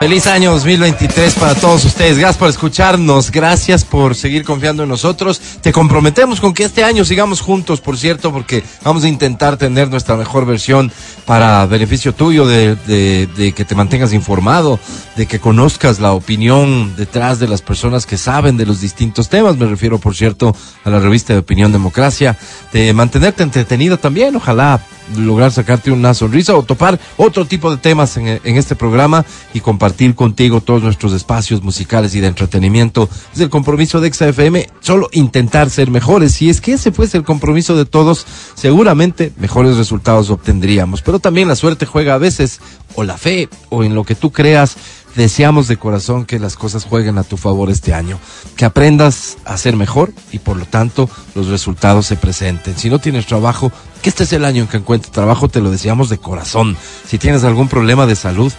Feliz 0.00 0.26
año 0.26 0.50
2023 0.50 1.34
para 1.34 1.54
todos 1.54 1.84
ustedes. 1.84 2.18
Gracias 2.18 2.36
por 2.36 2.50
escucharnos. 2.50 3.30
Gracias 3.30 3.84
por 3.84 4.14
seguir 4.14 4.44
confiando 4.44 4.82
en 4.82 4.88
nosotros. 4.88 5.40
Te 5.62 5.72
comprometemos 5.72 6.40
con 6.40 6.52
que 6.52 6.64
este 6.64 6.84
año 6.84 7.04
sigamos 7.04 7.40
juntos, 7.40 7.80
por 7.80 7.96
cierto, 7.96 8.30
porque 8.30 8.62
vamos 8.82 9.04
a 9.04 9.08
intentar 9.08 9.56
tener 9.56 9.88
nuestra 9.88 10.16
mejor 10.16 10.44
versión 10.44 10.92
para 11.24 11.64
beneficio 11.66 12.12
tuyo, 12.12 12.46
de, 12.46 13.52
que 13.56 13.64
te 13.64 13.74
mantengas 13.74 14.12
informado, 14.12 14.78
de 15.16 15.26
que 15.26 15.38
conozcas 15.38 16.00
la 16.00 16.12
opinión 16.12 16.94
detrás 16.96 17.38
de 17.38 17.48
las 17.48 17.62
personas 17.62 18.04
que 18.04 18.18
saben 18.18 18.58
de 18.58 18.66
los 18.66 18.80
distintos 18.80 19.30
temas. 19.30 19.56
Me 19.56 19.66
refiero, 19.66 19.98
por 19.98 20.14
cierto, 20.14 20.54
a 20.84 20.90
la 20.90 20.98
revista 20.98 21.32
de 21.32 21.38
Opinión 21.38 21.72
Democracia. 21.72 22.36
De 22.72 22.92
mantenerte 22.92 23.42
entretenido 23.42 23.96
también. 23.96 24.36
Ojalá 24.36 24.80
lograr 25.16 25.52
sacarte 25.52 25.90
una 25.90 26.14
sonrisa 26.14 26.56
o 26.56 26.62
topar 26.62 26.98
otro 27.16 27.44
tipo 27.44 27.70
de 27.70 27.76
temas 27.76 28.16
en, 28.16 28.40
este 28.44 28.76
programa 28.76 29.24
y 29.52 29.60
compartir 29.60 30.14
contigo 30.14 30.60
todos 30.60 30.82
nuestros 30.82 31.12
espacios 31.12 31.62
musicales 31.62 32.14
y 32.14 32.20
de 32.20 32.28
entretenimiento. 32.28 33.08
Es 33.34 33.40
el 33.40 33.50
compromiso 33.50 34.00
de 34.00 34.12
XFM, 34.12 34.68
solo 34.80 35.08
intentar 35.12 35.70
ser 35.70 35.90
mejores. 35.90 36.32
Si 36.32 36.48
es 36.48 36.60
que 36.60 36.74
ese 36.74 36.92
fuese 36.92 37.16
el 37.16 37.24
compromiso 37.24 37.76
de 37.76 37.84
todos, 37.84 38.26
seguramente 38.54 39.32
mejores 39.38 39.76
resultados 39.76 40.30
obtendríamos. 40.30 41.02
Pero 41.02 41.18
también 41.18 41.48
la 41.48 41.56
suerte 41.56 41.86
juega 41.86 42.14
a 42.14 42.18
veces, 42.18 42.60
o 42.94 43.04
la 43.04 43.16
fe, 43.18 43.48
o 43.70 43.84
en 43.84 43.94
lo 43.94 44.04
que 44.04 44.14
tú 44.14 44.30
creas 44.30 44.76
deseamos 45.14 45.68
de 45.68 45.76
corazón 45.76 46.24
que 46.24 46.38
las 46.38 46.56
cosas 46.56 46.84
jueguen 46.84 47.18
a 47.18 47.24
tu 47.24 47.36
favor 47.36 47.70
este 47.70 47.94
año, 47.94 48.18
que 48.56 48.64
aprendas 48.64 49.38
a 49.44 49.56
ser 49.56 49.76
mejor 49.76 50.12
y 50.32 50.38
por 50.38 50.56
lo 50.56 50.66
tanto 50.66 51.08
los 51.34 51.48
resultados 51.48 52.06
se 52.06 52.16
presenten. 52.16 52.76
Si 52.76 52.90
no 52.90 52.98
tienes 52.98 53.26
trabajo, 53.26 53.72
que 54.02 54.08
este 54.08 54.24
es 54.24 54.32
el 54.32 54.44
año 54.44 54.62
en 54.62 54.68
que 54.68 54.78
encuentres 54.78 55.12
trabajo, 55.12 55.48
te 55.48 55.60
lo 55.60 55.70
deseamos 55.70 56.08
de 56.08 56.18
corazón. 56.18 56.76
Si 57.06 57.18
tienes 57.18 57.44
algún 57.44 57.68
problema 57.68 58.06
de 58.06 58.16
salud, 58.16 58.52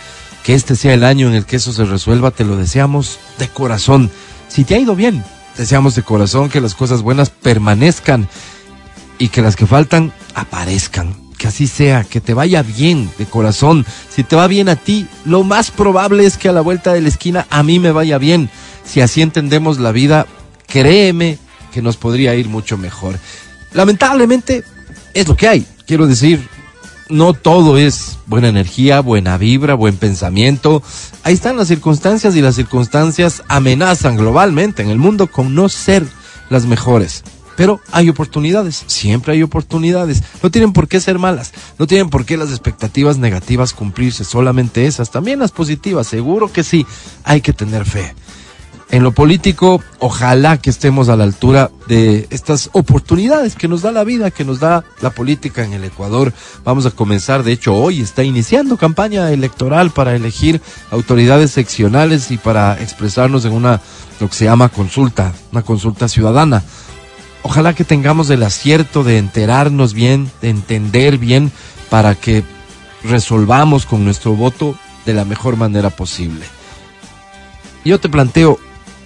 que 0.44 0.54
este 0.54 0.76
sea 0.76 0.94
el 0.94 1.04
año 1.04 1.28
en 1.28 1.36
el 1.36 1.46
que 1.46 1.58
eso 1.58 1.74
se 1.74 1.86
resuelva, 1.86 2.32
te 2.32 2.46
lo 2.46 2.56
deseamos 2.56 3.20
de 3.40 3.48
corazón. 3.50 4.12
Si 4.48 4.64
te 4.64 4.76
ha 4.76 4.80
ido 4.80 4.96
bien, 4.96 5.24
deseamos 5.58 5.96
de 5.96 6.04
corazón 6.04 6.50
que 6.50 6.62
las 6.62 6.76
cosas 6.76 7.02
buenas 7.02 7.30
permanezcan 7.30 8.30
y 9.18 9.30
que 9.30 9.42
las 9.42 9.56
que 9.56 9.66
faltan 9.66 10.14
aparezcan 10.36 11.25
que 11.46 11.50
así 11.50 11.68
sea, 11.68 12.04
que 12.04 12.22
te 12.22 12.34
vaya 12.34 12.64
bien 12.64 13.08
de 13.20 13.28
corazón. 13.28 13.86
Si 14.10 14.24
te 14.24 14.36
va 14.36 14.48
bien 14.48 14.68
a 14.68 14.76
ti, 14.76 15.06
lo 15.26 15.44
más 15.44 15.70
probable 15.70 16.26
es 16.26 16.38
que 16.38 16.50
a 16.50 16.52
la 16.52 16.62
vuelta 16.62 16.92
de 16.92 17.02
la 17.02 17.08
esquina 17.08 17.46
a 17.52 17.62
mí 17.62 17.78
me 17.78 17.92
vaya 17.92 18.18
bien. 18.18 18.50
Si 18.84 19.00
así 19.00 19.22
entendemos 19.22 19.78
la 19.78 19.92
vida, 19.92 20.26
créeme 20.66 21.38
que 21.72 21.84
nos 21.84 21.98
podría 21.98 22.34
ir 22.34 22.50
mucho 22.50 22.80
mejor. 22.80 23.20
Lamentablemente 23.74 24.64
es 25.14 25.28
lo 25.28 25.38
que 25.38 25.48
hay. 25.48 25.68
Quiero 25.86 26.08
decir, 26.08 26.42
no 27.10 27.34
todo 27.34 27.78
es 27.78 28.18
buena 28.26 28.48
energía, 28.48 29.02
buena 29.02 29.38
vibra, 29.38 29.76
buen 29.76 29.98
pensamiento. 29.98 30.82
Ahí 31.22 31.36
están 31.36 31.58
las 31.58 31.68
circunstancias 31.68 32.36
y 32.36 32.42
las 32.42 32.56
circunstancias 32.56 33.44
amenazan 33.50 34.18
globalmente 34.18 34.82
en 34.82 34.90
el 34.90 34.98
mundo 34.98 35.28
con 35.28 35.54
no 35.54 35.70
ser 35.70 36.08
las 36.50 36.66
mejores. 36.66 37.24
Pero 37.56 37.80
hay 37.92 38.10
oportunidades, 38.10 38.84
siempre 38.88 39.34
hay 39.34 39.44
oportunidades. 39.44 40.24
No 40.44 40.52
tienen 40.52 40.74
por 40.74 40.88
qué 40.88 41.00
ser 41.00 41.20
malas, 41.20 41.54
no 41.80 41.88
tienen 41.88 42.10
por 42.10 42.26
qué 42.26 42.38
las 42.38 42.50
expectativas 42.50 43.18
negativas 43.18 43.74
cumplirse, 43.74 44.24
solamente 44.24 44.88
esas, 44.88 45.12
también 45.12 45.40
las 45.40 45.52
positivas, 45.52 46.08
seguro 46.08 46.52
que 46.52 46.64
sí, 46.64 46.86
hay 47.24 47.42
que 47.42 47.54
tener 47.54 47.86
fe. 47.86 48.14
En 48.92 49.02
lo 49.02 49.14
político, 49.14 49.82
ojalá 50.00 50.58
que 50.58 50.70
estemos 50.70 51.10
a 51.10 51.16
la 51.16 51.24
altura 51.24 51.72
de 51.88 52.28
estas 52.30 52.70
oportunidades 52.74 53.56
que 53.56 53.68
nos 53.68 53.82
da 53.82 53.92
la 53.92 54.04
vida, 54.04 54.30
que 54.30 54.46
nos 54.46 54.60
da 54.60 54.84
la 55.02 55.10
política 55.10 55.66
en 55.66 55.74
el 55.74 55.84
Ecuador. 55.84 56.32
Vamos 56.64 56.86
a 56.86 56.92
comenzar, 56.92 57.44
de 57.44 57.52
hecho, 57.52 57.74
hoy 57.74 58.02
está 58.02 58.24
iniciando 58.24 58.78
campaña 58.78 59.32
electoral 59.32 59.90
para 59.90 60.16
elegir 60.16 60.62
autoridades 60.92 61.52
seccionales 61.52 62.30
y 62.30 62.38
para 62.38 62.80
expresarnos 62.80 63.44
en 63.46 63.54
una, 63.54 63.82
lo 64.20 64.30
que 64.30 64.36
se 64.36 64.46
llama 64.46 64.70
consulta, 64.70 65.34
una 65.52 65.64
consulta 65.64 66.08
ciudadana 66.08 66.64
ojalá 67.46 67.76
que 67.76 67.84
tengamos 67.84 68.32
el 68.32 68.42
acierto 68.42 69.04
de 69.04 69.20
enterarnos 69.20 69.94
bien, 69.94 70.32
de 70.42 70.50
entender 70.50 71.20
bien, 71.20 71.52
para 71.92 72.16
que 72.16 72.44
resolvamos 73.04 73.86
con 73.86 74.04
nuestro 74.04 74.34
voto 74.34 74.76
de 75.06 75.14
la 75.14 75.26
mejor 75.26 75.56
manera 75.56 75.92
posible. 75.92 76.44
Yo 77.86 78.00
te 78.00 78.10
planteo 78.10 78.58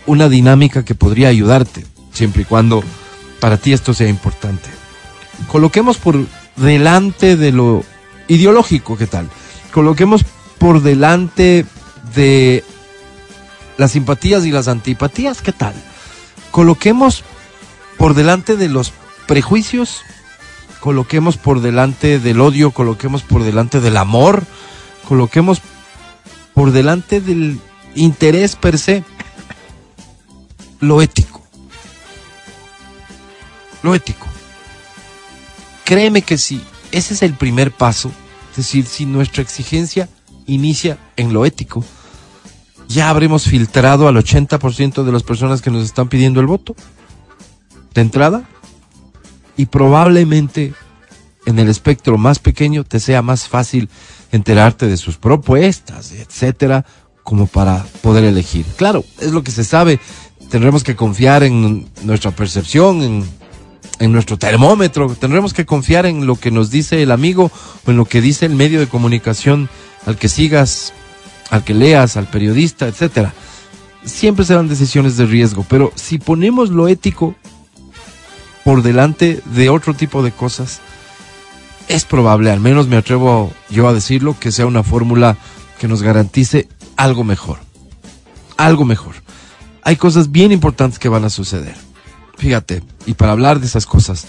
una 0.06 0.30
dinámica 0.30 0.86
que 0.86 0.96
podría 0.96 1.28
ayudarte, 1.28 1.86
siempre 2.14 2.44
y 2.44 2.46
cuando 2.46 2.82
para 3.42 3.58
ti 3.58 3.74
esto 3.74 3.94
sea 3.94 4.08
importante. 4.08 4.70
Coloquemos 5.52 5.98
por 5.98 6.26
delante 6.56 7.36
de 7.36 7.52
lo 7.52 7.84
ideológico, 8.30 8.98
¿qué 8.98 9.08
tal? 9.08 9.28
Coloquemos 9.74 10.24
por 10.60 10.82
delante 10.82 11.66
de 12.16 12.64
las 13.76 13.92
simpatías 13.92 14.46
y 14.46 14.52
las 14.52 14.70
antipatías, 14.70 15.42
¿qué 15.42 15.52
tal? 15.52 15.74
Coloquemos 16.52 17.26
por 18.00 18.14
delante 18.14 18.56
de 18.56 18.70
los 18.70 18.94
prejuicios, 19.28 20.02
coloquemos 20.80 21.36
por 21.36 21.60
delante 21.60 22.18
del 22.18 22.40
odio, 22.40 22.72
coloquemos 22.72 23.24
por 23.24 23.44
delante 23.44 23.82
del 23.82 23.98
amor, 23.98 24.46
coloquemos 25.08 25.62
por 26.54 26.72
delante 26.72 27.20
del 27.20 27.60
interés 27.96 28.56
per 28.56 28.80
se 28.80 29.04
lo 30.80 31.02
ético. 31.02 31.44
Lo 33.84 33.94
ético. 33.94 34.28
Créeme 35.84 36.22
que 36.22 36.38
si 36.38 36.62
ese 36.92 37.16
es 37.16 37.22
el 37.22 37.34
primer 37.34 37.72
paso, 37.72 38.12
es 38.52 38.58
decir, 38.58 38.86
si 38.86 39.06
nuestra 39.06 39.44
exigencia 39.44 40.08
inicia 40.46 40.98
en 41.18 41.34
lo 41.34 41.46
ético, 41.46 41.84
ya 42.88 43.10
habremos 43.10 43.44
filtrado 43.44 44.08
al 44.08 44.16
80% 44.16 45.04
de 45.04 45.12
las 45.12 45.24
personas 45.24 45.62
que 45.62 45.70
nos 45.70 45.84
están 45.84 46.08
pidiendo 46.08 46.40
el 46.40 46.48
voto 46.48 46.78
de 47.94 48.02
entrada 48.02 48.44
y 49.58 49.66
probablemente 49.66 50.74
en 51.46 51.60
el 51.60 51.70
espectro 51.70 52.18
más 52.18 52.40
pequeño 52.40 52.84
te 52.84 53.00
sea 53.00 53.22
más 53.22 53.48
fácil 53.48 53.90
enterarte 54.32 54.88
de 54.88 54.98
sus 54.98 55.18
propuestas, 55.18 56.12
etcétera, 56.12 56.86
como 57.24 57.48
para 57.48 57.86
poder 58.02 58.24
elegir. 58.24 58.66
Claro, 58.78 59.04
es 59.20 59.32
lo 59.32 59.44
que 59.44 59.52
se 59.52 59.64
sabe. 59.64 60.00
Tendremos 60.50 60.84
que 60.84 60.96
confiar 60.96 61.44
en 61.44 61.90
nuestra 62.04 62.32
percepción, 62.32 63.02
en, 63.02 63.24
en 64.00 64.12
nuestro 64.12 64.38
termómetro. 64.38 65.14
Tendremos 65.16 65.54
que 65.54 65.66
confiar 65.66 66.06
en 66.06 66.26
lo 66.26 66.36
que 66.36 66.52
nos 66.52 66.72
dice 66.72 67.04
el 67.04 67.12
amigo 67.12 67.52
o 67.86 67.92
en 67.92 67.98
lo 67.98 68.06
que 68.06 68.22
dice 68.22 68.46
el 68.46 68.56
medio 68.56 68.80
de 68.80 68.88
comunicación 68.88 69.70
al 70.06 70.18
que 70.18 70.30
sigas, 70.30 70.94
al 71.50 71.64
que 71.64 71.74
leas, 71.74 72.18
al 72.18 72.28
periodista, 72.28 72.88
etcétera. 72.88 73.34
Siempre 74.04 74.46
serán 74.46 74.70
decisiones 74.70 75.18
de 75.18 75.26
riesgo, 75.26 75.66
pero 75.68 75.92
si 75.96 76.18
ponemos 76.18 76.70
lo 76.70 76.88
ético 76.88 77.36
por 78.70 78.84
delante 78.84 79.42
de 79.46 79.72
otro 79.72 79.96
tipo 79.96 80.22
de 80.22 80.32
cosas, 80.32 80.80
es 81.88 82.06
probable, 82.06 82.52
al 82.52 82.60
menos 82.60 82.88
me 82.88 82.98
atrevo 82.98 83.52
yo 83.72 83.88
a 83.88 83.94
decirlo, 83.94 84.36
que 84.40 84.52
sea 84.52 84.68
una 84.68 84.84
fórmula 84.84 85.38
que 85.80 85.88
nos 85.88 86.04
garantice 86.04 86.70
algo 86.96 87.24
mejor. 87.24 87.58
Algo 88.58 88.86
mejor. 88.86 89.16
Hay 89.82 89.96
cosas 89.96 90.32
bien 90.32 90.52
importantes 90.52 91.00
que 91.00 91.10
van 91.10 91.26
a 91.26 91.32
suceder. 91.32 91.74
Fíjate, 92.38 92.84
y 93.08 93.16
para 93.16 93.32
hablar 93.32 93.60
de 93.60 93.66
esas 93.66 93.88
cosas, 93.88 94.28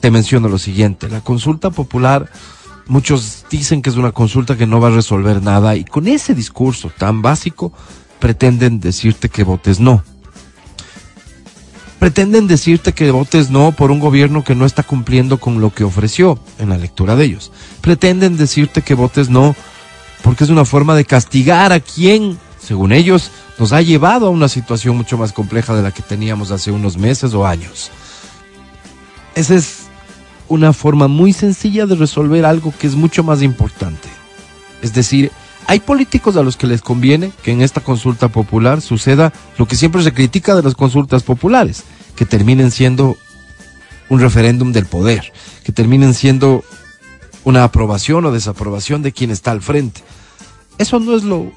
te 0.00 0.10
menciono 0.10 0.48
lo 0.48 0.58
siguiente. 0.58 1.08
La 1.08 1.20
consulta 1.20 1.70
popular, 1.70 2.28
muchos 2.88 3.44
dicen 3.48 3.82
que 3.82 3.90
es 3.90 3.96
una 3.96 4.10
consulta 4.10 4.56
que 4.56 4.66
no 4.66 4.80
va 4.80 4.88
a 4.88 4.96
resolver 4.96 5.44
nada 5.44 5.76
y 5.76 5.84
con 5.84 6.08
ese 6.08 6.34
discurso 6.34 6.90
tan 6.98 7.22
básico 7.22 7.72
pretenden 8.18 8.80
decirte 8.80 9.28
que 9.28 9.44
votes 9.44 9.78
no 9.78 10.02
pretenden 12.00 12.48
decirte 12.48 12.94
que 12.94 13.10
votes 13.10 13.50
no 13.50 13.72
por 13.72 13.90
un 13.90 14.00
gobierno 14.00 14.42
que 14.42 14.54
no 14.54 14.64
está 14.64 14.82
cumpliendo 14.82 15.38
con 15.38 15.60
lo 15.60 15.72
que 15.72 15.84
ofreció 15.84 16.40
en 16.58 16.70
la 16.70 16.78
lectura 16.78 17.14
de 17.14 17.26
ellos. 17.26 17.52
Pretenden 17.82 18.38
decirte 18.38 18.80
que 18.80 18.94
votes 18.94 19.28
no 19.28 19.54
porque 20.22 20.44
es 20.44 20.50
una 20.50 20.64
forma 20.64 20.96
de 20.96 21.04
castigar 21.04 21.72
a 21.72 21.80
quien, 21.80 22.38
según 22.58 22.92
ellos, 22.92 23.30
nos 23.58 23.72
ha 23.72 23.82
llevado 23.82 24.26
a 24.26 24.30
una 24.30 24.48
situación 24.48 24.96
mucho 24.96 25.18
más 25.18 25.32
compleja 25.32 25.74
de 25.74 25.82
la 25.82 25.92
que 25.92 26.02
teníamos 26.02 26.50
hace 26.50 26.72
unos 26.72 26.96
meses 26.96 27.34
o 27.34 27.46
años. 27.46 27.90
Esa 29.34 29.54
es 29.54 29.82
una 30.48 30.72
forma 30.72 31.06
muy 31.06 31.34
sencilla 31.34 31.84
de 31.84 31.96
resolver 31.96 32.46
algo 32.46 32.72
que 32.78 32.86
es 32.86 32.94
mucho 32.94 33.22
más 33.22 33.42
importante. 33.42 34.08
Es 34.80 34.94
decir, 34.94 35.30
hay 35.70 35.78
políticos 35.78 36.36
a 36.36 36.42
los 36.42 36.56
que 36.56 36.66
les 36.66 36.82
conviene 36.82 37.30
que 37.44 37.52
en 37.52 37.62
esta 37.62 37.80
consulta 37.80 38.26
popular 38.26 38.80
suceda 38.80 39.32
lo 39.56 39.68
que 39.68 39.76
siempre 39.76 40.02
se 40.02 40.12
critica 40.12 40.56
de 40.56 40.64
las 40.64 40.74
consultas 40.74 41.22
populares, 41.22 41.84
que 42.16 42.26
terminen 42.26 42.72
siendo 42.72 43.16
un 44.08 44.18
referéndum 44.18 44.72
del 44.72 44.86
poder, 44.86 45.32
que 45.62 45.70
terminen 45.70 46.12
siendo 46.12 46.64
una 47.44 47.62
aprobación 47.62 48.24
o 48.24 48.32
desaprobación 48.32 49.02
de 49.02 49.12
quien 49.12 49.30
está 49.30 49.52
al 49.52 49.62
frente. 49.62 50.00
Eso 50.78 50.98
no 50.98 51.14
es 51.14 51.22
lo, 51.22 51.52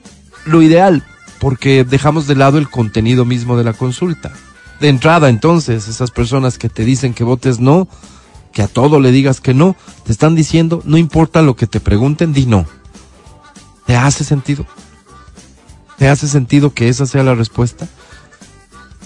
lo 0.45 0.61
ideal, 0.61 1.03
porque 1.39 1.83
dejamos 1.83 2.27
de 2.27 2.35
lado 2.35 2.59
el 2.59 2.69
contenido 2.69 3.25
mismo 3.25 3.57
de 3.57 3.63
la 3.63 3.73
consulta. 3.73 4.31
De 4.79 4.89
entrada, 4.89 5.27
entonces, 5.27 5.87
esas 5.87 6.11
personas 6.11 6.59
que 6.59 6.69
te 6.69 6.85
dicen 6.85 7.15
que 7.15 7.23
votes 7.23 7.59
no, 7.59 7.87
que 8.51 8.61
a 8.61 8.67
todo 8.67 8.99
le 8.99 9.11
digas 9.11 9.41
que 9.41 9.55
no, 9.55 9.75
te 10.05 10.11
están 10.11 10.35
diciendo, 10.35 10.83
no 10.85 10.99
importa 10.99 11.41
lo 11.41 11.55
que 11.55 11.65
te 11.65 11.79
pregunten, 11.79 12.31
di 12.31 12.45
no. 12.45 12.67
¿Te 13.85 13.95
hace 13.95 14.23
sentido? 14.23 14.65
¿Te 15.97 16.07
hace 16.07 16.27
sentido 16.27 16.73
que 16.73 16.89
esa 16.89 17.05
sea 17.05 17.23
la 17.23 17.35
respuesta? 17.35 17.87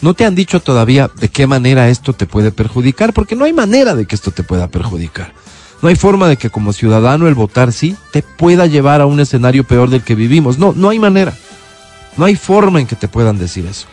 No 0.01 0.13
te 0.13 0.25
han 0.25 0.35
dicho 0.35 0.59
todavía 0.59 1.09
de 1.19 1.29
qué 1.29 1.47
manera 1.47 1.89
esto 1.89 2.13
te 2.13 2.27
puede 2.27 2.51
perjudicar, 2.51 3.13
porque 3.13 3.35
no 3.35 3.45
hay 3.45 3.53
manera 3.53 3.95
de 3.95 4.05
que 4.05 4.15
esto 4.15 4.31
te 4.31 4.43
pueda 4.43 4.67
perjudicar. 4.67 5.33
No 5.81 5.89
hay 5.89 5.95
forma 5.95 6.27
de 6.27 6.37
que 6.37 6.49
como 6.49 6.73
ciudadano 6.73 7.27
el 7.27 7.35
votar 7.35 7.71
sí 7.71 7.95
te 8.11 8.23
pueda 8.23 8.65
llevar 8.65 9.01
a 9.01 9.05
un 9.05 9.19
escenario 9.19 9.63
peor 9.63 9.89
del 9.89 10.03
que 10.03 10.15
vivimos. 10.15 10.57
No, 10.57 10.73
no 10.75 10.89
hay 10.89 10.99
manera. 10.99 11.35
No 12.15 12.25
hay 12.25 12.35
forma 12.35 12.79
en 12.79 12.87
que 12.87 12.95
te 12.95 13.07
puedan 13.07 13.37
decir 13.37 13.65
eso. 13.65 13.87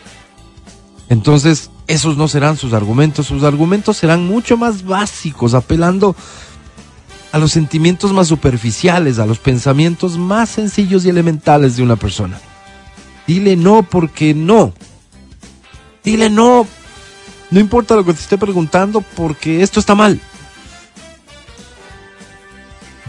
Entonces, 1.09 1.69
esos 1.87 2.17
no 2.17 2.27
serán 2.27 2.57
sus 2.57 2.73
argumentos. 2.73 3.27
Sus 3.27 3.43
argumentos 3.43 3.97
serán 3.97 4.25
mucho 4.25 4.57
más 4.57 4.83
básicos, 4.83 5.53
apelando 5.53 6.15
a 7.35 7.37
los 7.37 7.51
sentimientos 7.51 8.13
más 8.13 8.29
superficiales, 8.29 9.19
a 9.19 9.25
los 9.25 9.39
pensamientos 9.39 10.17
más 10.17 10.47
sencillos 10.47 11.03
y 11.03 11.09
elementales 11.09 11.75
de 11.75 11.83
una 11.83 11.97
persona. 11.97 12.39
Dile 13.27 13.57
no 13.57 13.83
porque 13.83 14.33
no. 14.33 14.73
Dile 16.01 16.29
no. 16.29 16.65
No 17.51 17.59
importa 17.59 17.97
lo 17.97 18.05
que 18.05 18.13
te 18.13 18.21
esté 18.21 18.37
preguntando 18.37 19.01
porque 19.01 19.63
esto 19.63 19.81
está 19.81 19.95
mal. 19.95 20.17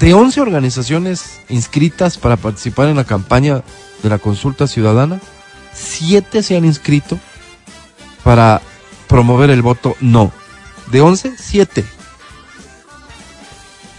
De 0.00 0.12
11 0.12 0.40
organizaciones 0.40 1.38
inscritas 1.48 2.18
para 2.18 2.36
participar 2.36 2.88
en 2.88 2.96
la 2.96 3.04
campaña 3.04 3.62
de 4.02 4.08
la 4.08 4.18
consulta 4.18 4.66
ciudadana, 4.66 5.20
7 5.72 6.42
se 6.42 6.56
han 6.56 6.64
inscrito 6.64 7.16
para 8.24 8.60
promover 9.06 9.50
el 9.50 9.62
voto 9.62 9.94
no. 10.00 10.32
De 10.90 11.00
11, 11.00 11.36
7. 11.38 11.84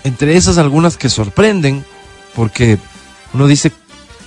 Entre 0.08 0.38
esas 0.38 0.58
algunas 0.58 0.96
que 0.96 1.10
sorprenden, 1.10 1.84
porque 2.34 2.80
uno 3.34 3.46
dice, 3.46 3.74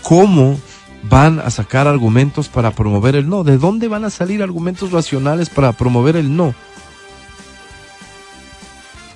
¿cómo 0.03 0.61
van 1.05 1.41
a 1.41 1.49
sacar 1.51 1.89
argumentos 1.89 2.51
para 2.51 2.73
promover 2.73 3.17
el 3.17 3.31
no? 3.31 3.45
¿De 3.45 3.57
dónde 3.57 3.89
van 3.89 4.05
a 4.05 4.11
salir 4.11 4.43
argumentos 4.43 4.93
racionales 4.93 5.49
para 5.49 5.73
promover 5.73 6.17
el 6.17 6.37
no? 6.37 6.55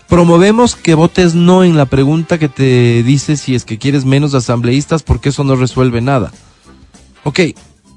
Promovemos 0.09 0.75
que 0.75 0.95
votes 0.95 1.35
no 1.35 1.65
en 1.65 1.77
la 1.77 1.85
pregunta 1.85 2.39
que 2.39 2.49
te 2.49 3.03
dice 3.03 3.37
si 3.37 3.55
es 3.55 3.67
que 3.67 3.77
quieres 3.77 4.07
menos 4.07 4.33
asambleístas 4.33 5.03
porque 5.03 5.29
eso 5.29 5.45
no 5.45 5.57
resuelve 5.57 6.01
nada. 6.01 6.33
Ok, 7.25 7.41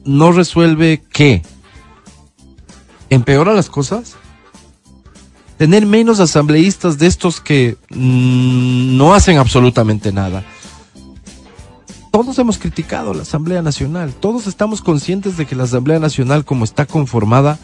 ¿no 0.04 0.34
resuelve 0.34 1.06
qué? 1.14 1.42
¿Empeora 3.10 3.54
las 3.54 3.70
cosas? 3.70 4.18
Tener 5.58 5.86
menos 5.86 6.20
asambleístas 6.20 6.98
de 7.00 7.08
estos 7.08 7.42
que 7.42 7.78
mm, 7.90 8.96
no 8.98 9.14
hacen 9.14 9.38
absolutamente 9.38 10.12
nada. 10.12 10.44
Todos 12.12 12.38
hemos 12.40 12.58
criticado 12.58 13.14
la 13.14 13.24
Asamblea 13.24 13.62
Nacional, 13.62 14.14
todos 14.14 14.48
estamos 14.48 14.82
conscientes 14.82 15.38
de 15.38 15.46
que 15.46 15.56
la 15.56 15.64
Asamblea 15.64 16.00
Nacional 16.00 16.46
como 16.46 16.64
está 16.64 16.86
conformada 16.86 17.60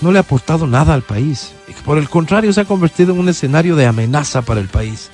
no 0.00 0.12
le 0.12 0.18
ha 0.18 0.22
aportado 0.22 0.66
nada 0.66 0.94
al 0.94 1.02
país 1.02 1.52
y 1.68 1.72
que 1.72 1.82
por 1.82 1.96
el 1.98 2.08
contrario 2.08 2.52
se 2.52 2.60
ha 2.60 2.64
convertido 2.64 3.12
en 3.12 3.20
un 3.20 3.28
escenario 3.28 3.76
de 3.76 3.86
amenaza 3.86 4.42
para 4.42 4.60
el 4.60 4.68
país. 4.68 5.10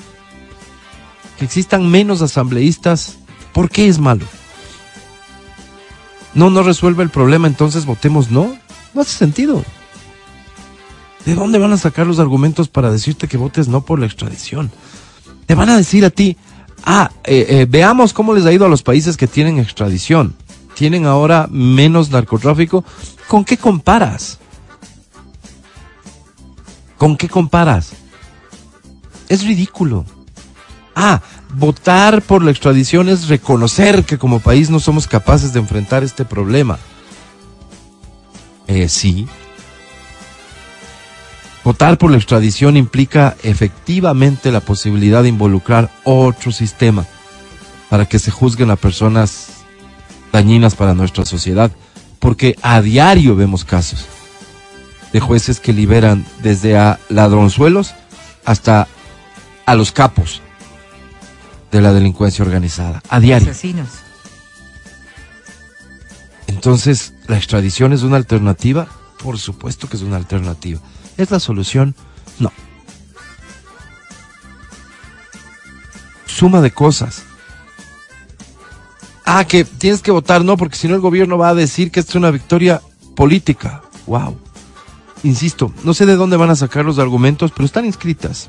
Que 1.38 1.44
existan 1.44 1.88
menos 1.88 2.20
asambleístas, 2.20 3.18
¿por 3.52 3.70
qué 3.70 3.86
es 3.86 3.98
malo? 3.98 4.24
No, 6.34 6.50
no 6.50 6.62
resuelve 6.62 7.02
el 7.02 7.10
problema, 7.10 7.48
entonces 7.48 7.86
votemos 7.86 8.30
no. 8.30 8.56
No 8.94 9.00
hace 9.00 9.12
sentido. 9.12 9.64
¿De 11.24 11.34
dónde 11.34 11.58
van 11.58 11.72
a 11.72 11.76
sacar 11.76 12.06
los 12.06 12.18
argumentos 12.18 12.68
para 12.68 12.90
decirte 12.90 13.28
que 13.28 13.36
votes 13.36 13.68
no 13.68 13.82
por 13.82 13.98
la 13.98 14.06
extradición? 14.06 14.70
Te 15.46 15.54
van 15.54 15.68
a 15.68 15.76
decir 15.76 16.04
a 16.04 16.10
ti, 16.10 16.36
ah, 16.84 17.10
eh, 17.24 17.46
eh, 17.48 17.66
veamos 17.68 18.12
cómo 18.12 18.34
les 18.34 18.44
ha 18.46 18.52
ido 18.52 18.64
a 18.64 18.68
los 18.68 18.82
países 18.82 19.16
que 19.16 19.26
tienen 19.26 19.58
extradición. 19.58 20.36
Tienen 20.74 21.06
ahora 21.06 21.48
menos 21.50 22.10
narcotráfico. 22.10 22.84
¿Con 23.26 23.44
qué 23.44 23.56
comparas? 23.56 24.38
¿Con 26.96 27.16
qué 27.16 27.28
comparas? 27.28 27.92
Es 29.28 29.44
ridículo. 29.44 30.04
Ah, 30.94 31.20
votar 31.54 32.22
por 32.22 32.42
la 32.42 32.50
extradición 32.50 33.08
es 33.08 33.28
reconocer 33.28 34.04
que 34.04 34.18
como 34.18 34.40
país 34.40 34.68
no 34.68 34.80
somos 34.80 35.06
capaces 35.06 35.52
de 35.52 35.60
enfrentar 35.60 36.02
este 36.02 36.24
problema. 36.24 36.78
Eh, 38.66 38.88
sí. 38.88 39.26
Votar 41.68 41.98
por 41.98 42.10
la 42.10 42.16
extradición 42.16 42.78
implica 42.78 43.36
efectivamente 43.42 44.50
la 44.50 44.60
posibilidad 44.60 45.22
de 45.22 45.28
involucrar 45.28 45.90
otro 46.02 46.50
sistema 46.50 47.04
para 47.90 48.06
que 48.06 48.18
se 48.18 48.30
juzguen 48.30 48.70
a 48.70 48.76
personas 48.76 49.48
dañinas 50.32 50.74
para 50.74 50.94
nuestra 50.94 51.26
sociedad, 51.26 51.70
porque 52.20 52.56
a 52.62 52.80
diario 52.80 53.36
vemos 53.36 53.66
casos 53.66 54.06
de 55.12 55.20
jueces 55.20 55.60
que 55.60 55.74
liberan 55.74 56.24
desde 56.42 56.78
a 56.78 56.98
ladronzuelos 57.10 57.94
hasta 58.46 58.88
a 59.66 59.74
los 59.74 59.92
capos 59.92 60.40
de 61.70 61.82
la 61.82 61.92
delincuencia 61.92 62.46
organizada, 62.46 63.02
a 63.10 63.20
diario. 63.20 63.50
Asesinos. 63.50 63.90
Entonces, 66.46 67.12
¿la 67.26 67.36
extradición 67.36 67.92
es 67.92 68.04
una 68.04 68.16
alternativa? 68.16 68.88
Por 69.22 69.38
supuesto 69.38 69.86
que 69.86 69.98
es 69.98 70.02
una 70.02 70.16
alternativa. 70.16 70.80
¿Es 71.18 71.30
la 71.30 71.40
solución? 71.40 71.94
No. 72.38 72.50
Suma 76.26 76.62
de 76.62 76.70
cosas. 76.70 77.24
Ah, 79.26 79.44
que 79.44 79.64
tienes 79.64 80.00
que 80.00 80.12
votar, 80.12 80.42
no, 80.42 80.56
porque 80.56 80.76
si 80.76 80.88
no 80.88 80.94
el 80.94 81.00
gobierno 81.02 81.36
va 81.36 81.50
a 81.50 81.54
decir 81.54 81.90
que 81.90 82.00
esto 82.00 82.12
es 82.12 82.16
una 82.16 82.30
victoria 82.30 82.80
política. 83.14 83.82
Wow. 84.06 84.38
Insisto, 85.24 85.72
no 85.84 85.92
sé 85.92 86.06
de 86.06 86.16
dónde 86.16 86.36
van 86.36 86.50
a 86.50 86.56
sacar 86.56 86.84
los 86.84 86.98
argumentos, 86.98 87.50
pero 87.50 87.66
están 87.66 87.84
inscritas 87.84 88.48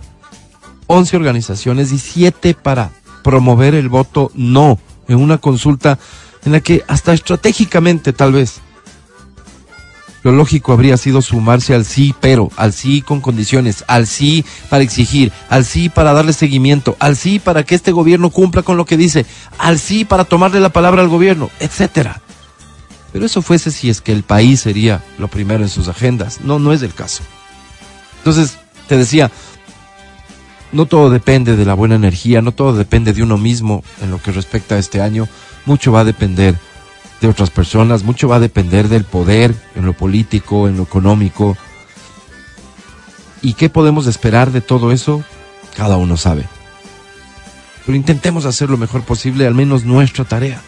11 0.88 1.18
organizaciones 1.18 1.92
y 1.92 1.98
7 1.98 2.54
para 2.54 2.92
promover 3.24 3.74
el 3.74 3.90
voto 3.90 4.32
no 4.36 4.80
en 5.08 5.18
una 5.18 5.40
consulta 5.40 5.98
en 6.46 6.52
la 6.52 6.62
que 6.62 6.84
hasta 6.88 7.14
estratégicamente 7.14 8.14
tal 8.14 8.34
vez 8.34 8.62
lo 10.24 10.32
lógico 10.32 10.74
habría 10.74 10.98
sido 10.98 11.22
sumarse 11.22 11.74
al 11.74 11.86
sí, 11.86 12.14
pero, 12.20 12.52
al 12.58 12.74
sí 12.74 13.02
con 13.02 13.22
condiciones, 13.22 13.84
al 13.88 14.08
sí 14.08 14.46
para 14.70 14.84
exigir, 14.84 15.32
al 15.50 15.66
sí 15.66 15.90
para 15.90 16.14
darle 16.14 16.34
seguimiento, 16.34 16.98
al 17.00 17.16
sí 17.16 17.40
para 17.40 17.64
que 17.64 17.76
este 17.76 17.92
gobierno 17.92 18.30
cumpla 18.30 18.62
con 18.62 18.78
lo 18.78 18.86
que 18.86 18.98
dice, 18.98 19.26
al 19.58 19.80
sí 19.80 20.06
para 20.06 20.26
tomarle 20.26 20.60
la 20.60 20.70
palabra 20.70 21.02
al 21.02 21.10
gobierno, 21.10 21.50
etcétera. 21.60 22.22
Pero 23.12 23.26
eso 23.26 23.42
fuese 23.42 23.72
si 23.72 23.90
es 23.90 24.02
que 24.02 24.12
el 24.12 24.24
país 24.24 24.62
sería 24.62 25.04
lo 25.18 25.28
primero 25.28 25.64
en 25.64 25.70
sus 25.70 25.88
agendas. 25.88 26.42
No, 26.44 26.60
no 26.60 26.74
es 26.74 26.84
el 26.84 26.94
caso. 26.94 27.24
Entonces, 28.20 28.58
te 28.88 28.98
decía, 28.98 29.32
no 30.72 30.86
todo 30.86 31.10
depende 31.10 31.56
de 31.56 31.66
la 31.66 31.74
buena 31.74 31.96
energía, 31.96 32.42
no 32.42 32.52
todo 32.52 32.74
depende 32.74 33.14
de 33.14 33.24
uno 33.24 33.38
mismo 33.38 33.84
en 34.02 34.12
lo 34.12 34.22
que 34.22 34.32
respecta 34.32 34.76
a 34.76 34.80
este 34.80 35.02
año. 35.02 35.28
Mucho 35.66 35.92
va 35.92 36.02
a 36.02 36.06
depender 36.06 36.56
de 37.22 37.28
otras 37.28 37.50
personas, 37.50 38.04
mucho 38.04 38.28
va 38.28 38.38
a 38.38 38.40
depender 38.40 38.88
del 38.88 39.04
poder 39.04 39.54
en 39.76 39.86
lo 39.86 39.94
político, 39.94 40.68
en 40.68 40.78
lo 40.78 40.84
económico. 40.84 41.58
¿Y 43.42 43.54
qué 43.54 43.70
podemos 43.70 44.08
esperar 44.08 44.52
de 44.52 44.62
todo 44.62 44.92
eso? 44.92 45.24
Cada 45.76 45.98
uno 45.98 46.18
sabe. 46.18 46.46
Pero 47.86 47.96
intentemos 47.96 48.46
hacer 48.46 48.70
lo 48.70 48.78
mejor 48.78 49.04
posible, 49.04 49.48
al 49.48 49.56
menos 49.56 49.84
nuestra 49.84 50.26
tarea. 50.26 50.62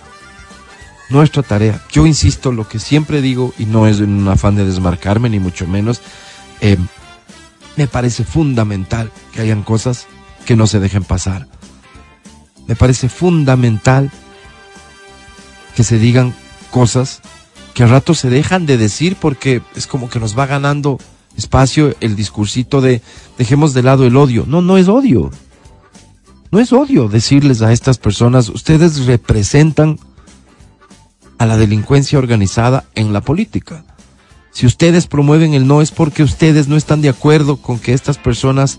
Nuestra 1.10 1.44
tarea. 1.44 1.82
Yo 1.92 2.06
insisto, 2.06 2.52
lo 2.52 2.68
que 2.68 2.80
siempre 2.80 3.22
digo, 3.22 3.54
y 3.58 3.66
no 3.66 3.88
es 3.88 4.00
en 4.00 4.10
un 4.10 4.28
afán 4.28 4.56
de 4.56 4.66
desmarcarme, 4.66 5.30
ni 5.30 5.40
mucho 5.40 5.68
menos, 5.68 6.02
eh, 6.62 6.78
me 7.76 7.88
parece 7.88 8.24
fundamental 8.24 9.12
que 9.34 9.42
hayan 9.42 9.64
cosas 9.64 10.08
que 10.46 10.56
no 10.56 10.68
se 10.68 10.80
dejen 10.80 11.04
pasar. 11.04 11.48
Me 12.68 12.76
parece 12.76 13.10
fundamental 13.10 14.12
que 15.82 15.86
se 15.86 15.98
digan 15.98 16.36
cosas 16.70 17.22
que 17.74 17.82
a 17.82 17.88
rato 17.88 18.14
se 18.14 18.30
dejan 18.30 18.68
de 18.68 18.78
decir 18.78 19.18
porque 19.20 19.64
es 19.76 19.88
como 19.88 20.12
que 20.12 20.20
nos 20.20 20.38
va 20.38 20.46
ganando 20.46 21.00
espacio 21.36 21.96
el 22.02 22.16
discursito 22.16 22.82
de 22.82 23.02
dejemos 23.40 23.74
de 23.74 23.82
lado 23.82 24.06
el 24.06 24.16
odio. 24.16 24.46
No, 24.48 24.62
no 24.62 24.78
es 24.78 24.88
odio. 24.88 25.32
No 26.52 26.60
es 26.60 26.72
odio 26.72 27.08
decirles 27.08 27.64
a 27.64 27.74
estas 27.74 27.98
personas, 27.98 28.50
ustedes 28.50 29.08
representan 29.08 29.98
a 31.40 31.48
la 31.48 31.58
delincuencia 31.58 32.20
organizada 32.20 32.86
en 32.94 33.12
la 33.12 33.22
política. 33.22 33.84
Si 34.52 34.68
ustedes 34.68 35.08
promueven 35.08 35.56
el 35.56 35.66
no 35.66 35.82
es 35.82 35.90
porque 35.90 36.22
ustedes 36.22 36.68
no 36.68 36.78
están 36.78 37.02
de 37.02 37.10
acuerdo 37.10 37.58
con 37.58 37.80
que 37.80 37.94
estas 37.94 38.20
personas 38.20 38.78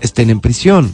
estén 0.00 0.30
en 0.30 0.40
prisión 0.40 0.90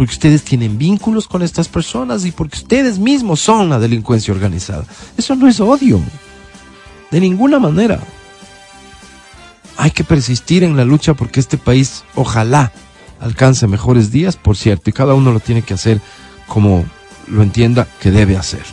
porque 0.00 0.14
ustedes 0.14 0.44
tienen 0.44 0.78
vínculos 0.78 1.28
con 1.28 1.42
estas 1.42 1.68
personas 1.68 2.24
y 2.24 2.32
porque 2.32 2.56
ustedes 2.56 2.98
mismos 2.98 3.38
son 3.38 3.68
la 3.68 3.78
delincuencia 3.78 4.32
organizada. 4.32 4.86
Eso 5.18 5.36
no 5.36 5.46
es 5.46 5.60
odio, 5.60 6.00
de 7.10 7.20
ninguna 7.20 7.58
manera. 7.58 8.00
Hay 9.76 9.90
que 9.90 10.02
persistir 10.02 10.64
en 10.64 10.74
la 10.74 10.86
lucha 10.86 11.12
porque 11.12 11.38
este 11.38 11.58
país, 11.58 12.02
ojalá, 12.14 12.72
alcance 13.20 13.66
mejores 13.66 14.10
días, 14.10 14.38
por 14.38 14.56
cierto, 14.56 14.88
y 14.88 14.94
cada 14.94 15.12
uno 15.12 15.32
lo 15.32 15.40
tiene 15.40 15.60
que 15.60 15.74
hacer 15.74 16.00
como 16.46 16.86
lo 17.26 17.42
entienda 17.42 17.86
que 18.00 18.10
debe 18.10 18.38
hacer. 18.38 18.64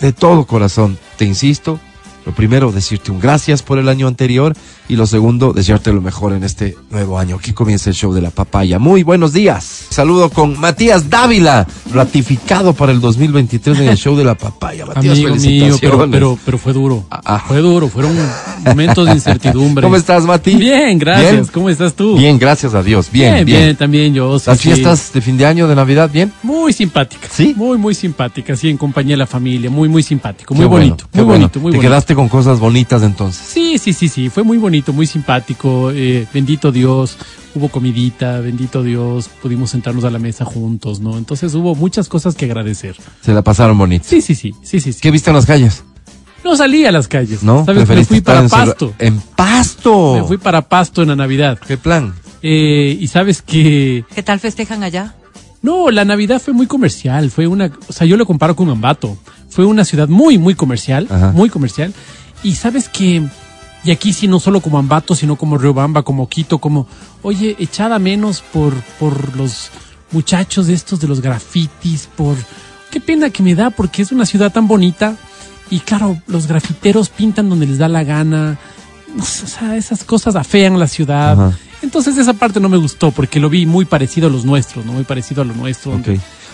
De 0.00 0.12
todo 0.12 0.44
corazón, 0.44 0.98
te 1.18 1.24
insisto, 1.24 1.78
lo 2.28 2.34
primero, 2.34 2.70
decirte 2.70 3.10
un 3.10 3.20
gracias 3.20 3.62
por 3.62 3.78
el 3.78 3.88
año 3.88 4.06
anterior 4.06 4.54
y 4.86 4.96
lo 4.96 5.06
segundo, 5.06 5.54
desearte 5.54 5.94
lo 5.94 6.02
mejor 6.02 6.34
en 6.34 6.44
este 6.44 6.76
nuevo 6.90 7.18
año. 7.18 7.36
Aquí 7.36 7.54
comienza 7.54 7.88
el 7.88 7.96
show 7.96 8.12
de 8.12 8.20
la 8.20 8.28
papaya. 8.28 8.78
Muy 8.78 9.02
buenos 9.02 9.32
días. 9.32 9.86
Saludo 9.88 10.28
con 10.28 10.60
Matías 10.60 11.08
Dávila, 11.08 11.66
ratificado 11.90 12.74
para 12.74 12.92
el 12.92 13.00
2023 13.00 13.80
en 13.80 13.88
el 13.88 13.96
show 13.96 14.14
de 14.14 14.24
la 14.24 14.34
papaya. 14.34 14.84
Matías, 14.84 15.14
Amigo 15.14 15.28
mío, 15.30 15.40
felicitaciones. 15.40 15.80
pero, 15.80 16.10
pero, 16.10 16.38
pero 16.44 16.58
fue 16.58 16.74
duro. 16.74 17.06
Ah. 17.10 17.42
Fue 17.48 17.58
duro, 17.58 17.88
fueron 17.88 18.14
momentos 18.62 19.06
de 19.06 19.12
incertidumbre. 19.12 19.82
¿Cómo 19.82 19.96
estás, 19.96 20.24
Mati? 20.24 20.54
Bien, 20.56 20.98
gracias. 20.98 21.32
Bien. 21.32 21.46
¿Cómo 21.46 21.70
estás 21.70 21.94
tú? 21.94 22.18
Bien, 22.18 22.38
gracias 22.38 22.74
a 22.74 22.82
Dios. 22.82 23.08
Bien, 23.10 23.36
bien, 23.36 23.46
bien. 23.46 23.60
bien, 23.62 23.76
también 23.76 24.12
yo. 24.12 24.38
sí, 24.38 24.50
Las 24.50 24.58
sí. 24.58 24.68
fiestas 24.70 25.12
de 25.14 25.22
fin 25.22 25.38
de 25.38 25.46
año, 25.46 25.66
de 25.66 25.74
Navidad, 25.74 26.10
bien. 26.12 26.30
Muy 26.42 26.74
simpáticas. 26.74 27.30
¿Sí? 27.32 27.54
Muy, 27.56 27.78
muy 27.78 27.94
simpáticas. 27.94 28.58
Sí, 28.58 28.68
en 28.68 28.76
compañía 28.76 29.14
de 29.14 29.18
la 29.18 29.26
familia. 29.26 29.70
Muy, 29.70 29.88
muy 29.88 30.02
simpático. 30.02 30.52
Muy 30.54 30.64
Qué 30.64 30.68
bueno, 30.68 30.84
bonito. 30.86 31.04
qué 31.10 31.18
muy 31.18 31.24
bueno. 31.24 31.40
bonito, 31.44 31.60
muy 31.60 31.72
Te 31.72 31.76
bonito. 31.78 31.88
quedaste 31.90 32.17
con 32.18 32.28
cosas 32.28 32.58
bonitas 32.58 33.04
entonces. 33.04 33.40
Sí, 33.46 33.78
sí, 33.78 33.92
sí, 33.92 34.08
sí. 34.08 34.28
Fue 34.28 34.42
muy 34.42 34.58
bonito, 34.58 34.92
muy 34.92 35.06
simpático. 35.06 35.92
eh, 35.92 36.26
bendito 36.34 36.72
Dios. 36.72 37.16
Hubo 37.54 37.68
comidita, 37.68 38.40
bendito 38.40 38.82
Dios. 38.82 39.28
Pudimos 39.40 39.70
sentarnos 39.70 40.02
a 40.02 40.10
la 40.10 40.18
mesa 40.18 40.44
juntos, 40.44 40.98
¿no? 40.98 41.16
Entonces 41.16 41.54
hubo 41.54 41.76
muchas 41.76 42.08
cosas 42.08 42.34
que 42.34 42.46
agradecer. 42.46 42.96
Se 43.20 43.32
la 43.32 43.42
pasaron 43.42 43.78
bonitas. 43.78 44.08
Sí, 44.08 44.20
sí, 44.20 44.34
sí. 44.34 44.52
Sí, 44.64 44.80
sí, 44.80 44.92
sí. 44.92 44.98
¿Qué 45.00 45.12
viste 45.12 45.30
en 45.30 45.36
las 45.36 45.46
calles? 45.46 45.84
No 46.42 46.56
salí 46.56 46.84
a 46.86 46.90
las 46.90 47.06
calles. 47.06 47.44
¿No? 47.44 47.64
¿Sabes? 47.64 47.88
Me 47.88 48.04
fui 48.04 48.16
estar 48.18 48.34
para 48.34 48.40
encerra- 48.48 48.66
Pasto. 48.66 48.94
En 48.98 49.20
Pasto. 49.20 50.14
Me 50.14 50.24
fui 50.24 50.38
para 50.38 50.62
Pasto 50.68 51.02
en 51.02 51.08
la 51.10 51.16
Navidad. 51.16 51.56
¿Qué 51.68 51.76
plan? 51.76 52.14
Eh, 52.42 52.98
y 53.00 53.06
sabes 53.06 53.42
que 53.42 54.04
¿Qué 54.12 54.24
tal 54.24 54.40
festejan 54.40 54.82
allá? 54.82 55.14
no, 55.62 55.90
la 55.92 56.04
Navidad 56.04 56.40
fue 56.40 56.52
muy 56.54 56.66
comercial, 56.66 57.30
fue 57.32 57.46
una, 57.48 57.70
o 57.88 57.92
sea, 57.92 58.06
yo 58.06 58.16
lo 58.16 58.24
comparo 58.26 58.54
con 58.54 58.68
Ambato, 58.70 59.16
fue 59.48 59.64
una 59.64 59.84
ciudad 59.84 60.08
muy, 60.08 60.38
muy 60.38 60.54
comercial, 60.54 61.06
Ajá. 61.10 61.32
muy 61.32 61.50
comercial. 61.50 61.92
Y 62.42 62.54
sabes 62.54 62.88
que, 62.88 63.26
y 63.84 63.90
aquí 63.90 64.12
sí, 64.12 64.28
no 64.28 64.40
solo 64.40 64.60
como 64.60 64.78
Ambato, 64.78 65.14
sino 65.14 65.36
como 65.36 65.58
Riobamba, 65.58 66.02
como 66.02 66.28
Quito, 66.28 66.58
como, 66.58 66.86
oye, 67.22 67.56
echada 67.58 67.98
menos 67.98 68.42
por, 68.42 68.74
por 68.98 69.36
los 69.36 69.70
muchachos 70.10 70.68
estos 70.68 71.00
de 71.00 71.08
los 71.08 71.20
grafitis, 71.20 72.08
por, 72.16 72.36
qué 72.90 73.00
pena 73.00 73.30
que 73.30 73.42
me 73.42 73.54
da, 73.54 73.70
porque 73.70 74.02
es 74.02 74.12
una 74.12 74.26
ciudad 74.26 74.52
tan 74.52 74.68
bonita. 74.68 75.16
Y 75.70 75.80
claro, 75.80 76.20
los 76.26 76.46
grafiteros 76.46 77.10
pintan 77.10 77.48
donde 77.48 77.66
les 77.66 77.78
da 77.78 77.88
la 77.88 78.04
gana. 78.04 78.58
O 79.18 79.24
sea, 79.24 79.76
esas 79.76 80.04
cosas 80.04 80.36
afean 80.36 80.78
la 80.78 80.86
ciudad. 80.86 81.32
Ajá. 81.32 81.58
Entonces 81.82 82.16
esa 82.16 82.32
parte 82.32 82.58
no 82.60 82.68
me 82.68 82.76
gustó 82.76 83.10
porque 83.12 83.38
lo 83.38 83.48
vi 83.48 83.66
muy 83.66 83.84
parecido 83.84 84.28
a 84.28 84.30
los 84.30 84.44
nuestros, 84.44 84.84
¿no? 84.84 84.92
Muy 84.92 85.04
parecido 85.04 85.42
a 85.42 85.44
lo 85.44 85.54
nuestro. 85.54 85.94
Ok. 85.94 86.08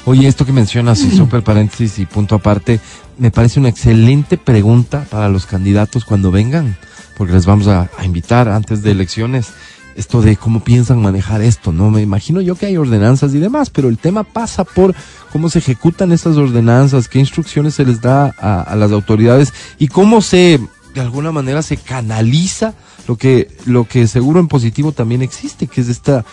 Oye, 0.07 0.29
esto 0.29 0.45
que 0.45 0.53
mencionas, 0.53 1.01
y 1.01 1.17
súper 1.17 1.43
paréntesis 1.43 1.99
y 1.99 2.05
punto 2.05 2.35
aparte, 2.35 2.79
me 3.17 3.31
parece 3.31 3.59
una 3.59 3.71
excelente 3.71 4.37
pregunta 4.37 5.07
para 5.11 5.31
los 5.31 5.47
candidatos 5.47 6.05
cuando 6.05 6.31
vengan, 6.31 6.77
porque 7.17 7.33
les 7.33 7.47
vamos 7.47 7.69
a, 7.69 7.89
invitar 8.05 8.49
antes 8.49 8.83
de 8.83 8.91
elecciones. 8.91 9.55
Esto 9.97 10.21
de 10.21 10.37
cómo 10.37 10.63
piensan 10.63 11.01
manejar 11.01 11.41
esto, 11.41 11.73
¿no? 11.73 11.89
Me 11.91 12.03
imagino 12.03 12.41
yo 12.41 12.57
que 12.57 12.67
hay 12.67 12.77
ordenanzas 12.77 13.33
y 13.33 13.39
demás, 13.39 13.71
pero 13.71 13.89
el 13.89 13.97
tema 13.97 14.25
pasa 14.25 14.65
por 14.65 14.95
cómo 15.33 15.49
se 15.49 15.61
ejecutan 15.61 16.13
estas 16.13 16.37
ordenanzas, 16.37 17.09
qué 17.09 17.21
instrucciones 17.21 17.75
se 17.75 17.87
les 17.87 18.01
da 18.01 18.27
a 18.27 18.75
las 18.77 18.91
autoridades 18.91 19.55
y 19.79 19.89
cómo 19.89 20.21
se, 20.21 20.61
de 20.95 21.01
alguna 21.01 21.31
manera, 21.33 21.63
se 21.63 21.77
canaliza 21.77 22.75
lo 23.07 23.17
que, 23.17 23.57
lo 23.67 23.87
que 23.87 24.07
seguro 24.07 24.41
en 24.41 24.49
positivo 24.49 24.93
también 24.93 25.23
existe, 25.23 25.67
que 25.67 25.81
es 25.81 25.89
esta, 25.89 26.25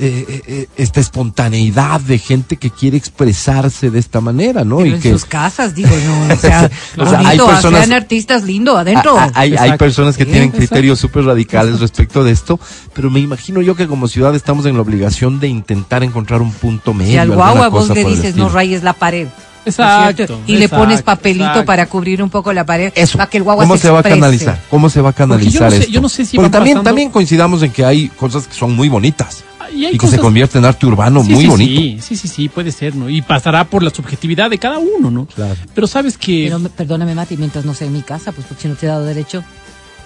eh, 0.00 0.24
eh, 0.28 0.42
eh, 0.46 0.68
esta 0.76 1.00
espontaneidad 1.00 2.00
de 2.00 2.18
gente 2.18 2.56
que 2.56 2.70
quiere 2.70 2.96
expresarse 2.96 3.90
de 3.90 3.98
esta 3.98 4.20
manera, 4.20 4.64
¿no? 4.64 4.76
Pero 4.78 4.90
y 4.90 4.94
en 4.94 5.00
que 5.00 5.10
sus 5.12 5.24
casas, 5.24 5.74
digo, 5.74 5.90
no, 6.06 6.34
o 6.34 6.36
sea, 6.40 6.70
O 6.96 7.06
sea, 7.06 7.18
hay 7.20 7.38
personas- 7.38 7.80
sean 7.86 7.92
artistas 7.92 8.42
lindo 8.44 8.76
adentro. 8.76 9.18
a- 9.18 9.24
a- 9.24 9.30
hay, 9.34 9.54
hay 9.56 9.76
personas 9.76 10.16
que 10.16 10.24
Sí, 10.24 10.30
tienen 10.30 10.48
exacto. 10.50 10.66
criterios 10.68 10.98
súper 11.00 11.24
radicales 11.24 11.80
respecto 11.80 12.24
de 12.24 12.32
esto, 12.32 12.58
pero 12.94 13.10
me 13.10 13.20
imagino 13.20 13.60
yo 13.62 13.74
que 13.74 13.86
como 13.86 14.08
ciudad 14.08 14.34
estamos 14.34 14.66
en 14.66 14.74
la 14.76 14.82
obligación 14.82 15.40
de 15.40 15.48
intentar 15.48 16.02
encontrar 16.02 16.42
un 16.42 16.52
punto 16.52 16.94
medio. 16.94 17.12
y 17.14 17.16
al 17.16 17.30
guagua 17.30 17.68
vos 17.68 17.88
le 17.90 18.04
dices, 18.04 18.36
no 18.36 18.48
rayes 18.48 18.82
la 18.82 18.92
pared. 18.92 19.26
¿no 19.26 19.70
es 19.70 19.74
Exacto. 19.78 20.40
Y 20.46 20.56
le 20.56 20.68
pones 20.68 21.02
papelito 21.02 21.44
exacto. 21.44 21.66
para 21.66 21.84
cubrir 21.86 22.22
un 22.22 22.30
poco 22.30 22.52
la 22.54 22.64
pared. 22.64 22.90
Eso. 22.94 23.18
Para 23.18 23.28
que 23.28 23.36
el 23.36 23.42
guagua 23.42 23.64
¿Cómo 23.64 23.76
se, 23.76 23.82
se, 23.82 23.90
va 23.90 23.98
a 23.98 24.02
canalizar? 24.02 24.62
¿Cómo 24.70 24.88
se 24.88 25.02
va 25.02 25.10
a 25.10 25.12
Porque 25.12 25.24
yo 25.24 25.28
canalizar 25.28 25.62
no 25.64 25.70
sé- 25.70 25.76
esto? 25.80 25.90
yo 25.92 26.00
no 26.00 26.08
sé 26.08 26.24
si 26.24 26.36
Porque 26.36 26.50
también, 26.50 26.76
pasando- 26.76 26.88
también 26.88 27.10
coincidamos 27.10 27.62
en 27.62 27.70
que 27.72 27.84
hay 27.84 28.08
cosas 28.08 28.46
que 28.46 28.54
son 28.54 28.74
muy 28.74 28.88
bonitas 28.88 29.44
Y, 29.78 29.84
hay 29.86 29.90
y 29.90 29.92
que 29.92 29.98
cosas- 29.98 30.16
se 30.16 30.20
convierten 30.20 30.58
en 30.60 30.64
arte 30.64 30.86
urbano 30.86 31.22
Sí, 31.22 31.30
muy 31.32 31.42
sí, 31.44 31.48
bonito. 31.48 31.80
Sí, 31.80 31.98
sí, 32.00 32.16
sí, 32.16 32.28
sí, 32.28 32.48
puede 32.48 32.72
ser, 32.72 32.96
¿no? 32.96 33.08
Y 33.08 33.22
pasará 33.22 33.64
por 33.64 33.82
la 33.82 33.90
subjetividad 33.90 34.50
de 34.50 34.58
cada 34.58 34.78
uno, 34.78 35.10
¿no? 35.10 35.26
Claro. 35.26 35.54
Pero 35.74 35.86
sabes 35.86 36.18
que, 36.18 36.44
Pero 36.46 36.58
me- 36.58 36.68
perdóname, 36.68 37.14
Mati, 37.14 37.36
mientras 37.36 37.64
no 37.64 37.74
sea 37.74 37.86
en 37.86 37.92
mi 37.92 38.02
casa, 38.02 38.32
pues 38.32 38.46
porque 38.48 38.66
no 38.68 38.74
te 38.74 38.86
he 38.86 38.88
dado 38.88 39.04
derecho. 39.04 39.44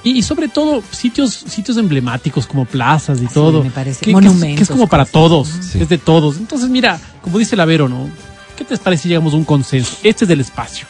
y, 0.04 0.10
y 0.18 0.22
sobre 0.22 0.48
todo 0.48 0.82
sitios, 0.90 1.32
sitios 1.32 1.76
emblemáticos 1.78 2.46
como 2.46 2.64
plazas 2.64 3.20
y 3.22 3.26
Ah, 3.26 3.28
Sí, 3.28 3.34
todo. 3.34 3.62
me 3.62 3.70
parece. 3.70 4.00
Que, 4.04 4.06
que 4.06 4.10
es, 4.10 4.16
que 4.16 4.20
es 4.26 4.32
Monumentos, 4.32 4.68
como 4.68 4.86
para 4.88 5.04
cosas. 5.04 5.12
todos, 5.12 5.48
Sí. 5.48 5.78
es 5.80 5.88
de 5.88 5.98
todos. 5.98 6.36
Entonces, 6.38 6.68
mira, 6.68 7.00
como 7.22 7.38
dice 7.38 7.54
la 7.56 7.64
Vero, 7.64 7.88
¿no? 7.88 8.08
¿Qué 8.56 8.64
te 8.64 8.76
parece 8.78 9.04
si 9.04 9.08
llegamos 9.08 9.32
a 9.32 9.36
un 9.36 9.44
consenso? 9.44 9.96
Este 10.02 10.24
es 10.24 10.30
el 10.32 10.40
espacio. 10.40 10.86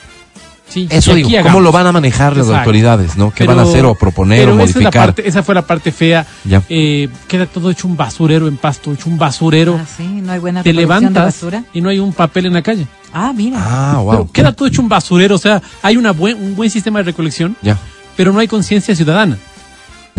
Sí, 0.68 0.86
Eso 0.90 1.14
digo, 1.14 1.28
¿cómo 1.42 1.60
lo 1.60 1.70
van 1.70 1.86
a 1.86 1.92
manejar 1.92 2.34
las 2.34 2.48
autoridades, 2.48 3.16
no? 3.16 3.30
¿Qué 3.30 3.44
Pero- 3.44 3.56
van 3.56 3.58
a 3.58 3.68
hacer 3.68 3.84
o 3.84 3.94
proponer 3.94 4.38
pero 4.40 4.52
o 4.52 4.54
esa 4.60 4.64
es 4.64 4.74
la 4.76 4.80
modificar? 4.82 5.06
parte- 5.08 5.28
esa 5.28 5.42
fue 5.42 5.54
la 5.54 5.66
parte 5.66 5.92
fea. 5.92 6.26
Ya. 6.44 6.62
Eh, 6.70 7.08
queda 7.28 7.44
todo 7.46 7.70
hecho 7.70 7.86
un 7.86 7.96
basurero 7.96 8.48
en 8.48 8.56
pasto, 8.56 8.90
hecho 8.92 9.10
un 9.10 9.18
basurero. 9.18 9.78
Ah, 9.78 9.84
sí, 9.96 10.04
no 10.04 10.32
hay 10.32 10.38
buena 10.38 10.62
te 10.62 10.70
de 10.70 10.72
levantas 10.74 11.24
basura. 11.42 11.64
y 11.74 11.82
no 11.82 11.90
hay 11.90 11.98
un 11.98 12.14
papel 12.14 12.46
en 12.46 12.54
la 12.54 12.62
calle. 12.62 12.86
Ah, 13.12 13.32
mira. 13.36 13.58
Ah, 13.60 13.98
wow. 13.98 14.10
Pero 14.12 14.28
queda 14.32 14.52
todo 14.52 14.66
hecho 14.68 14.80
un 14.80 14.88
basurero, 14.88 15.34
o 15.34 15.38
sea, 15.38 15.60
hay 15.82 15.98
una 15.98 16.12
buen, 16.12 16.42
un 16.42 16.56
buen 16.56 16.70
sistema 16.70 17.00
de 17.00 17.04
recolección, 17.04 17.54
Ya. 17.60 17.76
pero 18.16 18.32
no 18.32 18.38
hay 18.38 18.48
conciencia 18.48 18.96
ciudadana. 18.96 19.36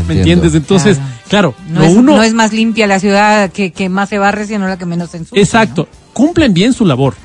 ¿Me 0.08 0.16
entiendes? 0.16 0.54
Entonces, 0.56 1.00
claro, 1.30 1.56
No, 1.70 1.80
lo 1.80 1.86
es, 1.86 1.96
uno. 1.96 2.16
no 2.18 2.24
es 2.24 2.34
más 2.34 2.52
limpia 2.54 2.86
la 2.86 3.00
ciudad 3.00 3.52
que, 3.52 3.72
que 3.72 3.90
más 3.90 4.10
se 4.10 4.18
barre, 4.20 4.46
sino 4.46 4.68
la 4.68 4.78
que 4.78 4.86
menos 4.86 5.10
se 5.12 5.18
ensucia. 5.18 5.42
exacto, 5.42 5.88
cumplen 6.14 6.54
bien 6.54 6.74
su 6.74 6.86
labor, 6.86 7.16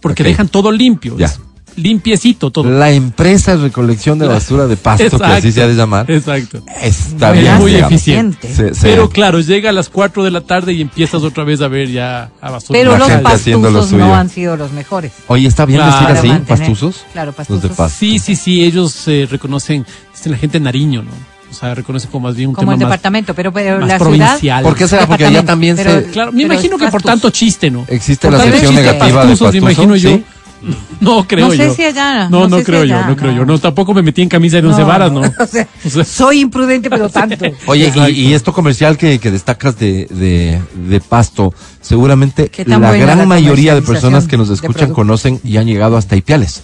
porque 0.00 0.22
dejan 0.22 0.48
todo 0.48 0.70
limpio, 0.70 1.16
Ya. 1.18 1.26
es 1.26 1.40
limpiecito 1.82 2.50
todo. 2.50 2.68
La 2.70 2.90
empresa 2.90 3.56
de 3.56 3.62
recolección 3.64 4.18
de 4.18 4.26
basura 4.26 4.66
de 4.66 4.76
pasto, 4.76 5.18
que 5.18 5.24
así 5.24 5.52
se 5.52 5.62
ha 5.62 5.68
de 5.68 5.74
llamar, 5.74 6.10
Exacto. 6.10 6.62
está 6.82 7.32
Muy- 7.32 7.40
bien. 7.42 7.54
muy 7.56 7.70
digamos. 7.72 7.92
eficiente. 7.92 8.52
Se- 8.54 8.74
se- 8.74 8.82
Pero 8.88 9.08
claro, 9.10 9.40
llega 9.40 9.70
a 9.70 9.72
las 9.72 9.88
4 9.88 10.24
de 10.24 10.30
la 10.30 10.40
tarde 10.42 10.72
y 10.72 10.80
empiezas 10.82 11.22
otra 11.22 11.44
vez 11.44 11.60
a 11.60 11.68
ver 11.68 11.88
ya 11.90 12.30
a 12.40 12.50
basura. 12.50 12.78
Pero 12.78 12.92
La 12.92 12.98
los 12.98 13.08
gente 13.08 13.28
haciendo 13.28 13.70
lo 13.70 13.78
pastuzos 13.80 13.98
no 13.98 14.14
han 14.14 14.28
sido 14.28 14.56
los 14.56 14.72
mejores. 14.72 15.12
Oye, 15.28 15.46
¿está 15.48 15.64
bien 15.66 15.80
Claro. 15.80 15.92
decir 15.92 16.16
así? 16.16 16.28
mantener- 16.28 16.58
¿Pastuzos? 16.58 17.04
Claro, 17.12 17.26
Los 17.28 17.36
de 17.36 17.44
pastuzos. 17.44 17.76
pasto. 17.76 17.96
Sí, 17.98 18.18
sí, 18.18 18.36
sí, 18.36 18.64
ellos 18.64 19.06
eh, 19.08 19.26
reconocen, 19.30 19.86
dicen 20.14 20.32
la 20.32 20.38
gente 20.38 20.60
Nariño, 20.60 21.02
¿no? 21.02 21.10
O 21.50 21.54
sea, 21.54 21.74
reconocen 21.74 22.10
como 22.10 22.28
más 22.28 22.36
bien 22.36 22.50
un 22.50 22.54
Como 22.54 22.62
tema 22.66 22.74
el 22.74 22.78
más, 22.80 22.88
departamento, 22.90 23.32
pero, 23.32 23.50
pero 23.50 23.78
más 23.80 23.88
la 23.88 23.98
provincial. 23.98 24.38
ciudad. 24.38 24.62
¿Por 24.62 24.76
qué 24.76 24.86
será? 24.86 25.06
Porque 25.06 25.24
allá 25.24 25.42
también 25.46 25.76
Pero- 25.76 25.92
se... 25.92 26.02
Claro, 26.10 26.30
me 26.30 26.42
imagino 26.42 26.76
que 26.76 26.88
por 26.88 27.02
tanto 27.02 27.30
chiste, 27.30 27.70
¿no? 27.70 27.86
Existe 27.88 28.28
Por 28.28 28.36
la 28.36 28.44
sección 28.44 28.74
negativa 28.74 29.06
de 29.06 29.12
pastusos, 29.14 29.54
me 29.54 29.60
pastuso, 29.62 29.82
imagino 29.84 29.96
yo. 29.96 30.20
No 31.00 31.26
creo 31.26 31.46
No 31.46 31.52
sé 31.52 31.58
yo. 31.68 31.74
si 31.74 31.84
allá, 31.84 32.28
No, 32.28 32.40
no 32.40 32.48
no, 32.48 32.56
sé 32.56 32.62
si 32.62 32.66
creo 32.66 32.84
yo, 32.84 33.04
no 33.06 33.16
creo 33.16 33.30
no. 33.32 33.38
yo. 33.38 33.44
No, 33.46 33.58
tampoco 33.58 33.94
me 33.94 34.02
metí 34.02 34.22
en 34.22 34.28
camisa 34.28 34.60
de 34.60 34.66
once 34.66 34.82
varas, 34.82 35.12
¿no? 35.12 35.20
O 35.38 35.46
sea, 35.46 35.68
O 35.86 35.88
sea, 35.90 36.04
soy 36.04 36.40
imprudente, 36.40 36.90
pero 36.90 37.08
tanto. 37.08 37.44
Oye, 37.66 37.92
y, 38.08 38.10
y 38.28 38.34
esto 38.34 38.52
comercial 38.52 38.96
que, 38.98 39.18
que 39.18 39.30
destacas 39.30 39.78
de, 39.78 40.06
de, 40.10 40.60
de 40.88 41.00
pasto, 41.00 41.54
seguramente 41.80 42.48
¿Qué 42.48 42.64
la 42.64 42.78
gran 42.92 43.18
la 43.18 43.26
mayoría 43.26 43.74
de 43.74 43.82
personas 43.82 44.26
que 44.26 44.36
nos 44.36 44.50
escuchan 44.50 44.92
conocen 44.92 45.40
y 45.44 45.56
han 45.56 45.66
llegado 45.66 45.96
hasta 45.96 46.16
Ipiales. 46.16 46.62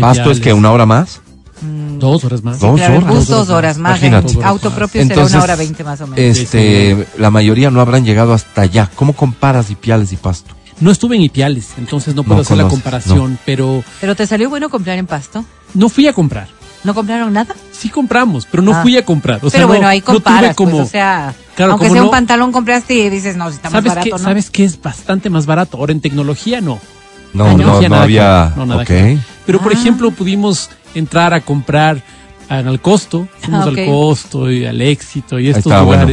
Pasto 0.00 0.30
es 0.30 0.40
que 0.40 0.52
una 0.52 0.70
hora 0.72 0.86
más. 0.86 1.20
Dos 1.98 2.24
horas 2.24 2.42
más. 2.42 2.58
Dos 2.58 2.80
horas. 2.80 3.06
bus 3.06 3.28
dos 3.28 3.48
horas 3.50 3.78
más. 3.78 4.00
Imagínate. 4.02 4.32
en 4.32 4.42
auto 4.44 4.70
propio 4.70 5.02
será 5.02 5.14
Entonces, 5.14 5.34
una 5.34 5.44
hora 5.44 5.56
veinte 5.56 5.84
más 5.84 6.00
o 6.00 6.06
menos. 6.08 6.38
Este, 6.38 7.06
la 7.18 7.30
mayoría 7.30 7.70
no 7.70 7.80
habrán 7.80 8.04
llegado 8.04 8.32
hasta 8.32 8.62
allá. 8.62 8.90
¿Cómo 8.96 9.12
comparas 9.12 9.70
Ipiales 9.70 10.12
y 10.12 10.16
Pasto? 10.16 10.54
No 10.82 10.90
estuve 10.90 11.14
en 11.16 11.22
Ipiales, 11.22 11.70
entonces 11.78 12.14
no 12.14 12.24
puedo 12.24 12.36
No 12.36 12.42
hacer 12.42 12.56
la 12.56 12.66
comparación, 12.68 13.38
pero 13.46 13.84
Pero 14.00 14.16
te 14.16 14.26
salió 14.26 14.50
bueno 14.50 14.68
comprar 14.68 14.98
en 14.98 15.06
pasto. 15.06 15.44
no 15.74 15.88
fui 15.88 16.06
a 16.08 16.12
comprar. 16.12 16.48
¿No 16.84 16.92
compraron 16.94 17.32
nada? 17.32 17.54
Sí 17.70 17.88
compramos, 17.88 18.46
pero 18.50 18.64
no 18.64 18.74
Ah. 18.74 18.82
fui 18.82 18.96
a 18.96 19.04
comprar. 19.04 19.36
O 19.44 19.48
sea, 19.48 19.50
pero 19.58 19.62
no- 19.62 19.68
bueno, 19.68 19.86
ahí 19.86 20.00
no 20.00 20.06
tuve 20.06 20.14
comparas, 20.16 20.56
como, 20.56 20.72
pues, 20.72 20.88
o 20.88 20.90
sea, 20.90 21.32
Claro, 21.54 21.72
aunque 21.72 21.88
sea 21.88 21.98
no- 22.00 22.04
un 22.06 22.10
pantalón 22.10 22.50
compraste 22.50 22.94
y 22.94 23.08
dices, 23.10 23.36
no, 23.36 23.48
si 23.50 23.54
está 23.56 23.68
más 23.70 23.74
¿Sabes 23.78 23.88
barato, 23.90 24.04
qué? 24.06 24.10
¿no? 24.10 24.18
¿Sabes 24.18 24.50
qué 24.50 24.64
es 24.64 24.82
bastante 24.82 25.30
más 25.30 25.46
barato? 25.46 25.76
Ahora 25.76 25.92
en 25.92 26.00
tecnología 26.00 26.60
no. 26.60 26.80
No, 27.32 27.44
Ah, 27.44 27.46
¿no? 27.46 27.52
no, 27.52 27.56
Tecnología 27.58 27.88
no 27.88 27.94
nada 27.94 28.06
que 28.08 28.20
había. 28.20 28.52
no, 28.56 28.66
nada 28.66 28.84
que. 28.84 29.18
Pero 29.46 29.60
por 29.60 29.72
Ah. 29.72 29.76
ejemplo, 29.78 30.10
pudimos 30.10 30.70
entrar 30.96 31.32
a 31.32 31.40
comprar 31.42 32.02
al 32.48 32.80
costo, 32.80 33.28
fuimos 33.40 33.64
Ah, 33.66 33.68
al 33.68 33.86
costo 33.86 34.50
y 34.50 34.66
al 34.66 34.80
éxito 34.82 35.38
y 35.38 35.48
estos 35.50 35.66
está, 35.66 35.82
bueno. 35.82 36.12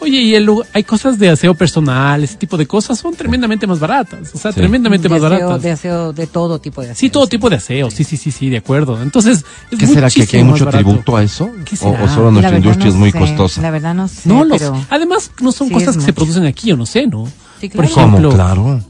Oye, 0.00 0.20
y 0.20 0.34
el 0.36 0.44
lu- 0.44 0.62
hay 0.72 0.84
cosas 0.84 1.18
de 1.18 1.28
aseo 1.28 1.54
personal, 1.54 2.22
ese 2.22 2.36
tipo 2.36 2.56
de 2.56 2.66
cosas 2.66 2.98
son 2.98 3.14
tremendamente 3.14 3.66
más 3.66 3.80
baratas. 3.80 4.32
O 4.32 4.38
sea, 4.38 4.52
Sí. 4.52 4.60
tremendamente 4.60 5.08
de 5.08 5.14
más 5.14 5.22
aseo, 5.24 5.38
baratas. 5.46 5.62
de 5.62 5.70
aseo, 5.72 6.12
de 6.12 6.26
todo 6.28 6.60
tipo 6.60 6.80
de 6.82 6.88
aseo. 6.90 6.96
Sí, 7.00 7.10
todo 7.10 7.26
tipo 7.26 7.50
de 7.50 7.56
aseo. 7.56 7.90
Sí, 7.90 8.04
sí, 8.04 8.16
sí, 8.16 8.30
sí, 8.30 8.48
de 8.48 8.58
acuerdo. 8.58 9.02
Entonces, 9.02 9.44
es 9.70 9.78
¿Qué 9.78 9.86
será 9.88 10.08
que 10.08 10.22
aquí 10.22 10.36
hay 10.36 10.44
mucho 10.44 10.66
tributo 10.66 11.16
a 11.16 11.22
eso? 11.24 11.50
¿Qué 11.64 11.74
O, 11.74 11.78
será? 11.78 12.04
o 12.04 12.08
solo 12.08 12.26
La 12.26 12.30
nuestra 12.32 12.56
industria 12.58 12.84
no 12.86 12.90
es 12.92 12.96
muy 12.96 13.10
sé, 13.10 13.18
costosa? 13.18 13.60
La 13.62 13.70
verdad 13.72 13.94
no 13.94 14.06
sé. 14.06 14.28
No, 14.28 14.44
los, 14.44 14.58
pero, 14.58 14.86
además 14.88 15.32
no 15.40 15.50
son 15.50 15.68
sí 15.68 15.74
cosas 15.74 15.96
que 15.96 16.00
se 16.02 16.06
mucho. 16.08 16.14
producen 16.14 16.46
aquí, 16.46 16.68
yo 16.68 16.76
no 16.76 16.86
sé, 16.86 17.06
¿no? 17.08 17.26
Sí, 17.60 17.68
Por 17.68 17.84
claro. 17.86 17.94
¿Cómo? 17.94 18.06
ejemplo, 18.18 18.30
Claro. 18.34 18.80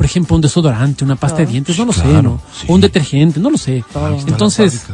Por 0.00 0.06
ejemplo, 0.06 0.34
un 0.34 0.40
desodorante, 0.40 1.04
una 1.04 1.14
pasta 1.16 1.40
de 1.40 1.46
dientes, 1.46 1.78
no 1.78 1.84
lo 1.84 1.92
sé, 1.92 2.00
Claro, 2.00 2.22
¿no? 2.22 2.42
sí. 2.58 2.64
O 2.70 2.74
un 2.74 2.80
detergente, 2.80 3.38
no 3.38 3.50
lo 3.50 3.58
sé. 3.58 3.84
Todo. 3.92 4.16
Entonces, 4.26 4.84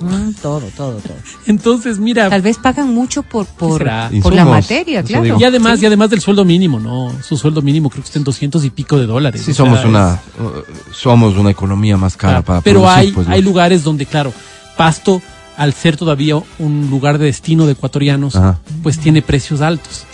Mm, 0.00 0.32
todo, 0.42 0.60
todo, 0.76 0.94
todo. 0.96 1.14
entonces, 1.46 2.00
mira, 2.00 2.28
Tal 2.28 2.42
vez 2.42 2.58
pagan 2.58 2.92
mucho 2.92 3.22
por, 3.22 3.46
por, 3.46 3.78
por 4.20 4.34
la 4.34 4.44
materia, 4.44 5.04
claro. 5.04 5.22
digo. 5.22 5.36
y 5.40 5.44
además, 5.44 5.80
y 5.80 5.86
además 5.86 6.10
del 6.10 6.20
sueldo 6.20 6.44
mínimo, 6.44 6.80
¿no? 6.80 7.12
Su 7.22 7.36
sueldo 7.36 7.62
mínimo 7.62 7.88
creo 7.90 8.02
que 8.02 8.08
está 8.08 8.18
en 8.18 8.24
200 8.24 8.64
y 8.64 8.70
pico 8.70 8.98
de 8.98 9.06
dólares. 9.06 9.40
Sí, 9.42 9.54
sea, 9.54 9.64
somos 9.64 9.78
es- 9.78 9.84
una, 9.86 10.20
uh, 10.40 10.92
somos 10.92 11.36
una 11.36 11.50
economía 11.52 11.96
más 11.96 12.16
cara 12.16 12.32
Claro, 12.32 12.44
para 12.44 12.60
pero 12.60 12.80
producir, 12.80 12.98
hay, 12.98 13.12
pues, 13.12 13.28
hay 13.28 13.40
¿no? 13.40 13.48
lugares 13.48 13.84
donde, 13.84 14.04
claro, 14.04 14.32
Pasto, 14.76 15.22
al 15.56 15.72
ser 15.74 15.96
todavía 15.96 16.34
un 16.58 16.88
lugar 16.90 17.18
de 17.18 17.26
destino 17.26 17.66
de 17.66 17.72
ecuatorianos, 17.72 18.34
Ajá. 18.34 18.58
pues 18.82 18.98
tiene 18.98 19.22
precios 19.22 19.60
altos. 19.60 20.04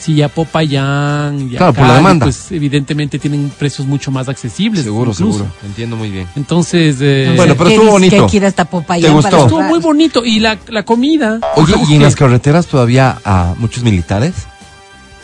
Si 0.00 0.14
ya 0.14 0.28
Popayán, 0.30 1.50
ya 1.50 1.58
Claro, 1.58 1.74
por 1.74 1.86
la 1.86 1.94
demanda. 1.96 2.24
pues 2.26 2.50
evidentemente 2.52 3.18
tienen 3.18 3.52
precios 3.58 3.86
mucho 3.86 4.10
más 4.10 4.28
accesibles. 4.28 4.84
Seguro, 4.84 5.10
incluso. 5.10 5.38
seguro. 5.40 5.52
Entiendo 5.64 5.96
muy 5.96 6.10
bien. 6.10 6.26
Entonces, 6.36 6.96
eh, 7.00 7.34
Bueno, 7.36 7.54
pero 7.54 7.68
¿Qué 7.68 7.74
estuvo 7.74 7.90
bonito. 7.92 8.26
que 8.26 8.46
hasta 8.46 8.64
Popayán 8.64 9.10
¿Te 9.10 9.14
gustó? 9.14 9.30
para 9.30 9.42
estuvo 9.42 9.62
muy 9.62 9.78
bonito. 9.78 10.24
Y 10.24 10.40
la, 10.40 10.58
la 10.68 10.84
comida. 10.84 11.38
Oye, 11.56 11.72
¿sabes 11.74 11.90
¿y 11.90 11.94
en 11.96 12.02
las 12.02 12.16
carreteras 12.16 12.66
todavía 12.66 13.18
a 13.24 13.54
muchos 13.58 13.82
militares? 13.84 14.32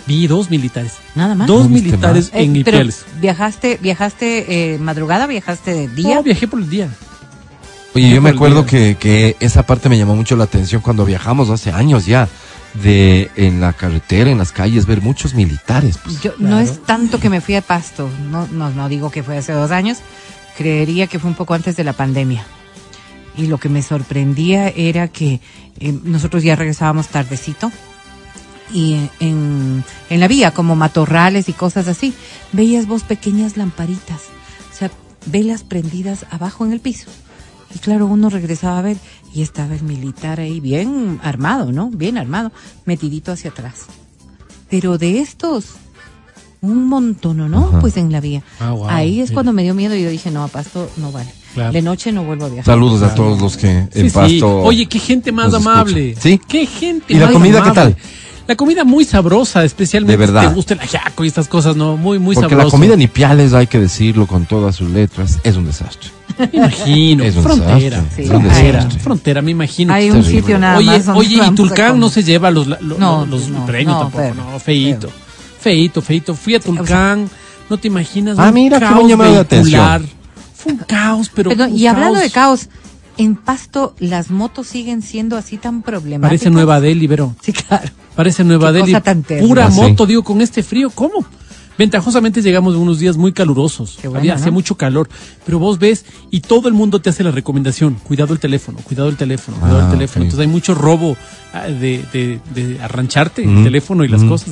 Vi 0.07 0.27
dos 0.27 0.51
militares. 0.51 0.93
Nada 1.15 1.35
más. 1.35 1.49
Dos 1.49 1.65
¿No 1.65 1.69
viste 1.71 1.89
militares 1.89 2.31
Eh, 2.35 2.43
en 2.45 2.53
pero 2.63 2.77
Ipiales. 2.77 3.05
viajaste, 3.21 3.79
viajaste 3.83 4.75
eh, 4.75 4.79
madrugada, 4.79 5.27
viajaste 5.27 5.73
de 5.73 5.89
día. 5.89 6.17
No, 6.17 6.23
viajé 6.23 6.47
por 6.47 6.61
el 6.61 6.69
día. 6.69 6.89
Oye, 7.95 8.11
yo 8.11 8.21
me 8.21 8.29
acuerdo 8.31 8.67
que, 8.67 8.97
que 9.01 9.37
esa 9.41 9.65
parte 9.65 9.89
me 9.89 9.97
llamó 9.97 10.15
mucho 10.15 10.37
la 10.37 10.45
atención 10.45 10.83
cuando 10.83 11.07
viajamos 11.07 11.49
hace 11.49 11.73
años 11.73 12.05
ya. 12.05 12.29
De 12.83 13.31
en 13.37 13.61
la 13.61 13.73
carretera, 13.73 14.31
en 14.31 14.39
las 14.39 14.53
calles, 14.53 14.87
ver 14.87 15.01
muchos 15.03 15.35
militares. 15.35 15.99
pues. 16.03 16.21
Yo, 16.21 16.35
No 16.39 16.61
es 16.61 16.83
tanto 16.83 17.19
que 17.19 17.31
me 17.31 17.41
fui 17.41 17.55
a 17.55 17.63
Pasto, 17.63 18.11
no, 18.31 18.47
no, 18.49 18.71
no 18.71 18.89
digo 18.89 19.11
que 19.11 19.23
fue 19.23 19.39
hace 19.39 19.53
dos 19.53 19.71
años, 19.71 19.99
creería 20.57 21.07
que 21.07 21.19
fue 21.19 21.31
un 21.31 21.37
poco 21.37 21.55
antes 21.55 21.77
de 21.77 21.85
la 21.85 21.93
pandemia. 21.93 22.45
Y 23.37 23.47
lo 23.47 23.59
que 23.59 23.69
me 23.69 23.83
sorprendía 23.83 24.69
era 24.69 25.09
que 25.09 25.41
eh, 25.79 25.99
nosotros 26.05 26.43
ya 26.43 26.57
regresábamos 26.57 27.09
tardecito 27.09 27.71
y 28.73 29.09
en, 29.21 29.85
en 30.11 30.21
la 30.21 30.29
vía, 30.29 30.53
como 30.53 30.77
matorrales 30.77 31.49
y 31.49 31.53
cosas 31.53 31.89
así, 31.89 32.15
veías 32.53 32.87
vos 32.87 33.05
pequeñas 33.05 33.57
lamparitas, 33.57 34.23
o 34.73 34.77
sea, 34.77 34.91
velas 35.27 35.63
prendidas 35.63 36.27
abajo 36.31 36.65
en 36.65 36.73
el 36.73 36.81
piso. 36.81 37.11
Y 37.75 37.79
claro, 37.79 38.07
uno 38.07 38.31
regresaba 38.31 38.79
a 38.79 38.83
ver 38.83 38.97
y 39.35 39.43
estaba 39.43 39.75
el 39.75 39.83
militar 39.83 40.41
ahí 40.41 40.61
bien 40.61 41.21
armado, 41.23 41.73
¿no? 41.73 41.91
Bien 41.91 42.17
armado, 42.19 42.53
metidito 42.85 43.33
hacia 43.33 43.51
atrás. 43.51 43.87
Pero 44.71 44.99
de 44.99 45.21
estos, 45.21 45.75
un 46.61 46.89
montón, 46.89 47.51
¿no? 47.51 47.69
Ajá. 47.69 47.81
Pues 47.81 47.97
en 47.97 48.11
la 48.13 48.21
vía. 48.21 48.43
Ah, 48.61 48.71
wow, 48.73 48.89
Ahí 48.89 49.21
es 49.21 49.31
mira. 49.31 49.35
cuando 49.35 49.53
me 49.53 49.63
dio 49.63 49.75
miedo 49.75 49.95
y 49.95 50.03
yo 50.03 50.11
dije, 50.11 50.31
no, 50.31 50.43
a 50.45 50.49
Pasto 50.49 50.91
no 50.97 51.13
vale. 51.13 51.33
Claro. 51.55 51.73
De 51.73 51.83
noche 51.83 52.13
no 52.13 52.25
vuelvo 52.25 52.47
a 52.47 52.49
viajar. 52.49 52.75
Saludos 52.75 53.03
a 53.03 53.15
todos 53.15 53.41
los 53.41 53.57
que 53.57 53.71
en 53.71 53.91
Sí, 53.93 54.01
sí. 54.03 54.11
Pasto. 54.11 54.59
Oye, 54.63 54.87
qué 54.87 54.99
gente 54.99 55.33
más 55.33 55.55
amable. 55.55 56.15
¿Sí? 56.21 56.39
Qué 56.47 56.67
gente 56.67 57.15
¿Y 57.15 57.17
la 57.17 57.31
comida 57.33 57.63
qué 57.63 57.71
tal? 57.71 57.97
La 58.47 58.55
comida 58.55 58.85
muy 58.85 59.05
sabrosa, 59.05 59.65
especialmente 59.65 60.13
De 60.13 60.17
verdad. 60.27 60.43
si 60.43 60.49
te 60.49 60.55
gusta 60.55 60.75
el 60.75 60.81
ajiaco 60.81 61.25
y 61.25 61.29
estas 61.29 61.49
cosas, 61.49 61.75
¿no? 61.75 61.97
Muy, 61.97 62.19
muy 62.21 62.35
Porque 62.37 62.51
sabroso. 62.51 62.67
la 62.69 62.71
comida 62.71 62.95
en 62.95 63.03
Ipiales, 63.03 63.53
hay 63.55 63.67
que 63.67 63.81
decirlo 63.81 64.27
con 64.27 64.47
todas 64.47 64.77
sus 64.77 64.89
letras, 64.91 65.39
es 65.43 65.57
un 65.57 65.67
desastre. 65.67 66.11
Me 66.39 66.49
imagino. 66.53 67.25
Es 67.25 67.35
un 67.37 67.43
frontera. 67.43 67.99
desastre, 68.03 68.25
es 68.25 68.31
un 68.31 68.41
frontera. 68.43 68.89
Frontera, 69.01 69.43
me 69.43 69.51
imagino. 69.51 69.93
Hay 69.95 70.11
un 70.11 70.21
terrible. 70.21 70.41
sitio 70.41 70.59
nada 70.59 70.79
oye, 70.79 70.87
más 70.87 71.07
donde 71.07 71.21
oye, 71.21 71.41
y 71.45 71.51
Tulcán 71.55 71.99
no 71.99 72.09
se 72.09 72.23
lleva 72.23 72.51
los, 72.51 72.67
No, 72.81 73.27
los 73.27 73.49
no, 73.49 73.67
premios 73.67 73.95
no, 73.95 74.01
tampoco, 74.03 74.23
feo, 74.25 74.35
no, 74.35 74.59
feito. 74.61 75.09
feo. 75.09 75.17
Feito, 75.61 76.03
feito. 76.03 76.35
Fui 76.35 76.55
a 76.55 76.61
Tulcán, 76.61 77.29
no 77.71 77.79
te 77.79 77.89
imaginas. 77.89 78.39
Ah, 78.39 78.53
mira, 78.53 78.79
qué 78.79 78.95
buen 78.95 79.09
llamado 79.09 79.33
de 79.33 79.41
atención. 79.41 80.07
Fue 80.55 80.73
un 80.73 80.79
caos, 80.79 81.31
pero. 81.35 81.51
Perdón, 81.51 81.73
un 81.73 81.79
y 81.79 81.87
hablando 81.87 82.19
de 82.21 82.31
caos, 82.31 82.69
en 83.19 83.37
Pasto 83.37 83.95
las 83.99 84.31
motos 84.31 84.67
siguen 84.67 85.03
siendo 85.03 85.37
así 85.37 85.57
tan 85.57 85.83
problemáticas. 85.83 86.29
Parece 86.41 86.51
Nueva 86.51 86.81
Delhi, 86.81 87.07
Vero. 87.07 87.35
Sí, 87.43 87.53
claro. 87.53 87.89
Parece 88.15 88.45
Nueva 88.45 88.69
Qué 88.73 88.79
Delhi. 88.79 88.93
cosa 88.93 89.01
tan 89.03 89.23
terrible. 89.23 89.49
Pura 89.49 89.67
Ah, 89.67 89.71
sí. 89.71 89.81
moto, 89.81 90.07
digo, 90.07 90.23
con 90.25 90.41
este 90.41 90.63
frío, 90.63 90.91
¿cómo? 90.91 91.25
Ventajosamente 91.79 92.41
llegamos 92.41 92.73
de 92.73 92.81
unos 92.81 92.99
días 92.99 93.19
muy 93.19 93.33
calurosos. 93.33 93.99
Qué 94.01 94.09
bueno, 94.09 94.21
Había, 94.21 94.33
¿no? 94.35 94.41
hacía 94.41 94.51
mucho 94.51 94.77
calor. 94.77 95.11
Pero 95.45 95.59
vos 95.59 95.79
ves, 95.79 96.07
y 96.31 96.41
todo 96.41 96.69
el 96.69 96.75
mundo 96.75 97.01
te 97.03 97.11
hace 97.11 97.23
la 97.23 97.31
recomendación: 97.33 97.97
cuidado 98.03 98.33
el 98.33 98.39
teléfono, 98.41 98.79
cuidado 98.79 99.11
el 99.11 99.17
teléfono, 99.17 99.59
cuidado 99.59 99.81
Ah, 99.81 99.85
el 99.85 99.91
teléfono. 99.91 100.23
ok. 100.23 100.27
Entonces 100.27 100.41
hay 100.47 100.51
mucho 100.51 100.75
robo 100.75 101.17
ah, 101.53 101.67
de, 101.67 102.03
de, 102.15 102.41
de 102.55 102.81
arrancharte 102.83 103.45
el 103.45 103.63
teléfono 103.65 104.05
y 104.05 104.09
las 104.09 104.25
cosas. 104.25 104.49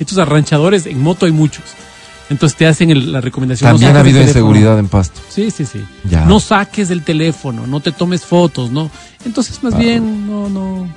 Estos 0.00 0.18
arranchadores 0.18 0.86
en 0.86 1.00
moto 1.00 1.26
hay 1.26 1.32
muchos. 1.32 1.62
Entonces 2.28 2.58
te 2.58 2.66
hacen 2.66 2.90
el- 2.90 3.12
la 3.12 3.20
recomendación. 3.20 3.70
También 3.70 3.92
no 3.92 3.98
ha 3.98 4.00
saques 4.02 4.12
el 4.12 4.16
habido 4.18 4.32
teléfono. 4.32 4.46
inseguridad 4.56 4.78
en 4.80 4.88
Pasto. 4.88 5.20
Sí, 5.28 5.50
sí, 5.52 5.64
sí. 5.64 5.84
Ya. 6.04 6.24
No 6.24 6.40
saques 6.40 6.90
el 6.90 7.02
teléfono, 7.02 7.66
no 7.66 7.80
te 7.80 7.92
tomes 7.92 8.24
fotos, 8.24 8.70
¿no? 8.70 8.90
Entonces, 9.24 9.62
más 9.62 9.78
bien, 9.78 10.26
no, 10.28 10.48
no. 10.48 10.88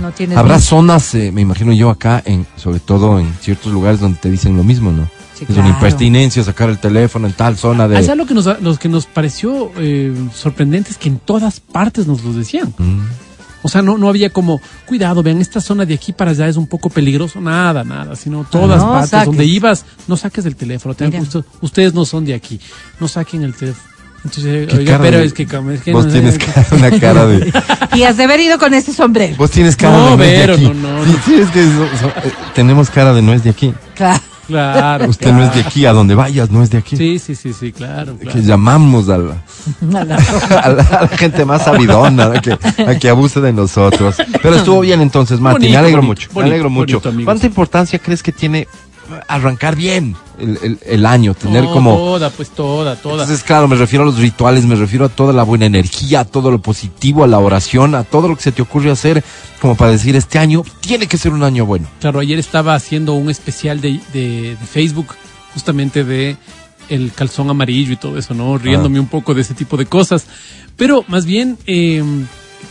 No 0.00 0.10
tienes 0.12 0.38
Habrá 0.38 0.56
ni- 0.56 0.62
zonas, 0.62 1.14
eh, 1.14 1.32
me 1.32 1.40
imagino 1.40 1.72
yo 1.72 1.90
acá, 1.90 2.22
en, 2.24 2.46
sobre 2.56 2.78
todo 2.80 3.18
en 3.18 3.32
ciertos 3.40 3.72
lugares 3.72 3.98
donde 4.00 4.18
te 4.18 4.30
dicen 4.30 4.56
lo 4.56 4.62
mismo, 4.64 4.92
¿no? 4.92 5.08
Sí, 5.36 5.42
es 5.44 5.50
una 5.50 5.64
claro. 5.64 5.70
impertinencia 5.74 6.42
sacar 6.44 6.70
el 6.70 6.78
teléfono 6.78 7.26
en 7.26 7.34
tal 7.34 7.56
zona 7.58 7.86
de... 7.88 7.96
Allá 7.98 8.14
lo 8.14 8.24
que 8.24 8.32
nos, 8.32 8.46
lo 8.62 8.76
que 8.76 8.88
nos 8.88 9.04
pareció 9.06 9.70
eh, 9.76 10.14
sorprendente 10.34 10.92
es 10.92 10.96
que 10.98 11.08
en 11.08 11.18
todas 11.18 11.60
partes 11.60 12.06
nos 12.06 12.22
lo 12.24 12.32
decían. 12.32 12.72
Mm. 12.78 13.00
O 13.66 13.68
sea, 13.68 13.82
no, 13.82 13.98
no 13.98 14.08
había 14.08 14.30
como, 14.30 14.60
cuidado, 14.86 15.22
vean, 15.22 15.40
esta 15.40 15.60
zona 15.60 15.84
de 15.84 15.94
aquí 15.94 16.12
para 16.12 16.30
allá 16.30 16.48
es 16.48 16.56
un 16.56 16.66
poco 16.66 16.88
peligroso. 16.88 17.40
Nada, 17.40 17.84
nada, 17.84 18.16
sino 18.16 18.44
todas 18.50 18.80
No 18.80 18.92
partes. 18.92 19.10
saques. 19.10 19.26
Donde 19.26 19.44
ibas, 19.44 19.84
no 20.08 20.16
saques 20.16 20.46
el 20.46 20.56
teléfono. 20.56 20.94
tengan 20.94 21.20
gusto, 21.20 21.44
ustedes 21.60 21.92
no 21.94 22.04
son 22.04 22.24
de 22.24 22.34
aquí. 22.34 22.58
No 23.00 23.08
saquen 23.08 23.42
el 23.42 23.54
teléfono. 23.54 23.84
Entonces, 24.24 24.66
¿Qué 24.68 24.76
oiga, 24.78 24.98
pero 25.00 25.18
de- 25.18 25.24
es 25.26 25.32
que, 25.32 25.46
como 25.46 25.70
es 25.70 25.82
que 25.82 25.92
Vos 25.92 26.06
no 26.06 26.12
tienes 26.12 26.36
cara- 26.38 26.66
una 26.72 26.90
cara 26.98 27.26
de... 27.26 27.52
Y 27.94 28.02
has 28.02 28.16
de 28.16 28.24
haber 28.24 28.40
ido 28.40 28.58
con 28.58 28.74
ese 28.74 28.92
sombrero. 28.92 29.36
Vos 29.36 29.50
tienes 29.52 29.76
cara 29.76 29.96
No, 29.96 30.16
de 30.16 30.16
no 30.16 30.24
es 30.24 30.46
de 30.46 30.52
aquí. 30.52 30.64
no, 30.64 30.74
no, 30.74 31.04
Sí, 31.04 31.12
no. 31.12 31.18
sí, 31.24 31.34
es 31.42 31.50
que 31.50 31.60
eh, 31.62 32.32
tenemos 32.54 32.90
cara 32.90 33.12
de 33.14 33.22
no 33.22 33.32
es 33.34 33.44
de 33.44 33.50
aquí. 33.50 33.72
Claro. 33.94 34.20
Claro. 34.46 35.08
Usted 35.08 35.32
no 35.32 35.42
es 35.44 35.54
de 35.54 35.60
aquí, 35.60 35.86
a 35.86 35.92
donde 35.92 36.14
vayas 36.14 36.50
no 36.50 36.62
es 36.62 36.70
de 36.70 36.78
aquí. 36.78 36.96
Sí, 36.96 37.18
sí, 37.18 37.34
sí, 37.34 37.52
sí, 37.52 37.72
claro. 37.72 38.16
claro. 38.16 38.32
Que 38.38 38.42
llamamos 38.44 39.08
a 39.08 39.18
la, 39.18 39.42
a 40.62 40.68
la- 40.68 40.82
a 40.82 41.02
la 41.02 41.08
gente 41.08 41.44
más 41.44 41.64
sabidona 41.64 42.26
a 42.26 42.40
que, 42.40 42.52
a 42.86 42.98
que 42.98 43.08
abuse 43.08 43.40
de 43.40 43.52
nosotros. 43.52 44.16
Pero 44.42 44.54
estuvo 44.56 44.80
bien 44.80 45.00
entonces, 45.00 45.40
Mati. 45.40 45.54
Bonito, 45.54 45.72
me 45.72 45.78
alegro 45.78 46.02
bonito, 46.02 46.06
mucho. 46.08 46.28
me 46.28 46.34
bonito, 46.34 46.50
alegro 46.52 46.70
mucho. 46.70 47.00
¿Cuánta 47.24 47.46
importancia 47.46 47.98
crees 47.98 48.22
que 48.22 48.32
tiene 48.32 48.68
arrancar 49.28 49.76
bien 49.76 50.16
el, 50.38 50.58
el- 50.62 50.78
el 50.84 51.06
año? 51.06 51.34
Tener 51.34 51.64
No, 51.64 51.72
como. 51.72 51.94
Toda, 51.96 52.30
pues 52.30 52.50
toda, 52.50 52.96
toda. 52.96 53.22
Entonces, 53.22 53.42
claro, 53.44 53.68
me 53.68 53.76
refiero 53.76 54.02
a 54.02 54.06
los 54.06 54.18
rituales, 54.18 54.64
me 54.64 54.74
refiero 54.74 55.04
a 55.04 55.08
toda 55.08 55.32
la 55.32 55.42
buena 55.42 55.66
energía, 55.66 56.20
a 56.20 56.24
todo 56.24 56.50
lo 56.50 56.60
positivo, 56.60 57.24
a 57.24 57.26
la 57.26 57.38
oración, 57.38 57.94
a 57.94 58.04
todo 58.04 58.28
lo 58.28 58.36
que 58.36 58.42
se 58.42 58.52
te 58.52 58.62
ocurre 58.62 58.90
hacer, 58.90 59.22
como 59.60 59.76
para 59.76 59.90
decir, 59.92 60.16
este 60.16 60.38
año 60.38 60.62
tiene 60.80 61.06
que 61.06 61.18
ser 61.18 61.32
un 61.32 61.42
año 61.42 61.66
bueno. 61.66 61.86
Claro, 62.00 62.20
ayer 62.20 62.38
estaba 62.38 62.74
haciendo 62.74 63.14
un 63.14 63.30
especial 63.30 63.80
de, 63.80 64.00
de- 64.12 64.56
de 64.60 64.66
Facebook, 64.70 65.08
justamente 65.54 66.04
de 66.04 66.36
el 66.88 67.10
calzón 67.12 67.50
amarillo 67.50 67.92
y 67.92 67.96
todo 67.96 68.16
eso, 68.16 68.32
¿no? 68.34 68.58
Riéndome 68.58 69.00
un 69.00 69.08
poco 69.08 69.34
de 69.34 69.40
ese 69.40 69.54
tipo 69.54 69.76
de 69.76 69.86
cosas. 69.86 70.26
Pero 70.76 71.04
más 71.08 71.24
bien, 71.26 71.58
eh, 71.66 72.02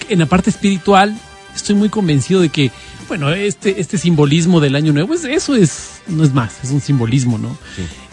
en 0.10 0.20
la 0.20 0.26
parte 0.26 0.50
espiritual, 0.52 1.18
estoy 1.56 1.76
muy 1.76 1.90
convencido 1.90 2.42
de 2.42 2.50
que, 2.50 2.72
bueno, 3.08 3.30
este, 3.32 3.80
este 3.80 3.98
simbolismo 3.98 4.60
del 4.60 4.76
año 4.76 4.92
nuevo, 4.94 5.14
es- 5.14 5.24
eso 5.26 5.56
es, 5.56 6.02
no 6.08 6.24
es 6.24 6.34
más, 6.34 6.54
es 6.64 6.72
un 6.72 6.82
simbolismo, 6.82 7.38
¿no? 7.38 7.58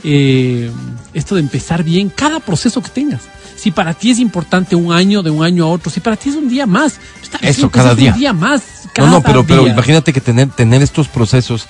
Eh, 0.05 0.71
esto 1.15 1.35
de 1.35 1.41
empezar 1.43 1.83
bien 1.85 2.09
cada 2.09 2.41
proceso 2.41 2.83
que 2.83 2.89
tengas. 2.91 3.23
Si 3.57 3.71
para 3.71 3.95
ti 3.95 4.11
es 4.11 4.19
importante 4.19 4.75
un 4.75 4.93
año, 4.93 5.23
de 5.23 5.31
un 5.31 5.45
año 5.45 5.65
a 5.65 5.69
otro, 5.69 5.91
si 5.91 6.01
para 6.01 6.17
ti 6.17 6.31
es 6.31 6.35
un 6.37 6.49
día 6.49 6.67
más, 6.67 6.99
bien, 7.41 7.51
Eso, 7.53 7.71
pues 7.71 7.83
cada 7.83 7.95
día. 7.95 8.13
Un 8.13 8.19
día 8.19 8.33
más. 8.33 8.63
No, 8.87 8.91
Cada 8.95 9.11
no, 9.11 9.23
pero, 9.23 9.47
pero 9.47 9.63
día. 9.65 9.73
imagínate 9.73 10.13
que 10.13 10.21
tener, 10.21 10.49
tener 10.51 10.83
estos 10.83 11.09
procesos, 11.09 11.67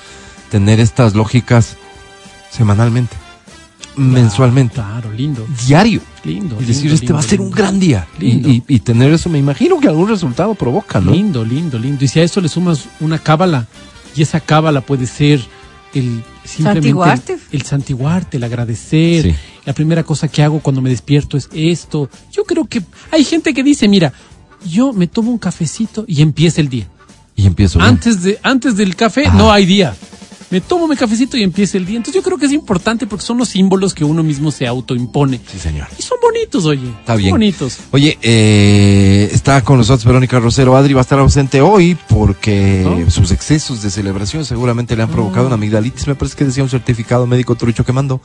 tener 0.51 0.81
estas 0.81 1.15
lógicas 1.15 1.77
semanalmente, 2.51 3.15
mensualmente, 3.97 4.75
Claro, 4.77 5.13
lindo. 5.13 5.47
diario. 5.67 6.01
Lindo. 6.25 6.57
Y 6.61 6.65
decir, 6.65 6.83
lindo, 6.85 6.95
este 6.95 7.13
va 7.13 7.19
a 7.19 7.23
lindo, 7.23 7.29
ser 7.31 7.41
un 7.41 7.51
gran 7.51 7.81
día. 7.81 8.07
Y, 8.19 8.25
Lindo. 8.25 8.49
y- 8.49 8.63
y 8.69 8.79
tener 8.81 9.13
eso, 9.13 9.29
me 9.29 9.39
imagino 9.39 9.81
que 9.81 9.89
algún 9.89 10.09
resultado 10.09 10.55
provoca, 10.55 11.01
¿no? 11.01 11.11
Lindo, 11.13 11.45
lindo, 11.45 11.79
lindo. 11.79 12.05
Y 12.05 12.09
si 12.09 12.21
a 12.21 12.23
eso 12.23 12.41
le 12.41 12.49
sumas 12.49 12.85
una 13.01 13.19
cábala, 13.19 13.67
y 14.15 14.23
esa 14.23 14.41
cábala 14.41 14.81
puede 14.83 15.07
ser 15.07 15.41
el 15.95 16.23
simplemente 16.45 16.89
Santiguarte. 16.89 17.33
el, 17.35 17.41
el 17.53 17.63
santiguarte, 17.63 18.37
el 18.37 18.45
agradecer. 18.45 19.25
Sí. 19.25 19.35
La 19.65 19.73
primera 19.73 20.03
cosa 20.05 20.29
que 20.29 20.43
hago 20.43 20.61
cuando 20.61 20.81
me 20.81 20.91
despierto 20.91 21.37
es 21.37 21.49
esto. 21.53 22.09
Yo 22.33 22.45
creo 22.45 22.65
que 22.67 22.83
hay 23.11 23.25
gente 23.25 23.53
que 23.55 23.63
dice, 23.63 23.89
mira, 23.89 24.13
yo 24.65 24.93
me 24.93 25.07
tomo 25.07 25.31
un 25.31 25.39
cafecito 25.39 26.05
y 26.07 26.23
empieza 26.23 26.61
el 26.61 26.69
día. 26.69 26.87
Y 27.35 27.47
empiezo 27.47 27.79
bien. 27.79 27.89
Antes 27.91 28.23
de 28.23 28.39
antes 28.43 28.77
del 28.77 28.95
café 28.97 29.25
Ah. 29.27 29.35
no 29.35 29.51
hay 29.53 29.65
día. 29.67 29.95
Me 30.53 30.61
tomo 30.61 30.87
mi 30.87 30.95
cafecito 30.97 31.37
y 31.39 31.43
empieza 31.43 31.79
el 31.79 31.87
día. 31.87 31.97
Entonces 31.97 32.15
yo 32.21 32.23
creo 32.23 32.37
que 32.39 32.45
es 32.47 32.53
importante 32.53 33.07
porque 33.07 33.25
son 33.25 33.39
los 33.39 33.49
símbolos 33.49 33.95
que 33.95 34.05
uno 34.05 34.23
mismo 34.23 34.51
se 34.51 34.67
autoimpone. 34.67 35.41
Sí, 35.51 35.59
señor. 35.59 35.89
Y 35.99 36.03
son 36.03 36.19
bonitos, 36.23 36.67
oye. 36.67 36.87
Está 37.01 37.15
son 37.15 37.17
bien. 37.17 37.31
bonitos. 37.31 37.79
Oye, 37.91 38.19
eh, 38.23 39.31
está 39.33 39.63
con 39.65 39.79
nosotros 39.79 40.05
Verónica 40.05 40.39
Rosero. 40.39 40.77
Adri 40.77 40.93
va 40.93 41.01
a 41.01 41.03
estar 41.03 41.19
ausente 41.19 41.63
hoy 41.63 41.97
porque 42.09 42.83
¿No? 42.85 43.11
sus 43.11 43.31
excesos 43.31 43.83
de 43.83 43.91
celebración 43.91 44.45
seguramente 44.45 44.95
le 44.95 45.03
han 45.03 45.09
provocado 45.09 45.47
una 45.47 45.55
amigdalitis. 45.55 46.07
Me 46.07 46.15
parece 46.15 46.37
que 46.37 46.45
decía 46.45 46.63
un 46.63 46.69
certificado 46.69 47.27
médico 47.27 47.55
trucho 47.55 47.83
que 47.85 47.93
mandó. 47.95 48.21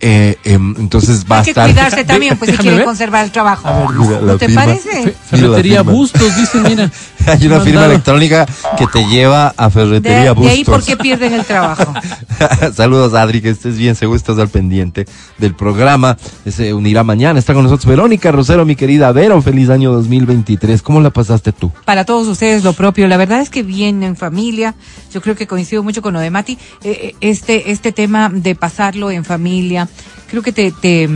Eh, 0.00 0.36
em, 0.44 0.74
entonces 0.78 1.26
va 1.30 1.36
Hay 1.36 1.40
a 1.42 1.44
que 1.44 1.50
estar. 1.50 1.66
cuidarse 1.66 2.04
también, 2.06 2.38
pues 2.38 2.52
si 2.52 2.56
quiere 2.56 2.78
ver. 2.78 2.86
conservar 2.86 3.22
el 3.24 3.30
trabajo. 3.32 3.68
Mira 3.98 4.20
la 4.22 4.32
¿No 4.32 4.38
te 4.38 4.46
firma. 4.46 4.64
parece? 4.64 5.14
Ferretería. 5.28 5.82
Bustos, 5.82 6.34
dice, 6.36 6.58
mira. 6.60 6.90
Hay 7.26 7.44
una 7.46 7.56
firma 7.60 7.80
Mandado. 7.80 7.90
electrónica 7.92 8.46
que 8.78 8.86
te 8.86 9.04
lleva 9.08 9.52
a 9.56 9.66
De, 9.66 9.70
Ferretería 9.72 10.22
de 10.22 10.30
Bustos. 10.30 10.52
ahí 10.52 10.64
porque 10.64 10.96
pierden 10.96 11.34
el 11.34 11.44
trabajo. 11.44 11.65
Saludos 12.74 13.14
Adri, 13.14 13.40
que 13.40 13.50
estés 13.50 13.76
bien, 13.76 13.94
seguro 13.94 14.16
estás 14.16 14.38
al 14.38 14.48
pendiente 14.48 15.06
del 15.38 15.54
programa. 15.54 16.16
Se 16.48 16.72
unirá 16.74 17.02
mañana. 17.04 17.38
Está 17.38 17.54
con 17.54 17.62
nosotros 17.64 17.86
Verónica 17.86 18.30
Rosero, 18.32 18.64
mi 18.64 18.76
querida 18.76 19.12
Vero. 19.12 19.40
Feliz 19.42 19.70
año 19.70 19.92
2023. 19.92 20.82
¿Cómo 20.82 21.00
la 21.00 21.10
pasaste 21.10 21.52
tú? 21.52 21.70
Para 21.84 22.04
todos 22.04 22.28
ustedes 22.28 22.64
lo 22.64 22.72
propio. 22.72 23.08
La 23.08 23.16
verdad 23.16 23.40
es 23.40 23.50
que 23.50 23.62
bien 23.62 24.02
en 24.02 24.16
familia. 24.16 24.74
Yo 25.12 25.20
creo 25.20 25.34
que 25.34 25.46
coincido 25.46 25.82
mucho 25.82 26.02
con 26.02 26.14
lo 26.14 26.20
de 26.20 26.30
Mati. 26.30 26.58
Eh, 26.82 27.12
eh, 27.12 27.14
este, 27.20 27.70
este 27.70 27.92
tema 27.92 28.28
de 28.28 28.54
pasarlo 28.54 29.10
en 29.10 29.24
familia, 29.24 29.88
creo 30.30 30.42
que 30.42 30.52
te, 30.52 30.70
te, 30.72 31.08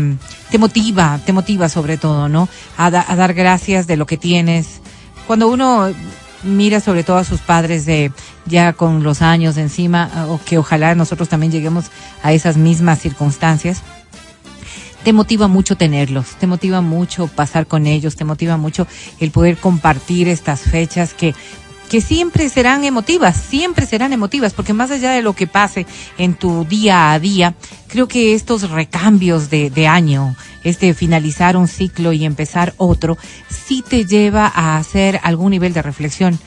te 0.50 0.58
motiva, 0.58 1.18
te 1.24 1.32
motiva 1.32 1.68
sobre 1.68 1.96
todo, 1.98 2.28
¿no? 2.28 2.48
A, 2.76 2.90
da- 2.90 3.04
a 3.06 3.16
dar 3.16 3.34
gracias 3.34 3.86
de 3.86 3.96
lo 3.96 4.06
que 4.06 4.16
tienes. 4.16 4.80
Cuando 5.26 5.48
uno 5.48 5.88
mira 6.42 6.81
sobre 6.81 7.05
todo 7.05 7.18
a 7.18 7.24
sus 7.24 7.40
padres 7.40 7.87
de 7.87 8.12
ya 8.46 8.72
con 8.72 9.03
los 9.03 9.22
años 9.22 9.57
encima, 9.57 10.26
o 10.29 10.40
que 10.44 10.59
ojalá 10.59 10.94
nosotros 10.94 11.29
también 11.29 11.53
lleguemos 11.53 11.87
a 12.22 12.33
esas 12.33 12.57
mismas 12.57 13.00
circunstancias, 13.00 13.83
te 15.05 15.12
motiva 15.12 15.48
mucho 15.48 15.76
tenerlos, 15.76 16.37
te 16.37 16.46
motiva 16.46 16.81
mucho 16.81 17.26
pasar 17.29 17.66
con 17.66 17.87
ellos, 17.87 18.16
te 18.16 18.24
motiva 18.24 18.57
mucho 18.57 18.87
el 19.18 19.31
poder 19.31 19.57
compartir 19.57 20.29
estas 20.29 20.61
fechas 20.61 21.14
que 21.14 21.35
que 21.90 22.00
siempre 22.00 22.48
serán 22.48 22.85
emotivas, 22.85 23.37
siempre 23.37 23.85
serán 23.85 24.12
emotivas, 24.12 24.55
porque 24.55 24.72
más 24.72 24.92
allá 24.92 25.11
de 25.11 25.22
lo 25.22 25.33
que 25.33 25.48
pase 25.48 25.87
en 26.18 26.35
tu 26.35 26.64
día 26.64 27.11
a 27.11 27.18
día, 27.18 27.57
creo 27.88 28.07
que 28.07 28.33
estos 28.35 28.70
recambios 28.70 29.50
de, 29.50 29.70
de 29.70 29.88
año, 29.88 30.37
este 30.62 30.94
finalizar 30.94 31.57
un 31.57 31.66
ciclo 31.66 32.12
y 32.12 32.24
empezar 32.24 32.74
otro, 32.76 33.18
sí 33.48 33.83
te 33.83 34.07
lleva 34.07 34.46
a 34.46 34.76
hacer 34.76 35.18
algún 35.24 35.50
nivel 35.50 35.72
de 35.72 35.83
reflexión. 35.83 36.38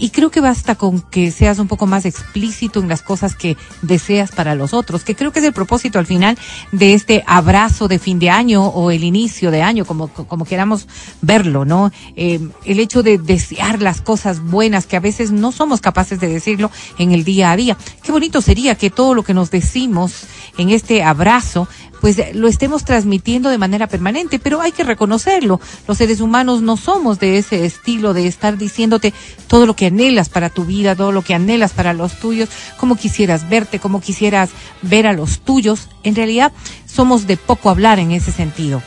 Y 0.00 0.10
creo 0.10 0.30
que 0.30 0.40
basta 0.40 0.74
con 0.74 1.02
que 1.02 1.30
seas 1.30 1.58
un 1.58 1.68
poco 1.68 1.86
más 1.86 2.06
explícito 2.06 2.80
en 2.80 2.88
las 2.88 3.02
cosas 3.02 3.36
que 3.36 3.58
deseas 3.82 4.32
para 4.32 4.54
los 4.54 4.72
otros, 4.72 5.04
que 5.04 5.14
creo 5.14 5.30
que 5.30 5.40
es 5.40 5.44
el 5.44 5.52
propósito 5.52 5.98
al 5.98 6.06
final 6.06 6.38
de 6.72 6.94
este 6.94 7.22
abrazo 7.26 7.86
de 7.86 7.98
fin 7.98 8.18
de 8.18 8.30
año 8.30 8.64
o 8.64 8.90
el 8.90 9.04
inicio 9.04 9.50
de 9.50 9.60
año, 9.60 9.84
como, 9.84 10.08
como 10.08 10.46
queramos 10.46 10.88
verlo, 11.20 11.66
¿no? 11.66 11.92
Eh, 12.16 12.40
el 12.64 12.80
hecho 12.80 13.02
de 13.02 13.18
desear 13.18 13.82
las 13.82 14.00
cosas 14.00 14.40
buenas 14.40 14.86
que 14.86 14.96
a 14.96 15.00
veces 15.00 15.32
no 15.32 15.52
somos 15.52 15.82
capaces 15.82 16.18
de 16.18 16.28
decirlo 16.28 16.70
en 16.98 17.12
el 17.12 17.22
día 17.22 17.50
a 17.50 17.56
día. 17.56 17.76
Qué 18.02 18.10
bonito 18.10 18.40
sería 18.40 18.76
que 18.76 18.88
todo 18.88 19.14
lo 19.14 19.22
que 19.22 19.34
nos 19.34 19.50
decimos 19.50 20.24
en 20.56 20.70
este 20.70 21.02
abrazo 21.02 21.68
pues 22.00 22.18
eh, 22.18 22.32
lo 22.34 22.48
estemos 22.48 22.84
transmitiendo 22.84 23.50
de 23.50 23.58
manera 23.58 23.86
permanente, 23.86 24.38
pero 24.38 24.60
hay 24.60 24.72
que 24.72 24.84
reconocerlo. 24.84 25.60
Los 25.86 25.98
seres 25.98 26.20
humanos 26.20 26.62
no 26.62 26.76
somos 26.76 27.18
de 27.18 27.38
ese 27.38 27.64
estilo 27.64 28.14
de 28.14 28.26
estar 28.26 28.56
diciéndote 28.56 29.12
todo 29.46 29.66
lo 29.66 29.74
que 29.76 29.86
anhelas 29.86 30.28
para 30.28 30.50
tu 30.50 30.64
vida, 30.64 30.96
todo 30.96 31.12
lo 31.12 31.22
que 31.22 31.34
anhelas 31.34 31.72
para 31.72 31.92
los 31.92 32.18
tuyos, 32.18 32.48
cómo 32.76 32.96
quisieras 32.96 33.48
verte, 33.48 33.78
cómo 33.78 34.00
quisieras 34.00 34.50
ver 34.82 35.06
a 35.06 35.12
los 35.12 35.40
tuyos. 35.40 35.88
En 36.02 36.14
realidad 36.14 36.52
somos 36.86 37.26
de 37.26 37.36
poco 37.36 37.70
hablar 37.70 37.98
en 37.98 38.12
ese 38.12 38.32
sentido 38.32 38.82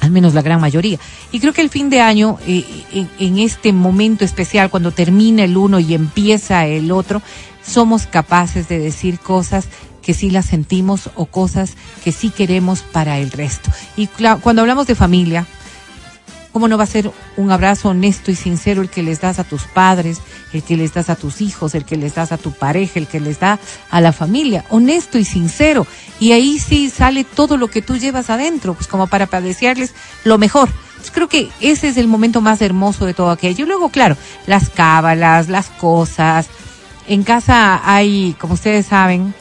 al 0.00 0.10
menos 0.10 0.34
la 0.34 0.42
gran 0.42 0.60
mayoría. 0.60 0.98
Y 1.30 1.38
creo 1.38 1.52
que 1.52 1.60
el 1.60 1.70
fin 1.70 1.88
de 1.88 2.00
año, 2.00 2.36
eh, 2.44 2.64
en, 2.92 3.08
en 3.20 3.38
este 3.38 3.72
momento 3.72 4.24
especial, 4.24 4.68
cuando 4.68 4.90
termina 4.90 5.44
el 5.44 5.56
uno 5.56 5.78
y 5.78 5.94
empieza 5.94 6.66
el 6.66 6.90
otro, 6.90 7.22
somos 7.64 8.08
capaces 8.08 8.68
de 8.68 8.80
decir 8.80 9.20
cosas 9.20 9.68
que 10.02 10.14
sí 10.14 10.30
las 10.30 10.46
sentimos 10.46 11.10
o 11.14 11.26
cosas 11.26 11.74
que 12.04 12.12
sí 12.12 12.30
queremos 12.30 12.82
para 12.82 13.18
el 13.18 13.30
resto. 13.30 13.70
Y 13.96 14.08
cuando 14.42 14.62
hablamos 14.62 14.86
de 14.86 14.94
familia, 14.94 15.46
¿Cómo 16.52 16.68
no 16.68 16.76
va 16.76 16.84
a 16.84 16.86
ser 16.86 17.10
un 17.38 17.50
abrazo 17.50 17.88
honesto 17.88 18.30
y 18.30 18.34
sincero 18.34 18.82
el 18.82 18.90
que 18.90 19.02
les 19.02 19.22
das 19.22 19.38
a 19.38 19.44
tus 19.44 19.62
padres, 19.62 20.20
el 20.52 20.62
que 20.62 20.76
les 20.76 20.92
das 20.92 21.08
a 21.08 21.16
tus 21.16 21.40
hijos, 21.40 21.74
el 21.74 21.86
que 21.86 21.96
les 21.96 22.14
das 22.14 22.30
a 22.30 22.36
tu 22.36 22.52
pareja, 22.52 23.00
el 23.00 23.06
que 23.06 23.20
les 23.20 23.40
da 23.40 23.58
a 23.90 24.00
la 24.02 24.12
familia? 24.12 24.66
Honesto 24.68 25.16
y 25.16 25.24
sincero. 25.24 25.86
Y 26.20 26.32
ahí 26.32 26.58
sí 26.58 26.90
sale 26.90 27.24
todo 27.24 27.56
lo 27.56 27.68
que 27.68 27.80
tú 27.80 27.96
llevas 27.96 28.28
adentro, 28.28 28.74
pues 28.74 28.86
como 28.86 29.06
para 29.06 29.26
desearles 29.40 29.94
lo 30.24 30.36
mejor. 30.36 30.68
Pues 30.98 31.10
creo 31.10 31.26
que 31.26 31.48
ese 31.62 31.88
es 31.88 31.96
el 31.96 32.06
momento 32.06 32.42
más 32.42 32.60
hermoso 32.60 33.06
de 33.06 33.14
todo 33.14 33.30
aquello. 33.30 33.64
Y 33.64 33.68
luego, 33.68 33.88
claro, 33.88 34.18
las 34.46 34.68
cábalas, 34.68 35.48
las 35.48 35.68
cosas. 35.68 36.48
En 37.08 37.22
casa 37.22 37.80
hay, 37.82 38.36
como 38.38 38.54
ustedes 38.54 38.86
saben, 38.86 39.34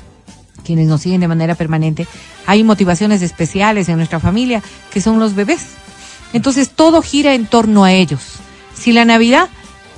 quienes 0.71 0.88
nos 0.88 1.01
siguen 1.01 1.19
de 1.19 1.27
manera 1.27 1.53
permanente, 1.55 2.07
hay 2.47 2.63
motivaciones 2.63 3.21
especiales 3.21 3.89
en 3.89 3.97
nuestra 3.97 4.21
familia, 4.21 4.63
que 4.89 5.01
son 5.01 5.19
los 5.19 5.36
bebés. 5.36 5.65
Entonces 6.31 6.69
todo 6.69 7.01
gira 7.01 7.34
en 7.34 7.45
torno 7.45 7.84
a 7.84 7.91
ellos. 7.91 8.21
Si 8.73 8.93
la 8.93 9.03
Navidad, 9.03 9.49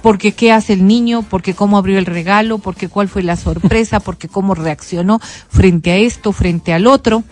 porque 0.02 0.32
qué 0.32 0.52
hace 0.52 0.74
el 0.74 0.88
niño, 0.88 1.24
porque 1.30 1.54
cómo 1.54 1.78
abrió 1.78 2.00
el 2.00 2.08
regalo, 2.08 2.58
porque 2.58 2.90
cuál 2.90 3.08
fue 3.08 3.22
la 3.22 3.36
sorpresa, 3.36 4.00
porque 4.00 4.28
cómo 4.28 4.56
reaccionó 4.56 5.20
frente 5.48 5.92
a 5.92 5.98
esto, 5.98 6.32
frente 6.32 6.74
al 6.74 6.88
otro. 6.88 7.24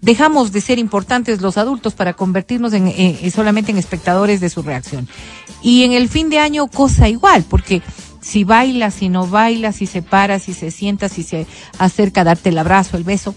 Dejamos 0.00 0.50
de 0.50 0.60
ser 0.60 0.80
importantes 0.80 1.40
los 1.40 1.56
adultos 1.56 1.94
para 1.94 2.14
convertirnos 2.14 2.72
en, 2.72 2.88
en- 2.88 3.30
solamente 3.30 3.70
en 3.70 3.78
espectadores 3.78 4.40
de 4.40 4.50
su 4.50 4.62
reacción. 4.62 5.08
Y 5.62 5.84
en 5.84 5.92
el 5.92 6.08
fin 6.08 6.28
de 6.28 6.40
año 6.40 6.66
cosa 6.66 7.08
igual, 7.08 7.44
porque 7.48 7.82
si 8.24 8.44
bailas, 8.44 8.94
si 8.94 9.08
no 9.08 9.26
bailas, 9.26 9.76
si 9.76 9.86
se 9.86 10.02
para, 10.02 10.38
si 10.38 10.54
se 10.54 10.70
sienta, 10.70 11.08
si 11.08 11.22
se 11.22 11.46
acerca 11.78 12.22
a 12.22 12.24
darte 12.24 12.48
el 12.48 12.58
abrazo, 12.58 12.96
el 12.96 13.04
beso, 13.04 13.34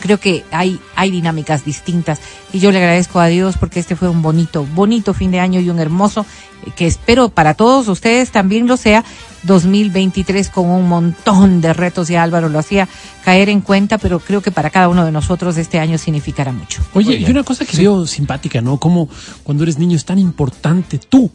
creo 0.00 0.18
que 0.18 0.44
hay, 0.50 0.80
hay 0.96 1.10
dinámicas 1.10 1.64
distintas 1.64 2.20
y 2.52 2.60
yo 2.60 2.72
le 2.72 2.78
agradezco 2.78 3.20
a 3.20 3.26
Dios 3.26 3.56
porque 3.58 3.80
este 3.80 3.96
fue 3.96 4.08
un 4.08 4.22
bonito, 4.22 4.66
bonito 4.74 5.12
fin 5.12 5.30
de 5.30 5.40
año 5.40 5.60
y 5.60 5.68
un 5.68 5.78
hermoso, 5.78 6.24
eh, 6.64 6.70
que 6.74 6.86
espero 6.86 7.28
para 7.28 7.52
todos 7.54 7.88
ustedes 7.88 8.30
también 8.30 8.66
lo 8.66 8.76
sea, 8.78 9.04
2023 9.42 10.48
con 10.50 10.70
un 10.70 10.88
montón 10.88 11.60
de 11.60 11.72
retos 11.74 12.08
y 12.08 12.16
Álvaro 12.16 12.48
lo 12.48 12.58
hacía 12.58 12.88
caer 13.24 13.50
en 13.50 13.60
cuenta, 13.60 13.98
pero 13.98 14.20
creo 14.20 14.40
que 14.40 14.50
para 14.50 14.70
cada 14.70 14.88
uno 14.88 15.04
de 15.04 15.12
nosotros 15.12 15.56
este 15.58 15.80
año 15.80 15.98
significará 15.98 16.50
mucho. 16.52 16.82
Oye, 16.94 17.16
y 17.16 17.30
una 17.30 17.44
cosa 17.44 17.64
que 17.66 17.76
veo 17.76 18.06
simpática, 18.06 18.60
¿no? 18.62 18.78
Como 18.78 19.08
cuando 19.42 19.64
eres 19.64 19.78
niño 19.78 19.96
es 19.96 20.04
tan 20.04 20.18
importante 20.18 20.98
tú. 20.98 21.30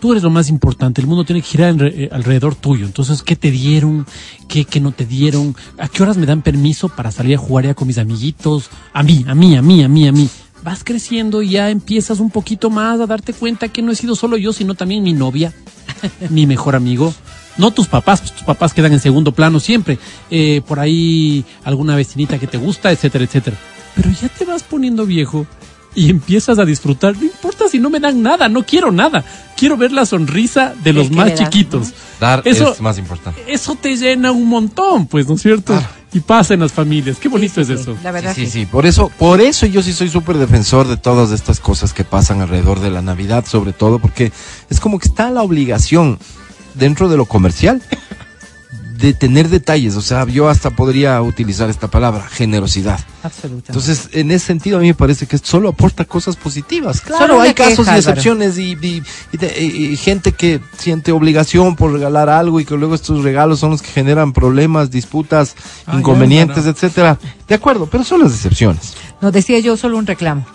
Tú 0.00 0.12
eres 0.12 0.22
lo 0.22 0.30
más 0.30 0.50
importante, 0.50 1.00
el 1.00 1.06
mundo 1.06 1.24
tiene 1.24 1.40
que 1.40 1.48
girar 1.48 1.74
eh, 1.82 2.08
alrededor 2.12 2.54
tuyo. 2.54 2.84
Entonces, 2.86 3.22
¿qué 3.22 3.34
te 3.34 3.50
dieron? 3.50 4.06
¿Qué, 4.48 4.64
qué 4.64 4.80
no 4.80 4.92
te 4.92 5.06
dieron? 5.06 5.56
¿A 5.78 5.88
qué 5.88 6.02
horas 6.02 6.16
me 6.16 6.26
dan 6.26 6.42
permiso 6.42 6.88
para 6.88 7.10
salir 7.10 7.36
a 7.36 7.38
jugar 7.38 7.64
ya 7.64 7.74
con 7.74 7.88
mis 7.88 7.98
amiguitos? 7.98 8.70
A 8.92 9.02
mí, 9.02 9.24
a 9.26 9.34
mí, 9.34 9.56
a 9.56 9.62
mí, 9.62 9.82
a 9.82 9.88
mí, 9.88 10.06
a 10.06 10.12
mí. 10.12 10.28
Vas 10.62 10.84
creciendo 10.84 11.42
y 11.42 11.50
ya 11.50 11.70
empiezas 11.70 12.20
un 12.20 12.30
poquito 12.30 12.70
más 12.70 13.00
a 13.00 13.06
darte 13.06 13.32
cuenta 13.32 13.68
que 13.68 13.82
no 13.82 13.92
he 13.92 13.96
sido 13.96 14.16
solo 14.16 14.36
yo, 14.36 14.52
sino 14.52 14.74
también 14.74 15.02
mi 15.02 15.12
novia, 15.12 15.54
mi 16.30 16.46
mejor 16.46 16.76
amigo. 16.76 17.14
No 17.56 17.70
tus 17.70 17.86
papás, 17.86 18.20
pues 18.20 18.32
tus 18.32 18.42
papás 18.42 18.74
quedan 18.74 18.92
en 18.92 19.00
segundo 19.00 19.32
plano 19.32 19.60
siempre. 19.60 19.98
Eh, 20.30 20.60
por 20.66 20.78
ahí 20.78 21.44
alguna 21.64 21.96
vecinita 21.96 22.38
que 22.38 22.46
te 22.46 22.58
gusta, 22.58 22.92
etcétera, 22.92 23.24
etcétera. 23.24 23.56
Pero 23.94 24.10
ya 24.10 24.28
te 24.28 24.44
vas 24.44 24.62
poniendo 24.62 25.06
viejo 25.06 25.46
y 25.96 26.10
empiezas 26.10 26.58
a 26.60 26.64
disfrutar. 26.64 27.16
No 27.16 27.24
importa 27.24 27.64
si 27.68 27.80
no 27.80 27.90
me 27.90 27.98
dan 27.98 28.22
nada, 28.22 28.48
no 28.48 28.64
quiero 28.64 28.92
nada. 28.92 29.24
Quiero 29.56 29.76
ver 29.76 29.90
la 29.90 30.06
sonrisa 30.06 30.74
de 30.84 30.92
los 30.92 31.10
más 31.10 31.30
das, 31.30 31.38
chiquitos. 31.40 31.92
Dar 32.20 32.42
Eso- 32.44 32.72
es 32.74 32.80
más 32.80 32.98
importante. 32.98 33.42
Eso 33.48 33.74
te 33.74 33.96
llena 33.96 34.30
un 34.30 34.46
montón, 34.46 35.06
pues, 35.06 35.26
¿no 35.26 35.34
es 35.34 35.42
cierto? 35.42 35.76
Y 36.12 36.20
pasa 36.20 36.54
en 36.54 36.60
las 36.60 36.72
familias. 36.72 37.16
Qué 37.18 37.28
bonito 37.28 37.54
Sí, 37.56 37.64
sí, 37.64 37.72
es 37.72 37.80
sí, 37.80 37.90
eso. 37.90 37.98
La 38.04 38.12
verdad 38.12 38.34
Sí, 38.34 38.44
sí, 38.44 38.50
sí. 38.50 38.60
sí. 38.60 38.66
Por 38.66 38.86
eso, 38.86 39.10
por 39.18 39.40
eso 39.40 39.66
yo 39.66 39.82
sí 39.82 39.92
soy 39.92 40.08
súper 40.10 40.36
defensor 40.36 40.86
de 40.86 40.96
todas 40.98 41.30
estas 41.32 41.58
cosas 41.60 41.92
que 41.92 42.04
pasan 42.04 42.40
alrededor 42.42 42.80
de 42.80 42.90
la 42.90 43.02
Navidad, 43.02 43.44
sobre 43.46 43.72
todo, 43.72 43.98
porque 43.98 44.32
es 44.70 44.78
como 44.80 44.98
que 44.98 45.08
está 45.08 45.30
la 45.30 45.42
obligación 45.42 46.18
dentro 46.74 47.08
de 47.08 47.16
lo 47.16 47.24
comercial 47.24 47.82
de 48.98 49.12
tener 49.14 49.48
detalles. 49.48 49.94
O 49.96 50.02
sea, 50.02 50.24
yo 50.26 50.48
hasta 50.48 50.70
podría 50.70 51.20
utilizar 51.22 51.68
esta 51.70 51.88
palabra, 51.88 52.26
generosidad. 52.28 52.98
Absolutamente. 53.22 53.72
Entonces, 53.72 54.08
en 54.12 54.30
ese 54.30 54.46
sentido, 54.46 54.78
a 54.78 54.80
mí 54.80 54.86
me 54.88 54.94
parece 54.94 55.26
que 55.26 55.38
solo 55.38 55.68
aporta 55.68 56.04
cosas 56.04 56.36
positivas. 56.36 56.98
Solo 56.98 57.16
Claro, 57.16 57.34
una 57.36 57.44
hay 57.44 57.54
casos 57.54 57.78
queja, 57.86 57.96
y 57.96 57.98
excepciones 57.98 58.58
y, 58.58 58.72
y- 58.80 59.02
y 59.32 59.36
de- 59.36 59.62
y- 59.62 59.86
y 59.92 59.96
gente 59.96 60.32
que 60.32 60.60
siente 60.78 61.12
obligación 61.12 61.76
por 61.76 61.92
regalar 61.92 62.28
algo 62.28 62.60
y 62.60 62.64
que 62.64 62.74
luego 62.76 62.94
estos 62.94 63.22
regalos 63.22 63.60
son 63.60 63.70
los 63.70 63.82
que 63.82 63.88
generan 63.90 64.32
problemas, 64.32 64.90
disputas, 64.90 65.54
inconvenientes, 65.92 66.66
etcétera. 66.66 67.18
De 67.48 67.54
acuerdo, 67.54 67.86
pero 67.90 68.04
son 68.04 68.22
las 68.22 68.32
excepciones. 68.32 68.94
No, 69.20 69.30
decía 69.32 69.58
yo 69.60 69.76
solo 69.76 69.98
un 69.98 70.06
reclamo. 70.06 70.46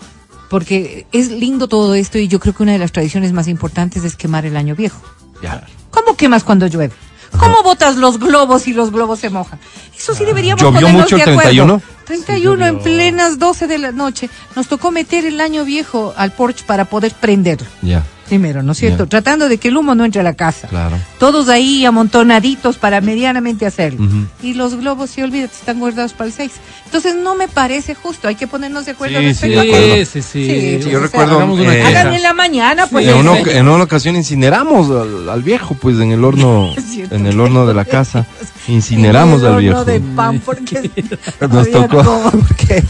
Porque 0.48 1.06
es 1.12 1.30
lindo 1.30 1.66
todo 1.66 1.94
esto 1.94 2.18
y 2.18 2.28
yo 2.28 2.38
creo 2.38 2.54
que 2.54 2.62
una 2.62 2.72
de 2.72 2.78
las 2.78 2.92
tradiciones 2.92 3.32
más 3.32 3.48
importantes 3.48 4.04
es 4.04 4.16
quemar 4.16 4.44
el 4.44 4.56
año 4.58 4.74
viejo. 4.76 5.00
Ya. 5.42 5.66
¿Cómo 5.90 6.14
quemas 6.16 6.44
cuando 6.44 6.66
llueve? 6.66 6.92
¿Cómo 7.38 7.62
botas 7.62 7.96
los 7.96 8.18
globos 8.18 8.66
y 8.68 8.72
los 8.72 8.90
globos 8.92 9.20
se 9.20 9.30
mojan? 9.30 9.58
Eso 9.96 10.14
sí 10.14 10.24
deberíamos 10.24 10.62
¿Llovió 10.62 10.80
ponernos 10.80 11.02
mucho 11.02 11.16
de 11.16 11.22
el 11.22 11.28
acuerdo. 11.30 11.50
31? 11.50 11.82
31 12.04 12.66
en 12.66 12.78
plenas 12.80 13.38
12 13.38 13.66
de 13.66 13.78
la 13.78 13.92
noche. 13.92 14.28
Nos 14.56 14.68
tocó 14.68 14.90
meter 14.90 15.24
el 15.24 15.40
año 15.40 15.64
viejo 15.64 16.12
al 16.16 16.32
porche 16.32 16.64
para 16.66 16.84
poder 16.84 17.12
prenderlo. 17.12 17.66
Ya, 17.80 18.04
Primero, 18.32 18.62
¿no 18.62 18.72
es 18.72 18.78
cierto? 18.78 19.04
Ya. 19.04 19.08
Tratando 19.10 19.46
de 19.50 19.58
que 19.58 19.68
el 19.68 19.76
humo 19.76 19.94
no 19.94 20.06
entre 20.06 20.22
a 20.22 20.24
la 20.24 20.32
casa. 20.32 20.66
claro. 20.68 20.96
Todos 21.18 21.50
ahí 21.50 21.84
amontonaditos 21.84 22.78
para 22.78 23.02
medianamente 23.02 23.66
hacerlo. 23.66 24.04
Ujú. 24.06 24.24
Y 24.42 24.54
los 24.54 24.74
globos, 24.76 25.10
sí, 25.10 25.20
olvídate, 25.20 25.52
están 25.54 25.78
guardados 25.78 26.14
para 26.14 26.28
el 26.28 26.32
6. 26.32 26.50
Entonces 26.86 27.14
no 27.14 27.34
me 27.34 27.46
parece 27.48 27.94
justo, 27.94 28.28
hay 28.28 28.34
que 28.34 28.46
ponernos 28.46 28.86
de 28.86 28.92
acuerdo 28.92 29.18
Sí, 29.20 29.26
al 29.26 29.34
sí, 29.34 29.40
respecto. 29.48 29.60
de 29.60 29.68
acuerdo. 29.68 29.96
Sí, 30.06 30.22
sí, 30.22 30.22
sí. 30.22 30.78
Yo 30.80 30.88
sea, 30.90 30.98
recuerdo. 31.00 31.44
una 31.46 31.76
eh. 31.76 31.82
Hagan 31.84 32.14
en 32.14 32.22
la 32.22 32.32
mañana, 32.32 32.86
pues. 32.86 33.06
en, 33.06 33.16
una, 33.16 33.38
en 33.38 33.68
una 33.68 33.84
ocasión 33.84 34.16
incineramos 34.16 34.90
al, 34.90 35.28
al 35.28 35.42
viejo, 35.42 35.74
pues 35.74 35.98
en 36.00 36.12
el 36.12 36.24
horno, 36.24 36.74
en 37.10 37.26
el 37.26 37.38
horno 37.38 37.66
de 37.66 37.74
la 37.74 37.84
casa. 37.84 38.24
Incineramos 38.66 39.42
al 39.44 39.58
viejo. 39.60 39.84
de 39.84 40.00
pan 40.00 40.40
porque 40.40 40.90
Nos 41.50 41.70
tocó 41.70 42.02
como- 42.02 42.30
porque 42.30 42.82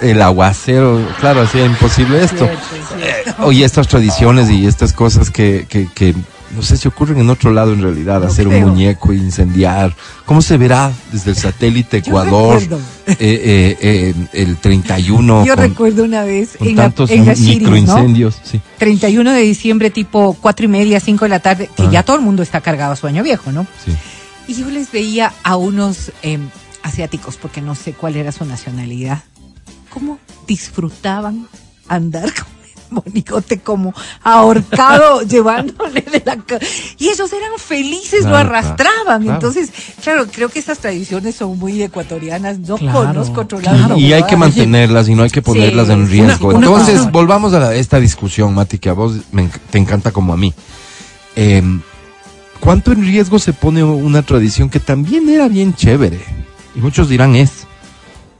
el 0.00 0.20
aguacero, 0.22 1.06
claro, 1.20 1.42
hacía 1.42 1.64
imposible 1.66 2.22
esto. 2.24 2.48
Cierto. 2.96 3.42
Oye, 3.44 3.64
estas 3.64 3.88
tradiciones 3.88 4.50
y 4.50 4.66
estas 4.66 4.92
cosas 4.92 5.30
que, 5.30 5.66
que, 5.68 5.88
que 5.94 6.14
no 6.54 6.62
sé 6.62 6.76
si 6.76 6.88
ocurren 6.88 7.18
en 7.18 7.30
otro 7.30 7.52
lado 7.52 7.72
en 7.72 7.80
realidad, 7.82 8.20
No 8.20 8.26
hacer 8.26 8.48
creo. 8.48 8.66
un 8.66 8.72
muñeco 8.72 9.12
e 9.12 9.16
incendiar. 9.16 9.94
¿Cómo 10.26 10.42
se 10.42 10.56
verá 10.58 10.90
desde 11.12 11.30
el 11.30 11.36
satélite 11.36 11.98
Ecuador 11.98 12.60
eh, 13.06 13.16
eh, 13.20 13.76
eh, 13.80 14.14
el 14.32 14.56
31 14.56 15.44
Yo 15.44 15.54
con, 15.54 15.64
recuerdo 15.64 16.02
una 16.04 16.24
vez 16.24 16.56
con 16.58 16.66
en 16.68 16.76
tantos 16.76 17.10
en 17.10 17.26
¿no? 17.26 17.32
microincendios? 17.36 18.40
Sí. 18.42 18.60
31 18.78 19.32
de 19.32 19.40
diciembre, 19.42 19.90
tipo 19.90 20.36
cuatro 20.40 20.64
y 20.64 20.68
media, 20.68 20.98
cinco 20.98 21.24
de 21.24 21.28
la 21.28 21.40
tarde, 21.40 21.70
que 21.76 21.84
Ah. 21.84 21.90
ya 21.92 22.02
todo 22.02 22.16
el 22.16 22.22
mundo 22.22 22.42
está 22.42 22.60
cargado 22.60 22.92
a 22.92 22.96
su 22.96 23.06
año 23.06 23.22
viejo, 23.22 23.52
¿no? 23.52 23.66
Sí. 23.84 23.92
Y 24.48 24.54
yo 24.54 24.68
les 24.70 24.90
veía 24.90 25.32
a 25.44 25.54
unos 25.56 26.10
em, 26.22 26.48
asiáticos, 26.82 27.36
porque 27.36 27.60
no 27.60 27.76
sé 27.76 27.92
cuál 27.92 28.16
era 28.16 28.32
su 28.32 28.44
nacionalidad, 28.44 29.22
cómo 29.90 30.18
disfrutaban 30.46 31.46
andar 31.88 32.32
con 32.34 32.46
el 32.64 33.02
monigote 33.04 33.58
como 33.60 33.92
ahorcado, 34.22 35.22
llevándole 35.28 36.00
de 36.02 36.22
la 36.24 36.38
Y 36.98 37.08
ellos 37.08 37.32
eran 37.32 37.50
felices, 37.58 38.24
lo 38.24 38.36
arrastraban. 38.36 39.22
claro. 39.22 39.34
Entonces, 39.34 39.70
claro, 40.02 40.26
creo 40.26 40.48
que 40.48 40.58
esas 40.60 40.78
tradiciones 40.78 41.34
son 41.36 41.58
muy 41.58 41.80
ecuatorianas. 41.82 42.58
No 42.60 42.76
Claro, 42.78 42.98
conozco 43.06 43.40
otro 43.42 43.60
lado. 43.60 43.96
Y 43.96 44.12
hay 44.12 44.24
que 44.24 44.36
mantenerlas 44.36 45.08
y 45.08 45.14
no 45.14 45.22
hay 45.22 45.30
que 45.30 45.42
ponerlas 45.42 45.86
Sí. 45.88 45.92
en 45.92 46.08
riesgo. 46.08 46.48
Una- 46.48 46.58
una 46.58 46.66
Entonces, 46.66 47.10
volvamos 47.12 47.52
a 47.54 47.60
la- 47.60 47.74
esta 47.74 48.00
discusión, 48.00 48.54
Mati, 48.54 48.78
que 48.78 48.88
a 48.88 48.92
vos 48.94 49.16
me 49.32 49.48
te 49.70 49.78
encanta 49.78 50.10
como 50.12 50.32
a 50.32 50.36
mí. 50.36 50.52
Eh, 51.36 51.62
¿Cuánto 52.58 52.92
en 52.92 53.02
riesgo 53.02 53.38
se 53.38 53.52
pone 53.54 53.82
una 53.82 54.22
tradición 54.22 54.68
que 54.68 54.80
también 54.80 55.28
era 55.30 55.48
bien 55.48 55.74
chévere? 55.74 56.20
Y 56.74 56.80
muchos 56.80 57.08
dirán 57.08 57.34
es 57.34 57.50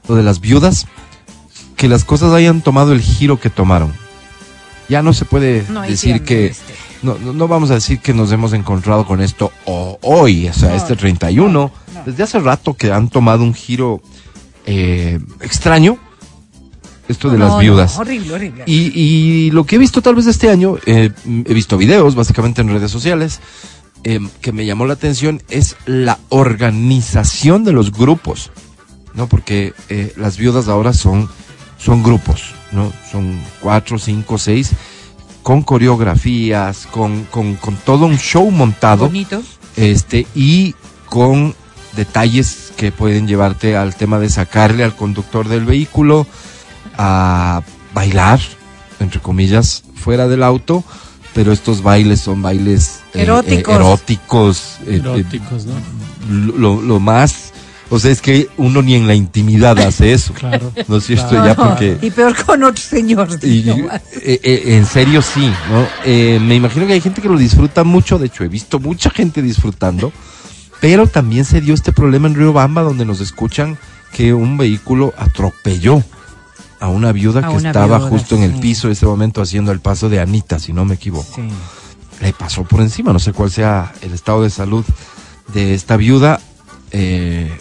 lo 0.09 0.15
de 0.15 0.23
las 0.23 0.41
viudas, 0.41 0.87
que 1.81 1.89
las 1.89 2.05
cosas 2.05 2.31
hayan 2.35 2.61
tomado 2.61 2.93
el 2.93 3.01
giro 3.01 3.41
que 3.41 3.49
tomaron. 3.49 3.91
Ya 4.91 5.03
no 5.03 5.15
se 5.15 5.25
puede 5.25 5.65
No, 5.71 5.81
decir 5.81 6.23
que... 6.25 6.49
este. 6.49 6.75
No, 7.03 7.17
no, 7.19 7.33
no 7.33 7.49
vamos 7.49 7.71
a 7.71 7.75
decir 7.75 8.01
que 8.01 8.13
nos 8.13 8.31
hemos 8.33 8.53
encontrado 8.53 9.07
con 9.07 9.23
esto 9.23 9.51
hoy, 9.65 10.47
o 10.49 10.53
sea, 10.53 10.69
No, 10.69 10.75
este 10.77 10.93
no, 10.93 10.99
31. 10.99 11.49
no. 11.51 11.73
Desde 12.05 12.23
hace 12.23 12.39
rato 12.39 12.75
que 12.75 12.93
han 12.93 13.09
tomado 13.09 13.43
un 13.43 13.55
giro 13.55 14.03
eh, 14.67 15.19
extraño, 15.41 15.97
esto 17.09 17.31
de 17.31 17.39
No, 17.39 17.45
las 17.47 17.55
no, 17.55 17.59
viudas. 17.61 17.97
horrible, 17.99 18.35
horrible. 18.35 18.65
Y, 18.67 18.93
y 18.95 19.51
lo 19.53 19.65
que 19.65 19.77
he 19.77 19.79
visto 19.79 20.03
tal 20.03 20.17
vez 20.17 20.27
este 20.27 20.51
año, 20.51 20.77
eh, 20.85 21.09
he 21.47 21.55
visto 21.55 21.79
videos 21.79 22.15
básicamente 22.15 22.61
en 22.61 22.69
redes 22.69 22.91
sociales, 22.91 23.41
eh, 24.05 24.21
que 24.43 24.53
me 24.53 24.67
llamó 24.67 24.85
la 24.85 24.93
atención 24.93 25.43
es 25.49 25.77
la 25.87 26.19
organización 26.29 27.65
de 27.65 27.73
los 27.73 27.93
grupos, 27.93 28.51
¿no? 29.15 29.27
Porque 29.27 29.73
eh, 29.89 30.13
las 30.19 30.37
viudas 30.37 30.69
ahora 30.69 30.93
son, 30.93 31.31
son 31.83 32.03
grupos, 32.03 32.55
¿no? 32.73 32.93
Son 33.11 33.41
cuatro, 33.61 33.99
cinco, 33.99 34.39
seis, 34.39 34.71
con 35.43 35.63
coreografías, 35.63 36.87
con, 36.91 37.25
con, 37.25 37.57
con 37.57 37.77
todo 37.77 38.07
un 38.07 38.19
show 38.19 38.51
montado 38.51 39.07
Bonito. 39.07 39.43
este 39.77 40.27
y 40.35 40.75
con 41.07 41.55
detalles 41.97 42.73
que 42.77 42.93
pueden 42.93 43.27
llevarte 43.27 43.77
al 43.77 43.95
tema 43.97 44.19
de 44.19 44.29
sacarle 44.31 44.85
al 44.85 44.95
conductor 44.95 45.49
del 45.49 45.65
vehículo 45.65 46.27
a 46.97 47.63
bailar 47.95 48.39
entre 49.01 49.21
comillas 49.21 49.83
fuera 49.97 50.29
del 50.29 50.43
auto 50.45 50.85
pero 51.35 51.53
estos 51.53 51.83
bailes 51.83 52.21
son 52.21 52.43
bailes 52.43 53.01
eh, 53.15 53.23
Eróticos. 53.23 53.73
eh, 53.75 53.77
eróticos 53.77 54.59
eh, 54.81 54.85
eh, 54.87 54.97
Eróticos, 54.97 55.67
¿no? 55.67 55.75
lo, 56.29 56.81
lo 56.81 57.01
más 57.01 57.50
o 57.91 57.99
sea 57.99 58.11
es 58.13 58.23
que 58.23 58.49
uno 58.57 58.81
ni 58.83 58.95
en 58.95 59.07
la 59.07 59.15
intimidad 59.15 59.79
hace 59.81 60.13
eso 60.13 60.33
Claro. 60.33 60.73
no 60.89 60.97
es 60.97 61.05
cierto 61.05 61.29
Claro. 61.31 61.47
ya 61.47 61.55
porque 61.57 61.99
Y 62.01 62.11
peor 62.11 62.35
con 62.45 62.63
otro 62.63 62.83
señor. 62.83 63.29
y, 63.43 63.69
eh, 63.69 64.01
eh, 64.23 64.63
en 64.77 64.87
serio 64.87 65.21
sí, 65.23 65.47
¿no? 65.71 65.87
Eh, 66.05 66.39
me 66.41 66.55
imagino 66.55 66.87
que 66.87 66.93
hay 66.95 67.01
gente 67.01 67.21
que 67.21 67.29
lo 67.29 67.37
disfruta 67.37 67.85
mucho, 67.85 68.19
de 68.19 68.27
hecho 68.27 68.45
he 68.45 68.49
visto 68.49 68.79
mucha 68.81 69.11
gente 69.11 69.43
disfrutando, 69.43 70.13
pero 70.81 71.07
también 71.07 71.45
se 71.45 71.61
dio 71.61 71.75
este 71.75 71.93
problema 71.93 72.29
en 72.29 72.35
Río 72.37 72.53
Bamba 72.53 72.83
donde 72.83 73.05
nos 73.05 73.21
escuchan 73.21 73.77
que 74.13 74.33
un 74.35 74.57
vehículo 74.57 75.13
atropelló 75.19 76.03
a 76.81 76.89
una 76.89 77.13
viuda 77.13 77.41
A 77.41 77.49
que 77.51 77.57
una 77.57 77.69
estaba 77.71 77.99
viuda, 77.99 78.11
justo 78.11 78.35
en 78.37 78.43
el 78.45 78.55
piso 78.55 78.87
en 78.89 78.93
ese 78.93 79.05
momento 79.07 79.43
haciendo 79.43 79.71
el 79.73 79.81
paso 79.81 80.09
de 80.09 80.19
Anita, 80.21 80.59
si 80.59 80.73
no 80.73 80.85
me 80.85 80.95
equivoco. 80.95 81.35
Sí. 81.37 81.43
Le 82.23 82.33
pasó 82.33 82.65
por 82.65 82.81
encima, 82.81 83.13
no 83.13 83.19
sé 83.19 83.33
cuál 83.33 83.51
sea 83.51 83.93
el 84.03 84.13
estado 84.15 84.43
de 84.43 84.51
salud 84.51 84.85
de 85.53 85.75
esta 85.75 85.97
viuda. 85.97 86.41
eh, 86.93 87.53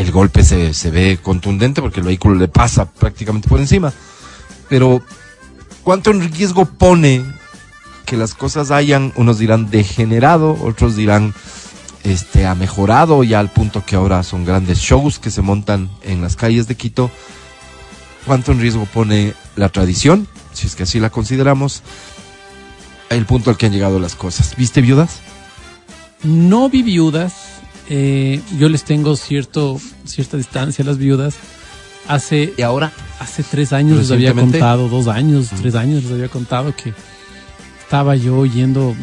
el 0.00 0.12
golpe 0.12 0.42
se, 0.44 0.72
se 0.72 0.90
ve 0.90 1.18
contundente 1.22 1.82
porque 1.82 2.00
el 2.00 2.06
vehículo 2.06 2.34
le 2.36 2.48
pasa 2.48 2.90
prácticamente 2.90 3.48
por 3.48 3.60
encima. 3.60 3.92
Pero, 4.68 5.02
¿cuánto 5.82 6.10
en 6.10 6.32
riesgo 6.32 6.64
pone 6.64 7.22
que 8.06 8.16
las 8.16 8.34
cosas 8.34 8.70
hayan, 8.70 9.12
unos 9.16 9.38
dirán 9.38 9.70
degenerado, 9.70 10.56
otros 10.62 10.96
dirán 10.96 11.34
este 12.02 12.46
ha 12.46 12.54
mejorado 12.54 13.22
ya 13.24 13.40
al 13.40 13.50
punto 13.50 13.84
que 13.84 13.94
ahora 13.94 14.22
son 14.22 14.46
grandes 14.46 14.78
shows 14.78 15.18
que 15.18 15.30
se 15.30 15.42
montan 15.42 15.90
en 16.02 16.22
las 16.22 16.34
calles 16.34 16.66
de 16.66 16.76
Quito? 16.76 17.10
¿Cuánto 18.24 18.52
en 18.52 18.60
riesgo 18.60 18.86
pone 18.86 19.34
la 19.56 19.68
tradición, 19.68 20.26
si 20.54 20.66
es 20.66 20.76
que 20.76 20.84
así 20.84 20.98
la 20.98 21.10
consideramos, 21.10 21.82
el 23.10 23.26
punto 23.26 23.50
al 23.50 23.58
que 23.58 23.66
han 23.66 23.72
llegado 23.72 23.98
las 23.98 24.14
cosas? 24.14 24.56
¿Viste 24.56 24.80
viudas? 24.80 25.20
No 26.22 26.70
vi 26.70 26.82
viudas. 26.82 27.59
Eh, 27.92 28.40
yo 28.56 28.68
les 28.68 28.84
tengo 28.84 29.16
cierto, 29.16 29.80
cierta 30.04 30.36
distancia 30.36 30.84
a 30.84 30.86
las 30.86 30.96
viudas. 30.96 31.34
Hace, 32.06 32.54
¿Y 32.56 32.62
ahora? 32.62 32.92
hace 33.18 33.42
tres 33.42 33.72
años 33.72 33.98
les 33.98 34.10
había 34.12 34.32
contado, 34.32 34.88
dos 34.88 35.08
años, 35.08 35.48
tres 35.60 35.74
años 35.74 36.04
les 36.04 36.12
había 36.12 36.28
contado 36.28 36.74
que 36.74 36.94
estaba 37.82 38.16
yo 38.16 38.46
yendo 38.46 38.94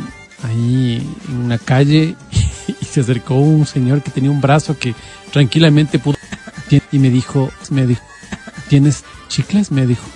ahí 0.43 1.05
en 1.27 1.35
una 1.35 1.57
calle 1.57 2.15
y 2.81 2.85
se 2.85 3.01
acercó 3.01 3.35
un 3.35 3.65
señor 3.65 4.01
que 4.01 4.09
tenía 4.09 4.31
un 4.31 4.41
brazo 4.41 4.77
que 4.79 4.95
tranquilamente 5.31 5.99
pudo 5.99 6.17
y 6.91 6.99
me 6.99 7.09
dijo, 7.09 7.51
me 7.69 7.85
dijo, 7.85 8.01
¿tienes 8.69 9.03
chicles? 9.27 9.71
Me 9.71 9.85
dijo. 9.85 10.07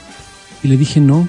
Y 0.64 0.70
le 0.70 0.78
dije 0.78 1.02
no, 1.02 1.28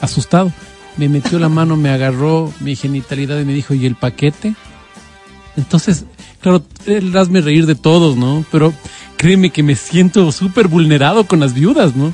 asustado. 0.00 0.52
Me 0.96 1.08
metió 1.08 1.40
la 1.40 1.48
mano, 1.48 1.76
me 1.76 1.90
agarró 1.90 2.52
mi 2.60 2.76
genitalidad 2.76 3.40
y 3.40 3.44
me 3.44 3.52
dijo, 3.52 3.74
¿y 3.74 3.84
el 3.84 3.96
paquete? 3.96 4.54
Entonces, 5.56 6.04
claro, 6.40 6.62
él 6.86 7.16
hazme 7.16 7.40
reír 7.40 7.66
de 7.66 7.74
todos, 7.74 8.16
¿no? 8.16 8.44
Pero 8.50 8.72
créeme 9.16 9.50
que 9.50 9.62
me 9.62 9.76
siento 9.76 10.30
súper 10.32 10.68
vulnerado 10.68 11.26
con 11.26 11.40
las 11.40 11.54
viudas, 11.54 11.94
¿no? 11.96 12.12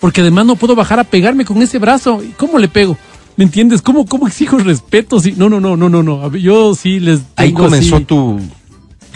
Porque 0.00 0.20
además 0.20 0.46
no 0.46 0.56
puedo 0.56 0.74
bajar 0.74 0.98
a 0.98 1.04
pegarme 1.04 1.44
con 1.44 1.62
ese 1.62 1.78
brazo. 1.78 2.22
¿Y 2.22 2.28
¿Cómo 2.32 2.58
le 2.58 2.68
pego? 2.68 2.96
¿Me 3.36 3.44
entiendes? 3.44 3.80
¿Cómo, 3.82 4.04
cómo 4.04 4.26
exijo 4.26 4.58
respeto? 4.58 5.20
Sí, 5.20 5.34
no, 5.36 5.48
no, 5.48 5.60
no, 5.60 5.76
no, 5.76 5.88
no, 5.88 6.02
no. 6.02 6.36
Yo 6.36 6.74
sí 6.74 6.98
les 7.00 7.20
Ahí 7.36 7.52
comenzó 7.52 7.96
así- 7.96 8.04
tu 8.04 8.40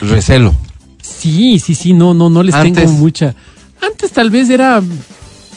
recelo. 0.01 0.55
Sí, 1.03 1.59
sí, 1.59 1.75
sí, 1.75 1.93
no, 1.93 2.15
no, 2.15 2.31
no 2.31 2.43
les 2.43 2.55
Antes- 2.55 2.85
tengo 2.85 2.93
mucha. 2.99 3.35
Antes 3.83 4.13
tal 4.13 4.31
vez 4.31 4.49
era, 4.49 4.81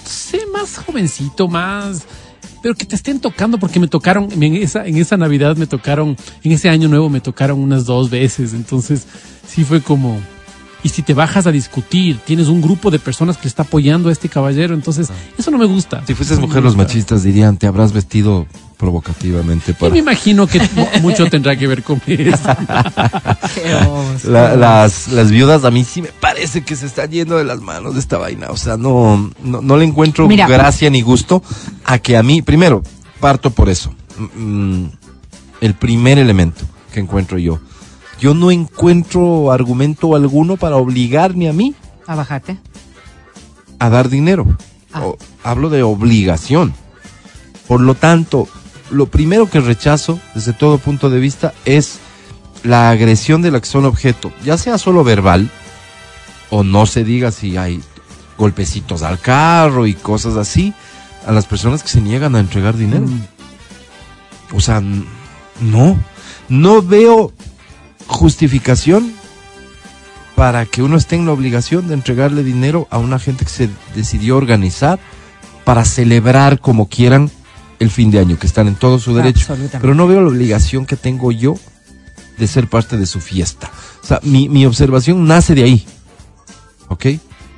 sé, 0.05 0.41
más 0.51 0.77
jovencito, 0.77 1.47
más, 1.47 2.03
pero 2.61 2.75
que 2.75 2.85
te 2.85 2.95
estén 2.95 3.19
tocando 3.19 3.57
porque 3.57 3.79
me 3.79 3.87
tocaron 3.87 4.29
en 4.31 4.55
esa, 4.55 4.85
en 4.85 4.97
esa 4.97 5.17
Navidad 5.17 5.55
me 5.57 5.67
tocaron, 5.67 6.17
en 6.43 6.51
ese 6.51 6.69
año 6.69 6.87
nuevo 6.87 7.09
me 7.09 7.21
tocaron 7.21 7.59
unas 7.59 7.85
dos 7.85 8.09
veces, 8.09 8.53
entonces 8.53 9.05
sí 9.47 9.63
fue 9.63 9.81
como. 9.81 10.19
Y 10.81 10.89
si 10.89 11.01
te 11.01 11.13
bajas 11.13 11.45
a 11.45 11.51
discutir, 11.51 12.19
tienes 12.25 12.47
un 12.47 12.61
grupo 12.61 12.89
de 12.89 12.99
personas 12.99 13.37
que 13.37 13.49
está 13.49 13.63
apoyando 13.63 14.07
a 14.07 14.11
este 14.13 14.29
caballero, 14.29 14.73
entonces 14.73 15.09
eso 15.37 15.51
no 15.51 15.57
me 15.57 15.65
gusta. 15.65 16.03
Si 16.07 16.13
fueses 16.13 16.39
No 16.39 16.47
mujer, 16.47 16.63
los 16.63 16.77
machistas 16.77 17.23
dirían, 17.23 17.57
te 17.57 17.67
habrás 17.67 17.91
vestido 17.91 18.47
provocativamente 18.79 19.71
Y 19.71 19.73
para... 19.73 19.91
me 19.91 19.99
imagino 19.99 20.47
que 20.47 20.57
mu- 20.73 20.87
mucho 21.01 21.29
tendrá 21.29 21.57
que 21.57 21.67
ver 21.67 21.83
con 21.83 22.01
eso. 22.07 22.47
La- 24.23 24.55
las, 24.55 25.09
las 25.09 25.29
viudas 25.29 25.65
a 25.65 25.69
mí 25.71 25.83
sí 25.83 26.01
me 26.01 26.07
parece 26.07 26.63
que 26.63 26.77
se 26.77 26.85
están 26.85 27.11
yendo 27.11 27.37
de 27.37 27.43
las 27.43 27.59
manos 27.59 27.93
de 27.95 27.99
esta 27.99 28.17
vaina. 28.17 28.47
O 28.51 28.55
sea, 28.57 28.77
no, 28.77 29.31
no, 29.43 29.61
no 29.61 29.75
le 29.77 29.83
encuentro 29.83 30.27
Mira. 30.29 30.47
gracia 30.47 30.89
ni 30.89 31.01
gusto 31.01 31.43
a 31.83 31.99
que 31.99 32.15
a 32.15 32.23
mí, 32.23 32.41
primero, 32.41 32.81
parto 33.19 33.49
por 33.51 33.67
eso. 33.69 33.93
Mm, 34.35 34.85
el 35.59 35.73
primer 35.73 36.17
elemento 36.17 36.63
que 36.93 37.01
encuentro 37.01 37.37
yo. 37.37 37.59
yo 38.21 38.33
no 38.33 38.49
encuentro 38.49 39.51
argumento 39.51 40.15
alguno 40.15 40.55
para 40.55 40.77
obligarme 40.77 41.49
a 41.49 41.53
mí 41.53 41.75
A 42.07 42.15
bajarte. 42.15 42.57
a 43.77 43.89
dar 43.89 44.07
dinero. 44.07 44.45
Ah. 44.93 45.01
O- 45.05 45.17
hablo 45.43 45.69
de 45.69 45.83
obligación. 45.83 46.73
Por 47.67 47.81
lo 47.81 47.93
tanto, 47.93 48.47
lo 48.91 49.05
primero 49.07 49.49
que 49.49 49.59
rechazo 49.59 50.19
desde 50.35 50.53
todo 50.53 50.77
punto 50.77 51.09
de 51.09 51.19
vista 51.19 51.53
es 51.65 51.99
la 52.63 52.89
agresión 52.89 53.41
de 53.41 53.51
la 53.51 53.59
que 53.59 53.67
son 53.67 53.85
objeto, 53.85 54.31
ya 54.43 54.57
sea 54.57 54.77
solo 54.77 55.03
verbal 55.03 55.49
o 56.49 56.63
no 56.63 56.85
se 56.85 57.03
diga 57.03 57.31
si 57.31 57.57
hay 57.57 57.81
golpecitos 58.37 59.03
al 59.03 59.19
carro 59.19 59.85
y 59.85 59.93
cosas 59.93 60.35
así 60.35 60.73
a 61.25 61.31
las 61.31 61.45
personas 61.45 61.83
que 61.83 61.89
se 61.89 62.01
niegan 62.01 62.35
a 62.35 62.39
entregar 62.39 62.75
dinero. 62.75 63.05
O 64.53 64.59
sea, 64.59 64.81
no, 65.61 65.97
no 66.47 66.81
veo 66.81 67.31
justificación 68.07 69.13
para 70.35 70.65
que 70.65 70.81
uno 70.81 70.97
esté 70.97 71.15
en 71.17 71.25
la 71.25 71.33
obligación 71.33 71.87
de 71.87 71.93
entregarle 71.93 72.43
dinero 72.43 72.87
a 72.89 72.97
una 72.97 73.19
gente 73.19 73.45
que 73.45 73.51
se 73.51 73.69
decidió 73.93 74.37
organizar 74.37 74.99
para 75.65 75.85
celebrar 75.85 76.59
como 76.59 76.87
quieran 76.87 77.29
el 77.79 77.89
fin 77.89 78.11
de 78.11 78.19
año, 78.19 78.37
que 78.37 78.47
están 78.47 78.67
en 78.67 78.75
todo 78.75 78.99
su 78.99 79.13
derecho. 79.15 79.39
Absolutamente. 79.39 79.79
Pero 79.79 79.95
no 79.95 80.07
veo 80.07 80.21
la 80.21 80.27
obligación 80.27 80.85
que 80.85 80.95
tengo 80.97 81.31
yo 81.31 81.55
de 82.37 82.47
ser 82.47 82.67
parte 82.67 82.97
de 82.97 83.05
su 83.05 83.19
fiesta. 83.19 83.71
O 84.03 84.07
sea, 84.07 84.19
mi, 84.23 84.49
mi 84.49 84.65
observación 84.65 85.25
nace 85.27 85.55
de 85.55 85.63
ahí. 85.63 85.85
¿Ok? 86.87 87.05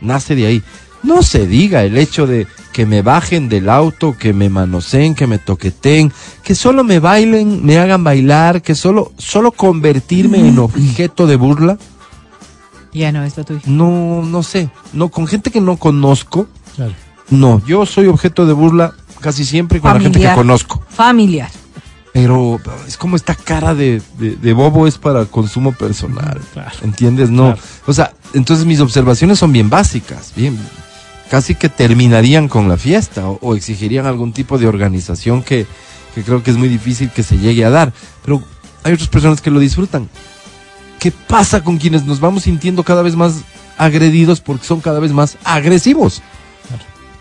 Nace 0.01 0.35
de 0.35 0.45
ahí. 0.47 0.63
No 1.03 1.23
se 1.23 1.47
diga 1.47 1.83
el 1.83 1.97
hecho 1.97 2.27
de 2.27 2.45
que 2.73 2.85
me 2.85 3.01
bajen 3.01 3.49
del 3.49 3.69
auto, 3.69 4.15
que 4.17 4.33
me 4.33 4.49
manoseen, 4.49 5.15
que 5.15 5.27
me 5.27 5.39
toqueten, 5.39 6.11
que 6.43 6.53
solo 6.55 6.83
me 6.83 6.99
bailen, 6.99 7.65
me 7.65 7.79
hagan 7.79 8.03
bailar, 8.03 8.61
que 8.61 8.75
solo, 8.75 9.11
solo 9.17 9.51
convertirme 9.51 10.47
en 10.47 10.59
objeto 10.59 11.25
de 11.27 11.35
burla. 11.35 11.77
Ya 12.93 13.11
no, 13.11 13.23
esto 13.23 13.43
tuyo. 13.43 13.61
No, 13.65 14.21
no 14.23 14.43
sé. 14.43 14.69
No, 14.93 15.09
con 15.09 15.25
gente 15.27 15.49
que 15.49 15.61
no 15.61 15.77
conozco, 15.77 16.47
Claro. 16.75 16.93
no. 17.29 17.61
Yo 17.65 17.85
soy 17.85 18.07
objeto 18.07 18.45
de 18.45 18.53
burla 18.53 18.93
casi 19.21 19.45
siempre 19.45 19.79
con 19.79 19.93
la 19.93 19.99
gente 19.99 20.19
que 20.19 20.25
Familiar. 20.25 20.35
conozco. 20.35 20.83
Familiar. 20.89 21.49
Pero 22.13 22.59
es 22.87 22.97
como 22.97 23.15
esta 23.15 23.35
cara 23.35 23.73
de, 23.73 24.01
de- 24.19 24.35
de 24.35 24.53
bobo 24.53 24.85
es 24.87 24.97
para 24.97 25.23
consumo 25.25 25.71
personal. 25.71 26.41
Claro. 26.53 26.71
¿Entiendes? 26.81 27.29
No. 27.29 27.43
Claro. 27.53 27.61
O 27.87 27.93
sea, 27.93 28.13
entonces 28.33 28.65
mis 28.65 28.81
observaciones 28.81 29.39
son 29.39 29.53
bien 29.53 29.69
básicas, 29.69 30.33
bien. 30.35 30.57
Casi 31.29 31.55
que 31.55 31.69
terminarían 31.69 32.49
con 32.49 32.67
la 32.67 32.75
fiesta 32.75 33.29
o, 33.29 33.39
o 33.41 33.55
exigirían 33.55 34.05
algún 34.05 34.33
tipo 34.33 34.57
de 34.57 34.67
organización 34.67 35.41
que, 35.43 35.65
que 36.13 36.23
creo 36.23 36.43
que 36.43 36.51
es 36.51 36.57
muy 36.57 36.67
difícil 36.67 37.09
que 37.11 37.23
se 37.23 37.37
llegue 37.37 37.63
a 37.63 37.69
dar. 37.69 37.93
Pero 38.25 38.43
hay 38.83 38.91
otras 38.93 39.07
personas 39.07 39.39
que 39.39 39.49
lo 39.51 39.59
disfrutan. 39.61 40.09
¿Qué 40.99 41.11
pasa 41.11 41.63
con 41.63 41.77
quienes 41.77 42.03
nos 42.05 42.19
vamos 42.19 42.43
sintiendo 42.43 42.83
cada 42.83 43.01
vez 43.01 43.15
más 43.15 43.35
agredidos 43.77 44.41
porque 44.41 44.65
son 44.67 44.81
cada 44.81 44.99
vez 44.99 45.13
más 45.13 45.37
agresivos? 45.45 46.21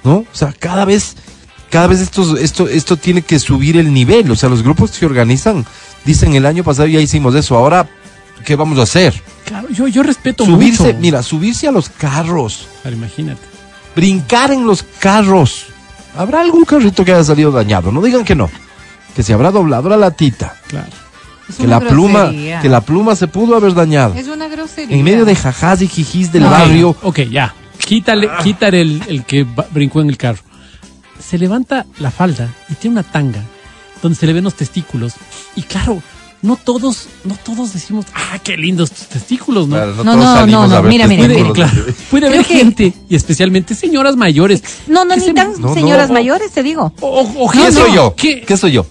¿No? 0.03 0.17
O 0.17 0.27
sea, 0.33 0.53
cada 0.59 0.85
vez, 0.85 1.15
cada 1.71 1.87
vez 1.87 2.01
esto, 2.01 2.37
esto, 2.37 2.69
esto 2.69 2.97
tiene 2.97 3.23
que 3.23 3.39
subir 3.39 3.77
el 3.77 3.93
nivel. 3.93 4.31
O 4.31 4.37
sea, 4.37 4.49
los 4.49 4.63
grupos 4.63 4.91
que 4.91 4.99
se 4.99 5.07
organizan 5.07 5.65
dicen 6.05 6.35
el 6.35 6.45
año 6.47 6.65
pasado 6.65 6.89
ya 6.89 7.01
hicimos 7.01 7.35
eso. 7.35 7.57
Ahora, 7.57 7.89
¿qué 8.45 8.57
vamos 8.57 8.79
a 8.79 8.83
hacer? 8.83 9.21
Claro, 9.45 9.69
yo, 9.71 9.89
yo 9.89 10.03
respeto 10.03 10.45
subirse, 10.45 10.85
mucho. 10.89 10.99
mira, 11.01 11.23
subirse 11.23 11.67
a 11.69 11.73
los 11.73 11.89
carros, 11.89 12.67
Claro, 12.83 12.97
imagínate. 12.97 13.41
brincar 13.97 14.53
en 14.53 14.67
los 14.67 14.83
carros. 14.83 15.67
¿Habrá 16.17 16.41
algún 16.41 16.65
carrito 16.65 17.05
que 17.05 17.13
haya 17.13 17.25
salido 17.25 17.51
dañado? 17.53 17.91
No 17.93 18.03
digan 18.03 18.25
que 18.25 18.35
no. 18.35 18.51
Que 19.15 19.23
se 19.23 19.33
habrá 19.33 19.51
doblado 19.51 19.89
la 19.89 19.97
latita. 19.97 20.57
Claro. 20.67 20.89
Es 21.49 21.57
Que 21.57 21.65
una 21.65 21.81
la 21.81 21.89
pluma, 21.89 22.21
grosería. 22.27 22.61
que 22.61 22.69
la 22.69 22.81
pluma 22.81 23.17
se 23.17 23.27
pudo 23.27 23.57
haber 23.57 23.75
dañado. 23.75 24.15
Es 24.15 24.29
una 24.29 24.47
grosería. 24.49 24.97
En 24.97 25.03
medio 25.05 25.25
de 25.25 25.35
jajás 25.35 25.83
y 25.83 25.89
jijís 25.89 26.31
del 26.33 26.45
barrio. 26.45 26.97
Ok, 27.03 27.21
ya. 27.31 27.55
Quítale, 27.79 28.29
quítale 28.45 28.81
el, 28.83 29.03
el 29.09 29.25
que 29.25 29.45
brincó 29.73 30.01
en 30.01 30.11
el 30.11 30.17
carro. 30.17 30.39
Se 31.31 31.39
levanta 31.39 31.87
la 32.01 32.11
falda 32.11 32.49
y 32.69 32.75
tiene 32.75 32.95
una 32.95 33.03
tanga 33.05 33.45
donde 34.03 34.19
se 34.19 34.27
le 34.27 34.33
ven 34.33 34.43
los 34.45 34.55
testículos. 34.55 35.13
Y 35.55 35.63
claro, 35.63 36.03
no 36.43 36.57
todos, 36.57 37.07
no 37.25 37.37
todos 37.45 37.73
decimos, 37.73 38.07
ah, 38.15 38.39
qué 38.43 38.57
lindos 38.57 38.91
tus 38.91 39.07
testículos, 39.07 39.69
¿no? 39.69 39.77
Claro, 39.77 39.91
No, 40.03 40.03
todos 40.15 40.17
no, 40.17 40.47
no, 40.47 40.67
no, 40.67 40.83
ver 40.83 40.91
mira, 40.91 41.07
mira, 41.07 41.29
mira. 41.29 41.53
claro, 41.53 41.85
puede 42.11 42.27
haber 42.27 42.45
que- 42.45 42.57
gente, 42.57 42.95
y 43.09 43.15
especialmente 43.15 43.75
señoras 43.75 44.17
mayores. 44.17 44.63
No, 44.89 45.05
no, 45.05 45.15
ni 45.15 45.21
se- 45.23 45.35
tan 45.35 45.53
no, 45.61 45.73
señoras 45.75 46.09
no. 46.09 46.15
mayores, 46.15 46.51
te 46.51 46.63
digo. 46.63 46.93
O, 47.01 47.09
o- 47.21 47.45
o 47.47 47.51
¿Qué 47.51 47.71
soy 47.71 47.93
yo? 47.95 48.15
¿Qué? 48.17 48.41
¿Qué 48.41 48.57
soy 48.57 48.73
yo? 48.73 48.87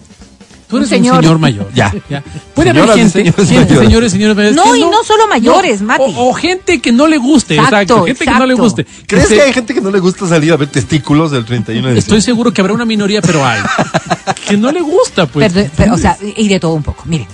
Tú 0.69 0.77
eres 0.77 0.89
Un 0.91 0.97
un 0.99 1.03
señor. 1.21 1.39
mayor. 1.39 1.71
Ya. 1.73 1.91
Puede 2.53 2.69
Señoras 2.69 2.91
haber 2.91 3.09
gente, 3.11 3.19
señores 3.19 3.49
gente, 3.49 3.73
mayores. 3.73 3.87
señores, 3.87 4.11
señores 4.11 4.35
mayores. 4.37 4.55
No, 4.55 4.75
y 4.75 4.81
no 4.81 5.03
solo 5.03 5.27
mayores, 5.27 5.81
no, 5.81 5.87
Mati. 5.87 6.03
O, 6.15 6.29
o 6.29 6.33
gente 6.33 6.79
que 6.79 6.91
no 6.91 7.07
le 7.07 7.17
guste, 7.17 7.55
exacto. 7.55 7.77
Exacto, 7.79 8.05
gente 8.05 8.25
que 8.25 8.31
no 8.39 8.45
le 8.45 8.53
guste. 8.53 8.85
¿Crees 9.07 9.27
que 9.29 9.41
hay 9.41 9.51
gente 9.53 9.73
que 9.73 9.81
no 9.81 9.89
le 9.89 9.99
gusta 9.99 10.27
salir 10.27 10.53
a 10.53 10.57
ver 10.57 10.67
testículos 10.69 11.31
del 11.31 11.43
31 11.45 11.87
de 11.87 11.97
Estoy 11.97 12.17
diciembre? 12.17 12.21
seguro 12.21 12.53
que 12.53 12.61
habrá 12.61 12.73
una 12.73 12.85
minoría, 12.85 13.21
pero 13.21 13.43
hay. 13.43 13.59
que 14.47 14.57
no 14.57 14.71
le 14.71 14.81
gusta, 14.81 15.25
pues. 15.25 15.51
Pero- 15.51 15.69
pero, 15.75 15.93
o 15.95 15.97
sea, 15.97 16.17
y 16.21 16.47
de 16.47 16.59
todo 16.59 16.73
un 16.75 16.83
poco. 16.83 17.03
Miren, 17.07 17.27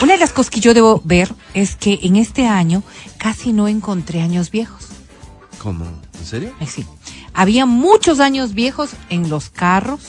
una 0.00 0.14
de 0.14 0.18
las 0.18 0.32
cosas 0.32 0.48
que 0.50 0.60
yo 0.60 0.72
debo 0.72 1.02
ver 1.04 1.30
es 1.52 1.76
que 1.76 1.98
en 2.02 2.16
este 2.16 2.46
año 2.46 2.82
casi 3.18 3.52
no 3.52 3.68
encontré 3.68 4.22
años 4.22 4.50
viejos. 4.50 4.86
¿Cómo? 5.62 5.84
¿En 6.18 6.26
serio? 6.26 6.52
Eh, 6.60 6.66
Sí. 6.66 6.86
Había 7.34 7.66
muchos 7.66 8.18
años 8.20 8.54
viejos 8.54 8.90
en 9.10 9.28
los 9.28 9.50
carros. 9.50 10.00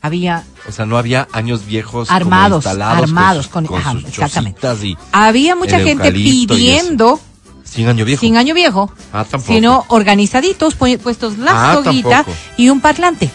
Había 0.00 0.44
O 0.68 0.72
sea, 0.72 0.86
no 0.86 0.96
había 0.96 1.26
años 1.32 1.66
viejos 1.66 2.08
Armados, 2.10 2.64
instalados 2.64 3.02
armados 3.02 3.48
con, 3.48 3.66
con- 3.66 3.78
sus- 3.78 3.84
ajá, 3.84 3.92
con 3.94 4.00
sus 4.02 4.10
exactamente. 4.10 4.60
y 4.86 4.96
había 5.12 5.56
mucha 5.56 5.80
gente 5.80 6.12
pidiendo 6.12 7.20
sin 7.64 7.88
año 7.88 8.04
viejo. 8.04 8.20
sin 8.20 8.36
año 8.36 8.54
viejo, 8.54 8.92
Ah, 9.12 9.24
tampoco. 9.28 9.52
sino 9.52 9.84
organizaditos, 9.88 10.78
pu- 10.78 10.98
puestos 10.98 11.36
la 11.38 11.72
Ah, 11.72 12.24
y 12.56 12.68
un 12.70 12.80
parlante. 12.80 13.30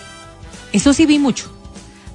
Eso 0.72 0.94
sí 0.94 1.06
vi 1.06 1.20
mucho. 1.20 1.52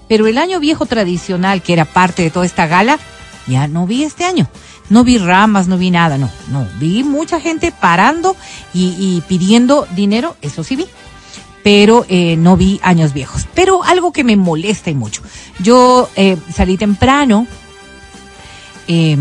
Pero 0.08 0.26
el 0.26 0.38
año 0.38 0.58
viejo 0.58 0.86
tradicional, 0.86 1.62
que 1.62 1.74
era 1.74 1.84
parte 1.84 2.22
de 2.22 2.30
toda 2.30 2.46
esta 2.46 2.66
gala, 2.66 2.98
ya 3.46 3.68
no 3.68 3.86
vi 3.86 4.02
este 4.04 4.24
año. 4.24 4.48
No 4.88 5.04
vi 5.04 5.18
ramas, 5.18 5.68
no 5.68 5.76
vi 5.76 5.90
nada, 5.90 6.16
no. 6.16 6.30
No, 6.48 6.66
vi 6.80 7.04
mucha 7.04 7.38
gente 7.40 7.70
parando 7.72 8.34
y, 8.72 8.94
y 8.98 9.22
pidiendo 9.28 9.86
dinero, 9.94 10.34
eso 10.40 10.64
sí 10.64 10.76
vi. 10.76 10.86
Pero 11.64 12.06
eh, 12.08 12.36
no 12.36 12.56
vi 12.56 12.80
años 12.82 13.12
viejos. 13.12 13.46
Pero 13.54 13.82
algo 13.84 14.12
que 14.12 14.24
me 14.24 14.36
molesta 14.36 14.90
y 14.90 14.94
mucho. 14.94 15.22
Yo 15.60 16.08
eh, 16.16 16.36
salí 16.54 16.76
temprano 16.76 17.46
eh, 18.86 19.16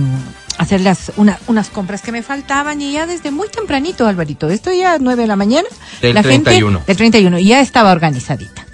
hacer 0.58 0.82
las, 0.82 1.12
una- 1.18 1.40
unas 1.48 1.70
compras 1.70 2.02
que 2.02 2.12
me 2.12 2.24
faltaban 2.24 2.82
y 2.82 2.94
ya 2.94 3.06
desde 3.06 3.32
muy 3.32 3.48
tempranito, 3.50 4.08
Alvarito, 4.08 4.50
esto 4.50 4.72
ya 4.72 4.94
a 4.94 4.98
9 5.00 5.22
de 5.24 5.28
la 5.28 5.36
mañana, 5.36 5.68
Del 6.02 6.16
la 6.16 6.24
31. 6.24 6.80
gente 6.80 6.88
del 6.88 6.98
31 6.98 7.40
y 7.40 7.46
ya 7.46 7.60
estaba 7.62 7.92
organizadita. 7.92 8.66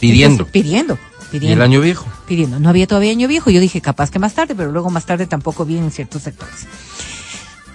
Pidiendo. 0.00 0.44
Entonces, 0.44 0.52
pidiendo. 0.52 0.94
¿Y 0.94 1.36
el 1.36 1.40
Pidiendo. 1.40 1.64
año 1.64 1.80
viejo? 1.80 2.06
pidiendo. 2.28 2.58
No 2.60 2.68
había 2.68 2.86
todavía 2.86 3.10
año 3.10 3.26
viejo. 3.28 3.50
Yo 3.50 3.60
dije 3.60 3.80
capaz 3.80 4.10
que 4.10 4.18
más 4.18 4.34
tarde, 4.34 4.54
pero 4.54 4.70
luego 4.72 4.88
más 4.90 5.04
tarde 5.04 5.26
tampoco 5.26 5.64
vi 5.64 5.76
en 5.78 5.90
ciertos 5.90 6.22
sectores. 6.22 6.66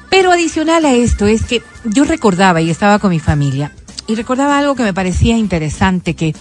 Pero 0.09 0.31
adicional 0.31 0.85
a 0.85 0.93
esto 0.93 1.27
es 1.27 1.43
que 1.43 1.61
yo 1.83 2.03
recordaba 2.05 2.61
y 2.61 2.69
estaba 2.69 2.97
con 2.99 3.11
mi 3.11 3.19
familia 3.19 3.71
y 4.09 4.15
recordaba 4.15 4.57
algo 4.57 4.75
que 4.75 4.83
me 4.83 4.93
parecía 4.93 5.37
interesante 5.37 6.15
que 6.15 6.35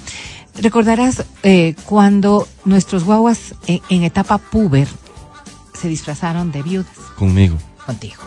recordarás 0.60 1.24
eh, 1.44 1.74
cuando 1.84 2.48
nuestros 2.64 3.04
guaguas 3.04 3.54
en, 3.66 3.80
en 3.90 4.02
etapa 4.02 4.38
puber 4.38 4.88
se 5.80 5.86
disfrazaron 5.88 6.50
de 6.50 6.62
viudas 6.62 6.90
Conmigo. 7.16 7.56
contigo. 7.86 8.22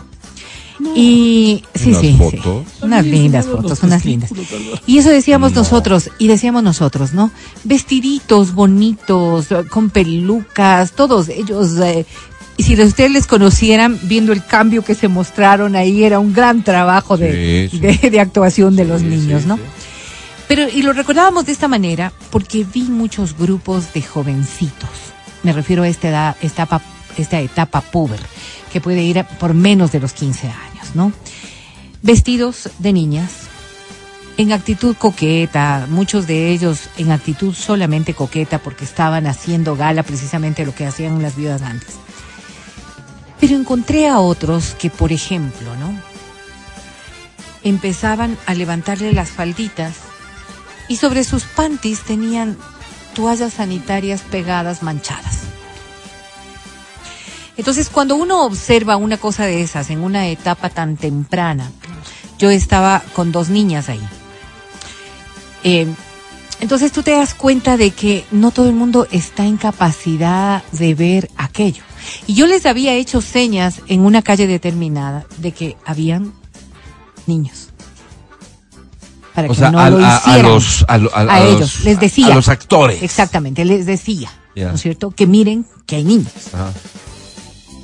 Y 0.96 1.62
sí, 1.74 1.90
Unas 1.90 2.00
sí, 2.00 2.12
sí. 2.12 2.18
fotos. 2.18 2.66
Unas 2.82 3.04
lindas 3.04 3.46
fotos, 3.46 3.82
unas 3.84 4.04
lindas. 4.04 4.30
Y 4.86 4.98
eso 4.98 5.10
decíamos 5.10 5.52
nosotros, 5.52 6.10
y 6.18 6.26
decíamos 6.26 6.62
nosotros, 6.64 7.12
¿no? 7.12 7.30
Vestiditos 7.62 8.52
bonitos, 8.52 9.52
eh, 9.52 9.64
con 9.70 9.90
pelucas, 9.90 10.92
todos 10.92 11.28
ellos. 11.28 11.78
eh, 11.78 12.04
y 12.56 12.62
si 12.64 12.80
ustedes 12.80 13.10
les 13.10 13.26
conocieran, 13.26 13.98
viendo 14.02 14.32
el 14.32 14.44
cambio 14.44 14.82
que 14.84 14.94
se 14.94 15.08
mostraron 15.08 15.74
ahí, 15.76 16.04
era 16.04 16.18
un 16.18 16.32
gran 16.32 16.62
trabajo 16.62 17.16
de, 17.16 17.68
Sí, 17.70 17.78
sí. 17.78 17.80
de- 17.80 18.10
de 18.10 18.20
actuación 18.20 18.76
de 18.76 18.84
los 18.84 19.02
niños, 19.02 19.46
¿no? 19.46 19.58
Pero, 20.48 20.68
y 20.68 20.82
lo 20.82 20.92
recordábamos 20.92 21.46
de 21.46 21.52
esta 21.52 21.66
manera 21.68 22.12
porque 22.30 22.64
vi 22.64 22.82
muchos 22.82 23.36
grupos 23.38 23.92
de 23.94 24.02
jovencitos. 24.02 24.90
Me 25.42 25.52
refiero 25.52 25.82
a 25.82 25.88
esta 25.88 26.08
edad, 26.08 26.36
esta 26.42 26.64
etapa, 26.64 26.82
esta 27.16 27.40
etapa 27.40 27.80
puber, 27.80 28.20
que 28.72 28.80
puede 28.80 29.02
ir 29.02 29.18
a- 29.20 29.26
por 29.26 29.54
menos 29.54 29.92
de 29.92 30.00
los 30.00 30.12
15 30.12 30.48
años, 30.48 30.94
¿no? 30.94 31.12
Vestidos 32.02 32.68
de 32.78 32.92
niñas, 32.92 33.30
en 34.36 34.52
actitud 34.52 34.96
coqueta, 34.96 35.86
muchos 35.88 36.26
de 36.26 36.50
ellos 36.50 36.80
en 36.98 37.12
actitud 37.12 37.54
solamente 37.54 38.12
coqueta 38.14 38.58
porque 38.58 38.84
estaban 38.84 39.26
haciendo 39.26 39.76
gala 39.76 40.02
precisamente 40.02 40.64
lo 40.66 40.74
que 40.74 40.86
hacían 40.86 41.22
las 41.22 41.36
viudas 41.36 41.62
antes. 41.62 41.90
Pero 43.42 43.56
encontré 43.56 44.06
a 44.06 44.20
otros 44.20 44.76
que, 44.78 44.88
por 44.88 45.10
ejemplo, 45.10 45.74
¿no? 45.74 46.00
Empezaban 47.64 48.38
a 48.46 48.54
levantarle 48.54 49.12
las 49.12 49.30
falditas 49.30 49.96
y 50.86 50.94
sobre 50.94 51.24
sus 51.24 51.42
panties 51.42 52.04
tenían 52.04 52.56
toallas 53.16 53.54
sanitarias 53.54 54.20
pegadas 54.20 54.84
manchadas. 54.84 55.40
Entonces, 57.56 57.90
cuando 57.90 58.14
uno 58.14 58.44
observa 58.44 58.96
una 58.96 59.16
cosa 59.16 59.44
de 59.44 59.60
esas 59.60 59.90
en 59.90 60.04
una 60.04 60.28
etapa 60.28 60.70
tan 60.70 60.96
temprana, 60.96 61.72
yo 62.38 62.48
estaba 62.48 63.02
con 63.12 63.32
dos 63.32 63.48
niñas 63.48 63.88
ahí. 63.88 64.08
Eh, 65.64 65.88
entonces 66.60 66.92
tú 66.92 67.02
te 67.02 67.10
das 67.10 67.34
cuenta 67.34 67.76
de 67.76 67.90
que 67.90 68.24
no 68.30 68.52
todo 68.52 68.68
el 68.68 68.76
mundo 68.76 69.08
está 69.10 69.46
en 69.46 69.56
capacidad 69.56 70.62
de 70.70 70.94
ver 70.94 71.28
aquello. 71.36 71.82
Y 72.26 72.34
yo 72.34 72.46
les 72.46 72.66
había 72.66 72.94
hecho 72.94 73.20
señas 73.20 73.80
en 73.88 74.00
una 74.00 74.22
calle 74.22 74.46
determinada 74.46 75.24
de 75.38 75.52
que 75.52 75.76
habían 75.84 76.32
niños. 77.26 77.68
Para 79.34 79.48
O 79.48 79.50
que 79.52 79.58
sea, 79.58 79.70
no 79.70 79.78
a, 79.80 79.88
lo 79.90 79.98
a- 80.04 80.16
a 80.16 80.18
hicieran. 80.18 80.52
los, 80.52 80.84
a, 80.88 80.94
a- 80.94 81.40
ellos, 81.44 81.60
los- 81.60 81.84
les 81.84 82.00
decía. 82.00 82.26
A 82.26 82.34
los 82.34 82.48
actores. 82.48 83.02
Exactamente, 83.02 83.64
les 83.64 83.86
decía. 83.86 84.30
¿no 84.54 84.72
es 84.74 84.82
cierto? 84.82 85.10
Que 85.10 85.26
miren 85.26 85.64
que 85.86 85.96
hay 85.96 86.04
niños. 86.04 86.30
Ajá. 86.52 86.70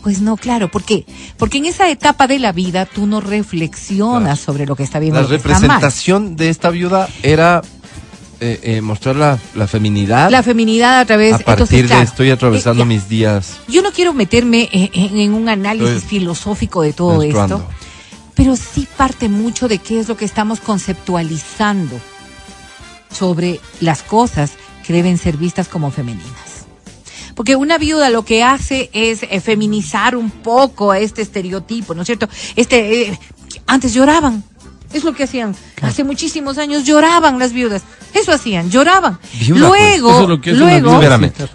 Pues 0.03 0.21
no, 0.21 0.37
claro, 0.37 0.71
¿por 0.71 0.85
qué? 0.85 1.05
Porque 1.39 1.59
en 1.59 1.67
esa 1.67 1.91
etapa 1.91 2.27
de 2.27 2.39
la 2.39 2.53
vida 2.53 2.87
tú 2.87 3.07
no 3.07 3.21
reflexionas 3.21 4.39
sobre 4.39 4.65
lo 4.67 4.77
que 4.77 4.83
está 4.83 4.99
bien 4.99 5.15
La 5.15 5.21
está 5.23 5.31
mal. 5.33 5.39
representación 5.43 6.37
de 6.37 6.51
esta 6.51 6.71
viuda 6.71 7.09
era 7.23 7.63
eh, 8.41 8.61
eh, 8.63 8.81
mostrar 8.81 9.17
la, 9.17 9.37
la 9.57 9.67
feminidad. 9.67 10.31
La 10.31 10.45
feminidad 10.45 11.01
a 11.01 11.05
través 11.05 11.35
a 11.35 11.39
partir 11.39 11.63
entonces, 11.63 11.83
de 11.83 11.87
claro, 11.89 12.03
estoy 12.05 12.31
atravesando 12.31 12.85
eh, 12.85 12.87
mis 12.87 13.09
días. 13.09 13.59
Yo 13.67 13.83
no 13.83 13.91
quiero 13.91 14.15
meterme 14.15 14.69
en, 14.73 15.33
un 15.33 15.49
análisis 15.49 15.97
Estoy 15.97 16.09
filosófico 16.09 16.83
de 16.83 16.93
todo 16.93 17.23
esto, 17.23 17.67
pero 18.35 18.55
sí 18.55 18.87
parte 18.97 19.29
mucho 19.29 19.67
de 19.67 19.79
qué 19.79 19.99
es 19.99 20.07
lo 20.07 20.17
que 20.17 20.25
estamos 20.25 20.61
conceptualizando 20.61 21.99
sobre 23.13 23.59
las 23.81 24.03
cosas 24.03 24.53
que 24.87 24.93
deben 24.93 25.19
ser 25.19 25.37
vistas 25.37 25.67
como 25.67 25.91
femeninas. 25.91 26.67
Porque 27.35 27.57
una 27.57 27.77
viuda 27.77 28.09
lo 28.09 28.25
que 28.25 28.45
hace 28.45 28.89
es 28.93 29.21
feminizar 29.43 30.15
un 30.15 30.31
poco 30.31 30.93
a 30.93 31.01
este 31.01 31.23
estereotipo, 31.23 31.93
¿no 31.93 32.03
es 32.03 32.07
cierto? 32.07 32.29
Este, 32.55 33.19
antes 33.67 33.95
lloraban. 33.95 34.45
Es 34.93 35.05
lo 35.05 35.13
que 35.13 35.25
hacían. 35.25 35.55
Hace 35.83 36.03
muchísimos 36.03 36.57
años 36.59 36.85
lloraban 36.85 37.39
las 37.39 37.53
viudas. 37.53 37.83
Eso 38.15 38.33
hacían, 38.33 38.71
lloraban. 38.71 39.19
Viuda, 39.35 39.69
pues. 39.69 39.81
luego, 40.01 40.11
Eso 40.11 40.23
es 40.23 40.29
lo 40.31 40.41
que 40.41 40.53
luego, 40.53 40.99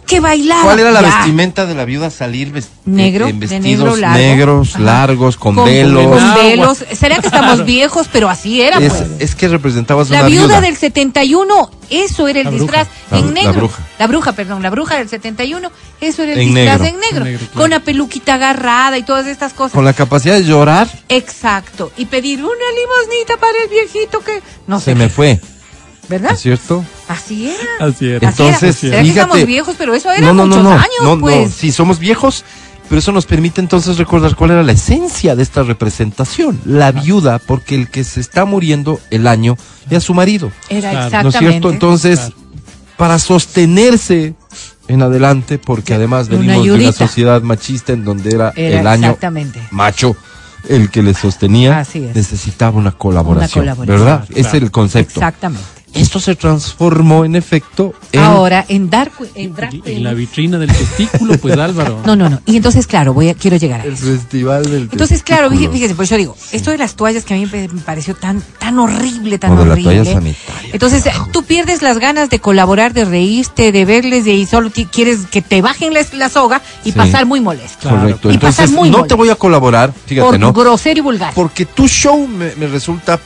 que 0.06 0.20
bailaban. 0.20 0.64
¿Cuál 0.66 0.80
era 0.80 0.92
la 0.92 1.02
Ya. 1.02 1.08
vestimenta 1.18 1.66
de 1.66 1.74
la 1.74 1.84
viuda 1.86 2.12
salir 2.12 2.52
ves- 2.52 2.70
Negro, 2.86 3.28
en 3.28 3.40
de 3.40 3.48
vestidos 3.48 3.64
negro 3.64 3.96
largo. 3.96 4.18
negros, 4.18 4.70
Ajá. 4.76 4.84
largos, 4.84 5.38
con, 5.38 5.56
Con- 5.56 5.66
velos? 5.66 6.06
Con 6.06 6.20
Agua. 6.20 6.44
velos. 6.44 6.86
¿Será 6.94 7.18
que 7.20 7.26
estamos 7.28 7.66
viejos? 7.66 8.08
Pero 8.12 8.30
así 8.30 8.62
era, 8.62 8.78
es, 8.78 8.94
pues. 8.94 9.04
es 9.20 9.36
que 9.36 9.48
representabas 9.48 10.10
La 10.12 10.20
una 10.20 10.28
viuda, 10.28 10.46
viuda. 10.46 10.62
del 10.62 10.78
71, 10.78 11.72
eso 11.90 12.28
era 12.28 12.40
el 12.42 12.46
La 12.46 12.52
disfraz 12.52 12.88
en 13.12 13.26
la 13.28 13.32
negro. 13.34 13.54
bruja. 13.54 13.84
La 13.98 14.08
bruja, 14.08 14.32
perdón, 14.34 14.62
la 14.62 14.70
bruja 14.70 14.98
del 14.98 15.10
71, 15.10 15.72
eso 16.02 16.22
era 16.22 16.34
el 16.34 16.40
En 16.40 16.54
disfraz 16.54 16.82
negro. 16.82 16.86
en 16.96 17.00
negro. 17.00 17.18
En 17.26 17.32
negro, 17.32 17.48
claro. 17.48 17.60
Con 17.62 17.70
la 17.72 17.80
peluquita 17.80 18.36
agarrada 18.36 18.98
y 19.00 19.04
todas 19.04 19.26
estas 19.26 19.54
cosas. 19.54 19.74
Con 19.74 19.86
la 19.86 19.94
capacidad 19.94 20.36
de 20.36 20.44
llorar, 20.44 20.88
Exacto. 21.10 21.92
Y 21.98 22.06
pedir 22.06 22.40
una 22.40 22.52
limosnita 22.52 23.23
para 23.40 23.54
el 23.64 23.70
viejito 23.70 24.20
que. 24.22 24.42
No 24.68 24.80
sé. 24.80 24.86
se 24.86 24.96
me 24.96 25.10
fue, 25.10 25.40
¿Verdad? 26.10 26.34
¿es 26.34 26.42
cierto? 26.42 26.84
Así 27.08 27.50
era. 27.50 27.58
Así 27.88 28.08
era. 28.10 28.30
Así 28.30 28.44
era. 28.44 28.50
Entonces, 28.50 28.76
¿Será 28.76 28.98
que 28.98 29.04
fíjate- 29.04 29.20
estamos 29.22 29.46
viejos? 29.46 29.76
Pero 29.78 29.94
eso 29.96 30.12
era 30.12 30.28
no, 30.28 30.34
no, 30.34 30.48
muchos 30.48 30.64
no, 30.64 30.70
no, 30.72 30.76
años, 30.76 30.90
no, 31.02 31.16
no, 31.16 31.22
pues. 31.22 31.54
sí, 31.54 31.72
somos 31.72 32.00
viejos, 32.00 32.44
pero 32.90 33.00
eso 33.00 33.12
nos 33.12 33.26
permite 33.26 33.62
entonces 33.62 33.98
recordar 33.98 34.36
cuál 34.36 34.52
era 34.52 34.64
la 34.64 34.74
esencia 34.74 35.36
de 35.36 35.44
esta 35.44 35.64
representación. 35.64 36.60
La 36.66 36.92
viuda, 36.92 37.40
porque 37.40 37.76
el 37.76 37.90
que 37.90 38.04
se 38.04 38.20
está 38.20 38.46
muriendo 38.46 39.00
el 39.12 39.28
año 39.28 39.58
es 39.90 40.04
su 40.04 40.14
marido. 40.14 40.52
Era 40.70 40.92
Claro. 40.92 41.00
¿No 41.00 41.06
es 41.08 41.12
¿No 41.12 41.20
es 41.30 41.36
exactamente. 41.36 41.50
cierto? 41.52 41.70
Entonces, 41.72 42.20
Claro. 42.20 42.36
para 42.98 43.20
sostenerse 43.20 44.36
en 44.90 45.02
adelante, 45.02 45.58
porque 45.58 45.94
además 45.94 46.28
Una 46.28 46.40
venimos 46.40 46.66
de 46.66 46.72
una 46.74 46.92
sociedad 46.92 47.42
machista 47.42 47.94
en 47.94 48.04
donde 48.04 48.32
era, 48.36 48.52
Era 48.56 48.82
el 48.82 48.88
año 48.88 49.06
exactamente. 49.08 49.62
macho 49.72 50.16
el 50.70 50.90
que 50.90 51.04
le 51.04 51.14
sostenía, 51.14 51.80
Así 51.80 52.04
es. 52.06 52.16
necesitaba 52.16 52.78
una 52.78 52.92
colaboración, 52.92 53.64
Una 53.66 53.76
colaboración. 53.76 54.06
¿verdad? 54.08 54.26
Claro. 54.28 54.48
Es 54.48 54.54
el 54.54 54.72
concepto. 54.72 55.20
Exactamente. 55.20 55.64
Esto 55.94 56.20
se 56.20 56.36
transformó 56.36 57.24
en 57.26 57.36
efecto 57.36 57.94
en 58.12 58.20
Ahora, 58.22 58.66
en 58.68 58.90
dar. 58.90 59.12
En 59.36 59.54
Y 59.86 60.00
la 60.00 60.14
vitrina 60.14 60.58
del 60.58 60.72
testículo, 60.72 61.38
pues 61.38 61.58
Álvaro. 61.58 62.02
no, 62.06 62.16
no, 62.16 62.30
no. 62.30 62.42
Y 62.46 62.58
entonces, 62.58 62.88
claro, 62.88 63.14
voy 63.14 63.30
a, 63.30 63.36
quiero 63.36 63.58
llegar 63.58 63.82
a 63.82 63.84
el 63.86 63.94
eso. 63.94 64.06
festival 64.06 64.64
del 64.64 64.90
Entonces, 64.92 65.22
claro, 65.24 65.50
fíjese, 65.52 65.94
pues 65.96 66.10
yo 66.10 66.18
digo, 66.18 66.36
esto 66.52 66.72
de 66.72 66.78
las 66.80 66.96
toallas 66.96 67.26
que 67.26 67.36
a 67.36 67.38
mí 67.38 67.48
me 67.52 67.68
pareció 67.86 68.16
tan, 68.16 68.42
tan 68.60 68.80
horrible, 68.80 69.38
tan 69.38 69.52
de 69.58 69.66
la 69.66 69.72
horrible. 69.74 69.96
toalla 69.98 70.14
sanitaria. 70.14 70.70
Entonces, 70.74 71.04
tú 71.32 71.44
pierdes 71.44 71.82
las 71.82 72.00
ganas 72.00 72.30
de 72.30 72.40
colaborar, 72.40 72.94
de 72.94 73.06
reírte, 73.06 73.72
de 73.72 73.86
verles, 73.86 74.26
de, 74.26 74.34
y 74.34 74.46
solo 74.46 74.72
qui- 74.72 74.90
quieres 74.90 75.28
que 75.30 75.42
te 75.42 75.62
bajen 75.62 75.94
la, 75.94 76.02
la 76.14 76.30
soga 76.30 76.62
y 76.84 76.92
Sí. 76.92 76.98
pasar 76.98 77.26
muy 77.26 77.40
molesto. 77.40 77.78
Claro. 77.82 78.00
Correcto. 78.00 78.32
Y 78.32 78.38
pasar 78.38 78.66
Entonces, 78.66 78.72
muy 78.72 78.90
no 78.90 78.98
molesto. 78.98 79.16
te 79.16 79.18
voy 79.20 79.30
a 79.30 79.36
colaborar, 79.36 79.94
fíjate, 80.06 80.26
por 80.28 80.40
¿no? 80.40 80.54
grosero 80.54 80.98
y 81.00 81.02
vulgar. 81.02 81.34
Porque 81.36 81.66
tu 81.66 81.88
show 81.88 82.28
me, 82.28 82.56
me 82.56 82.68
resulta 82.68 83.20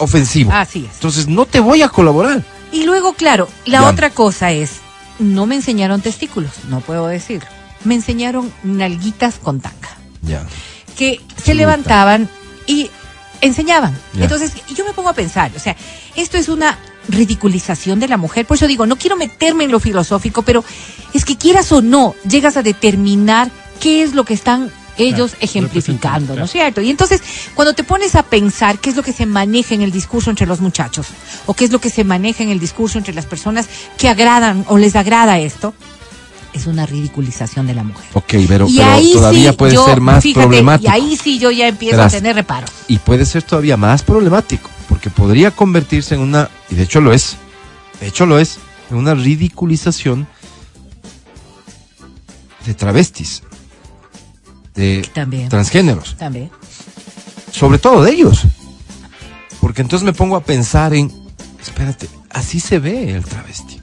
ofensivo. 0.00 0.50
Así 0.52 0.86
es. 0.88 0.94
Entonces, 0.94 1.28
no 1.28 1.46
te 1.46 1.60
voy 1.60 1.82
a 1.82 1.88
colaborar. 1.88 2.42
Y 2.72 2.84
luego, 2.84 3.12
claro, 3.14 3.48
la 3.66 3.80
Ya. 3.82 3.88
otra 3.88 4.10
cosa 4.10 4.50
es, 4.50 4.80
no 5.18 5.46
me 5.46 5.54
enseñaron 5.54 6.00
testículos, 6.00 6.50
no 6.68 6.80
puedo 6.80 7.06
decir. 7.06 7.42
Me 7.84 7.94
enseñaron 7.94 8.52
nalguitas 8.64 9.36
con 9.36 9.60
tanga. 9.60 9.88
Ya. 10.22 10.44
que 10.96 11.18
se 11.36 11.42
Chuta. 11.52 11.54
levantaban 11.54 12.28
y 12.66 12.90
enseñaban. 13.40 13.96
Ya. 14.12 14.24
Entonces, 14.24 14.52
yo 14.76 14.84
me 14.84 14.92
pongo 14.92 15.08
a 15.08 15.14
pensar, 15.14 15.50
o 15.56 15.58
sea, 15.58 15.74
esto 16.14 16.36
es 16.36 16.48
una 16.50 16.78
ridiculización 17.08 18.00
de 18.00 18.08
la 18.08 18.16
mujer. 18.18 18.46
Por 18.46 18.56
eso 18.56 18.66
digo, 18.66 18.86
no 18.86 18.96
quiero 18.96 19.16
meterme 19.16 19.64
en 19.64 19.70
lo 19.72 19.80
filosófico, 19.80 20.42
pero 20.42 20.62
es 21.14 21.24
que 21.24 21.36
quieras 21.38 21.72
o 21.72 21.80
no, 21.82 22.14
llegas 22.28 22.56
a 22.56 22.62
determinar 22.62 23.50
qué 23.80 24.02
es 24.02 24.14
lo 24.14 24.24
que 24.24 24.34
están 24.34 24.70
ellos 25.00 25.32
Claro, 25.32 25.44
ejemplificando, 25.44 26.36
¿no 26.36 26.44
es 26.44 26.50
cierto? 26.50 26.80
Y 26.80 26.90
entonces, 26.90 27.22
cuando 27.54 27.74
te 27.74 27.84
pones 27.84 28.14
a 28.14 28.22
pensar 28.22 28.78
qué 28.78 28.90
es 28.90 28.96
lo 28.96 29.02
que 29.02 29.12
se 29.12 29.26
maneja 29.26 29.74
en 29.74 29.82
el 29.82 29.90
discurso 29.90 30.30
entre 30.30 30.46
los 30.46 30.60
muchachos, 30.60 31.06
o 31.46 31.54
qué 31.54 31.64
es 31.64 31.72
lo 31.72 31.80
que 31.80 31.90
se 31.90 32.04
maneja 32.04 32.42
en 32.42 32.50
el 32.50 32.60
discurso 32.60 32.98
entre 32.98 33.14
las 33.14 33.26
personas 33.26 33.68
que 33.98 34.08
agradan 34.08 34.64
o 34.68 34.78
les 34.78 34.96
agrada 34.96 35.38
esto, 35.38 35.74
es 36.52 36.66
una 36.66 36.86
ridiculización 36.86 37.66
de 37.66 37.74
la 37.74 37.84
mujer. 37.84 38.04
Ok, 38.14 38.34
pero, 38.48 38.66
y 38.68 38.76
pero 38.76 38.90
ahí 38.90 39.12
todavía 39.12 39.50
sí, 39.50 39.56
puede 39.56 39.74
yo, 39.74 39.84
ser 39.84 40.00
más 40.00 40.22
fíjate, 40.22 40.46
problemático. 40.46 40.90
Y 40.90 40.92
ahí 40.92 41.16
sí 41.16 41.38
yo 41.38 41.50
ya 41.50 41.68
empiezo 41.68 41.96
Verás. 41.96 42.14
a 42.14 42.16
tener 42.16 42.34
reparo. 42.34 42.66
Y 42.88 42.98
puede 42.98 43.24
ser 43.26 43.42
todavía 43.42 43.76
más 43.76 44.02
problemático, 44.02 44.68
porque 44.88 45.10
podría 45.10 45.50
convertirse 45.50 46.14
en 46.14 46.20
una, 46.20 46.50
y 46.68 46.74
de 46.74 46.82
hecho 46.82 47.00
lo 47.00 47.12
es, 47.12 47.36
de 48.00 48.08
hecho 48.08 48.26
lo 48.26 48.38
es, 48.38 48.58
en 48.90 48.96
una 48.96 49.14
ridiculización 49.14 50.26
de 52.66 52.74
travestis, 52.74 53.42
de 54.80 55.08
También. 55.14 55.48
transgéneros, 55.48 56.16
También. 56.18 56.50
sobre 57.52 57.78
todo 57.78 58.02
de 58.02 58.12
ellos. 58.12 58.42
Porque 59.60 59.82
entonces 59.82 60.04
me 60.04 60.12
pongo 60.14 60.36
a 60.36 60.40
pensar 60.42 60.94
en, 60.94 61.12
espérate, 61.60 62.08
así 62.30 62.58
se 62.60 62.78
ve 62.78 63.14
el 63.14 63.24
travesti. 63.24 63.80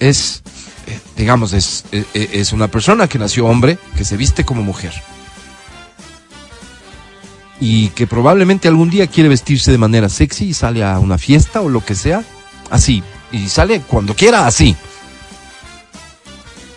Es, 0.00 0.42
eh, 0.86 0.98
digamos, 1.16 1.52
es, 1.52 1.84
eh, 1.92 2.04
eh, 2.14 2.30
es 2.32 2.52
una 2.52 2.68
persona 2.68 3.08
que 3.08 3.18
nació 3.18 3.46
hombre, 3.46 3.78
que 3.96 4.04
se 4.04 4.16
viste 4.16 4.44
como 4.44 4.62
mujer. 4.62 4.92
Y 7.60 7.88
que 7.88 8.06
probablemente 8.06 8.68
algún 8.68 8.88
día 8.88 9.06
quiere 9.08 9.28
vestirse 9.28 9.70
de 9.72 9.78
manera 9.78 10.08
sexy 10.08 10.46
y 10.46 10.54
sale 10.54 10.84
a 10.84 10.98
una 10.98 11.18
fiesta 11.18 11.60
o 11.60 11.68
lo 11.68 11.84
que 11.84 11.94
sea, 11.94 12.22
así. 12.70 13.02
Y 13.32 13.48
sale 13.48 13.80
cuando 13.82 14.14
quiera 14.14 14.46
así. 14.46 14.76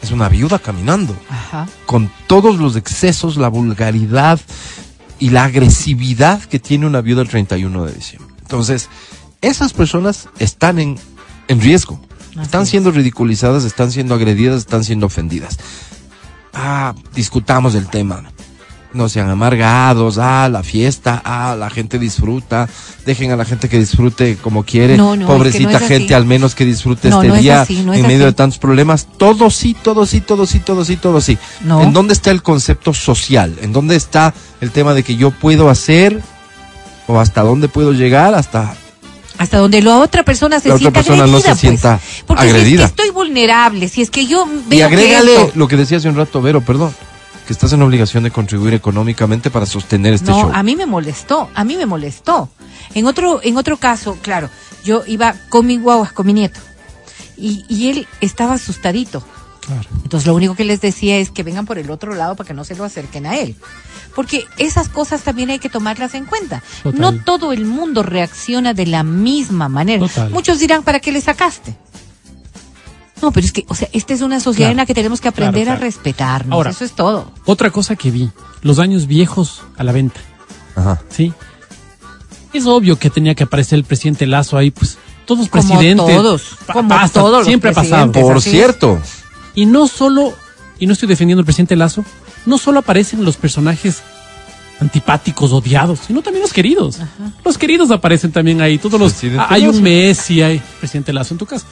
Es 0.01 0.11
una 0.11 0.29
viuda 0.29 0.59
caminando 0.59 1.15
Ajá. 1.29 1.67
con 1.85 2.11
todos 2.27 2.57
los 2.59 2.75
excesos, 2.75 3.37
la 3.37 3.47
vulgaridad 3.49 4.39
y 5.19 5.29
la 5.29 5.43
agresividad 5.45 6.41
que 6.43 6.59
tiene 6.59 6.87
una 6.87 7.01
viuda 7.01 7.21
el 7.21 7.29
31 7.29 7.85
de 7.85 7.93
diciembre. 7.93 8.33
Entonces, 8.41 8.89
esas 9.41 9.73
personas 9.73 10.27
están 10.39 10.79
en, 10.79 10.97
en 11.47 11.61
riesgo. 11.61 11.99
Así 12.31 12.41
Están 12.41 12.63
es. 12.63 12.69
siendo 12.69 12.91
ridiculizadas, 12.91 13.63
están 13.65 13.91
siendo 13.91 14.15
agredidas, 14.15 14.57
están 14.57 14.83
siendo 14.83 15.05
ofendidas. 15.05 15.59
Ah, 16.53 16.93
discutamos 17.13 17.75
el 17.75 17.87
tema. 17.87 18.23
No 18.93 19.07
sean 19.07 19.29
amargados, 19.29 20.17
ah, 20.17 20.49
la 20.51 20.63
fiesta, 20.63 21.21
ah, 21.23 21.55
la 21.57 21.69
gente 21.69 21.97
disfruta, 21.97 22.67
dejen 23.05 23.31
a 23.31 23.37
la 23.37 23.45
gente 23.45 23.69
que 23.69 23.79
disfrute 23.79 24.35
como 24.41 24.63
quiere, 24.63 24.97
No, 24.97 25.15
no, 25.15 25.21
es 25.23 25.27
que 25.27 25.33
pobrecita 25.33 25.79
no 25.79 25.87
gente 25.87 26.13
al 26.13 26.25
menos 26.25 26.55
que 26.55 26.65
disfrute 26.65 27.09
No, 27.09 27.17
este 27.21 27.27
no 27.29 27.35
es 27.35 27.41
día 27.41 27.61
así, 27.61 27.83
no 27.83 27.93
es 27.93 27.99
en 28.01 28.07
medio 28.07 28.17
así. 28.25 28.25
de 28.25 28.33
tantos 28.33 28.59
problemas, 28.59 29.07
todo 29.17 29.49
sí, 29.49 29.77
todo 29.81 30.05
sí, 30.05 30.19
todo 30.19 30.45
sí, 30.45 30.59
todo 30.59 30.83
sí, 30.83 30.97
todo 30.97 31.21
sí. 31.21 31.37
No. 31.61 31.81
¿En 31.81 31.93
dónde 31.93 32.11
está 32.13 32.31
el 32.31 32.43
concepto 32.43 32.93
social? 32.93 33.55
¿En 33.61 33.71
dónde 33.71 33.95
está 33.95 34.33
el 34.59 34.71
tema 34.71 34.93
de 34.93 35.03
que 35.03 35.15
yo 35.15 35.31
puedo 35.31 35.69
hacer 35.69 36.19
o 37.07 37.17
hasta 37.17 37.43
dónde 37.43 37.69
puedo 37.69 37.93
llegar? 37.93 38.35
Hasta 38.35 38.75
Hasta 39.37 39.57
donde 39.59 39.81
la 39.81 39.99
otra 39.99 40.23
persona 40.23 40.59
se 40.59 40.67
La 40.67 40.75
otra 40.75 40.91
sienta 40.91 40.99
persona 40.99 41.27
no 41.27 41.37
agredida. 41.37 41.55
se 41.55 41.59
sienta 41.61 41.97
pues. 41.97 42.23
Porque 42.27 42.43
agredida. 42.43 42.65
si 42.65 42.73
es 42.83 42.91
que 42.91 43.03
estoy 43.03 43.09
vulnerable, 43.11 43.87
si 43.87 44.01
es 44.01 44.09
que 44.11 44.27
yo 44.27 44.45
veo 44.67 44.79
y 44.79 44.81
agrégale 44.81 45.33
que 45.33 45.41
esto- 45.43 45.51
lo 45.55 45.67
que 45.69 45.77
decía 45.77 45.97
hace 45.97 46.09
un 46.09 46.17
rato, 46.17 46.41
Vero, 46.41 46.59
perdón, 46.59 46.93
que 47.51 47.53
estás 47.53 47.73
en 47.73 47.81
obligación 47.81 48.23
de 48.23 48.31
contribuir 48.31 48.73
económicamente 48.73 49.51
para 49.51 49.65
sostener 49.65 50.13
este 50.13 50.31
no, 50.31 50.39
show. 50.39 50.51
a 50.53 50.63
mí 50.63 50.77
me 50.77 50.85
molestó, 50.85 51.49
a 51.53 51.65
mí 51.65 51.75
me 51.75 51.85
molestó. 51.85 52.47
En 52.93 53.05
otro, 53.05 53.41
en 53.43 53.57
otro 53.57 53.75
caso, 53.75 54.17
claro, 54.21 54.49
yo 54.85 55.03
iba 55.05 55.35
con 55.49 55.65
mi 55.65 55.77
guagua, 55.77 56.11
con 56.11 56.27
mi 56.27 56.31
nieto, 56.31 56.61
y, 57.35 57.65
y 57.67 57.89
él 57.89 58.07
estaba 58.21 58.53
asustadito. 58.53 59.21
Claro. 59.59 59.89
Entonces 60.01 60.27
lo 60.27 60.33
único 60.33 60.55
que 60.55 60.63
les 60.63 60.79
decía 60.79 61.17
es 61.17 61.29
que 61.29 61.43
vengan 61.43 61.65
por 61.65 61.77
el 61.77 61.91
otro 61.91 62.15
lado 62.15 62.37
para 62.37 62.47
que 62.47 62.53
no 62.53 62.63
se 62.63 62.75
lo 62.77 62.85
acerquen 62.85 63.25
a 63.25 63.37
él. 63.37 63.57
Porque 64.15 64.45
esas 64.57 64.87
cosas 64.87 65.21
también 65.21 65.49
hay 65.49 65.59
que 65.59 65.69
tomarlas 65.69 66.15
en 66.15 66.25
cuenta. 66.25 66.63
Total. 66.83 67.01
No 67.01 67.21
todo 67.21 67.51
el 67.51 67.65
mundo 67.65 68.01
reacciona 68.01 68.73
de 68.73 68.85
la 68.85 69.03
misma 69.03 69.67
manera. 69.67 70.07
Total. 70.07 70.29
Muchos 70.29 70.59
dirán, 70.59 70.83
¿para 70.83 71.01
qué 71.01 71.11
le 71.11 71.19
sacaste? 71.19 71.75
No, 73.21 73.31
pero 73.31 73.45
es 73.45 73.51
que, 73.51 73.65
o 73.67 73.75
sea, 73.75 73.87
esta 73.93 74.13
es 74.13 74.21
una 74.21 74.39
sociedad 74.39 74.67
Claro. 74.67 74.71
en 74.71 74.77
la 74.77 74.85
que 74.85 74.93
tenemos 74.93 75.21
que 75.21 75.27
aprender 75.27 75.63
Claro, 75.65 75.77
a 75.79 75.81
respetarnos. 75.81 76.53
Ahora. 76.53 76.71
Eso 76.71 76.83
es 76.85 76.93
todo. 76.93 77.31
Otra 77.45 77.69
cosa 77.71 77.95
que 77.95 78.09
vi, 78.11 78.29
los 78.61 78.79
años 78.79 79.05
viejos 79.07 79.61
a 79.77 79.83
la 79.83 79.91
venta, 79.91 80.19
Ajá. 80.75 81.01
¿sí? 81.09 81.33
Es 82.53 82.65
obvio 82.65 82.97
que 82.99 83.09
tenía 83.09 83.33
que 83.35 83.43
aparecer 83.43 83.77
el 83.77 83.85
presidente 83.85 84.25
Lazo 84.27 84.57
ahí, 84.57 84.71
pues 84.71 84.97
todos 85.25 85.47
Como 85.49 85.67
presidentes. 85.67 86.05
todos, 86.15 86.41
pa- 86.65 86.73
como 86.73 86.89
pasa, 86.89 87.13
todos 87.13 87.31
los 87.39 87.45
Siempre 87.47 87.69
ha 87.69 87.73
pasado. 87.73 88.11
Por 88.11 88.37
es. 88.37 88.43
cierto, 88.43 88.99
Y 89.55 89.65
no 89.65 89.87
solo, 89.87 90.33
y 90.79 90.85
no 90.87 90.93
estoy 90.93 91.07
defendiendo 91.07 91.39
al 91.41 91.45
presidente 91.45 91.75
Lazo, 91.75 92.03
no 92.45 92.57
solo 92.57 92.79
aparecen 92.79 93.23
los 93.23 93.37
personajes 93.37 94.01
antipáticos, 94.79 95.51
odiados, 95.53 95.99
sino 96.07 96.21
también 96.21 96.41
los 96.41 96.53
queridos. 96.53 96.97
Los 97.45 97.57
queridos 97.57 97.91
aparecen 97.91 98.31
también 98.31 98.61
ahí. 98.61 98.77
Todos 98.79 98.99
los, 98.99 99.11
Presidente 99.13 99.45
hay 99.47 99.61
Lazo. 99.65 99.77
un 99.77 99.83
Messi, 99.83 100.41
hay 100.41 100.61
presidente 100.79 101.13
Lazo 101.13 101.33
en 101.35 101.37
tu 101.37 101.45
caso. 101.45 101.65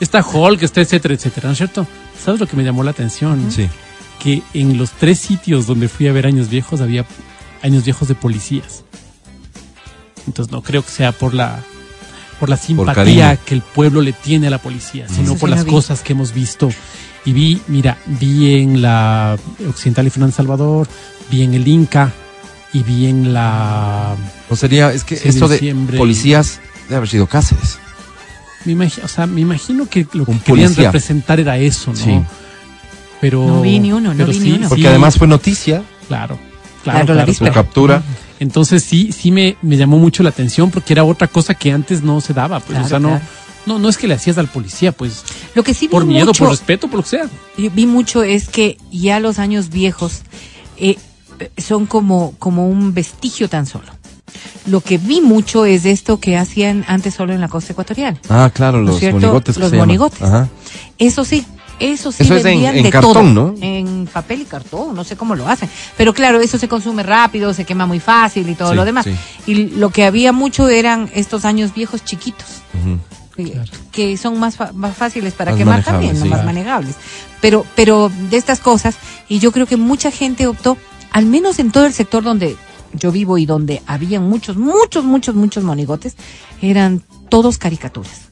Está 0.00 0.24
Hulk, 0.26 0.62
está 0.62 0.80
etcétera, 0.80 1.14
etcétera, 1.14 1.48
¿no 1.48 1.52
es 1.52 1.58
cierto? 1.58 1.86
¿Sabes 2.22 2.40
lo 2.40 2.46
que 2.46 2.56
me 2.56 2.64
llamó 2.64 2.82
la 2.82 2.90
atención? 2.90 3.50
sí. 3.50 3.68
Que 4.18 4.42
en 4.54 4.78
los 4.78 4.92
tres 4.92 5.18
sitios 5.18 5.66
donde 5.66 5.88
fui 5.88 6.08
a 6.08 6.12
ver 6.12 6.26
años 6.26 6.48
viejos 6.48 6.80
había 6.80 7.04
años 7.62 7.84
viejos 7.84 8.08
de 8.08 8.14
policías. 8.14 8.82
Entonces 10.26 10.50
no 10.50 10.62
creo 10.62 10.82
que 10.82 10.90
sea 10.90 11.12
por 11.12 11.34
la 11.34 11.62
por 12.40 12.48
la 12.48 12.56
simpatía 12.56 13.36
que 13.36 13.54
el 13.54 13.62
pueblo 13.62 14.00
le 14.00 14.12
tiene 14.12 14.46
a 14.48 14.50
la 14.50 14.58
policía, 14.58 15.06
sino 15.08 15.32
Eso 15.32 15.38
por 15.38 15.48
las 15.48 15.64
vi. 15.64 15.70
cosas 15.70 16.00
que 16.00 16.12
hemos 16.12 16.32
visto. 16.32 16.70
Y 17.24 17.32
vi, 17.32 17.60
mira, 17.68 17.98
vi 18.06 18.54
en 18.60 18.82
la 18.82 19.36
Occidental 19.68 20.06
y 20.06 20.10
Fernández 20.10 20.36
Salvador, 20.36 20.88
vi 21.30 21.42
en 21.42 21.54
el 21.54 21.66
Inca 21.66 22.12
y 22.72 22.82
vi 22.82 23.06
en 23.06 23.32
la... 23.32 24.14
No 24.48 24.56
sería, 24.56 24.92
es 24.92 25.04
que 25.04 25.14
esto 25.14 25.48
de 25.48 25.74
policías 25.96 26.60
debe 26.84 26.96
haber 26.96 27.08
sido 27.08 27.26
Cáceres. 27.26 27.78
Me 28.66 28.72
imagi- 28.74 29.02
o 29.02 29.08
sea, 29.08 29.26
me 29.26 29.40
imagino 29.40 29.88
que 29.88 30.06
lo 30.12 30.24
que 30.26 30.30
Un 30.32 30.38
querían 30.40 30.66
policía. 30.68 30.84
representar 30.86 31.40
era 31.40 31.56
eso, 31.56 31.92
¿no? 31.92 31.96
Sí. 31.96 32.20
Pero... 33.20 33.46
No 33.46 33.62
vi 33.62 33.78
ni 33.78 33.92
uno, 33.92 34.12
no 34.12 34.26
vi 34.26 34.38
ni 34.40 34.52
uno. 34.52 34.68
Porque 34.68 34.82
sí, 34.82 34.86
además 34.88 35.16
fue 35.16 35.26
noticia 35.26 35.82
Claro, 36.08 36.38
Claro, 36.84 37.06
claro, 37.06 37.14
la 37.14 37.24
claro, 37.26 37.54
captura. 37.54 38.02
Entonces 38.38 38.84
sí, 38.84 39.10
sí 39.12 39.30
me, 39.30 39.56
me 39.62 39.76
llamó 39.76 39.98
mucho 39.98 40.22
la 40.22 40.28
atención 40.28 40.70
porque 40.70 40.92
era 40.92 41.02
otra 41.04 41.26
cosa 41.26 41.54
que 41.54 41.72
antes 41.72 42.02
no 42.02 42.20
se 42.20 42.34
daba. 42.34 42.58
Pues, 42.60 42.70
Claro, 42.72 42.84
o 42.84 42.88
sea, 42.88 42.98
no, 43.00 43.08
claro. 43.08 43.24
no, 43.66 43.78
no 43.78 43.88
es 43.88 43.96
que 43.96 44.06
le 44.06 44.14
hacías 44.14 44.36
al 44.38 44.48
policía, 44.48 44.92
pues, 44.92 45.24
Lo 45.54 45.64
que 45.64 45.72
sí 45.74 45.86
vi 45.86 45.92
por 45.92 46.04
miedo, 46.04 46.32
por 46.32 46.50
respeto, 46.50 46.88
por 46.88 46.98
lo 46.98 47.02
que 47.02 47.08
sea. 47.10 47.26
yo 47.56 47.70
vi 47.70 47.86
mucho 47.86 48.22
es 48.22 48.48
que 48.48 48.76
ya 48.92 49.18
los 49.20 49.38
años 49.38 49.70
viejos 49.70 50.20
eh, 50.76 50.96
son 51.58 51.86
como, 51.86 52.34
como 52.38 52.68
un 52.68 52.92
vestigio 52.94 53.48
tan 53.48 53.66
solo. 53.66 53.86
Lo 54.66 54.80
que 54.80 54.98
vi 54.98 55.20
mucho 55.20 55.64
es 55.64 55.84
esto 55.84 56.18
que 56.18 56.36
hacían 56.36 56.84
antes 56.88 57.14
solo 57.14 57.32
en 57.32 57.40
la 57.40 57.48
costa 57.48 57.72
ecuatorial. 57.72 58.18
Ah, 58.28 58.50
claro, 58.52 58.78
¿No 58.78 58.84
es 58.84 58.88
los 58.90 58.98
cierto? 58.98 59.18
monigotes. 59.20 59.56
Los 59.56 59.72
monigotes. 59.72 60.22
Ajá. 60.22 60.48
Eso 60.98 61.24
sí, 61.24 61.44
eso 61.78 62.10
sí 62.10 62.24
Eso 62.24 62.34
es 62.34 62.40
en- 62.44 62.50
vendían 62.52 62.76
en 62.76 62.82
de 62.82 62.90
cartón, 62.90 63.12
todo. 63.12 63.52
¿no? 63.52 63.54
En 63.60 64.08
papel 64.12 64.42
y 64.42 64.44
cartón, 64.46 64.94
no 64.96 65.04
sé 65.04 65.16
cómo 65.16 65.34
lo 65.36 65.46
hacen. 65.48 65.68
Pero 65.96 66.12
claro, 66.12 66.40
eso 66.40 66.58
se 66.58 66.66
consume 66.68 67.02
rápido, 67.04 67.54
se 67.54 67.64
quema 67.64 67.86
muy 67.86 68.00
fácil 68.00 68.48
y 68.48 68.54
todo 68.56 68.70
Sí, 68.70 68.76
lo 68.76 68.84
demás. 68.84 69.04
sí. 69.04 69.14
Y 69.46 69.54
lo 69.76 69.90
que 69.90 70.04
había 70.04 70.32
mucho 70.32 70.68
eran 70.68 71.08
estos 71.14 71.44
años 71.44 71.72
viejos 71.74 72.04
chiquitos. 72.04 72.46
Que- 73.36 73.60
que 73.92 74.16
son 74.16 74.40
más, 74.40 74.56
más 74.74 74.96
fáciles 74.96 75.34
para 75.34 75.50
Más 75.52 75.58
quemar 75.58 75.84
también, 75.84 76.18
¿no? 76.18 76.24
sí. 76.24 76.28
más 76.30 76.44
manejables. 76.44 76.94
Pero, 77.42 77.66
pero 77.74 78.10
de 78.30 78.36
estas 78.38 78.60
cosas, 78.60 78.96
y 79.28 79.38
yo 79.40 79.52
creo 79.52 79.66
que 79.66 79.76
mucha 79.76 80.10
gente 80.10 80.46
optó, 80.46 80.78
al 81.12 81.26
menos 81.26 81.58
en 81.58 81.70
todo 81.70 81.84
el 81.84 81.92
sector 81.92 82.24
donde 82.24 82.56
yo 82.96 83.12
vivo 83.12 83.38
y 83.38 83.46
donde 83.46 83.82
había 83.86 84.20
muchos, 84.20 84.56
muchos, 84.56 85.04
muchos, 85.04 85.34
muchos 85.34 85.64
monigotes, 85.64 86.16
eran 86.60 87.02
todos 87.28 87.58
caricaturas. 87.58 88.28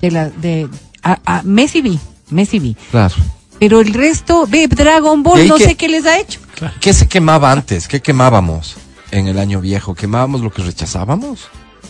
De 0.00 0.10
la, 0.10 0.30
de, 0.30 0.68
a, 1.02 1.20
a 1.24 1.42
Messi 1.42 1.80
vi, 1.80 1.98
Messi 2.30 2.58
vi. 2.58 2.76
Claro. 2.90 3.14
Pero 3.58 3.80
el 3.80 3.94
resto, 3.94 4.46
ve, 4.46 4.68
Dragon 4.68 5.20
¿Y 5.20 5.22
Ball, 5.22 5.48
no 5.48 5.58
sé 5.58 5.76
qué 5.76 5.88
les 5.88 6.04
ha 6.06 6.18
hecho. 6.18 6.40
¿Qué 6.80 6.92
se 6.92 7.08
quemaba 7.08 7.52
antes? 7.52 7.88
¿Qué 7.88 8.00
quemábamos 8.00 8.76
en 9.10 9.28
el 9.28 9.38
año 9.38 9.60
viejo? 9.60 9.94
¿Quemábamos 9.94 10.40
lo 10.42 10.50
que 10.50 10.62
rechazábamos? 10.62 11.48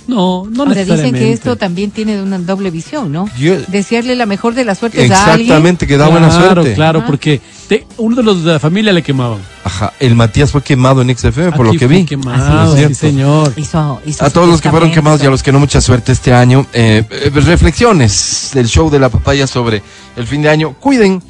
No, 0.09 0.45
no 0.49 0.63
Ahora 0.63 0.85
dicen 0.85 1.13
que 1.13 1.33
esto 1.33 1.57
también 1.57 1.91
tiene 1.91 2.23
una 2.23 2.39
doble 2.39 2.71
visión, 2.71 3.11
¿no? 3.11 3.29
Yo- 3.39 3.61
Desearle 3.67 4.15
la 4.15 4.25
mejor 4.27 4.55
de 4.55 4.65
las 4.65 4.79
suertes 4.79 5.11
a 5.11 5.25
alguien. 5.33 5.41
Exactamente, 5.49 5.87
que 5.87 5.97
da 5.97 6.09
buena 6.09 6.31
suerte. 6.31 6.75
claro, 6.75 7.01
Ajá. 7.01 7.09
porque 7.09 7.41
te- 7.69 7.85
uno 7.97 8.15
de 8.15 8.23
los 8.23 8.45
de 8.45 8.53
la 8.53 8.61
familia 8.61 8.93
le 8.93 9.03
quemaban. 9.03 9.39
Ajá, 9.65 9.93
el 9.99 10.15
Matías 10.15 10.53
fue 10.53 10.63
quemado 10.63 11.03
en 11.03 11.11
XFM, 11.11 11.51
por 11.53 11.65
lo 11.67 11.71
Aquí 11.73 11.79
que 11.81 11.87
fue 11.89 11.97
vi. 11.97 12.05
Quemado, 12.05 12.73
sí, 12.73 12.79
cierto. 12.79 12.95
señor. 12.95 13.53
Hizo- 13.57 14.01
hizo 14.07 14.25
A 14.25 14.31
todos 14.31 14.49
los 14.49 14.61
que 14.61 14.71
fueron 14.71 14.93
quemados 14.93 15.21
y 15.25 15.27
a 15.27 15.31
los 15.31 15.43
que 15.43 15.51
no, 15.51 15.59
mucha 15.59 15.81
suerte 15.81 16.13
este 16.13 16.33
año. 16.33 16.67
Eh, 16.73 17.03
eh, 17.11 17.31
reflexiones 17.35 18.51
del 18.55 18.69
show 18.69 18.89
de 18.89 19.01
la 19.01 19.09
papaya 19.09 19.47
sobre 19.49 19.83
el 20.17 20.27
fin 20.27 20.41
de 20.43 20.49
año. 20.51 20.75
Cuiden, 20.75 21.21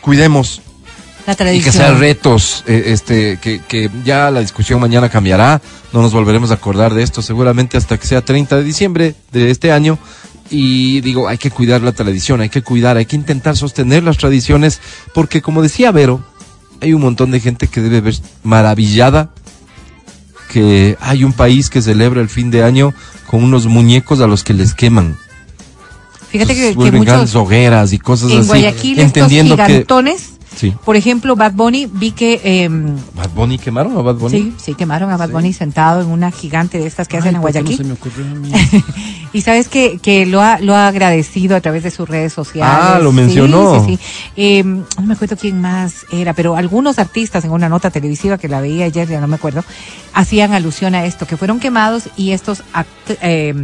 cuidemos 0.00 0.62
La 1.26 1.34
y 1.34 1.36
tradición. 1.36 1.64
que 1.64 1.78
sean 1.78 2.00
retos. 2.00 2.64
eh, 2.66 2.84
este, 2.86 3.38
que, 3.40 3.60
que 3.60 3.90
ya 4.04 4.30
la 4.30 4.40
discusión 4.40 4.80
mañana 4.80 5.08
cambiará. 5.08 5.60
No 5.92 6.02
nos 6.02 6.12
volveremos 6.12 6.50
a 6.50 6.54
acordar 6.54 6.94
de 6.94 7.02
esto 7.02 7.22
seguramente 7.22 7.76
hasta 7.76 7.98
que 7.98 8.06
sea 8.06 8.24
30 8.24 8.56
de 8.56 8.64
diciembre 8.64 9.14
de 9.30 9.50
este 9.50 9.72
año. 9.72 9.98
Y 10.50 11.00
digo, 11.00 11.28
hay 11.28 11.38
que 11.38 11.50
cuidar 11.50 11.80
la 11.80 11.92
tradición, 11.92 12.40
hay 12.40 12.50
que 12.50 12.62
cuidar, 12.62 12.96
hay 12.96 13.06
que 13.06 13.16
intentar 13.16 13.56
sostener 13.56 14.02
las 14.02 14.18
tradiciones, 14.18 14.80
porque 15.14 15.40
como 15.40 15.62
decía 15.62 15.92
Vero, 15.92 16.22
hay 16.80 16.92
un 16.92 17.00
montón 17.00 17.30
de 17.30 17.40
gente 17.40 17.68
que 17.68 17.80
debe 17.80 18.00
ver 18.02 18.14
maravillada 18.42 19.30
que 20.52 20.98
hay 21.00 21.24
un 21.24 21.32
país 21.32 21.70
que 21.70 21.80
celebra 21.80 22.20
el 22.20 22.28
fin 22.28 22.50
de 22.50 22.62
año 22.62 22.92
con 23.26 23.42
unos 23.42 23.66
muñecos 23.66 24.20
a 24.20 24.26
los 24.26 24.44
que 24.44 24.52
les 24.52 24.74
queman. 24.74 25.16
Fíjate 26.28 26.54
que, 26.54 26.68
Entonces, 26.68 26.92
que 26.92 27.00
grandes 27.00 27.30
muchos 27.30 27.34
hogueras 27.36 27.92
y 27.92 27.98
cosas 27.98 28.30
en 28.30 28.38
así. 28.40 28.48
Guayaquil 28.48 29.00
entendiendo 29.00 29.54
estos 29.54 29.66
que 29.66 29.72
gigantones, 29.72 30.31
sí. 30.54 30.74
por 30.84 30.96
ejemplo, 30.96 31.36
Bad 31.36 31.52
Bunny, 31.52 31.86
vi 31.86 32.12
que 32.12 32.40
eh, 32.44 32.68
Bad 33.14 33.30
Bunny 33.34 33.58
quemaron 33.58 33.96
a 33.96 34.02
Bad 34.02 34.16
Bunny. 34.16 34.38
sí, 34.38 34.54
sí 34.58 34.74
quemaron 34.74 35.10
a 35.10 35.16
Bad 35.16 35.28
Sí. 35.28 35.32
Bunny 35.32 35.52
sentado 35.52 36.00
en 36.02 36.08
una 36.08 36.30
gigante 36.30 36.78
de 36.78 36.86
estas 36.86 37.08
que 37.08 37.16
hacen 37.16 37.36
en 37.36 37.40
¿por 37.42 37.52
qué 37.52 37.58
no 37.60 37.64
Guayaquil. 37.64 37.76
se 37.76 37.84
me 37.84 37.92
ocurrió 37.94 38.24
a 38.26 38.34
mí? 38.34 38.52
Y 39.34 39.40
sabes 39.40 39.68
que, 39.68 39.98
que 39.98 40.26
lo, 40.26 40.42
ha, 40.42 40.58
lo 40.58 40.74
ha 40.74 40.88
agradecido 40.88 41.56
a 41.56 41.62
través 41.62 41.82
de 41.84 41.90
sus 41.90 42.06
redes 42.06 42.34
sociales. 42.34 42.76
Ah, 42.78 42.98
lo 43.02 43.12
Sí, 43.12 43.16
mencionó. 43.16 43.82
Sí, 43.86 43.96
sí, 43.96 44.02
Eh, 44.36 44.62
no 44.62 44.84
me 45.06 45.14
acuerdo 45.14 45.38
quién 45.38 45.58
más 45.58 46.04
era, 46.12 46.34
pero 46.34 46.54
algunos 46.54 46.98
artistas 46.98 47.42
en 47.46 47.50
una 47.52 47.70
nota 47.70 47.90
televisiva 47.90 48.36
que 48.36 48.46
la 48.48 48.60
veía 48.60 48.84
ayer, 48.84 49.08
ya 49.08 49.20
no 49.22 49.28
me 49.28 49.36
acuerdo, 49.36 49.64
hacían 50.12 50.52
alusión 50.52 50.94
a 50.94 51.06
esto, 51.06 51.26
que 51.26 51.38
fueron 51.38 51.60
quemados 51.60 52.10
y 52.14 52.32
estos 52.32 52.62
act- 52.74 53.16
eh, 53.22 53.54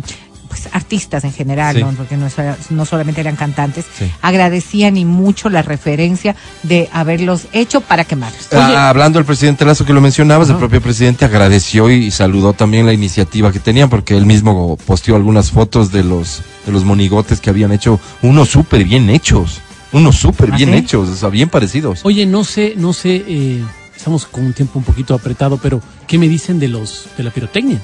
pues, 0.48 0.68
artistas 0.72 1.24
en 1.24 1.32
general, 1.32 1.76
Sí. 1.76 1.82
¿no? 1.82 1.90
porque 1.92 2.16
no, 2.16 2.26
no 2.70 2.84
solamente 2.84 3.20
eran 3.20 3.36
cantantes, 3.36 3.84
Sí. 3.98 4.10
agradecían 4.22 4.96
y 4.96 5.04
mucho 5.04 5.48
la 5.50 5.62
referencia 5.62 6.34
de 6.62 6.88
haberlos 6.92 7.46
hecho 7.52 7.80
para 7.80 8.04
quemarlos. 8.04 8.48
Ah, 8.52 8.88
hablando 8.88 9.18
del 9.18 9.26
presidente 9.26 9.64
Lazo 9.64 9.84
que 9.84 9.92
lo 9.92 10.00
mencionabas, 10.00 10.48
el 10.50 10.56
propio 10.56 10.80
presidente 10.80 11.24
agradeció 11.24 11.90
y 11.90 12.10
saludó 12.10 12.52
también 12.52 12.86
la 12.86 12.92
iniciativa 12.92 13.52
que 13.52 13.60
tenían 13.60 13.88
porque 13.90 14.16
él 14.16 14.26
mismo 14.26 14.76
posteó 14.86 15.16
algunas 15.16 15.50
fotos 15.50 15.92
de 15.92 16.04
los 16.04 16.42
de 16.66 16.72
los 16.72 16.84
monigotes 16.84 17.40
que 17.40 17.48
habían 17.48 17.72
hecho, 17.72 17.98
unos 18.20 18.48
súper 18.50 18.84
bien 18.84 19.08
hechos, 19.08 19.60
unos 19.92 20.16
súper 20.16 20.50
¿Ah, 20.52 20.56
bien 20.56 20.70
sí? 20.72 20.76
hechos, 20.76 21.08
o 21.08 21.16
sea, 21.16 21.28
bien 21.30 21.48
parecidos. 21.48 22.00
Oye, 22.02 22.26
no 22.26 22.44
sé, 22.44 22.74
no 22.76 22.92
sé, 22.92 23.24
eh, 23.26 23.64
estamos 23.96 24.26
con 24.26 24.44
un 24.44 24.52
tiempo 24.52 24.78
un 24.78 24.84
poquito 24.84 25.14
apretado, 25.14 25.56
pero 25.56 25.80
¿qué 26.06 26.18
me 26.18 26.28
dicen 26.28 26.58
de 26.60 26.68
los 26.68 27.06
de 27.16 27.24
la 27.24 27.30
pirotecnia? 27.30 27.80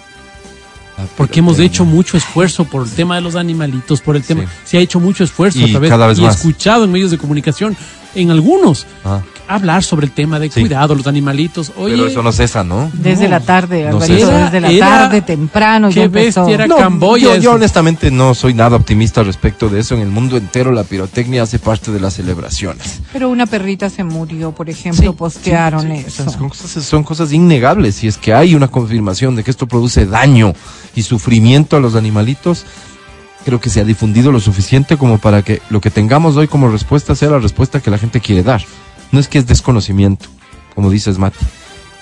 Porque 1.16 1.40
hemos 1.40 1.58
hecho 1.58 1.84
mucho 1.84 2.16
esfuerzo 2.16 2.64
por 2.64 2.84
el 2.86 2.90
tema 2.90 3.16
de 3.16 3.20
los 3.20 3.34
animalitos, 3.34 4.00
por 4.00 4.16
el 4.16 4.22
tema, 4.22 4.42
Sí. 4.42 4.48
se 4.64 4.78
ha 4.78 4.80
hecho 4.80 5.00
mucho 5.00 5.24
esfuerzo 5.24 5.58
Y 5.58 5.64
a 5.64 5.70
través 5.70 5.90
cada 5.90 6.06
vez 6.06 6.18
y 6.18 6.22
más. 6.22 6.36
escuchado 6.36 6.84
en 6.84 6.92
medios 6.92 7.10
de 7.10 7.18
comunicación, 7.18 7.76
en 8.14 8.30
algunos, 8.30 8.86
Ah, 9.04 9.20
hablar 9.46 9.82
sobre 9.84 10.06
el 10.06 10.12
tema 10.12 10.38
de 10.38 10.50
Sí. 10.50 10.60
cuidado, 10.62 10.94
los 10.94 11.06
animalitos. 11.06 11.70
Oye, 11.76 11.94
pero 11.96 12.06
eso 12.06 12.22
no 12.22 12.32
cesa, 12.32 12.64
¿no? 12.64 12.90
Desde 12.94 13.24
No. 13.24 13.30
la 13.32 13.40
tarde, 13.40 13.82
No 13.82 13.96
Alvarito, 13.98 14.26
sé. 14.28 14.32
desde 14.34 14.60
la 14.62 14.70
Era- 14.70 14.88
tarde, 14.88 15.20
temprano, 15.20 15.90
ya 15.90 15.94
qué 15.94 16.02
empezó. 16.04 16.40
bestia 16.46 16.54
era 16.54 16.66
No, 16.66 16.76
Camboya. 16.78 17.36
yo, 17.36 17.52
honestamente 17.52 18.10
no 18.10 18.34
soy 18.34 18.54
nada 18.54 18.76
optimista 18.76 19.22
respecto 19.22 19.68
de 19.68 19.80
eso. 19.80 19.94
En 19.96 20.00
el 20.00 20.08
mundo 20.08 20.38
entero 20.38 20.72
la 20.72 20.84
pirotecnia 20.84 21.42
hace 21.42 21.58
parte 21.58 21.90
de 21.92 22.00
las 22.00 22.14
celebraciones. 22.14 23.00
Pero 23.12 23.28
una 23.28 23.44
perrita 23.44 23.90
se 23.90 24.02
murió, 24.02 24.52
por 24.52 24.70
ejemplo, 24.70 25.02
Sí, 25.02 25.16
postearon 25.16 25.82
Sí, 25.82 25.92
eso. 25.92 26.22
esas 26.22 26.32
Son 26.34 26.48
cosas, 26.48 26.84
son 26.84 27.02
cosas 27.04 27.32
innegables. 27.32 27.96
Si 27.96 28.08
es 28.08 28.16
que 28.16 28.32
hay 28.32 28.54
una 28.54 28.68
confirmación 28.68 29.36
de 29.36 29.44
que 29.44 29.50
esto 29.50 29.66
produce 29.68 30.06
daño 30.06 30.54
y 30.96 31.02
sufrimiento 31.02 31.76
a 31.76 31.80
los 31.80 31.94
animalitos, 31.96 32.64
creo 33.44 33.60
que 33.60 33.70
se 33.70 33.80
ha 33.80 33.84
difundido 33.84 34.32
lo 34.32 34.40
suficiente 34.40 34.96
como 34.96 35.18
para 35.18 35.42
que 35.42 35.60
lo 35.70 35.80
que 35.80 35.90
tengamos 35.90 36.36
hoy 36.36 36.48
como 36.48 36.68
respuesta 36.68 37.14
sea 37.14 37.30
la 37.30 37.38
respuesta 37.38 37.80
que 37.80 37.90
la 37.90 37.98
gente 37.98 38.20
quiere 38.20 38.42
dar. 38.42 38.62
No 39.12 39.20
es 39.20 39.28
que 39.28 39.38
es 39.38 39.46
desconocimiento, 39.46 40.26
como 40.74 40.90
dices, 40.90 41.18
Mati. 41.18 41.38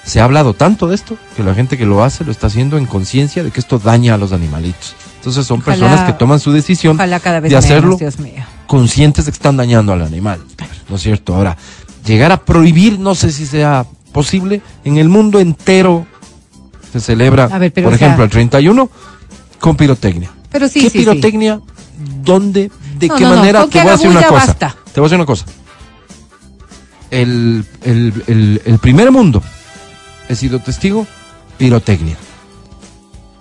Se 0.04 0.20
ha 0.20 0.24
hablado 0.24 0.54
tanto 0.54 0.88
de 0.88 0.94
esto 0.96 1.16
que 1.36 1.44
la 1.44 1.54
gente 1.54 1.78
que 1.78 1.86
lo 1.86 2.02
hace 2.02 2.24
lo 2.24 2.32
está 2.32 2.48
haciendo 2.48 2.76
en 2.76 2.86
conciencia 2.86 3.44
de 3.44 3.50
que 3.52 3.60
esto 3.60 3.78
daña 3.78 4.14
a 4.14 4.16
los 4.18 4.32
animalitos. 4.32 4.94
Entonces 5.18 5.46
son 5.46 5.60
Ojalá- 5.60 5.76
personas 5.78 6.04
que 6.06 6.12
toman 6.14 6.40
su 6.40 6.50
decisión 6.50 6.96
de 6.96 7.56
hacerlo 7.56 7.96
conscientes 8.66 9.26
de 9.26 9.30
que 9.30 9.36
están 9.36 9.56
dañando 9.56 9.92
al 9.92 10.02
animal. 10.02 10.40
¿No 10.88 10.96
es 10.96 11.02
cierto? 11.02 11.36
Ahora, 11.36 11.56
llegar 12.04 12.32
a 12.32 12.44
prohibir, 12.44 12.98
no 12.98 13.14
sé 13.14 13.30
si 13.30 13.46
sea 13.46 13.86
posible, 14.12 14.60
en 14.84 14.96
el 14.98 15.08
mundo 15.08 15.38
entero 15.38 16.04
se 16.92 16.98
celebra, 17.00 17.46
ver, 17.46 17.72
por 17.72 17.84
o 17.84 17.88
sea- 17.90 18.06
ejemplo, 18.08 18.24
el 18.24 18.30
31 18.30 18.90
con 19.60 19.76
pirotecnia. 19.76 20.30
Pero 20.52 20.68
sí, 20.68 20.80
¿Qué 20.80 20.90
sí, 20.90 20.90
sí. 20.90 20.98
pirotecnia? 20.98 21.60
¿Dónde? 22.24 22.70
¿De 22.98 23.08
No, 23.08 23.16
qué 23.16 23.24
no, 23.24 23.36
manera? 23.36 23.66
Te 23.66 23.78
voy 23.80 23.88
a 23.88 23.92
decir 23.92 24.08
una 24.10 24.22
cosa. 24.26 24.46
basta. 24.46 24.76
Te 24.92 25.00
voy 25.00 25.06
a 25.06 25.08
decir 25.08 25.16
una 25.16 25.26
cosa. 25.26 25.44
El, 27.10 27.64
el, 27.82 28.24
el, 28.26 28.62
el 28.64 28.78
primer 28.78 29.10
mundo 29.10 29.42
he 30.28 30.34
sido 30.34 30.58
testigo, 30.60 31.06
pirotecnia. 31.58 32.16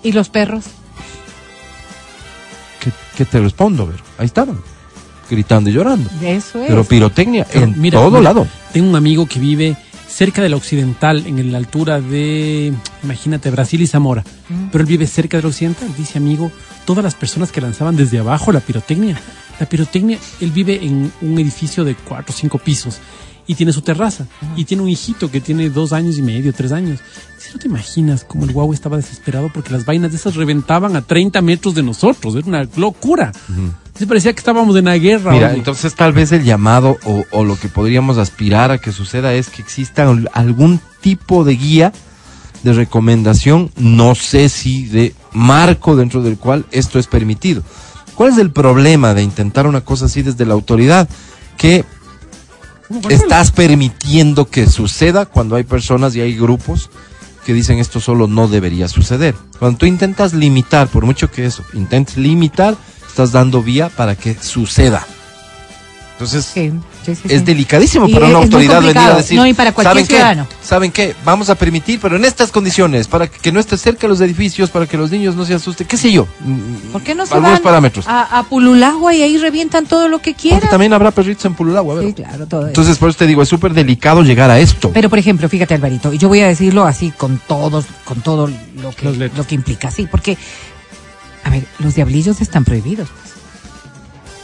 ¿Y 0.04 0.12
los 0.12 0.30
perros? 0.30 0.66
¿Qué, 2.80 2.92
qué 3.16 3.26
te 3.26 3.40
respondo? 3.40 3.88
Ver? 3.88 4.00
Ahí 4.18 4.26
estaban, 4.26 4.60
gritando 5.30 5.70
y 5.70 5.74
llorando. 5.74 6.10
Eso 6.22 6.60
es. 6.62 6.68
Pero 6.68 6.84
pirotecnia 6.84 7.46
Pero 7.52 7.66
en 7.66 7.80
mira, 7.80 8.00
todo 8.00 8.10
mira, 8.12 8.22
lado. 8.24 8.48
Tengo 8.74 8.90
un 8.90 8.96
amigo 8.96 9.26
que 9.26 9.40
vive 9.40 9.78
cerca 10.12 10.42
de 10.42 10.50
la 10.50 10.58
occidental, 10.58 11.26
en 11.26 11.52
la 11.52 11.58
altura 11.58 12.02
de, 12.02 12.74
imagínate, 13.04 13.50
Brasil 13.50 13.82
y 13.82 13.88
Zamora. 13.88 14.24
Pero 14.72 14.84
él 14.84 14.88
vive 14.88 15.08
cerca 15.08 15.38
de 15.38 15.44
la 15.44 15.50
occidental. 15.50 15.88
Dice, 15.98 16.18
amigo, 16.18 16.52
todas 16.86 17.04
las 17.04 17.16
personas 17.16 17.52
que 17.52 17.62
lanzaban 17.62 17.96
desde 17.96 18.20
abajo 18.20 18.52
la 18.52 18.60
pirotecnia. 18.60 19.20
La 19.60 19.66
pirotecnia, 19.68 20.18
él 20.40 20.52
vive 20.52 20.84
en 20.84 21.12
un 21.22 21.40
edificio 21.40 21.84
de 21.84 21.96
cuatro 21.96 22.34
o 22.34 22.38
cinco 22.38 22.58
pisos 22.58 23.00
y 23.48 23.56
tiene 23.56 23.74
su 23.74 23.82
terraza. 23.82 24.28
Y 24.56 24.66
tiene 24.66 24.84
un 24.84 24.90
hijito 24.90 25.32
que 25.32 25.42
tiene 25.42 25.70
dos 25.70 25.94
años 25.94 26.18
y 26.18 26.22
medio, 26.22 26.54
tres 26.54 26.72
años. 26.72 27.00
Si 27.38 27.54
no 27.54 27.60
te 27.60 27.68
imaginas 27.68 28.24
cómo 28.24 28.46
el 28.46 28.52
guau 28.52 28.74
estaba 28.74 28.98
desesperado 28.98 29.50
porque 29.54 29.72
las 29.72 29.86
vainas 29.86 30.12
de 30.12 30.18
esas 30.18 30.36
reventaban 30.36 30.96
a 30.96 31.02
30 31.02 31.42
metros 31.42 31.74
de 31.74 31.84
nosotros. 31.84 32.36
Era 32.36 32.48
una 32.48 32.68
locura. 32.76 33.32
Se 33.98 34.08
parecía 34.08 34.34
que 34.34 34.40
estábamos 34.40 34.76
en 34.76 34.84
una 34.84 34.96
guerra. 34.96 35.32
Mira, 35.32 35.50
oye. 35.50 35.58
entonces 35.58 35.94
tal 35.96 36.14
vez 36.14 36.32
el 36.32 36.44
llamado 36.44 36.98
o, 37.04 37.26
o 37.32 37.44
lo 37.44 37.60
que 37.60 37.68
podríamos 37.68 38.18
aspirar 38.18 38.72
a 38.72 38.78
que 38.80 38.92
suceda 38.92 39.34
es 39.34 39.50
que 39.50 39.62
exista 39.62 40.08
algún 40.34 40.80
tipo 41.02 41.44
de 41.44 41.56
guía 41.56 41.94
de 42.64 42.74
recomendación, 42.74 43.72
no 43.76 44.16
sé 44.16 44.50
si 44.50 44.86
de 44.86 45.16
marco 45.32 45.96
dentro 45.96 46.22
del 46.22 46.38
cual 46.38 46.66
esto 46.72 47.00
es 47.00 47.08
permitido. 47.08 47.64
¿Cuál 48.16 48.32
es 48.32 48.38
el 48.38 48.52
problema 48.52 49.14
de 49.14 49.24
intentar 49.24 49.66
una 49.66 49.82
cosa 49.82 50.06
así 50.06 50.22
desde 50.22 50.46
la 50.46 50.54
autoridad? 50.54 51.10
Que 51.58 51.86
estás 53.10 53.52
permitiendo 53.52 54.48
que 54.48 54.68
suceda 54.68 55.26
cuando 55.26 55.56
hay 55.56 55.64
personas 55.64 56.16
y 56.16 56.22
hay 56.22 56.36
grupos 56.36 56.90
que 57.46 57.54
dicen 57.54 57.80
esto 57.80 58.00
solo 58.00 58.28
no 58.28 58.48
debería 58.48 58.88
suceder. 58.88 59.36
Cuando 59.58 59.80
tú 59.80 59.86
intentas 59.86 60.34
limitar, 60.34 60.88
por 60.88 61.06
mucho 61.06 61.32
que 61.32 61.46
eso, 61.46 61.64
intentes 61.74 62.18
limitar, 62.18 62.76
estás 63.12 63.32
dando 63.32 63.62
vía 63.62 63.90
para 63.90 64.16
que 64.16 64.36
suceda. 64.42 65.06
Entonces, 66.14 66.46
Sí, 66.54 66.72
sí, 67.04 67.16
sí, 67.16 67.22
es 67.30 67.44
delicadísimo 67.44 68.08
Y 68.08 68.14
para 68.14 68.28
una 68.28 68.38
es 68.38 68.44
autoridad 68.46 68.80
venir 68.82 68.96
a 69.00 69.16
decir, 69.16 69.36
No, 69.40 69.48
y 69.48 69.56
para 69.56 69.72
cualquier 69.74 69.92
¿saben 69.96 70.06
ciudadano. 70.06 70.48
qué? 70.48 70.56
¿Saben 70.64 70.92
qué? 70.92 71.16
Vamos 71.26 71.50
a 71.50 71.56
permitir, 71.56 72.00
pero 72.00 72.16
en 72.16 72.24
estas 72.26 72.52
condiciones, 72.52 73.08
para 73.08 73.26
que, 73.26 73.40
que 73.40 73.52
no 73.52 73.60
esté 73.60 73.76
cerca 73.76 74.08
los 74.08 74.22
edificios, 74.22 74.70
para 74.70 74.86
que 74.86 74.98
los 74.98 75.10
niños 75.10 75.36
no 75.36 75.46
se 75.46 75.56
asusten, 75.56 75.88
qué 75.88 75.98
sé 75.98 76.12
yo. 76.12 76.28
¿Por 76.92 77.02
qué 77.02 77.16
no 77.16 77.26
se 77.26 77.34
Algunos 77.34 77.54
van 77.54 77.64
parámetros. 77.64 78.08
a, 78.08 78.38
a 78.38 78.44
Pululagua 78.44 79.16
y 79.16 79.24
ahí 79.24 79.36
revientan 79.40 79.88
todo 79.88 80.08
lo 80.10 80.20
que 80.20 80.34
Porque 80.34 80.50
quieran? 80.50 80.70
también 80.70 80.94
habrá 80.94 81.10
perritos 81.10 81.44
en 81.46 81.56
Pululagua, 81.56 81.96
a 81.96 81.98
ver. 81.98 82.08
Sí, 82.10 82.14
claro, 82.14 82.46
todo 82.46 82.62
eso. 82.62 82.68
Entonces, 82.68 83.00
por 83.00 83.10
eso 83.10 83.18
te 83.18 83.26
digo, 83.26 83.42
es 83.42 83.50
súper 83.50 83.74
delicado 83.74 84.22
llegar 84.22 84.52
a 84.52 84.60
esto. 84.60 84.92
Pero 84.94 85.10
por 85.10 85.18
ejemplo, 85.18 85.50
fíjate 85.50 85.74
Alvarito, 85.74 86.14
y 86.14 86.20
yo 86.20 86.28
voy 86.28 86.42
a 86.42 86.48
decirlo 86.48 86.86
así 86.86 87.10
con 87.18 87.42
todos, 87.48 87.86
con 88.06 88.22
todo 88.22 88.48
lo 88.48 88.92
que, 88.92 89.32
lo 89.36 89.48
que 89.48 89.56
implica, 89.56 89.90
sí, 89.90 90.08
porque, 90.10 90.38
a 91.44 91.50
ver, 91.50 91.66
los 91.80 91.96
diablillos 91.96 92.42
están 92.42 92.64
prohibidos. 92.64 93.10
pues. 93.10 93.34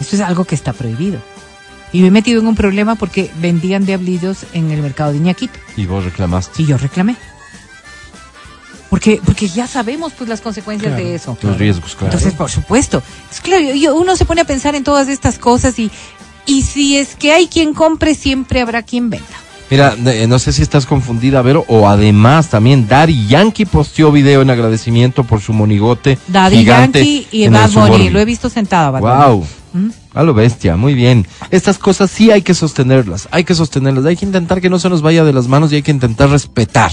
Esto 0.02 0.16
es 0.16 0.22
algo 0.22 0.46
que 0.46 0.56
está 0.56 0.74
prohibido. 0.74 1.20
Y 1.94 2.02
me 2.02 2.08
he 2.08 2.12
metido 2.12 2.42
en 2.42 2.48
un 2.48 2.56
problema 2.56 2.96
porque 2.96 3.32
vendían 3.40 3.86
diablillos 3.86 4.40
en 4.54 4.72
el 4.72 4.82
mercado 4.82 5.12
de 5.12 5.18
Iñaquito 5.18 5.58
Y 5.78 5.86
vos 5.86 6.04
reclamaste 6.04 6.64
y 6.64 6.66
yo 6.66 6.78
reclamé. 6.78 7.16
Porque, 8.90 9.20
porque 9.26 9.50
ya 9.50 9.68
sabemos 9.68 10.14
pues 10.14 10.30
las 10.30 10.40
consecuencias 10.42 10.94
Claro, 10.94 11.06
de 11.06 11.16
eso. 11.16 11.38
los 11.42 11.58
riesgos, 11.58 11.92
claro. 11.96 12.06
Entonces, 12.14 12.34
por 12.34 12.50
supuesto. 12.50 13.04
Es 13.32 13.42
claro, 13.42 13.66
uno 13.96 14.16
se 14.16 14.24
pone 14.26 14.42
a 14.42 14.46
pensar 14.46 14.76
en 14.76 14.84
todas 14.84 15.10
estas 15.10 15.38
cosas 15.40 15.78
y, 15.78 15.92
y 16.46 16.62
si 16.64 16.98
es 16.98 17.16
que 17.16 17.34
hay 17.34 17.48
quien 17.48 17.74
compre, 17.74 18.16
siempre 18.16 18.62
habrá 18.62 18.84
quien 18.84 19.10
venda. 19.10 19.26
Mira, 19.70 19.96
eh, 20.06 20.28
no 20.28 20.40
sé 20.40 20.54
si 20.54 20.62
estás 20.62 20.86
confundida, 20.86 21.42
Vero, 21.42 21.66
o 21.68 21.90
además 21.90 22.50
también 22.50 22.88
Daddy 22.88 23.28
Yankee 23.28 23.66
posteó 23.66 24.12
video 24.12 24.42
en 24.42 24.50
agradecimiento 24.50 25.26
por 25.26 25.42
su 25.42 25.52
monigote 25.52 26.18
Daddy 26.28 26.58
gigante 26.60 27.00
Yankee 27.00 27.28
y 27.32 27.48
Bad 27.50 27.72
Bunny. 27.72 28.10
Lo 28.10 28.20
he 28.20 28.26
visto 28.26 28.50
sentado, 28.50 28.94
Bad. 28.94 29.02
Wow. 29.02 29.46
A 30.14 30.24
lo 30.24 30.34
bestia, 30.34 30.76
muy 30.78 30.94
bien. 30.94 31.28
Estas 31.52 31.78
cosas 31.78 32.10
sí 32.10 32.32
hay 32.32 32.42
que 32.42 32.54
sostenerlas, 32.54 33.28
hay 33.30 33.44
que 33.44 33.54
sostenerlas, 33.54 34.06
hay 34.06 34.16
que 34.16 34.26
intentar 34.26 34.62
que 34.62 34.70
no 34.70 34.80
se 34.80 34.90
nos 34.90 35.02
vaya 35.02 35.24
de 35.24 35.34
las 35.34 35.48
manos 35.48 35.72
y 35.72 35.76
hay 35.76 35.82
que 35.84 35.92
intentar 35.92 36.30
respetar. 36.30 36.92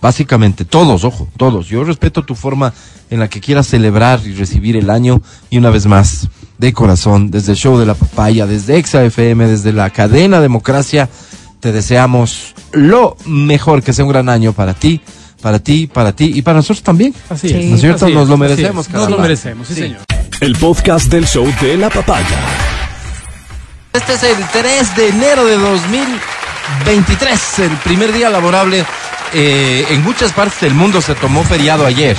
Básicamente, 0.00 0.64
todos, 0.64 1.04
ojo, 1.04 1.28
todos. 1.36 1.68
Yo 1.68 1.84
respeto 1.84 2.24
tu 2.24 2.34
forma 2.34 2.72
en 3.10 3.20
la 3.20 3.28
que 3.28 3.40
quieras 3.40 3.66
celebrar 3.66 4.20
y 4.24 4.32
recibir 4.32 4.76
el 4.76 4.90
año 4.90 5.20
y 5.50 5.58
una 5.58 5.70
vez 5.70 5.86
más, 5.86 6.28
de 6.58 6.72
corazón, 6.72 7.30
desde 7.30 7.52
el 7.52 7.58
show 7.58 7.76
de 7.76 7.86
la 7.86 7.94
papaya, 7.94 8.46
desde 8.46 8.78
Exa 8.78 9.04
FM, 9.04 9.48
desde 9.48 9.72
la 9.72 9.90
cadena 9.90 10.40
Democracia, 10.40 11.08
te 11.62 11.70
deseamos 11.70 12.54
lo 12.72 13.16
mejor, 13.24 13.84
que 13.84 13.92
sea 13.92 14.04
un 14.04 14.10
gran 14.10 14.28
año 14.28 14.52
para 14.52 14.74
ti, 14.74 15.00
para 15.40 15.60
ti, 15.60 15.86
para 15.86 16.10
ti 16.10 16.32
y 16.34 16.42
para 16.42 16.56
nosotros 16.56 16.82
también. 16.82 17.14
Así 17.30 17.48
Sí. 17.50 17.54
es. 17.54 17.64
¿No 17.66 17.74
es 17.76 17.80
cierto? 17.80 18.04
Así 18.06 18.14
Nos 18.14 18.28
lo 18.28 18.36
merecemos. 18.36 18.90
Nos 18.90 19.08
lo 19.08 19.18
merecemos, 19.18 19.68
sí, 19.68 19.74
Sí. 19.74 19.80
señor. 19.82 20.00
El 20.40 20.56
podcast 20.56 21.06
del 21.06 21.24
show 21.24 21.46
de 21.60 21.76
la 21.76 21.88
papaya. 21.88 22.26
Este 23.92 24.14
es 24.14 24.22
el 24.24 24.36
3 24.52 24.96
de 24.96 25.08
enero 25.10 25.44
de 25.44 25.56
2023, 26.84 27.58
el 27.60 27.70
primer 27.78 28.12
día 28.12 28.30
laborable. 28.30 28.84
eh, 29.34 29.86
en 29.88 30.02
muchas 30.04 30.30
partes 30.32 30.60
del 30.60 30.74
mundo 30.74 31.00
se 31.00 31.14
tomó 31.14 31.42
feriado 31.42 31.86
ayer. 31.86 32.16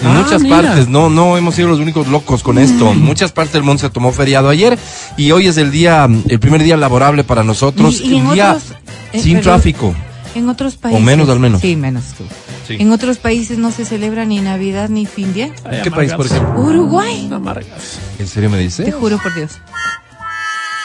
En 0.00 0.06
Ah, 0.08 0.22
muchas 0.22 0.40
mira. 0.42 0.62
partes, 0.62 0.88
no, 0.88 1.10
no 1.10 1.36
hemos 1.36 1.54
sido 1.54 1.68
los 1.68 1.78
únicos 1.78 2.06
locos 2.08 2.42
con 2.42 2.56
esto. 2.58 2.90
En 2.92 3.02
muchas 3.02 3.32
partes 3.32 3.52
del 3.52 3.62
mundo 3.64 3.80
se 3.82 3.90
tomó 3.90 4.12
feriado 4.12 4.48
ayer 4.48 4.78
y 5.18 5.30
hoy 5.32 5.46
es 5.48 5.58
el 5.58 5.70
día, 5.70 6.08
el 6.28 6.40
primer 6.40 6.62
día 6.62 6.78
laborable 6.78 7.22
para 7.22 7.44
nosotros, 7.44 8.00
Y- 8.00 8.14
y 8.14 8.16
en 8.16 8.26
un 8.28 8.32
día 8.34 8.52
otros, 8.54 8.72
eh, 9.12 9.20
sin 9.20 9.34
perdón. 9.36 9.42
tráfico. 9.42 9.94
En 10.34 10.48
otros 10.48 10.76
países. 10.76 11.02
menos, 11.04 11.28
al 11.28 11.38
menos. 11.38 11.60
Sí, 11.60 11.76
menos 11.76 12.04
tú. 12.16 12.24
Sí. 12.66 12.76
En 12.80 12.90
otros 12.92 13.18
países 13.18 13.58
no 13.58 13.70
se 13.70 13.84
celebra 13.84 14.24
ni 14.24 14.40
Navidad 14.40 14.88
ni 14.88 15.04
fin 15.04 15.34
de 15.34 15.42
año. 15.44 15.54
Ay, 15.70 15.80
¿Qué 15.84 15.90
país, 15.90 16.14
por 16.14 16.24
ejemplo? 16.24 16.58
Uruguay. 16.62 17.28
Amargados. 17.30 17.98
¿En 18.18 18.26
serio 18.26 18.48
me 18.48 18.56
dice? 18.56 18.84
Te 18.84 18.92
juro 18.92 19.18
por 19.18 19.34
Dios. 19.34 19.50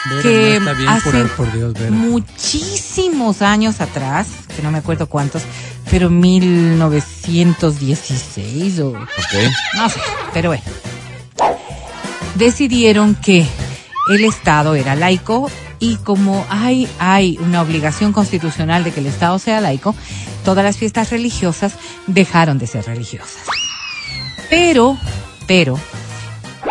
Vera, 0.08 0.22
que 0.22 0.60
no 0.60 0.74
bien, 0.74 0.88
hace 0.88 1.10
por, 1.10 1.28
por 1.30 1.52
Dios, 1.52 1.72
Vera. 1.74 1.90
muchísimos 1.90 3.42
años 3.42 3.80
atrás, 3.80 4.28
que 4.54 4.62
no 4.62 4.70
me 4.70 4.78
acuerdo 4.78 5.08
cuántos, 5.08 5.42
pero 5.90 6.08
1916 6.10 8.80
o 8.80 8.88
Ok. 8.90 8.98
no 9.76 9.88
sé, 9.88 10.00
pero 10.32 10.50
bueno. 10.50 10.62
Decidieron 12.34 13.14
que 13.16 13.46
el 14.10 14.24
Estado 14.24 14.74
era 14.74 14.94
laico 14.94 15.50
y 15.80 15.96
como 15.96 16.46
hay, 16.48 16.88
hay 16.98 17.38
una 17.40 17.62
obligación 17.62 18.12
constitucional 18.12 18.84
de 18.84 18.92
que 18.92 19.00
el 19.00 19.06
Estado 19.06 19.38
sea 19.38 19.60
laico, 19.60 19.94
todas 20.44 20.64
las 20.64 20.76
fiestas 20.76 21.10
religiosas 21.10 21.74
dejaron 22.06 22.58
de 22.58 22.66
ser 22.66 22.84
religiosas. 22.86 23.42
Pero, 24.50 24.96
pero, 25.46 25.78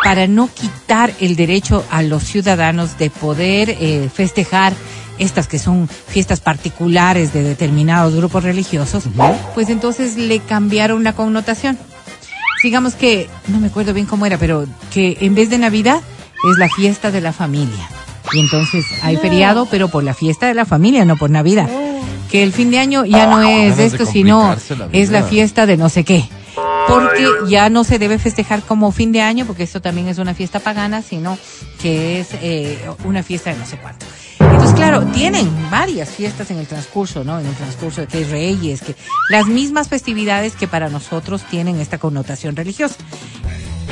para 0.04 0.28
no 0.28 0.50
quitar 0.54 1.14
el 1.20 1.36
derecho 1.36 1.84
a 1.90 2.02
los 2.02 2.24
ciudadanos 2.24 2.98
de 2.98 3.10
poder 3.10 3.70
eh, 3.70 4.10
festejar 4.14 4.74
estas 5.18 5.48
que 5.48 5.60
son 5.60 5.88
fiestas 5.88 6.42
particulares 6.42 7.34
de 7.34 7.44
determinados 7.44 8.16
grupos 8.16 8.44
religiosos, 8.44 9.06
pues 9.56 9.70
entonces 9.70 10.18
le 10.18 10.40
cambiaron 10.40 11.04
la 11.04 11.14
connotación. 11.14 11.78
Digamos 12.64 12.96
que, 12.96 13.30
no 13.48 13.60
me 13.60 13.68
acuerdo 13.68 13.94
bien 13.94 14.06
cómo 14.06 14.26
era, 14.26 14.38
pero 14.38 14.66
que 14.92 15.18
en 15.22 15.36
vez 15.36 15.50
de 15.50 15.58
Navidad 15.58 16.02
es 16.52 16.58
la 16.58 16.70
fiesta 16.70 17.12
de 17.12 17.22
la 17.22 17.34
familia. 17.34 17.90
Y 18.34 18.40
entonces 18.40 18.86
hay 19.04 19.18
feriado, 19.18 19.68
pero 19.70 19.88
por 19.90 20.04
la 20.04 20.14
fiesta 20.14 20.48
de 20.48 20.54
la 20.54 20.66
familia, 20.66 21.06
no 21.06 21.18
por 21.18 21.30
Navidad. 21.30 21.70
Que 22.30 22.44
el 22.44 22.52
fin 22.52 22.72
de 22.72 22.80
año 22.80 23.06
ya 23.06 23.26
no 23.28 23.42
es 23.42 23.60
ganas 23.60 23.78
de 23.78 23.86
esto, 23.86 24.06
sino 24.06 24.56
es 24.92 25.12
la 25.12 25.24
fiesta 25.24 25.66
de 25.66 25.78
no 25.78 25.90
sé 25.90 26.04
qué. 26.04 26.28
Porque 26.88 27.28
ya 27.48 27.70
no 27.70 27.84
se 27.84 28.00
debe 28.00 28.20
festejar 28.20 28.62
como 28.64 28.92
fin 28.92 29.12
de 29.12 29.22
año, 29.22 29.46
porque 29.46 29.64
esto 29.64 29.82
también 29.82 30.08
es 30.08 30.18
una 30.18 30.34
fiesta 30.34 30.60
pagana, 30.60 31.02
sino 31.02 31.38
que 31.82 32.20
es 32.20 32.30
eh, 32.42 32.80
una 33.04 33.24
fiesta 33.24 33.52
de 33.52 33.58
no 33.58 33.66
sé 33.66 33.78
cuánto. 33.78 34.06
Entonces, 34.40 34.74
claro, 34.74 35.06
tienen 35.08 35.50
varias 35.70 36.10
fiestas 36.10 36.52
en 36.52 36.58
el 36.60 36.68
transcurso, 36.68 37.24
¿no? 37.24 37.40
En 37.40 37.46
el 37.46 37.56
transcurso 37.56 38.02
de 38.02 38.08
que 38.08 38.20
hay 38.20 38.24
reyes, 38.24 38.82
que 38.82 38.96
las 39.30 39.48
mismas 39.48 39.90
festividades 39.90 40.56
que 40.56 40.68
para 40.68 40.90
nosotros 40.90 41.44
tienen 41.44 41.80
esta 41.80 41.98
connotación 41.98 42.56
religiosa. 42.56 42.96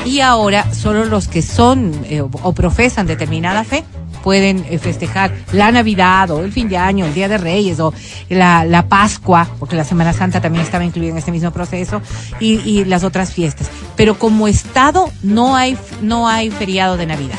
Y 0.06 0.20
ahora 0.20 0.72
solo 0.74 1.06
los 1.06 1.28
que 1.28 1.42
son 1.42 1.92
eh, 2.06 2.22
o, 2.22 2.30
o 2.44 2.54
profesan 2.54 3.08
determinada 3.08 3.64
fe 3.64 3.84
pueden 4.26 4.66
eh, 4.72 4.80
festejar 4.80 5.32
la 5.52 5.72
Navidad 5.72 6.32
o 6.32 6.44
el 6.44 6.52
fin 6.52 6.68
de 6.68 6.78
año, 6.78 7.06
el 7.06 7.14
Día 7.14 7.28
de 7.28 7.38
Reyes 7.38 7.80
o 7.80 7.94
la, 8.28 8.66
la 8.66 8.88
Pascua, 8.88 9.48
porque 9.60 9.76
la 9.76 9.84
Semana 9.84 10.14
Santa 10.14 10.42
también 10.42 10.66
estaba 10.66 10.84
incluida 10.84 11.12
en 11.12 11.18
este 11.20 11.32
mismo 11.32 11.52
proceso, 11.52 12.02
y, 12.40 12.54
y 12.68 12.86
las 12.86 13.04
otras 13.04 13.32
fiestas. 13.32 13.70
Pero 13.96 14.18
como 14.18 14.48
Estado 14.48 15.12
no 15.22 15.56
hay, 15.56 15.78
no 16.02 16.28
hay 16.28 16.50
feriado 16.50 16.98
de 16.98 17.06
Navidad. 17.06 17.38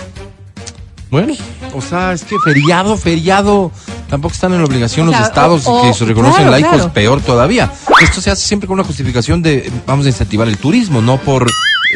Bueno, 1.10 1.34
o 1.74 1.82
sea, 1.82 2.12
es 2.12 2.22
que 2.22 2.36
feriado, 2.44 2.96
feriado, 2.96 3.72
tampoco 4.08 4.34
están 4.34 4.52
en 4.52 4.58
la 4.58 4.64
obligación 4.64 5.08
O 5.08 5.10
los 5.10 5.20
estados 5.20 5.62
o- 5.66 5.82
que 5.82 5.92
se 5.92 6.04
reconocen 6.04 6.36
claro, 6.42 6.50
laicos, 6.52 6.74
claro. 6.74 6.92
peor 6.92 7.20
todavía. 7.20 7.72
Esto 8.00 8.20
se 8.20 8.30
hace 8.30 8.46
siempre 8.46 8.68
con 8.68 8.74
una 8.74 8.84
justificación 8.84 9.42
de 9.42 9.70
vamos 9.88 10.06
a 10.06 10.08
incentivar 10.10 10.46
el 10.46 10.56
turismo, 10.58 11.00
no 11.02 11.18
por 11.18 11.46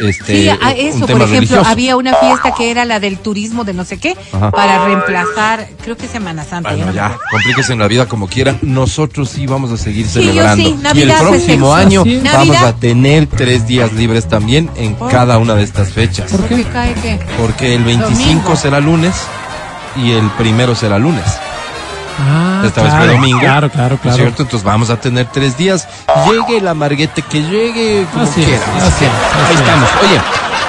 este 0.01 0.41
Sí, 0.43 0.49
a- 0.49 0.55
un 0.55 0.61
eso, 0.77 0.99
por 0.99 1.09
ejemplo, 1.11 1.27
religioso. 1.27 1.69
había 1.69 1.95
una 1.95 2.13
fiesta 2.15 2.53
que 2.57 2.71
era 2.71 2.85
la 2.85 2.99
del 2.99 3.17
turismo 3.19 3.63
de 3.63 3.73
no 3.73 3.85
sé 3.85 3.97
qué, 3.97 4.15
Ajá. 4.33 4.51
para 4.51 4.85
reemplazar, 4.85 5.67
creo 5.83 5.95
que 5.97 6.07
Semana 6.07 6.43
Santa. 6.43 6.73
Bueno, 6.75 6.91
ya 6.93 7.09
no 7.09 7.17
complíquese 7.31 7.73
en 7.73 7.79
la 7.79 7.87
vida 7.87 8.07
como 8.07 8.27
quieran. 8.27 8.57
Nosotros 8.61 9.29
sí 9.29 9.45
vamos 9.47 9.71
a 9.71 9.77
seguir 9.77 10.05
Sí, 10.07 10.13
celebrando. 10.13 10.63
sí, 10.63 10.75
y 10.95 11.01
el 11.01 11.11
próximo 11.13 11.73
año 11.73 12.03
Sí. 12.03 12.21
vamos 12.23 12.57
a 12.57 12.73
tener 12.75 13.27
tres 13.27 13.65
días 13.67 13.93
libres 13.93 14.27
también 14.27 14.69
en 14.75 14.95
¿Por? 14.95 15.11
cada 15.11 15.37
una 15.37 15.55
de 15.55 15.63
estas 15.63 15.91
fechas. 15.91 16.31
¿Por 16.31 16.41
qué? 16.47 16.55
Porque 16.57 16.63
cae 16.71 16.93
qué? 16.95 17.19
Porque 17.37 17.75
el 17.75 17.83
25 17.83 18.19
Domingo. 18.41 18.55
será 18.55 18.79
lunes 18.79 19.15
y 19.95 20.11
el 20.11 20.29
primero 20.31 20.75
será 20.75 20.97
lunes. 20.99 21.25
Ah, 22.19 22.63
Esta 22.65 22.81
vez 22.83 22.91
claro, 22.91 23.05
fue 23.05 23.13
domingo. 23.15 23.39
Claro, 23.39 23.69
claro, 23.69 23.89
¿No 23.89 23.95
es 23.95 24.01
claro. 24.01 24.17
cierto? 24.17 24.43
Entonces 24.43 24.63
vamos 24.65 24.89
a 24.89 24.97
tener 24.99 25.27
tres 25.27 25.57
días. 25.57 25.87
Llegue 26.29 26.57
el 26.57 26.67
amarguete 26.67 27.21
que 27.21 27.41
llegue, 27.41 28.05
como 28.11 28.23
Así 28.25 28.41
es, 28.41 28.47
quiera. 28.47 28.63
así 28.77 29.05
es, 29.05 29.11
Ahí 29.11 29.45
así 29.45 29.53
estamos. 29.55 29.89
Oye, 30.07 30.21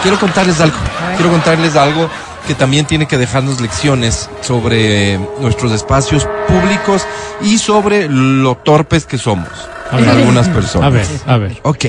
quiero 0.03 0.19
contarles 0.21 0.61
algo. 0.61 0.77
Quiero 1.17 1.31
contarles 1.33 1.77
algo 1.77 2.09
que 2.47 2.55
también 2.55 2.87
tiene 2.87 3.07
que 3.07 3.19
dejarnos 3.19 3.61
lecciones 3.61 4.29
sobre 4.41 5.19
nuestros 5.41 5.73
espacios 5.73 6.27
públicos 6.49 7.07
y 7.43 7.59
sobre 7.59 8.09
lo 8.09 8.57
torpes 8.57 9.05
que 9.07 9.19
somos. 9.19 9.49
A 9.91 9.97
ver. 9.97 10.09
algunas 10.09 10.49
personas. 10.49 10.87
A 10.87 10.91
ver, 10.91 11.07
a 11.27 11.37
ver. 11.37 11.61
Ok. 11.63 11.85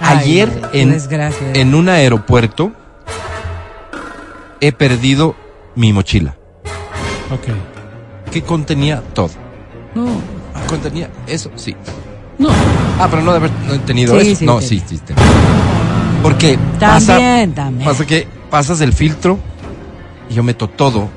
Ay, 0.00 0.18
Ayer 0.18 0.62
en, 0.72 0.96
en 1.54 1.74
un 1.74 1.88
aeropuerto 1.88 2.72
he 4.60 4.72
perdido 4.72 5.34
mi 5.74 5.92
mochila, 5.92 6.34
Ok. 7.30 7.48
Que 8.32 8.42
contenía 8.42 9.00
todo. 9.14 9.30
No, 9.94 10.06
Contenía 10.68 11.10
eso, 11.26 11.50
sí. 11.56 11.74
no. 12.38 12.48
Ah, 12.98 13.06
pero 13.10 13.22
no 13.22 13.30
de 13.32 13.36
haber 13.38 13.50
tenido 13.86 14.18
Sí, 14.20 14.30
eso. 14.30 14.38
sí, 14.40 14.46
no, 14.46 14.60
sí. 14.60 14.82
sí. 14.88 15.00
Porque 16.22 16.58
pasa, 16.80 17.14
También, 17.14 17.52
también. 17.54 17.88
pasa 17.88 18.06
que 18.06 18.26
pasas 18.50 18.80
el 18.80 18.92
filtro 18.92 19.38
y 20.30 20.34
yo 20.34 20.42
meto 20.42 20.68
todo 20.68 21.08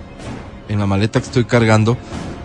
en 0.67 0.79
la 0.79 0.85
maleta 0.87 1.19
que 1.19 1.27
estoy 1.27 1.45
cargando, 1.45 1.95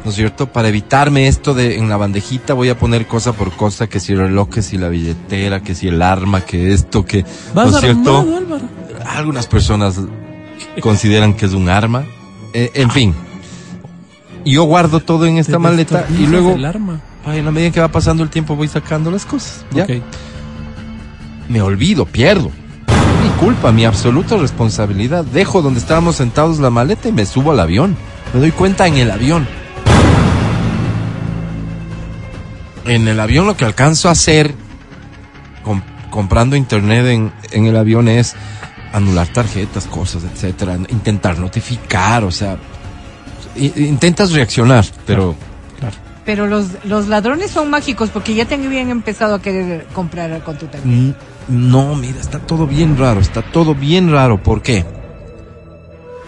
¿no 0.05 0.11
es 0.11 0.16
cierto? 0.16 0.47
Para 0.53 0.68
evitarme 0.68 1.27
esto 1.27 1.55
de 1.55 1.79
en 1.79 1.89
la 1.89 1.97
bandejita 1.97 2.53
voy 2.55 2.68
a 2.68 2.79
poner 2.79 3.07
cosa 3.07 3.33
por 3.33 3.51
cosa, 3.53 3.87
que 3.89 3.99
si 3.99 4.12
el 4.12 4.18
reloj, 4.18 4.51
que 4.51 4.62
si 4.62 4.77
la 4.77 4.89
billetera, 4.89 5.62
que 5.62 5.75
si 5.75 5.89
el 5.89 6.03
arma, 6.03 6.43
que 6.43 6.73
esto, 6.75 7.05
que, 7.05 7.25
¿no 7.55 7.64
es 7.64 7.77
cierto? 7.81 8.18
armado. 8.18 8.61
Algunas 9.07 9.47
personas 9.47 9.99
consideran 10.81 11.33
que 11.35 11.47
es 11.47 11.55
un 11.55 11.68
arma. 11.71 12.05
Eh, 12.53 12.71
en 12.75 12.91
fin. 12.91 13.14
Yo 14.45 14.64
guardo 14.64 15.01
todo 15.01 15.26
en 15.26 15.36
esta 15.38 15.59
maleta 15.59 16.07
y 16.18 16.26
luego, 16.26 16.55
el 16.55 16.64
arma. 16.64 17.01
en 17.26 17.45
la 17.45 17.51
medida 17.51 17.70
que 17.70 17.80
va 17.80 17.88
pasando 17.88 18.22
el 18.22 18.30
tiempo 18.30 18.57
voy 18.57 18.68
sacando 18.68 19.11
las 19.11 19.24
cosas. 19.26 19.64
¿ya? 19.72 19.86
Me 21.49 21.61
olvido, 21.62 22.07
pierdo. 22.07 22.51
Mi 23.22 23.28
culpa, 23.38 23.70
mi 23.72 23.84
absoluta 23.84 24.36
responsabilidad. 24.36 25.24
Dejo 25.24 25.61
donde 25.62 25.80
estábamos 25.80 26.16
sentados 26.16 26.59
la 26.59 26.70
maleta 26.70 27.09
y 27.09 27.12
me 27.12 27.26
subo 27.26 27.51
al 27.53 27.61
avión. 27.61 27.97
Me 28.32 28.41
doy 28.41 28.51
cuenta 28.53 28.86
en 28.86 28.97
el 28.97 29.11
avión. 29.11 29.47
En 32.86 33.09
el 33.09 33.20
avión 33.20 33.47
lo 33.47 33.57
que 33.57 33.64
alcanzo 33.64 34.09
a 34.09 34.12
hacer, 34.12 34.55
com- 35.62 35.82
comprando 36.11 36.57
internet 36.57 37.05
en, 37.07 37.32
en 37.53 37.66
el 37.66 37.76
avión, 37.76 38.09
es 38.09 38.34
anular 38.93 39.28
tarjetas, 39.28 39.86
cosas, 39.86 40.22
etcétera. 40.24 40.78
Intentar 40.88 41.38
notificar, 41.38 42.24
o 42.24 42.30
sea, 42.32 42.57
intentas 43.66 44.32
reaccionar, 44.32 44.84
pero 45.06 45.34
Claro. 45.78 45.96
Pero 46.24 46.46
los, 46.46 46.66
los 46.84 47.08
ladrones 47.08 47.50
son 47.50 47.70
mágicos 47.70 48.11
porque 48.11 48.34
ya 48.34 48.44
te 48.44 48.54
habían 48.54 48.90
empezado 48.90 49.34
a 49.34 49.42
querer 49.42 49.86
comprar 49.94 50.42
con 50.44 50.56
tu 50.58 50.66
tarjeta. 50.66 51.16
No, 51.48 51.94
mira, 51.96 52.20
está 52.20 52.38
todo 52.38 52.66
bien 52.66 52.98
raro, 52.98 53.20
está 53.20 53.42
todo 53.42 53.74
bien 53.74 54.12
raro. 54.12 54.42
¿Por 54.42 54.62
qué? 54.62 54.84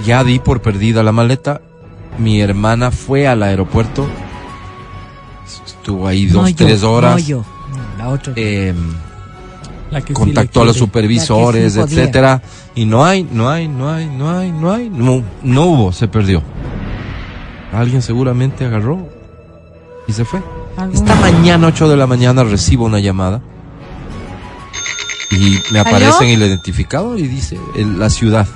Ya 0.04 0.24
di 0.24 0.38
por 0.38 0.62
perdida 0.62 1.02
la 1.02 1.12
maleta. 1.12 1.60
Mi 2.18 2.40
hermana 2.40 2.90
fue 2.90 3.28
al 3.28 3.42
aeropuerto. 3.42 4.06
Estuvo 5.66 6.06
ahí 6.06 6.26
dos, 6.26 6.42
No 6.42 6.48
yo, 6.48 6.56
tres 6.56 6.82
horas. 6.82 7.12
No 7.12 7.18
yo, 7.18 7.44
no, 7.70 7.98
la 7.98 8.08
otra. 8.08 8.32
Eh, 8.36 8.74
La 9.90 10.00
que 10.00 10.08
sí 10.08 10.14
contactó 10.14 10.62
a 10.62 10.64
los 10.64 10.76
supervisores, 10.76 11.74
sí 11.74 11.80
etcétera. 11.80 12.42
Y 12.74 12.86
no 12.86 13.04
hay, 13.04 13.24
no 13.24 13.50
hay, 13.50 13.68
no 13.68 13.90
hay, 13.90 14.06
no 14.06 14.30
hay, 14.30 14.50
no 14.50 14.72
hay. 14.72 14.88
No, 14.90 15.22
no 15.42 15.66
hubo, 15.66 15.92
se 15.92 16.08
perdió. 16.08 16.42
Alguien 17.72 18.02
seguramente 18.02 18.64
agarró 18.66 19.08
y 20.06 20.12
se 20.12 20.24
fue. 20.24 20.42
¿Algún- 20.76 20.94
Esta 20.96 21.14
mañana, 21.16 21.66
8 21.68 21.88
de 21.88 21.96
la 21.96 22.06
mañana, 22.06 22.44
recibo 22.44 22.84
una 22.84 23.00
llamada. 23.00 23.40
Y 25.30 25.58
me 25.72 25.78
¿Aló? 25.78 25.88
aparece 25.88 26.24
en 26.24 26.30
el 26.42 26.48
identificador 26.48 27.18
y 27.18 27.26
dice 27.26 27.58
el- 27.74 27.98
la 27.98 28.10
ciudad 28.10 28.46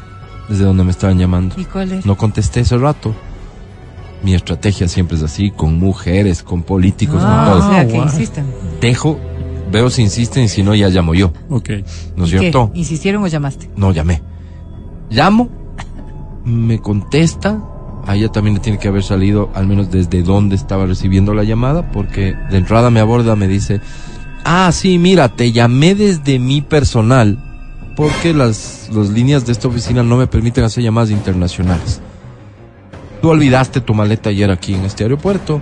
desde 0.49 0.65
donde 0.65 0.85
me 0.85 0.91
estaban 0.91 1.19
llamando. 1.19 1.55
¿Y 1.59 1.65
cuál 1.65 1.93
es? 1.93 2.05
No 2.07 2.17
contesté 2.17 2.61
ese 2.61 2.77
rato. 2.77 3.15
Mi 4.23 4.35
estrategia 4.35 4.89
siempre 4.89 5.17
es 5.17 5.23
así, 5.23 5.51
con 5.51 5.79
mujeres, 5.79 6.43
con 6.43 6.63
políticos, 6.63 7.17
con 7.23 7.31
Ah, 7.31 7.47
todo. 7.51 7.67
o 7.67 7.71
sea, 7.71 7.87
que 7.87 7.93
guau. 7.95 8.05
insisten. 8.07 8.47
Dejo, 8.81 9.19
veo 9.71 9.89
si 9.91 10.03
insisten 10.03 10.45
y 10.45 10.49
si 10.49 10.63
no, 10.63 10.75
ya 10.75 10.89
llamo 10.89 11.15
yo. 11.15 11.33
Ok. 11.49 11.71
¿No 12.17 12.25
es 12.25 12.31
cierto? 12.31 12.71
¿Insistieron 12.75 13.23
o 13.23 13.27
llamaste? 13.27 13.71
No, 13.77 13.93
llamé. 13.93 14.23
Llamo, 15.11 15.49
me 16.45 16.79
contesta. 16.81 17.59
A 18.07 18.15
ella 18.15 18.29
también 18.31 18.55
le 18.55 18.61
tiene 18.61 18.79
que 18.79 18.89
haber 18.89 19.03
salido, 19.03 19.51
al 19.55 19.67
menos 19.67 19.91
desde 19.91 20.23
dónde 20.23 20.55
estaba 20.55 20.87
recibiendo 20.87 21.35
la 21.35 21.43
llamada, 21.43 21.91
porque 21.91 22.37
de 22.51 22.57
entrada 22.57 22.89
me 22.91 23.01
aborda, 23.01 23.35
me 23.35 23.49
dice, 23.49 23.81
ah, 24.45 24.71
sí, 24.73 24.97
mira, 24.99 25.29
te 25.29 25.51
llamé 25.51 25.95
desde 25.97 26.39
mi 26.39 26.61
personal, 26.63 27.39
porque 27.97 28.33
las, 28.33 28.89
las 28.93 29.09
líneas 29.09 29.45
de 29.45 29.53
esta 29.53 29.67
oficina 29.69 30.03
no 30.05 30.17
me 30.17 30.29
permiten 30.29 30.63
hacer 30.65 30.85
llamadas 30.85 31.11
internacionales. 31.11 32.01
Tú 33.21 33.31
olvidaste 33.31 33.81
tu 33.81 33.93
maleta 33.95 34.31
ayer 34.31 34.51
aquí 34.53 34.75
en 34.75 34.85
este 34.85 35.03
aeropuerto. 35.03 35.61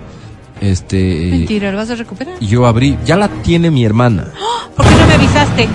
Este, 0.61 1.29
Mentira, 1.31 1.71
¿lo 1.71 1.77
vas 1.77 1.89
a 1.89 1.95
recuperar? 1.95 2.35
yo 2.39 2.65
abrí, 2.67 2.97
ya 3.05 3.15
la 3.17 3.27
tiene 3.27 3.71
mi 3.71 3.83
hermana. 3.85 4.27
¿Por 4.75 4.85
qué 4.85 4.91
no 4.95 5.07
me 5.07 5.13
avisaste? 5.15 5.67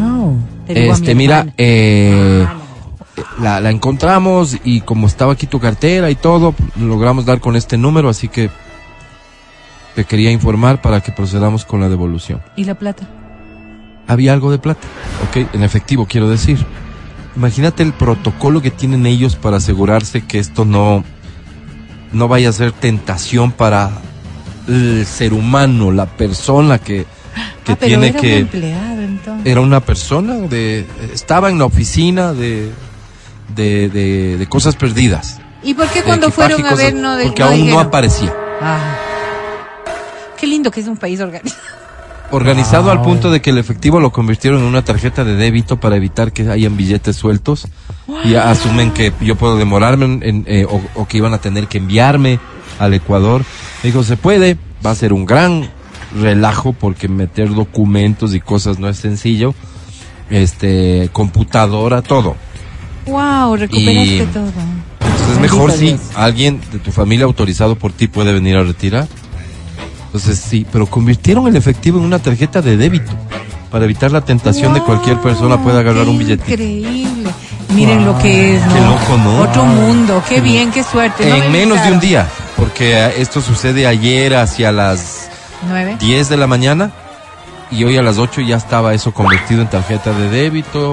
Wow. 0.00 0.38
Te 0.66 0.74
digo 0.74 0.92
a 0.92 0.94
mi 0.94 1.00
Este, 1.00 1.14
mira, 1.14 1.46
eh, 1.58 2.44
Ah, 2.46 2.54
no. 2.58 2.65
La, 3.40 3.60
la 3.60 3.70
encontramos 3.70 4.56
y 4.64 4.80
como 4.82 5.06
estaba 5.06 5.32
aquí 5.32 5.46
tu 5.46 5.60
cartera 5.60 6.10
y 6.10 6.14
todo, 6.14 6.54
logramos 6.78 7.24
dar 7.24 7.40
con 7.40 7.56
este 7.56 7.76
número, 7.76 8.08
así 8.08 8.28
que 8.28 8.50
te 9.94 10.04
quería 10.04 10.30
informar 10.30 10.82
para 10.82 11.00
que 11.00 11.12
procedamos 11.12 11.64
con 11.64 11.80
la 11.80 11.88
devolución. 11.88 12.42
¿Y 12.54 12.64
la 12.64 12.74
plata? 12.74 13.08
Había 14.06 14.32
algo 14.32 14.50
de 14.50 14.58
plata, 14.58 14.86
ok, 15.28 15.54
en 15.54 15.62
efectivo 15.62 16.06
quiero 16.06 16.28
decir. 16.28 16.64
Imagínate 17.34 17.82
el 17.82 17.92
protocolo 17.92 18.62
que 18.62 18.70
tienen 18.70 19.04
ellos 19.04 19.36
para 19.36 19.58
asegurarse 19.58 20.24
que 20.24 20.38
esto 20.38 20.64
no, 20.64 21.04
no 22.12 22.28
vaya 22.28 22.48
a 22.48 22.52
ser 22.52 22.72
tentación 22.72 23.52
para 23.52 23.90
el 24.68 25.04
ser 25.06 25.32
humano, 25.32 25.92
la 25.92 26.06
persona 26.06 26.78
que, 26.78 27.04
que 27.64 27.72
ah, 27.72 27.76
pero 27.78 27.86
tiene 27.86 28.08
era 28.08 28.20
que... 28.20 28.32
un 28.32 28.38
empleado, 28.40 29.02
entonces. 29.02 29.46
Era 29.46 29.60
una 29.60 29.80
persona 29.80 30.34
de 30.34 30.86
estaba 31.12 31.50
en 31.50 31.58
la 31.58 31.66
oficina 31.66 32.32
de 32.32 32.70
de, 33.54 33.88
de, 33.88 34.36
de 34.38 34.46
cosas 34.48 34.76
perdidas. 34.76 35.38
¿Y 35.62 35.74
por 35.74 35.88
qué 35.88 36.02
cuando 36.02 36.30
fueron 36.30 36.64
a 36.66 36.74
ver 36.74 36.94
no 36.94 37.16
de, 37.16 37.26
porque 37.26 37.42
no 37.42 37.48
aún 37.48 37.70
no 37.70 37.80
aparecía. 37.80 38.32
Ah. 38.60 38.96
Qué 40.38 40.46
lindo 40.46 40.70
que 40.70 40.80
es 40.80 40.86
un 40.86 40.96
país 40.96 41.20
organizado. 41.20 41.60
Organizado 42.32 42.90
al 42.90 43.02
punto 43.02 43.30
de 43.30 43.40
que 43.40 43.50
el 43.50 43.58
efectivo 43.58 44.00
lo 44.00 44.10
convirtieron 44.10 44.60
en 44.60 44.66
una 44.66 44.82
tarjeta 44.84 45.22
de 45.22 45.36
débito 45.36 45.78
para 45.78 45.94
evitar 45.94 46.32
que 46.32 46.48
hayan 46.50 46.76
billetes 46.76 47.14
sueltos 47.14 47.68
y 48.24 48.34
asumen 48.34 48.90
que 48.92 49.12
yo 49.20 49.36
puedo 49.36 49.56
demorarme 49.56 50.06
en- 50.06 50.22
en, 50.24 50.44
eh, 50.48 50.66
o, 50.68 50.80
o 50.96 51.06
que 51.06 51.18
iban 51.18 51.34
a 51.34 51.38
tener 51.38 51.68
que 51.68 51.78
enviarme 51.78 52.40
al 52.80 52.94
Ecuador. 52.94 53.42
Me 53.84 53.90
dijo, 53.90 54.02
se 54.02 54.16
puede, 54.16 54.56
va 54.84 54.90
a 54.90 54.94
ser 54.96 55.12
un 55.12 55.24
gran 55.24 55.70
relajo 56.20 56.72
porque 56.72 57.06
meter 57.06 57.54
documentos 57.54 58.34
y 58.34 58.40
cosas 58.40 58.80
no 58.80 58.88
es 58.88 58.96
sencillo. 58.96 59.54
Este, 60.28 61.08
computadora, 61.12 62.02
todo. 62.02 62.34
Wow, 63.06 63.56
recuperaste 63.56 64.16
Y- 64.16 64.26
todo. 64.32 64.44
Entonces 65.00 65.20
es 65.22 65.28
Bendito 65.28 65.40
mejor 65.40 65.72
si 65.72 65.96
alguien 66.14 66.60
de 66.72 66.78
tu 66.78 66.90
familia 66.92 67.24
autorizado 67.24 67.76
por 67.76 67.92
ti 67.92 68.06
puede 68.08 68.32
venir 68.32 68.56
a 68.56 68.62
retirar. 68.62 69.06
Entonces 70.06 70.38
sí, 70.38 70.66
pero 70.72 70.86
convirtieron 70.86 71.46
el 71.46 71.56
efectivo 71.56 71.98
en 71.98 72.04
una 72.04 72.18
tarjeta 72.18 72.62
de 72.62 72.76
débito 72.76 73.12
para 73.70 73.84
evitar 73.84 74.10
la 74.12 74.22
tentación 74.22 74.72
de 74.72 74.80
cualquier 74.80 75.20
persona 75.20 75.62
pueda 75.62 75.80
agarrar 75.80 76.08
un 76.08 76.18
billete. 76.18 76.50
Increíble. 76.52 77.30
Miren 77.74 78.04
lo 78.06 78.16
que 78.18 78.56
es, 78.56 78.66
¿no? 78.66 78.72
Qué 78.74 78.80
loco, 78.80 79.16
¿no? 79.22 79.40
Otro 79.40 79.64
mundo, 79.64 80.22
qué 80.28 80.40
bien, 80.40 80.70
qué 80.70 80.82
suerte. 80.82 81.28
No 81.28 81.36
me 81.36 81.46
En 81.46 81.52
menos 81.52 81.82
de 81.84 81.92
un 81.92 82.00
día, 82.00 82.26
porque 82.56 82.94
eh, 82.96 83.14
esto 83.18 83.42
sucede 83.42 83.86
ayer 83.86 84.34
hacia 84.36 84.70
las 84.72 85.28
¿Nueve? 85.68 85.96
10 86.00 86.28
de 86.28 86.36
la 86.36 86.46
mañana 86.46 86.92
y 87.70 87.82
hoy 87.84 87.96
a 87.98 88.02
las 88.02 88.18
8 88.18 88.40
ya 88.42 88.56
estaba 88.56 88.94
eso 88.94 89.12
convertido 89.12 89.60
en 89.62 89.68
tarjeta 89.68 90.12
de 90.12 90.30
débito. 90.30 90.92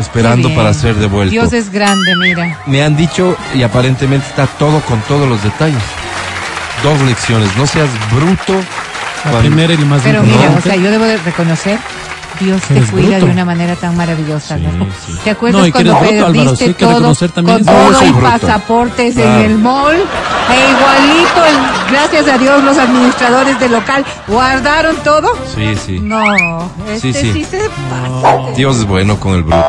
Esperando 0.00 0.52
para 0.54 0.72
ser 0.74 0.94
devuelto. 0.96 1.30
Dios 1.30 1.52
es 1.52 1.70
grande, 1.70 2.14
mira. 2.22 2.58
Me 2.66 2.82
han 2.82 2.96
dicho 2.96 3.36
y 3.54 3.62
aparentemente 3.62 4.26
está 4.26 4.46
todo 4.46 4.80
con 4.80 5.00
todos 5.02 5.28
los 5.28 5.42
detalles. 5.42 5.82
Dos 6.82 7.00
lecciones, 7.02 7.54
no 7.56 7.66
seas 7.66 7.88
bruto. 8.12 8.54
La 9.24 9.30
cuando- 9.32 9.40
primera 9.40 9.74
y 9.74 9.76
la 9.76 9.84
más 9.84 10.00
Pero 10.02 10.22
mira, 10.22 10.34
o 10.36 10.40
importante. 10.40 10.70
sea, 10.70 10.76
yo 10.78 10.90
debo 10.90 11.04
de 11.04 11.18
reconocer, 11.18 11.78
Dios 12.40 12.62
te 12.62 12.76
Eres 12.78 12.90
cuida 12.90 13.08
bruto. 13.18 13.26
de 13.26 13.32
una 13.32 13.44
manera 13.44 13.76
tan 13.76 13.96
maravillosa, 13.96 14.56
Sí, 14.56 14.62
¿no? 14.62 14.84
sí. 15.06 15.18
¿Te 15.24 15.30
acuerdas 15.30 15.60
No, 15.60 15.66
y 15.66 15.72
que 15.72 15.84
cuando 15.84 15.94
bruto, 16.00 16.26
perdiste 16.32 16.74
todo 16.74 17.14
con 17.42 17.64
todo 17.64 18.04
y 18.06 18.12
pasaportes 18.12 19.14
Claro. 19.14 19.30
en 19.40 19.50
el 19.50 19.58
mall? 19.58 19.96
E 19.96 20.70
igualito, 20.70 21.44
el- 21.46 21.92
gracias 21.92 22.28
a 22.28 22.38
Dios, 22.38 22.64
los 22.64 22.76
administradores 22.78 23.60
del 23.60 23.72
local 23.72 24.04
guardaron 24.26 24.96
todo. 25.04 25.36
Sí, 25.54 25.76
sí. 25.76 26.00
No, 26.00 26.70
este 26.92 27.12
Sí, 27.12 27.20
sí, 27.20 27.32
sí. 27.32 27.44
se 27.44 27.68
pasa. 27.90 28.50
Dios 28.56 28.76
es 28.78 28.86
bueno 28.86 29.18
con 29.20 29.34
el 29.34 29.42
bruto. 29.42 29.66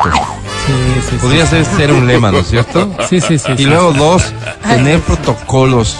Sí, 0.65 0.73
sí, 0.73 1.07
sí. 1.11 1.15
Podría 1.17 1.45
ser, 1.45 1.65
ser 1.65 1.91
un 1.91 2.07
lema, 2.07 2.31
¿no 2.31 2.39
es 2.39 2.47
cierto? 2.47 2.89
Sí, 3.09 3.19
sí, 3.19 3.37
sí. 3.37 3.51
Y 3.53 3.57
sí. 3.57 3.65
luego 3.65 3.91
dos, 3.93 4.31
tener 4.67 4.99
protocolos 5.01 5.97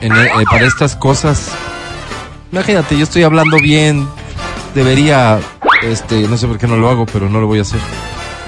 en- 0.00 0.12
eh, 0.16 0.28
para 0.50 0.66
estas 0.66 0.96
cosas. 0.96 1.48
Imagínate, 2.52 2.96
yo 2.96 3.04
estoy 3.04 3.24
hablando 3.24 3.56
bien, 3.58 4.08
debería, 4.74 5.38
este, 5.92 6.28
no 6.28 6.36
sé 6.36 6.46
por 6.46 6.58
qué 6.58 6.66
no 6.66 6.76
lo 6.76 6.88
hago, 6.90 7.06
pero 7.06 7.28
no 7.28 7.40
lo 7.40 7.46
voy 7.46 7.58
a 7.58 7.62
hacer. 7.62 7.80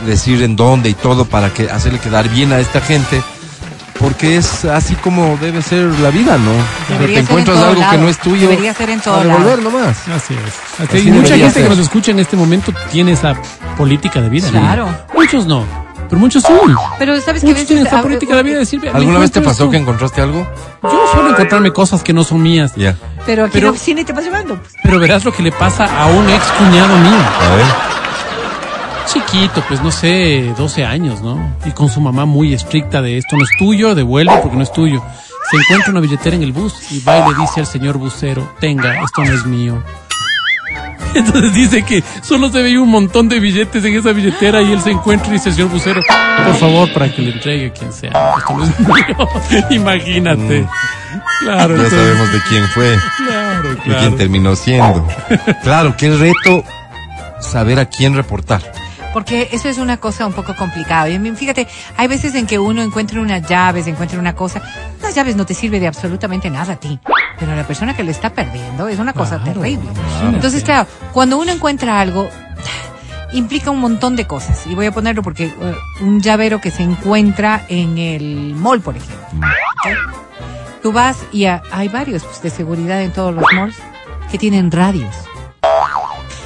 Decir 0.06 0.42
en 0.42 0.56
dónde 0.56 0.90
y 0.90 0.94
todo 0.94 1.24
para 1.24 1.50
que 1.52 1.70
hacerle 1.70 1.98
quedar 1.98 2.28
bien 2.28 2.52
a 2.52 2.58
esta 2.60 2.80
gente, 2.80 3.22
porque 3.98 4.36
es 4.36 4.64
así 4.66 4.94
como 4.96 5.38
debe 5.40 5.62
ser 5.62 5.86
la 6.00 6.10
vida, 6.10 6.36
¿no? 6.36 6.52
Pero 6.86 7.00
Debería 7.00 7.14
te 7.16 7.20
en 7.20 7.26
encuentras 7.26 7.58
algo 7.58 7.90
que 7.90 7.98
no 7.98 8.08
es 8.08 8.18
tuyo, 8.18 8.48
Debería 8.48 8.74
ser 8.74 8.90
en 8.90 9.00
todo 9.00 9.16
a 9.16 9.24
devolver 9.24 9.58
lado. 9.58 9.70
nomás. 9.70 9.96
Así 10.08 10.34
es. 10.34 10.90
Así 10.90 11.10
mucha 11.10 11.36
gente 11.36 11.50
ser. 11.50 11.62
que 11.62 11.68
nos 11.70 11.78
escucha 11.78 12.10
en 12.10 12.18
este 12.18 12.36
momento 12.36 12.72
tiene 12.92 13.12
esa 13.12 13.34
política 13.78 14.20
de 14.20 14.28
vida. 14.28 14.50
¿no? 14.50 14.60
Claro. 14.60 14.88
Muchos 15.14 15.46
no, 15.46 15.64
pero 16.08 16.18
muchos 16.20 16.42
sí. 16.42 16.52
Pero 16.98 17.20
sabes 17.20 17.42
que 17.42 17.46
Muchos 17.48 17.54
veces 17.54 17.66
tienen 17.66 17.86
esa 17.86 17.98
ah, 17.98 18.02
política 18.02 18.36
de 18.36 18.42
vida 18.42 18.54
de 18.54 18.60
decir, 18.60 18.80
"Ve, 18.80 18.90
me 18.92 18.98
¿Alguna 18.98 19.18
vez 19.18 19.30
te 19.32 19.40
pasó 19.40 19.64
esto". 19.64 19.70
que 19.70 19.76
encontraste 19.76 20.20
algo? 20.22 20.46
Yo 20.82 21.08
suelo 21.12 21.30
encontrarme 21.30 21.72
cosas 21.72 22.02
que 22.02 22.12
no 22.12 22.24
son 22.24 22.42
mías. 22.42 22.74
Ya. 22.76 22.96
Pero 23.24 23.44
aquí 23.44 23.52
Pero- 23.54 23.66
en 23.68 23.72
la 23.72 23.76
oficina 23.76 24.00
y 24.00 24.04
te 24.04 24.12
vas 24.12 24.24
llevando. 24.24 24.56
pues. 24.56 24.72
Pero 24.82 24.98
verás 24.98 25.24
lo 25.24 25.32
que 25.32 25.42
le 25.42 25.52
pasa 25.52 25.84
a 25.84 26.06
un 26.06 26.28
ex 26.28 26.44
cuñado 26.58 26.96
mío. 26.98 27.18
A 27.50 27.56
ver. 27.56 27.66
Chiquito, 29.06 29.62
pues 29.68 29.80
no 29.82 29.90
sé, 29.92 30.52
12 30.58 30.84
años, 30.84 31.22
¿no? 31.22 31.54
Y 31.64 31.70
con 31.70 31.88
su 31.88 32.00
mamá 32.00 32.24
muy 32.24 32.52
estricta 32.52 33.00
de 33.02 33.18
esto 33.18 33.36
no 33.36 33.44
es 33.44 33.50
tuyo, 33.58 33.94
devuelve 33.94 34.36
porque 34.42 34.56
no 34.56 34.62
es 34.64 34.72
tuyo. 34.72 35.02
Se 35.50 35.56
encuentra 35.56 35.92
una 35.92 36.00
billetera 36.00 36.34
en 36.34 36.42
el 36.42 36.52
bus 36.52 36.90
y 36.90 37.00
va 37.00 37.18
y 37.18 37.32
le 37.32 37.38
dice 37.38 37.60
al 37.60 37.66
señor 37.66 37.98
busero, 37.98 38.52
tenga, 38.58 39.00
esto 39.02 39.24
no 39.24 39.32
es 39.32 39.46
mío. 39.46 39.80
Entonces 41.16 41.52
dice 41.54 41.82
que 41.84 42.02
solo 42.22 42.50
se 42.50 42.62
veía 42.62 42.80
un 42.80 42.90
montón 42.90 43.28
de 43.28 43.40
billetes 43.40 43.84
en 43.84 43.94
esa 43.94 44.12
billetera 44.12 44.62
y 44.62 44.72
él 44.72 44.80
se 44.80 44.90
encuentra 44.90 45.28
y 45.28 45.32
dice, 45.32 45.52
señor 45.52 45.68
busero, 45.70 46.00
por 46.46 46.56
favor, 46.56 46.92
para 46.92 47.08
que 47.12 47.22
le 47.22 47.32
entregue 47.32 47.66
a 47.68 47.72
quien 47.72 47.92
sea. 47.92 48.10
Esto 48.38 48.56
no 48.56 48.64
es 48.64 48.80
mío. 48.80 49.66
Imagínate. 49.70 50.66
Claro, 51.40 51.76
Ya 51.76 51.82
entonces- 51.82 51.98
sabemos 51.98 52.32
de 52.32 52.38
quién 52.48 52.68
fue. 52.68 52.98
Claro, 53.26 53.68
de 53.70 53.76
claro. 53.76 54.00
quién 54.00 54.16
terminó 54.16 54.56
siendo. 54.56 55.06
Claro, 55.62 55.96
qué 55.96 56.10
reto 56.16 56.64
saber 57.40 57.78
a 57.78 57.86
quién 57.86 58.14
reportar. 58.14 58.62
Porque 59.12 59.48
eso 59.52 59.68
es 59.70 59.78
una 59.78 59.96
cosa 59.96 60.26
un 60.26 60.34
poco 60.34 60.54
complicada. 60.54 61.08
Fíjate, 61.36 61.66
hay 61.96 62.06
veces 62.06 62.34
en 62.34 62.46
que 62.46 62.58
uno 62.58 62.82
encuentra 62.82 63.20
unas 63.20 63.48
llaves, 63.48 63.86
encuentra 63.86 64.18
una 64.18 64.34
cosa. 64.34 64.60
Las 65.00 65.14
llaves 65.14 65.36
no 65.36 65.46
te 65.46 65.54
sirve 65.54 65.80
de 65.80 65.86
absolutamente 65.86 66.50
nada 66.50 66.74
a 66.74 66.76
ti. 66.76 66.98
Pero 67.38 67.54
la 67.54 67.66
persona 67.66 67.94
que 67.94 68.02
lo 68.04 68.10
está 68.10 68.30
perdiendo 68.30 68.88
es 68.88 68.98
una 68.98 69.12
cosa 69.12 69.38
Claro, 69.42 69.60
terrible. 69.60 69.88
Entonces, 70.24 70.64
claro, 70.64 70.86
cuando 71.12 71.36
uno 71.38 71.52
encuentra 71.52 72.00
algo, 72.00 72.28
implica 73.32 73.70
un 73.70 73.80
montón 73.80 74.16
de 74.16 74.26
cosas. 74.26 74.66
Y 74.66 74.74
voy 74.74 74.86
a 74.86 74.92
ponerlo 74.92 75.22
porque 75.22 75.44
eh, 75.46 75.74
un 76.00 76.20
llavero 76.20 76.60
que 76.60 76.70
se 76.70 76.82
encuentra 76.82 77.64
en 77.68 77.98
el 77.98 78.54
mall, 78.54 78.80
por 78.80 78.96
ejemplo. 78.96 79.16
¿ok? 79.36 80.82
Tú 80.82 80.92
vas 80.92 81.18
y 81.32 81.44
a- 81.46 81.62
hay 81.72 81.88
varios 81.88 82.22
pues, 82.24 82.40
de 82.42 82.50
seguridad 82.50 83.02
en 83.02 83.12
todos 83.12 83.34
los 83.34 83.44
malls 83.54 83.76
que 84.30 84.38
tienen 84.38 84.70
radios. 84.70 85.14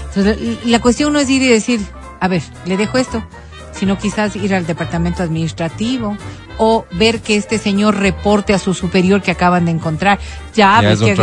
Entonces, 0.08 0.64
la 0.64 0.80
cuestión 0.80 1.12
no 1.12 1.20
es 1.20 1.30
ir 1.30 1.42
y 1.42 1.48
decir, 1.48 1.80
a 2.18 2.26
ver, 2.28 2.42
le 2.64 2.76
dejo 2.76 2.98
esto, 2.98 3.22
sino 3.72 3.98
quizás 3.98 4.36
ir 4.36 4.54
al 4.54 4.66
departamento 4.66 5.22
administrativo 5.22 6.16
o 6.58 6.84
ver 6.92 7.20
que 7.20 7.36
este 7.36 7.58
señor 7.58 7.96
reporte 7.96 8.52
a 8.52 8.58
su 8.58 8.74
superior 8.74 9.22
que 9.22 9.30
acaban 9.30 9.64
de 9.64 9.70
encontrar. 9.72 10.18
Ya, 10.54 10.80
Ya 10.82 10.92
es 10.92 10.98
que- 11.00 11.16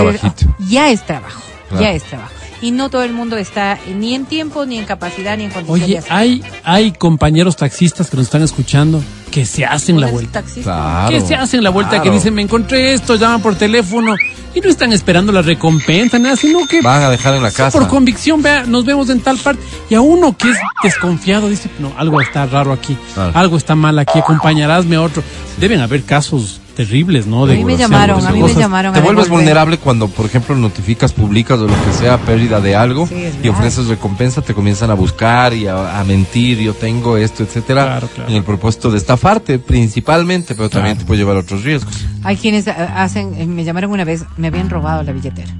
ya 0.68 0.90
es 0.90 1.06
trabajo, 1.06 1.42
Claro. 1.70 1.84
ya 1.84 1.92
es 1.92 2.04
trabajo. 2.04 2.32
Y 2.60 2.72
no 2.72 2.90
todo 2.90 3.04
el 3.04 3.14
mundo 3.14 3.38
está 3.38 3.78
ni 3.96 4.16
en 4.16 4.26
tiempo, 4.26 4.66
ni 4.66 4.80
en 4.80 4.86
capacidad, 4.86 5.38
ni 5.38 5.44
en 5.44 5.52
condición 5.52 5.80
de 5.80 5.86
Oye, 5.98 6.04
hay, 6.10 6.44
hay 6.64 6.92
compañeros 6.92 7.56
taxistas 7.56 8.10
que 8.10 8.18
nos 8.18 8.26
están 8.26 8.42
escuchando 8.42 9.04
que 9.32 9.46
se 9.46 9.66
hacen 9.66 10.00
la 10.00 10.08
¿Eres 10.08 10.14
vuelta. 10.14 10.42
Claro. 10.64 11.10
que 11.10 11.22
se 11.22 11.36
hacen 11.36 11.64
la 11.64 11.70
vuelta, 11.70 12.02
que 12.02 12.10
dicen, 12.10 12.34
me 12.34 12.42
encontré 12.42 12.94
esto, 12.94 13.16
llaman 13.16 13.42
por 13.42 13.56
teléfono 13.56 14.16
y 14.56 14.60
no 14.62 14.70
están 14.70 14.92
esperando 14.94 15.32
la 15.32 15.42
recompensa, 15.42 16.18
nada, 16.18 16.36
sino 16.36 16.66
que 16.68 16.82
Van 16.82 17.04
a 17.04 17.10
dejar 17.10 17.36
en 17.36 17.44
la 17.44 17.52
casa. 17.52 17.78
por 17.78 17.88
convicción, 17.88 18.42
vea, 18.42 18.64
nos 18.66 18.86
vemos 18.86 19.10
en 19.10 19.20
tal 19.22 19.38
parte. 19.38 19.62
Y 19.90 19.96
a 19.96 20.02
uno 20.02 20.36
que 20.36 20.50
es 20.50 20.58
desconfiado 20.82 21.50
dice, 21.50 21.70
no, 21.80 21.92
algo 21.98 22.22
está 22.22 22.46
raro 22.46 22.72
aquí, 22.74 22.98
Claro. 23.14 23.32
algo 23.36 23.58
está 23.58 23.76
mal 23.76 24.00
aquí, 24.00 24.18
acompañarásme 24.20 24.96
a 24.96 25.02
otro. 25.02 25.22
Deben 25.60 25.82
haber 25.82 26.04
casos 26.04 26.62
terribles, 26.76 27.26
¿no? 27.26 27.46
A 27.46 27.48
mí 27.48 27.66
me 27.66 27.76
llamaron, 27.76 28.24
a 28.26 28.30
mí 28.32 28.40
me 28.44 28.54
llamaron 28.54 28.94
Te 28.94 29.02
vuelves 29.02 29.30
vulnerable 29.30 29.80
cuando, 29.80 30.08
por 30.10 30.28
ejemplo, 30.28 30.56
notificas 30.56 31.12
públicas 31.12 31.58
o 31.60 31.64
lo 31.68 31.74
que 31.74 31.92
sea, 31.98 32.20
pérdida 32.20 32.62
de 32.62 32.76
algo 32.76 33.08
Sí, 33.08 33.16
y 33.44 33.48
ofreces 33.50 33.88
recompensa, 33.88 34.44
te 34.44 34.54
comienzan 34.54 34.92
a 34.92 34.94
buscar 34.94 35.54
y 35.56 35.66
a, 35.66 36.00
a 36.00 36.04
mentir, 36.04 36.60
yo 36.60 36.76
tengo 36.76 37.18
esto, 37.18 37.42
etcétera, 37.42 37.84
Claro, 37.86 38.10
claro. 38.14 38.30
en 38.30 38.36
el 38.38 38.44
propósito 38.44 38.92
de 38.92 39.00
estafarte 39.18 39.60
principalmente, 39.60 40.56
pero 40.56 40.70
también 40.70 40.96
Claro. 40.96 41.00
te 41.06 41.08
puede 41.08 41.20
llevar 41.20 41.36
a 41.38 41.40
otros 41.40 41.64
riesgos. 41.64 42.06
Hay 42.24 42.38
quienes 42.38 42.68
eh, 42.68 42.72
hacen, 42.72 43.34
eh, 43.36 43.46
me 43.46 43.64
llamaron 43.64 43.92
una 43.92 44.04
vez, 44.06 44.24
me 44.38 44.48
habían 44.48 44.70
robado 44.70 45.04
la 45.04 45.12
billetera. 45.12 45.52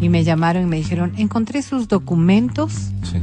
Y 0.00 0.08
me 0.08 0.24
llamaron 0.24 0.64
y 0.64 0.66
me 0.66 0.76
dijeron, 0.76 1.12
encontré 1.16 1.62
sus 1.62 1.88
documentos 1.88 2.72
Sí. 3.04 3.18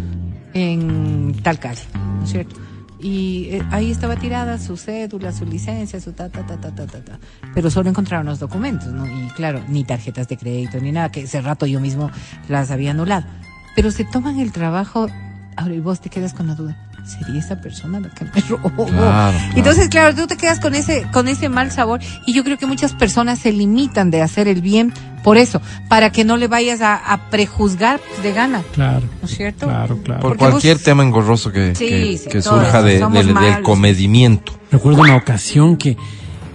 en 0.53 1.35
tal 1.43 1.59
calle, 1.59 1.81
¿no 1.93 2.23
es 2.23 2.29
cierto? 2.31 2.55
Y 3.03 3.47
eh, 3.51 3.63
ahí 3.71 3.89
estaba 3.91 4.15
tirada 4.15 4.57
su 4.59 4.77
cédula, 4.77 5.31
su 5.33 5.45
licencia, 5.45 5.99
su 5.99 6.13
ta, 6.13 6.29
ta, 6.29 6.45
ta, 6.45 6.57
ta, 6.61 6.71
ta, 6.73 6.85
ta, 6.85 7.03
ta. 7.03 7.19
Pero 7.53 7.69
solo 7.71 7.89
encontraron 7.89 8.27
los 8.27 8.39
documentos, 8.39 8.87
¿no? 8.93 9.05
Y 9.07 9.27
claro, 9.35 9.59
ni 9.69 9.83
tarjetas 9.83 10.27
de 10.27 10.37
crédito, 10.37 10.79
ni 10.79 10.91
nada, 10.91 11.09
que 11.11 11.21
ese 11.21 11.41
rato 11.41 11.65
yo 11.65 11.79
mismo 11.79 12.11
las 12.47 12.69
había 12.71 12.91
anulado. 12.91 13.25
Pero 13.75 13.89
se 13.91 14.05
toman 14.05 14.39
el 14.39 14.51
trabajo, 14.51 15.07
ahora 15.57 15.73
y 15.73 15.79
vos 15.79 15.99
te 15.99 16.09
quedas 16.09 16.33
con 16.33 16.45
la 16.47 16.53
duda, 16.55 16.77
¿sería 17.05 17.39
esa 17.39 17.59
persona 17.61 17.99
la 17.99 18.09
que 18.09 18.25
me 18.25 18.41
robó? 18.49 18.85
Claro, 18.85 18.87
claro. 18.99 19.37
Entonces, 19.55 19.89
claro, 19.89 20.15
tú 20.15 20.27
te 20.27 20.37
quedas 20.37 20.59
con 20.59 20.75
ese, 20.75 21.05
con 21.11 21.27
ese 21.27 21.49
mal 21.49 21.71
sabor 21.71 21.99
y 22.25 22.33
yo 22.33 22.43
creo 22.43 22.57
que 22.57 22.65
muchas 22.65 22.93
personas 22.93 23.39
se 23.39 23.51
limitan 23.51 24.11
de 24.11 24.21
hacer 24.21 24.47
el 24.47 24.61
bien 24.61 24.93
por 25.23 25.37
eso, 25.37 25.61
para 25.87 26.11
que 26.11 26.23
no 26.25 26.35
le 26.37 26.47
vayas 26.47 26.81
a, 26.81 26.95
a 26.95 27.29
prejuzgar 27.29 27.99
de 28.23 28.33
gana, 28.33 28.63
Claro, 28.73 29.01
¿no 29.21 29.27
es 29.27 29.35
cierto? 29.37 29.67
claro, 29.67 29.97
claro. 30.03 30.19
Por 30.21 30.31
Porque 30.31 30.37
cualquier 30.49 30.77
vos- 30.77 30.83
tema 30.83 31.03
engorroso 31.03 31.51
que, 31.51 31.75
Sí, 31.75 31.87
que, 31.87 32.17
sí, 32.17 32.29
que 32.29 32.41
todo 32.41 32.59
surja 32.59 32.81
de- 32.81 32.99
del, 32.99 33.61
comedimiento. 33.61 34.53
Recuerdo 34.71 35.01
una 35.01 35.15
ocasión 35.17 35.77
que 35.77 35.95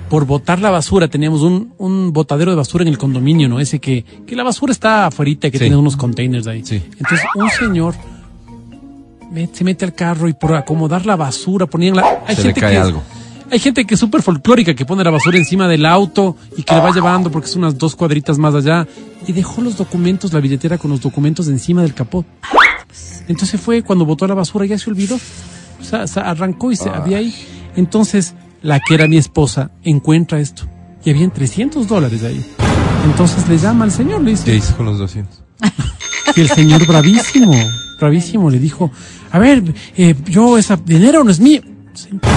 por 0.08 0.24
botar 0.24 0.60
la 0.60 0.70
basura 0.70 1.06
teníamos 1.08 1.42
un, 1.42 1.74
un 1.78 2.12
botadero 2.12 2.50
de 2.50 2.56
basura 2.56 2.82
en 2.82 2.88
el 2.88 2.98
condominio, 2.98 3.48
¿no? 3.48 3.60
Ese 3.60 3.78
que, 3.80 4.04
que 4.26 4.34
la 4.36 4.42
basura 4.42 4.72
está 4.72 5.06
afuera, 5.06 5.32
que 5.40 5.50
Sí. 5.52 5.58
tiene 5.58 5.76
unos 5.76 5.96
containers 5.96 6.46
ahí. 6.48 6.64
Sí. 6.64 6.82
Entonces 6.98 7.20
un 7.36 7.50
señor 7.50 7.94
se 9.52 9.64
mete 9.64 9.84
al 9.84 9.94
carro 9.94 10.28
y 10.28 10.32
por 10.32 10.54
acomodar 10.54 11.06
la 11.06 11.16
basura 11.16 11.66
ponían 11.66 11.96
la... 11.96 12.22
Hay 12.26 12.36
Se 12.36 12.44
le 12.44 12.54
cae 12.54 12.72
que, 12.72 12.78
algo. 12.78 13.02
Hay 13.50 13.58
gente 13.58 13.84
que 13.84 13.94
es 13.94 14.00
súper 14.00 14.22
folclórica, 14.22 14.74
que 14.74 14.84
pone 14.84 15.04
la 15.04 15.10
basura 15.10 15.38
encima 15.38 15.68
del 15.68 15.86
auto 15.86 16.36
y 16.56 16.62
que 16.62 16.74
le 16.74 16.80
va 16.80 16.90
llevando 16.90 17.30
porque 17.30 17.48
es 17.48 17.56
unas 17.56 17.78
dos 17.78 17.94
cuadritas 17.94 18.38
más 18.38 18.54
allá. 18.54 18.86
Y 19.26 19.32
dejó 19.32 19.62
los 19.62 19.76
documentos, 19.76 20.32
la 20.32 20.40
billetera 20.40 20.78
con 20.78 20.90
los 20.90 21.00
documentos 21.00 21.48
encima 21.48 21.82
del 21.82 21.94
capó. 21.94 22.24
Entonces 23.28 23.60
fue 23.60 23.82
cuando 23.82 24.04
botó 24.04 24.26
la 24.26 24.34
basura, 24.34 24.66
ya 24.66 24.78
se 24.78 24.90
olvidó. 24.90 25.16
O 25.80 25.84
sea, 25.84 26.06
se 26.06 26.20
arrancó 26.20 26.72
y 26.72 26.76
se 26.76 26.88
había 26.88 27.18
ahí. 27.18 27.34
Entonces, 27.76 28.34
la 28.62 28.80
que 28.80 28.94
era 28.94 29.06
mi 29.06 29.16
esposa 29.16 29.70
encuentra 29.84 30.40
esto. 30.40 30.64
Y 31.04 31.10
habían 31.10 31.30
300 31.30 31.86
dólares 31.86 32.24
ahí. 32.24 32.44
Entonces 33.04 33.48
le 33.48 33.58
llama 33.58 33.84
al 33.84 33.92
señor, 33.92 34.20
le 34.22 34.34
¿Qué 34.34 34.52
dice. 34.52 34.56
hizo 34.56 34.76
con 34.76 34.86
los 34.86 34.98
200? 34.98 35.42
Y 36.36 36.40
el 36.42 36.48
señor 36.50 36.86
bravísimo, 36.86 37.54
bravísimo, 37.98 38.50
le 38.50 38.58
dijo, 38.58 38.90
a 39.32 39.38
ver, 39.38 39.62
eh, 39.96 40.14
yo 40.26 40.58
ese 40.58 40.76
dinero 40.84 41.24
no 41.24 41.30
es 41.30 41.40
mío. 41.40 41.62
Señor, 41.94 42.20
¿Qué 42.20 42.28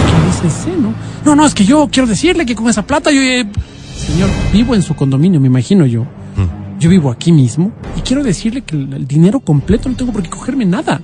dice 0.46 0.48
ese, 0.48 0.78
no? 0.78 0.94
No, 1.26 1.36
no, 1.36 1.46
es 1.46 1.54
que 1.54 1.66
yo 1.66 1.90
quiero 1.92 2.08
decirle 2.08 2.46
que 2.46 2.56
con 2.56 2.70
esa 2.70 2.88
plata 2.88 3.12
yo... 3.12 3.22
eh, 3.22 3.46
Señor, 3.98 4.30
vivo 4.54 4.74
en 4.76 4.82
su 4.82 4.96
condominio, 4.96 5.40
me 5.42 5.48
imagino 5.48 5.86
yo. 5.86 6.06
Yo 6.80 6.90
vivo 6.90 7.12
aquí 7.12 7.34
mismo 7.34 7.74
y 7.98 8.02
quiero 8.02 8.24
decirle 8.24 8.62
que 8.62 8.78
el, 8.78 8.94
el 8.94 9.06
dinero 9.06 9.42
completo 9.42 9.90
no 9.90 9.98
tengo 9.98 10.14
por 10.14 10.24
qué 10.24 10.30
cogerme 10.30 10.64
nada. 10.66 11.02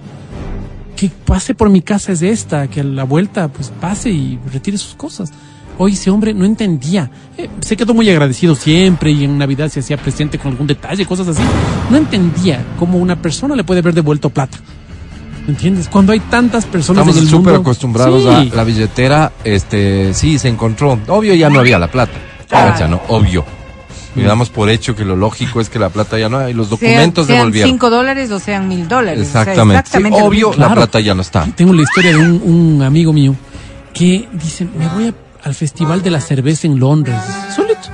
Que 0.96 1.10
pase 1.10 1.54
por 1.54 1.70
mi 1.70 1.82
casa 1.82 2.14
es 2.14 2.22
esta, 2.22 2.70
que 2.70 2.80
a 2.80 2.84
la 2.86 3.04
vuelta 3.04 3.50
pues 3.50 3.74
pase 3.82 4.10
y 4.10 4.40
retire 4.54 4.78
sus 4.78 4.96
cosas. 4.96 5.34
Hoy 5.78 5.94
ese 5.94 6.10
hombre 6.10 6.34
no 6.34 6.46
entendía. 6.46 7.10
Eh, 7.38 7.50
se 7.60 7.76
quedó 7.76 7.94
muy 7.94 8.10
agradecido 8.10 8.56
siempre 8.56 9.12
y 9.12 9.26
en 9.26 9.38
Navidad 9.38 9.70
se 9.70 9.82
hacía 9.82 9.98
presente 9.98 10.38
con 10.40 10.52
algún 10.52 10.68
detalle, 10.68 11.06
cosas 11.06 11.28
así. 11.28 11.42
No 11.90 11.98
entendía 11.98 12.64
cómo 12.80 12.98
una 12.98 13.16
persona 13.22 13.56
le 13.56 13.64
puede 13.64 13.82
haber 13.82 13.94
devuelto 13.94 14.30
plata. 14.30 14.58
¿Me 15.46 15.52
entiendes? 15.52 15.88
Cuando 15.90 16.12
hay 16.14 16.20
tantas 16.22 16.66
personas 16.66 17.02
Estamos 17.02 17.18
en 17.18 17.24
el 17.24 17.30
súper 17.30 17.54
mundo. 17.54 17.62
acostumbrados 17.70 18.24
Sí. 18.24 18.50
a 18.52 18.56
la 18.56 18.64
billetera, 18.64 19.32
este, 19.44 20.14
sí, 20.14 20.40
se 20.40 20.48
encontró. 20.48 20.98
Obvio 21.08 21.34
ya 21.36 21.50
no 21.50 21.60
había 21.60 21.78
la 21.78 21.88
plata. 21.92 22.14
Cacha, 22.50 22.88
¿no? 22.88 23.02
Obvio. 23.10 23.44
Y 24.16 24.22
damos 24.22 24.50
por 24.50 24.70
hecho 24.70 24.96
que 24.96 25.04
lo 25.04 25.18
lógico 25.18 25.60
es 25.60 25.70
que 25.70 25.78
la 25.78 25.90
plata 25.90 26.18
ya 26.18 26.30
no 26.30 26.38
hay, 26.38 26.54
los 26.54 26.70
documentos 26.70 27.26
sean, 27.28 27.36
sean 27.36 27.38
devolvieron. 27.40 27.70
cinco 27.72 27.90
dólares 27.90 28.32
o 28.32 28.40
sean 28.40 28.66
mil 28.70 28.88
dólares. 28.88 29.28
o 29.28 29.32
sea, 29.32 29.42
Exactamente. 29.42 29.82
Sí, 29.84 29.88
exactamente 29.88 30.20
lo 30.22 30.26
obvio, 30.26 30.48
mismo. 30.48 30.62
la 30.62 30.68
Claro. 30.68 30.82
plata 30.82 31.00
ya 31.02 31.14
no 31.16 31.22
está. 31.22 31.46
Tengo 31.54 31.74
la 31.74 31.82
historia 31.82 32.12
de 32.12 32.18
un, 32.20 32.42
un 32.76 32.82
amigo 32.82 33.12
mío 33.12 33.36
que 33.94 34.28
dice, 34.32 34.66
me 34.78 34.88
voy 34.88 35.08
a- 35.10 35.14
al 35.46 35.54
Festival 35.54 36.02
de 36.02 36.10
la 36.10 36.20
Cerveza 36.20 36.68
en 36.68 36.80
Londres. 36.80 37.16
Solito. 37.56 37.90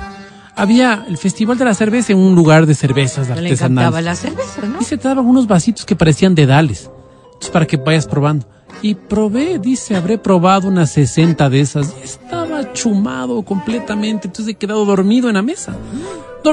Había 0.56 1.04
el 1.06 1.18
Festival 1.18 1.58
de 1.58 1.66
la 1.66 1.74
Cerveza 1.74 2.12
en 2.12 2.18
un 2.18 2.34
lugar 2.34 2.66
de 2.66 2.74
cervezas 2.74 3.28
Le 3.28 3.50
encantaba 3.50 3.98
artesanales. 3.98 4.04
la 4.04 4.16
cerveza, 4.16 4.62
¿no? 4.66 4.80
Y 4.80 4.84
se 4.84 4.96
te 4.96 5.06
daban 5.06 5.26
unos 5.26 5.46
vasitos 5.46 5.84
que 5.84 5.94
parecían 5.94 6.34
dedales. 6.34 6.90
Entonces, 7.26 7.50
para 7.50 7.66
que 7.66 7.76
vayas 7.76 8.06
probando. 8.06 8.46
Y 8.80 8.94
probé, 8.94 9.58
dice, 9.58 9.94
habré 9.96 10.16
probado 10.16 10.68
unas 10.68 10.90
60 10.92 11.50
de 11.50 11.60
esas. 11.60 11.94
Y 12.00 12.04
estaba 12.04 12.72
chumado 12.72 13.42
completamente. 13.42 14.28
Entonces 14.28 14.54
he 14.54 14.56
quedado 14.56 14.84
dormido 14.86 15.28
en 15.28 15.34
la 15.34 15.42
mesa. 15.42 15.76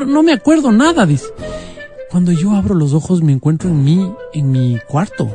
No 0.06 0.22
me 0.22 0.34
acuerdo 0.34 0.72
nada, 0.72 1.06
dice. 1.06 1.28
Cuando 2.12 2.32
yo 2.32 2.52
abro 2.56 2.76
los 2.76 2.94
ojos 2.94 3.22
me 3.22 3.32
encuentro 3.32 3.70
en 3.70 3.84
mi, 3.84 4.12
en 4.34 4.52
mi 4.52 4.78
cuarto. 4.88 5.30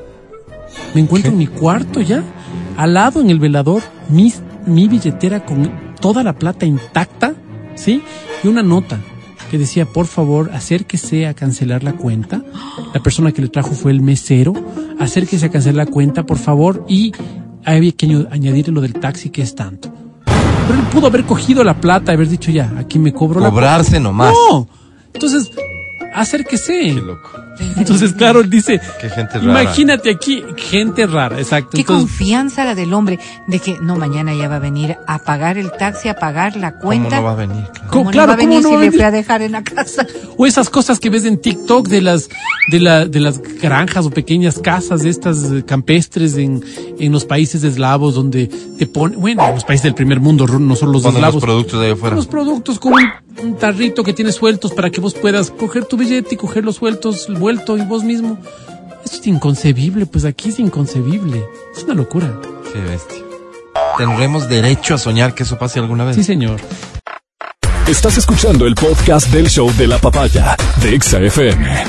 Me 0.94 1.00
encuentro 1.00 1.32
en 1.32 1.38
mi 1.38 1.46
cuarto 1.46 2.00
ya. 2.00 2.22
Al 2.76 2.94
lado 2.94 3.20
en 3.20 3.30
el 3.30 3.38
velador, 3.38 3.82
mi, 4.08 4.32
mi 4.66 4.88
billetera 4.88 5.44
con 5.44 5.70
toda 6.00 6.22
la 6.22 6.34
plata 6.34 6.66
intacta, 6.66 7.34
¿sí? 7.74 8.02
Y 8.42 8.48
una 8.48 8.62
nota 8.62 8.98
que 9.50 9.58
decía, 9.58 9.86
por 9.86 10.06
favor, 10.06 10.50
acérquese 10.52 11.26
a 11.26 11.34
cancelar 11.34 11.82
la 11.84 11.92
cuenta. 11.92 12.42
La 12.92 13.00
persona 13.02 13.32
que 13.32 13.42
le 13.42 13.48
trajo 13.48 13.70
fue 13.72 13.92
el 13.92 14.00
mesero. 14.00 14.52
Acérquese 14.98 15.46
a 15.46 15.50
cancelar 15.50 15.86
la 15.86 15.92
cuenta, 15.92 16.24
por 16.24 16.38
favor. 16.38 16.84
Y 16.88 17.12
había 17.64 17.92
que 17.92 18.26
añadirle 18.30 18.72
lo 18.72 18.80
del 18.80 18.94
taxi, 18.94 19.30
que 19.30 19.42
es 19.42 19.54
tanto. 19.54 19.92
Pero 20.24 20.78
él 20.80 20.86
pudo 20.92 21.06
haber 21.06 21.24
cogido 21.24 21.62
la 21.62 21.80
plata 21.80 22.12
haber 22.12 22.28
dicho, 22.28 22.50
ya, 22.50 22.72
aquí 22.78 22.98
me 22.98 23.12
cobro 23.12 23.40
la 23.40 23.50
Cobrarse 23.50 24.00
nomás. 24.00 24.32
no. 24.50 24.66
Entonces, 25.12 25.50
acérquese. 26.14 26.78
Qué 26.80 26.92
loco. 26.94 27.30
Entonces, 27.76 28.12
claro, 28.12 28.40
él 28.40 28.50
dice, 28.50 28.80
Qué 29.00 29.08
gente 29.10 29.38
rara. 29.38 29.62
imagínate 29.62 30.10
aquí, 30.10 30.44
gente 30.56 31.06
rara, 31.06 31.38
exacto. 31.38 31.70
Qué 31.72 31.80
Entonces, 31.82 32.08
confianza 32.08 32.64
la 32.64 32.74
del 32.74 32.92
hombre 32.92 33.18
de 33.46 33.58
que 33.58 33.78
no 33.80 33.96
mañana 33.96 34.34
ya 34.34 34.48
va 34.48 34.56
a 34.56 34.60
venir 34.60 34.96
a 35.06 35.18
pagar 35.18 35.58
el 35.58 35.70
taxi, 35.72 36.08
a 36.08 36.14
pagar 36.14 36.56
la 36.56 36.72
¿Cómo 36.72 36.82
cuenta. 36.82 37.16
no 37.16 37.22
va 37.24 37.32
a 37.32 37.36
venir? 37.36 37.64
Claro. 37.72 37.90
¿Cómo 37.90 38.10
Claro, 38.10 38.32
no 38.32 38.32
va 38.32 38.34
a 38.34 38.36
¿cómo 38.36 38.48
venir 38.48 38.62
no 38.62 38.68
si 38.68 38.74
va 38.74 38.80
a 38.80 38.84
le 39.00 39.04
a 39.04 39.10
dejar 39.10 39.42
en 39.42 39.52
la 39.52 39.62
casa? 39.62 40.06
o 40.36 40.46
esas 40.46 40.70
cosas 40.70 40.98
que 41.00 41.10
ves 41.10 41.24
en 41.24 41.38
TikTok 41.38 41.88
de 41.88 42.00
las, 42.00 42.28
de 42.70 42.80
la, 42.80 43.06
de 43.06 43.20
las 43.20 43.40
granjas 43.40 44.06
o 44.06 44.10
pequeñas 44.10 44.58
casas 44.58 45.02
de 45.02 45.10
estas 45.10 45.44
eh, 45.52 45.62
campestres 45.64 46.36
en, 46.36 46.62
en 46.98 47.12
los 47.12 47.24
países 47.24 47.62
eslavos 47.64 48.14
donde 48.14 48.48
te 48.78 48.86
ponen, 48.86 49.20
bueno, 49.20 49.46
en 49.46 49.54
los 49.54 49.64
países 49.64 49.84
del 49.84 49.94
primer 49.94 50.20
mundo, 50.20 50.46
no 50.46 50.76
solo 50.76 50.92
los 50.92 51.02
Ponen 51.02 51.20
los 51.20 51.28
eslavos. 51.28 51.42
productos 51.42 51.80
de 51.80 51.86
ahí 51.86 51.92
afuera. 51.92 52.16
Los 52.16 52.26
productos 52.26 52.78
con 52.78 52.94
un, 52.94 53.10
un 53.42 53.56
tarrito 53.56 54.02
que 54.02 54.12
tiene 54.12 54.32
sueltos 54.32 54.72
para 54.72 54.90
que 54.90 55.00
vos 55.00 55.14
puedas 55.14 55.50
coger 55.50 55.84
tu 55.84 55.96
billete 55.96 56.34
y 56.34 56.38
coger 56.38 56.64
los 56.64 56.76
sueltos, 56.76 57.28
el 57.48 57.56
vuelto 57.56 57.76
y 57.76 57.82
vos 57.82 58.02
mismo. 58.04 58.38
Esto 59.04 59.18
es 59.18 59.26
inconcebible, 59.26 60.06
pues 60.06 60.24
aquí 60.24 60.48
es 60.48 60.58
inconcebible. 60.58 61.44
Es 61.76 61.82
una 61.82 61.92
locura. 61.94 62.40
Qué 62.72 62.80
bestia. 62.80 63.18
Tendremos 63.98 64.48
derecho 64.48 64.94
a 64.94 64.98
soñar 64.98 65.34
que 65.34 65.42
eso 65.42 65.58
pase 65.58 65.78
alguna 65.78 66.04
vez. 66.04 66.16
Sí, 66.16 66.24
señor. 66.24 66.58
Estás 67.86 68.16
escuchando 68.16 68.66
el 68.66 68.74
podcast 68.74 69.28
del 69.28 69.50
show 69.50 69.70
de 69.76 69.86
la 69.86 69.98
papaya 69.98 70.56
de 70.80 70.94
Exa 70.94 71.20
FM. 71.20 71.84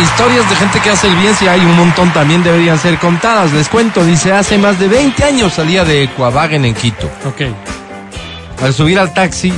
Historias 0.00 0.50
de 0.50 0.56
gente 0.56 0.80
que 0.80 0.90
hace 0.90 1.06
el 1.06 1.16
bien, 1.16 1.34
si 1.36 1.46
hay 1.46 1.60
un 1.60 1.76
montón 1.76 2.12
también 2.12 2.42
deberían 2.42 2.78
ser 2.78 2.98
contadas. 2.98 3.52
Les 3.52 3.68
cuento, 3.68 4.04
dice, 4.04 4.32
hace 4.32 4.58
más 4.58 4.80
de 4.80 4.88
20 4.88 5.22
años 5.22 5.52
salía 5.52 5.84
de 5.84 6.02
Ecuavagen 6.02 6.64
en 6.64 6.74
Quito. 6.74 7.06
Ok. 7.24 7.42
Al 8.62 8.74
subir 8.74 8.98
al 8.98 9.14
taxi, 9.14 9.52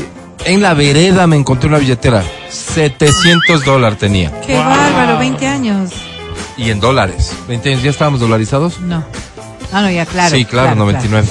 en 0.49 0.63
la 0.63 0.75
vereda 0.75 1.27
me 1.27 1.37
encontré 1.37 1.69
una 1.69 1.79
billetera. 1.79 2.23
700 2.51 3.65
dólares 3.65 3.99
tenía. 3.99 4.31
Qué 4.41 4.55
Wow. 4.55 4.65
bárbaro, 4.65 5.19
20 5.19 5.47
años. 5.47 5.91
Y 6.57 6.71
en 6.71 6.81
dólares. 6.81 7.33
20 7.49 7.71
años, 7.71 7.83
¿ya 7.83 7.91
estábamos 7.91 8.21
dolarizados? 8.21 8.81
No. 8.81 9.05
Ah, 9.73 9.83
no, 9.83 9.91
ya, 9.91 10.07
claro. 10.07 10.35
sí, 10.35 10.45
claro, 10.45 10.75
99. 10.75 11.27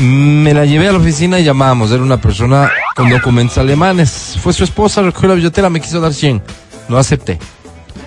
Me 0.00 0.54
la 0.54 0.64
llevé 0.64 0.88
a 0.88 0.92
la 0.92 0.98
oficina 0.98 1.38
y 1.38 1.44
llamamos. 1.44 1.90
Era 1.90 2.02
una 2.02 2.16
persona 2.20 2.70
con 2.96 3.10
documentos 3.10 3.58
alemanes. 3.58 4.36
Fue 4.42 4.52
su 4.52 4.64
esposa, 4.64 5.02
recogió 5.02 5.28
la 5.28 5.34
billetera, 5.34 5.68
me 5.70 5.80
quiso 5.80 6.00
dar 6.00 6.14
100. 6.14 6.42
No 6.88 6.98
acepté. 6.98 7.38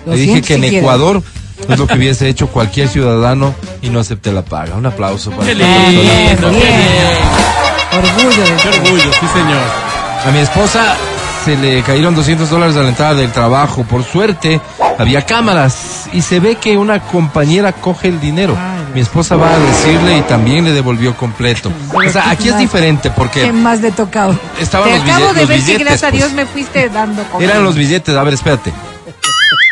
Le 0.06 0.16
dije 0.16 0.42
que 0.42 0.54
en 0.54 0.64
Ecuador 0.64 1.22
es 1.68 1.78
lo 1.78 1.86
que 1.86 1.94
hubiese 1.96 2.28
hecho 2.28 2.48
cualquier 2.48 2.88
ciudadano 2.88 3.54
y 3.82 3.90
no 3.90 4.00
acepté 4.00 4.32
la 4.32 4.42
paga. 4.42 4.74
Un 4.74 4.86
aplauso 4.86 5.30
para 5.30 5.44
Qué 5.46 5.52
esta 5.52 5.64
persona. 5.64 5.90
lindo, 5.90 6.50
qué. 6.50 7.96
Orgullo 7.96 8.44
Qué 8.62 8.68
orgullo, 8.68 9.12
sí, 9.12 9.26
señor. 9.32 9.91
A 10.24 10.30
mi 10.30 10.38
esposa 10.38 10.96
se 11.44 11.56
le 11.56 11.82
cayeron 11.82 12.14
200 12.14 12.48
dólares 12.48 12.76
a 12.76 12.82
la 12.82 12.88
entrada 12.90 13.14
del 13.14 13.32
trabajo. 13.32 13.82
Por 13.84 14.04
suerte, 14.04 14.60
había 14.98 15.22
cámaras 15.26 16.06
y 16.12 16.22
se 16.22 16.38
ve 16.40 16.54
que 16.56 16.76
una 16.76 17.00
compañera 17.00 17.72
coge 17.72 18.08
el 18.08 18.20
dinero. 18.20 18.56
Mi 18.94 19.00
esposa 19.00 19.36
va 19.36 19.52
a 19.54 19.58
decirle 19.58 20.18
y 20.18 20.22
también 20.22 20.64
le 20.64 20.72
devolvió 20.72 21.16
completo. 21.16 21.72
O 21.94 22.10
sea, 22.10 22.30
aquí 22.30 22.48
es 22.50 22.58
diferente 22.58 23.08
¿Qué 23.08 23.14
porque 23.16 23.50
más 23.52 23.80
le 23.80 23.90
tocado? 23.90 24.38
Estaban 24.60 24.90
Te 24.90 24.98
los 24.98 25.08
acabo 25.08 25.24
bille- 25.30 25.32
de 25.32 25.40
los 25.40 25.48
ver 25.48 25.60
si 25.60 25.64
billetes, 25.66 25.80
gracias 25.86 26.02
a 26.04 26.08
pues. 26.10 26.20
Dios 26.20 26.32
me 26.34 26.46
fuiste 26.46 26.88
dando 26.90 27.24
eran 27.40 27.64
los 27.64 27.74
billetes. 27.74 28.14
A 28.16 28.22
ver, 28.22 28.34
espérate. 28.34 28.72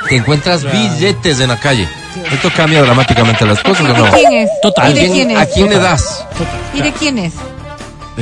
Te 0.09 0.17
encuentras 0.17 0.65
billetes 0.65 1.39
en 1.41 1.49
la 1.49 1.61
calle. 1.61 1.87
Esto 2.33 2.51
cambia 2.57 2.83
dramáticamente 2.83 3.45
las 3.47 3.63
cosas, 3.63 3.87
¿o 3.87 3.91
¿Y 3.91 3.97
no? 3.99 4.05
de 4.07 4.11
quién 4.11 4.33
es? 4.33 4.51
Total. 4.63 4.91
¿Y 4.91 4.95
de 4.95 5.11
quién 5.13 5.31
es? 5.31 5.39
¿A 5.39 5.47
quién 5.47 5.69
le 5.71 5.79
das? 5.79 6.25
¿Y 6.75 6.81
de 6.81 6.93
quién 6.93 7.19
es? 7.19 7.35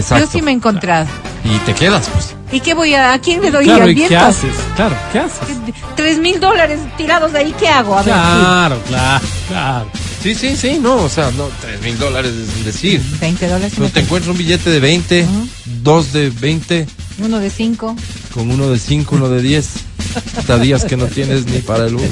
Exacto. 0.01 0.25
Yo 0.27 0.31
sí 0.31 0.43
me 0.43 0.51
he 0.51 0.55
encontrado. 0.55 1.07
Y 1.45 1.57
te 1.61 1.75
quedas, 1.75 2.09
pues. 2.09 2.35
¿Y 2.51 2.61
qué 2.61 2.75
voy 2.75 2.95
a, 2.95 3.13
a 3.13 3.19
quién 3.21 3.41
le 3.43 3.51
doy 3.51 3.65
Claro, 3.65 3.85
al 3.85 3.91
¿y 3.91 3.95
qué 3.95 4.09
viento? 4.09 4.27
haces? 4.27 4.55
Claro, 4.77 4.97
¿qué 5.13 5.19
haces? 5.19 5.41
Tres 5.97 6.19
mil 6.19 6.41
dólares 6.41 6.81
tirados 6.97 7.33
de 7.33 7.39
ahí, 7.41 7.55
¿qué 7.59 7.69
hago? 7.69 7.95
A 7.97 8.03
ver, 8.03 8.15
Claro, 8.15 8.83
claro, 8.87 9.27
claro. 9.49 9.91
Sí, 10.23 10.35
sí, 10.35 10.57
sí, 10.57 10.79
no, 10.81 10.97
o 10.97 11.09
sea, 11.09 11.31
no, 11.37 11.49
tres 11.61 11.81
mil 11.83 11.97
dólares 11.99 12.33
es 12.33 12.65
decir. 12.65 13.01
sí, 13.01 13.17
20 13.21 13.47
dólares. 13.49 13.73
Pero 13.77 13.89
te 13.91 14.01
encuentras 14.01 14.33
un 14.33 14.39
billete 14.39 14.71
de 14.71 14.81
20, 14.81 15.27
dos 15.83 16.13
de 16.13 16.31
20, 16.31 16.87
Uno 17.21 17.39
de 17.39 17.51
cinco. 17.51 17.95
con 18.35 18.51
uno 18.51 18.69
de 18.71 18.79
5, 18.79 19.15
uno 19.17 19.29
de 19.29 19.43
10. 19.43 19.69
Hasta 20.37 20.59
días 20.59 20.85
que 20.85 20.97
no 20.97 21.07
tienes 21.07 21.47
ni 21.47 21.59
para 21.59 21.87
el 21.87 21.95
bus. 21.97 22.05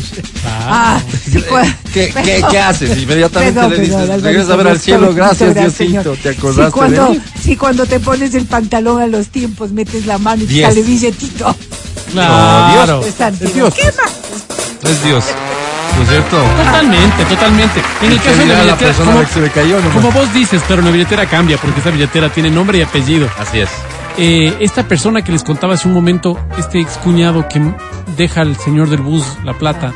Ah, 0.47 1.01
sí, 1.25 1.39
cua- 1.49 1.75
¿Qué, 1.93 2.13
qué, 2.25 2.43
qué 2.51 2.59
haces? 2.59 2.97
Inmediatamente 2.99 3.55
Perdón, 3.55 3.71
le 3.73 3.79
dices, 3.81 3.97
Alvarito, 3.97 4.27
regresa 4.27 4.53
a 4.53 4.57
ver 4.57 4.69
al 4.69 4.81
cielo, 4.81 5.15
gracias 5.15 5.55
gracias, 5.55 5.79
Diosito, 5.79 6.03
señor. 6.03 6.19
te 6.23 6.29
acordaste 6.31 6.67
si 6.67 6.73
cuando, 6.73 7.05
de 7.05 7.11
mí. 7.11 7.21
si 7.43 7.57
cuando 7.57 7.87
te 7.87 8.01
pones 8.01 8.35
el 8.35 8.47
pantalón 8.47 9.03
a 9.03 9.07
los 9.07 9.29
tiempos, 9.29 9.73
metes 9.73 10.07
la 10.07 10.19
mano 10.19 10.43
y 10.43 10.47
te 10.47 10.53
Diez. 10.55 10.69
sale 10.69 10.83
billetito. 10.83 11.57
Claro. 12.13 13.01
Dios. 13.03 13.15
Es 13.41 13.55
Dios. 13.55 13.75
¿Qué 13.75 13.85
más? 13.85 14.91
Es 14.91 15.05
Dios, 15.05 15.25
¿no 15.97 16.03
es 16.03 16.09
cierto? 16.09 16.37
Totalmente, 16.65 17.25
totalmente. 17.25 17.81
En 18.03 18.13
el 18.13 18.21
¿Qué 18.21 18.25
caso 18.29 18.39
de 18.39 18.47
la 18.47 18.55
la 18.55 18.63
billetera, 18.65 18.77
persona 18.93 19.13
como, 19.13 19.27
que 19.27 19.33
se 19.33 19.41
le 19.41 19.51
cayó 19.51 19.77
como 19.93 20.11
vos 20.13 20.33
dices, 20.35 20.63
pero 20.69 20.83
la 20.83 20.91
billetera 20.91 21.27
cambia 21.27 21.57
porque 21.59 21.81
esa 21.81 21.91
billetera 21.91 22.29
tiene 22.33 22.51
nombre 22.51 22.79
y 22.79 22.83
apellido. 22.83 23.29
Así 23.39 23.61
es. 23.61 23.69
Eh, 24.19 24.57
esta 24.61 24.89
persona 24.89 25.23
que 25.23 25.33
les 25.33 25.45
contaba 25.45 25.75
hace 25.75 25.89
un 25.89 25.95
momento, 25.95 26.39
este 26.59 26.81
ex 26.81 26.97
cuñado 26.99 27.47
que 27.49 27.61
deja 28.17 28.41
al 28.41 28.57
señor 28.57 28.89
del 28.89 29.03
bus 29.03 29.25
la 29.45 29.53
plata, 29.53 29.93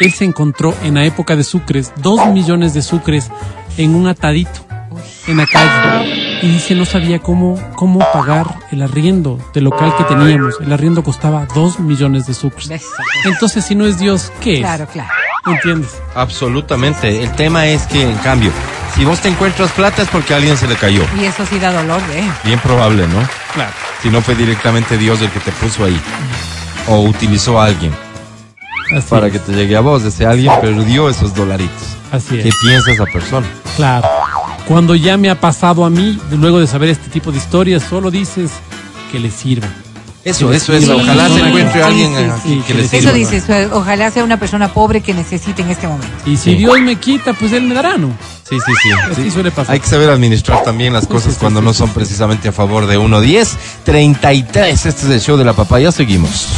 él 0.00 0.12
se 0.12 0.24
encontró 0.24 0.74
en 0.84 0.94
la 0.94 1.04
época 1.04 1.34
de 1.34 1.42
sucres, 1.42 1.92
dos 1.96 2.26
millones 2.28 2.74
de 2.74 2.82
sucres 2.82 3.30
en 3.76 3.94
un 3.94 4.06
atadito 4.06 4.66
en 5.26 5.38
la 5.38 5.46
calle. 5.46 6.40
Y 6.42 6.48
dice, 6.48 6.74
no 6.74 6.84
sabía 6.84 7.18
cómo, 7.18 7.58
cómo 7.74 8.00
pagar 8.12 8.56
el 8.70 8.82
arriendo 8.82 9.38
del 9.54 9.64
local 9.64 9.94
que 9.96 10.04
teníamos. 10.04 10.54
El 10.60 10.72
arriendo 10.72 11.02
costaba 11.02 11.46
dos 11.54 11.80
millones 11.80 12.26
de 12.26 12.34
sucres. 12.34 12.84
Entonces, 13.24 13.64
si 13.64 13.74
no 13.74 13.86
es 13.86 13.98
Dios, 13.98 14.32
¿qué 14.40 14.54
es? 14.54 14.60
Claro, 14.60 14.86
claro. 14.86 15.10
¿Entiendes? 15.46 15.96
Absolutamente. 16.14 17.22
El 17.22 17.32
tema 17.32 17.66
es 17.66 17.86
que, 17.86 18.02
en 18.02 18.16
cambio, 18.18 18.50
si 18.96 19.04
vos 19.04 19.20
te 19.20 19.28
encuentras 19.28 19.70
plata 19.72 20.02
es 20.02 20.08
porque 20.08 20.32
a 20.34 20.38
alguien 20.38 20.56
se 20.56 20.66
le 20.66 20.76
cayó. 20.76 21.02
Y 21.20 21.24
eso 21.24 21.44
sí 21.46 21.58
da 21.58 21.72
dolor, 21.72 22.00
¿eh? 22.12 22.28
Bien 22.44 22.58
probable, 22.60 23.06
¿no? 23.06 23.22
Claro. 23.54 23.70
Si 24.02 24.08
no 24.10 24.20
fue 24.22 24.34
directamente 24.34 24.96
Dios 24.96 25.20
el 25.20 25.30
que 25.30 25.40
te 25.40 25.52
puso 25.52 25.84
ahí. 25.84 26.00
O 26.88 27.00
utilizó 27.02 27.60
a 27.60 27.66
alguien 27.66 27.92
Así 28.96 29.06
para 29.10 29.26
es. 29.26 29.32
que 29.34 29.38
te 29.40 29.52
llegue 29.52 29.76
a 29.76 29.80
vos. 29.80 30.02
Ese 30.04 30.24
alguien 30.26 30.52
perdió 30.60 31.08
esos 31.10 31.34
dolaritos. 31.34 31.96
Así 32.12 32.36
¿Qué 32.40 32.48
es. 32.48 32.54
piensa 32.62 32.92
esa 32.92 33.04
persona? 33.06 33.46
Claro. 33.76 34.08
Cuando 34.66 34.94
ya 34.94 35.16
me 35.16 35.28
ha 35.30 35.38
pasado 35.40 35.84
a 35.84 35.90
mí, 35.90 36.18
luego 36.30 36.58
de 36.60 36.66
saber 36.66 36.88
este 36.90 37.08
tipo 37.10 37.30
de 37.32 37.38
historias, 37.38 37.82
solo 37.82 38.10
dices 38.10 38.50
que 39.12 39.18
le 39.20 39.30
sirva. 39.30 39.68
Eso, 40.26 40.52
eso, 40.52 40.72
eso. 40.72 40.94
sí, 40.96 41.00
Ojalá 41.02 41.28
sí, 41.28 41.34
se 41.34 41.40
encuentre 41.46 41.80
sí, 41.80 41.86
alguien 41.86 42.14
sí, 42.16 42.24
aquí 42.24 42.48
sí, 42.48 42.62
que 42.66 42.74
le 42.74 42.88
sirva. 42.88 42.98
Eso 43.10 43.12
dices, 43.12 43.48
eh, 43.48 43.68
ojalá 43.72 44.10
sea 44.10 44.24
una 44.24 44.38
persona 44.40 44.72
pobre 44.72 45.00
que 45.00 45.14
necesite 45.14 45.62
en 45.62 45.70
este 45.70 45.86
momento. 45.86 46.08
Y 46.26 46.36
si 46.36 46.50
Sí. 46.50 46.54
Dios 46.56 46.80
me 46.80 46.96
quita, 46.96 47.32
pues 47.32 47.52
Él 47.52 47.62
me 47.62 47.74
dará, 47.74 47.96
¿no? 47.96 48.08
Sí, 48.42 48.56
sí, 48.66 48.72
sí. 48.82 48.88
Así 49.12 49.22
Sí. 49.22 49.30
suele 49.30 49.52
pasar. 49.52 49.72
Hay 49.74 49.78
que 49.80 49.86
saber 49.86 50.10
administrar 50.10 50.64
también 50.64 50.92
las 50.92 51.06
cosas 51.06 51.34
sí, 51.34 51.38
cuando 51.40 51.60
sí, 51.60 51.66
no 51.66 51.72
sí. 51.72 51.78
son 51.78 51.90
precisamente 51.90 52.48
a 52.48 52.52
favor 52.52 52.86
de 52.86 52.98
uno. 52.98 53.20
10, 53.20 53.56
33. 53.84 54.86
Este 54.86 55.06
es 55.06 55.10
el 55.12 55.20
show 55.20 55.36
de 55.36 55.44
la 55.44 55.52
papaya. 55.52 55.92
Seguimos. 55.92 56.48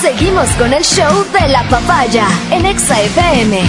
Seguimos 0.00 0.48
con 0.58 0.72
el 0.72 0.82
show 0.84 1.24
de 1.40 1.48
la 1.48 1.62
papaya 1.68 2.26
en 2.50 2.66
Exa 2.66 3.00
FM. 3.00 3.60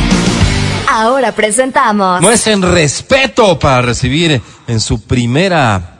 Ahora 0.91 1.31
presentamos. 1.31 2.21
Muestren 2.21 2.61
respeto 2.61 3.57
para 3.57 3.81
recibir 3.81 4.41
en 4.67 4.79
su 4.79 5.01
primera 5.03 5.99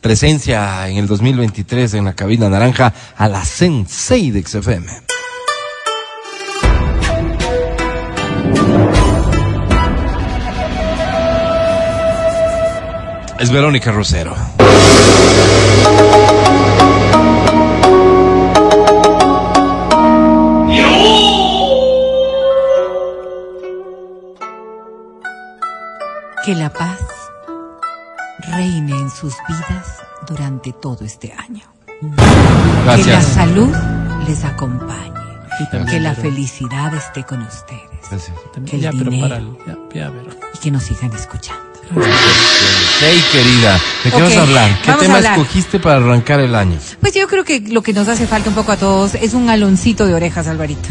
presencia 0.00 0.88
en 0.88 0.98
el 0.98 1.06
2023 1.06 1.94
en 1.94 2.04
la 2.04 2.14
cabina 2.14 2.48
naranja 2.48 2.92
a 3.16 3.28
la 3.28 3.44
Sensei 3.44 4.30
de 4.30 4.42
XFM. 4.42 4.86
Es 13.38 13.50
Verónica 13.50 13.92
Rosero. 13.92 14.34
Que 26.44 26.54
la 26.54 26.72
paz 26.72 27.05
reine 28.52 28.92
en 28.92 29.10
sus 29.10 29.34
vidas 29.48 29.98
durante 30.28 30.72
todo 30.72 31.04
este 31.04 31.32
año. 31.32 31.62
Que 32.00 32.06
la 32.86 32.96
Gracias. 32.96 33.24
salud 33.26 33.74
les 34.28 34.44
acompañe. 34.44 35.14
Y 35.58 35.64
también, 35.70 35.86
Que 35.86 36.00
la 36.00 36.10
pero- 36.14 36.22
felicidad 36.30 36.94
esté 36.94 37.24
con 37.24 37.40
ustedes. 37.42 37.80
Gracias. 38.10 38.36
que 38.66 38.76
el 38.76 38.82
ya, 38.82 38.90
pero 38.92 39.10
dinero. 39.10 39.58
ya, 39.66 39.72
ya, 39.94 40.10
pero- 40.12 40.36
Y 40.54 40.58
que 40.58 40.70
nos 40.70 40.82
sigan 40.82 41.12
escuchando. 41.14 41.62
Hey, 43.00 43.22
querida, 43.32 43.74
¿de 44.04 44.10
qué 44.10 44.16
Ok, 44.16 44.22
vas 44.22 44.36
a 44.36 44.42
hablar? 44.42 44.80
¿Qué 44.82 44.90
vamos 44.90 45.02
a 45.02 45.06
tema 45.06 45.16
hablar. 45.18 45.38
escogiste 45.38 45.78
para 45.78 45.96
arrancar 45.96 46.40
el 46.40 46.54
año? 46.54 46.78
Pues 47.00 47.14
yo 47.14 47.26
creo 47.28 47.44
que 47.44 47.60
lo 47.60 47.82
que 47.82 47.92
nos 47.92 48.08
hace 48.08 48.26
falta 48.26 48.48
un 48.50 48.54
poco 48.54 48.72
a 48.72 48.76
todos 48.76 49.14
es 49.14 49.34
un 49.34 49.48
aloncito 49.48 50.06
de 50.06 50.14
orejas, 50.14 50.46
Alvarito. 50.48 50.88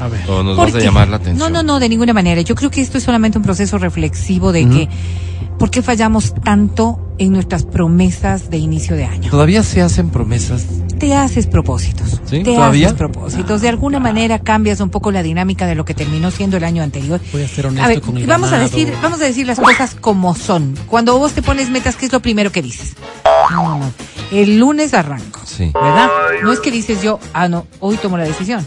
A 0.00 0.08
ver. 0.08 0.28
¿O 0.28 0.42
nos 0.42 0.56
¿Por 0.56 0.72
vas 0.72 0.82
a 0.82 0.84
llamar 0.84 1.08
la 1.08 1.16
atención? 1.16 1.38
No, 1.38 1.48
no, 1.50 1.62
no, 1.62 1.80
de 1.80 1.88
ninguna 1.88 2.12
manera. 2.12 2.40
Yo 2.42 2.54
creo 2.54 2.70
que 2.70 2.80
esto 2.80 2.98
es 2.98 3.04
solamente 3.04 3.38
un 3.38 3.44
proceso 3.44 3.78
reflexivo 3.78 4.52
de 4.52 4.68
que 4.68 4.88
¿por 5.58 5.70
qué 5.70 5.82
fallamos 5.82 6.34
tanto 6.34 7.00
en 7.18 7.32
nuestras 7.32 7.64
promesas 7.64 8.50
de 8.50 8.58
inicio 8.58 8.96
de 8.96 9.06
año? 9.06 9.30
¿Todavía 9.30 9.62
se 9.62 9.80
hacen 9.80 10.10
promesas? 10.10 10.66
Te 10.98 11.14
haces 11.14 11.46
propósitos. 11.46 12.20
¿Sí? 12.24 12.42
Te 12.42 12.54
¿Todavía? 12.54 12.88
haces 12.88 12.98
propósitos. 12.98 13.60
De 13.60 13.68
alguna 13.68 14.00
manera 14.00 14.38
cambias 14.38 14.80
un 14.80 14.90
poco 14.90 15.12
la 15.12 15.22
dinámica 15.22 15.66
de 15.66 15.74
lo 15.74 15.84
que 15.84 15.94
terminó 15.94 16.30
siendo 16.30 16.56
el 16.56 16.64
año 16.64 16.82
anterior. 16.82 17.20
Voy 17.32 17.42
a 17.42 17.48
ser 17.48 17.66
honesto 17.66 17.84
A 17.84 17.88
ver, 17.88 18.00
con 18.00 18.16
el 18.16 18.26
vamos 18.26 18.52
a 18.52 18.58
decir, 18.58 18.92
vamos 19.02 19.20
a 19.20 19.24
decir 19.24 19.46
las 19.46 19.58
cosas 19.58 19.94
como 19.94 20.34
son. 20.34 20.74
Cuando 20.86 21.18
vos 21.18 21.32
te 21.32 21.42
pones 21.42 21.70
metas, 21.70 21.96
¿qué 21.96 22.06
es 22.06 22.12
lo 22.12 22.20
primero 22.20 22.52
que 22.52 22.62
dices? 22.62 22.94
No, 23.50 23.62
no, 23.62 23.78
no. 23.78 23.92
El 24.30 24.58
lunes 24.58 24.92
arranco. 24.94 25.40
Sí. 25.44 25.70
¿Verdad? 25.72 26.08
No 26.42 26.52
es 26.52 26.60
que 26.60 26.70
dices 26.70 27.02
yo, 27.02 27.20
ah, 27.32 27.48
no, 27.48 27.66
hoy 27.80 27.96
tomo 27.96 28.16
la 28.16 28.24
decisión. 28.24 28.66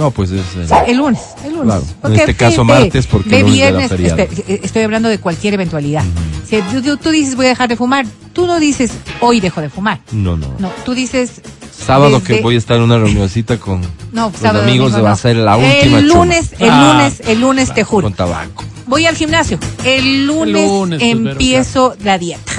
No, 0.00 0.10
pues 0.10 0.30
es... 0.30 0.40
eh, 0.56 0.74
El 0.86 0.96
lunes, 0.96 1.20
el 1.44 1.52
lunes. 1.52 1.66
Claro, 1.66 1.84
en 2.14 2.20
este 2.20 2.34
caso 2.34 2.64
martes, 2.64 3.06
porque 3.06 3.36
el 3.40 3.42
era 3.42 3.50
viernes, 3.52 3.88
feriado. 3.90 4.16
espe- 4.18 4.44
eh, 4.48 4.60
estoy 4.62 4.82
hablando 4.82 5.10
de 5.10 5.18
cualquier 5.18 5.52
eventualidad. 5.54 6.02
Si 6.48 6.58
tú, 7.02 7.10
dices 7.10 7.36
voy 7.36 7.44
a 7.46 7.48
dejar 7.50 7.68
de 7.68 7.76
fumar, 7.76 8.06
tú 8.32 8.46
no 8.46 8.58
dices 8.58 8.92
hoy 9.20 9.40
dejo 9.40 9.60
de 9.60 9.68
fumar. 9.68 10.00
No, 10.10 10.38
no. 10.38 10.46
No, 10.58 10.70
tú 10.86 10.94
dices 10.94 11.42
Sábado 11.70 12.18
desde- 12.20 12.36
que 12.36 12.40
voy 12.42 12.54
a 12.54 12.58
estar 12.58 12.78
en 12.78 12.84
una 12.84 12.96
reunioncita 12.96 13.58
con 13.58 13.82
no, 14.12 14.30
los 14.30 14.40
sábado, 14.40 14.62
amigos, 14.64 14.92
domingo, 14.92 15.04
va 15.04 15.10
a 15.10 15.12
no. 15.12 15.18
ser 15.18 15.36
la 15.36 15.56
última 15.58 15.98
El 15.98 16.08
chuma. 16.08 16.14
lunes, 16.24 16.52
el 16.58 16.70
Ah, 16.70 16.92
lunes, 16.94 17.20
el 17.28 17.40
lunes 17.42 17.74
te 17.74 17.84
juro. 17.84 18.04
con 18.06 18.14
tabaco. 18.14 18.64
Voy 18.86 19.04
al 19.04 19.14
gimnasio. 19.16 19.58
El 19.84 20.26
lunes, 20.26 20.66
lunes, 20.66 20.98
pues, 21.00 21.12
pero, 21.14 21.30
empiezo 21.30 21.94
la 22.02 22.16
dieta. 22.18 22.52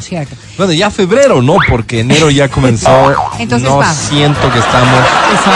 Cierto. 0.00 0.36
Bueno, 0.56 0.72
ya 0.72 0.90
febrero, 0.90 1.42
¿no? 1.42 1.56
Porque 1.68 2.00
enero 2.00 2.30
ya 2.30 2.48
comenzó. 2.48 3.14
Entonces 3.38 3.68
no 3.68 3.82
siento 3.94 4.52
que 4.52 4.58
estamos... 4.58 5.00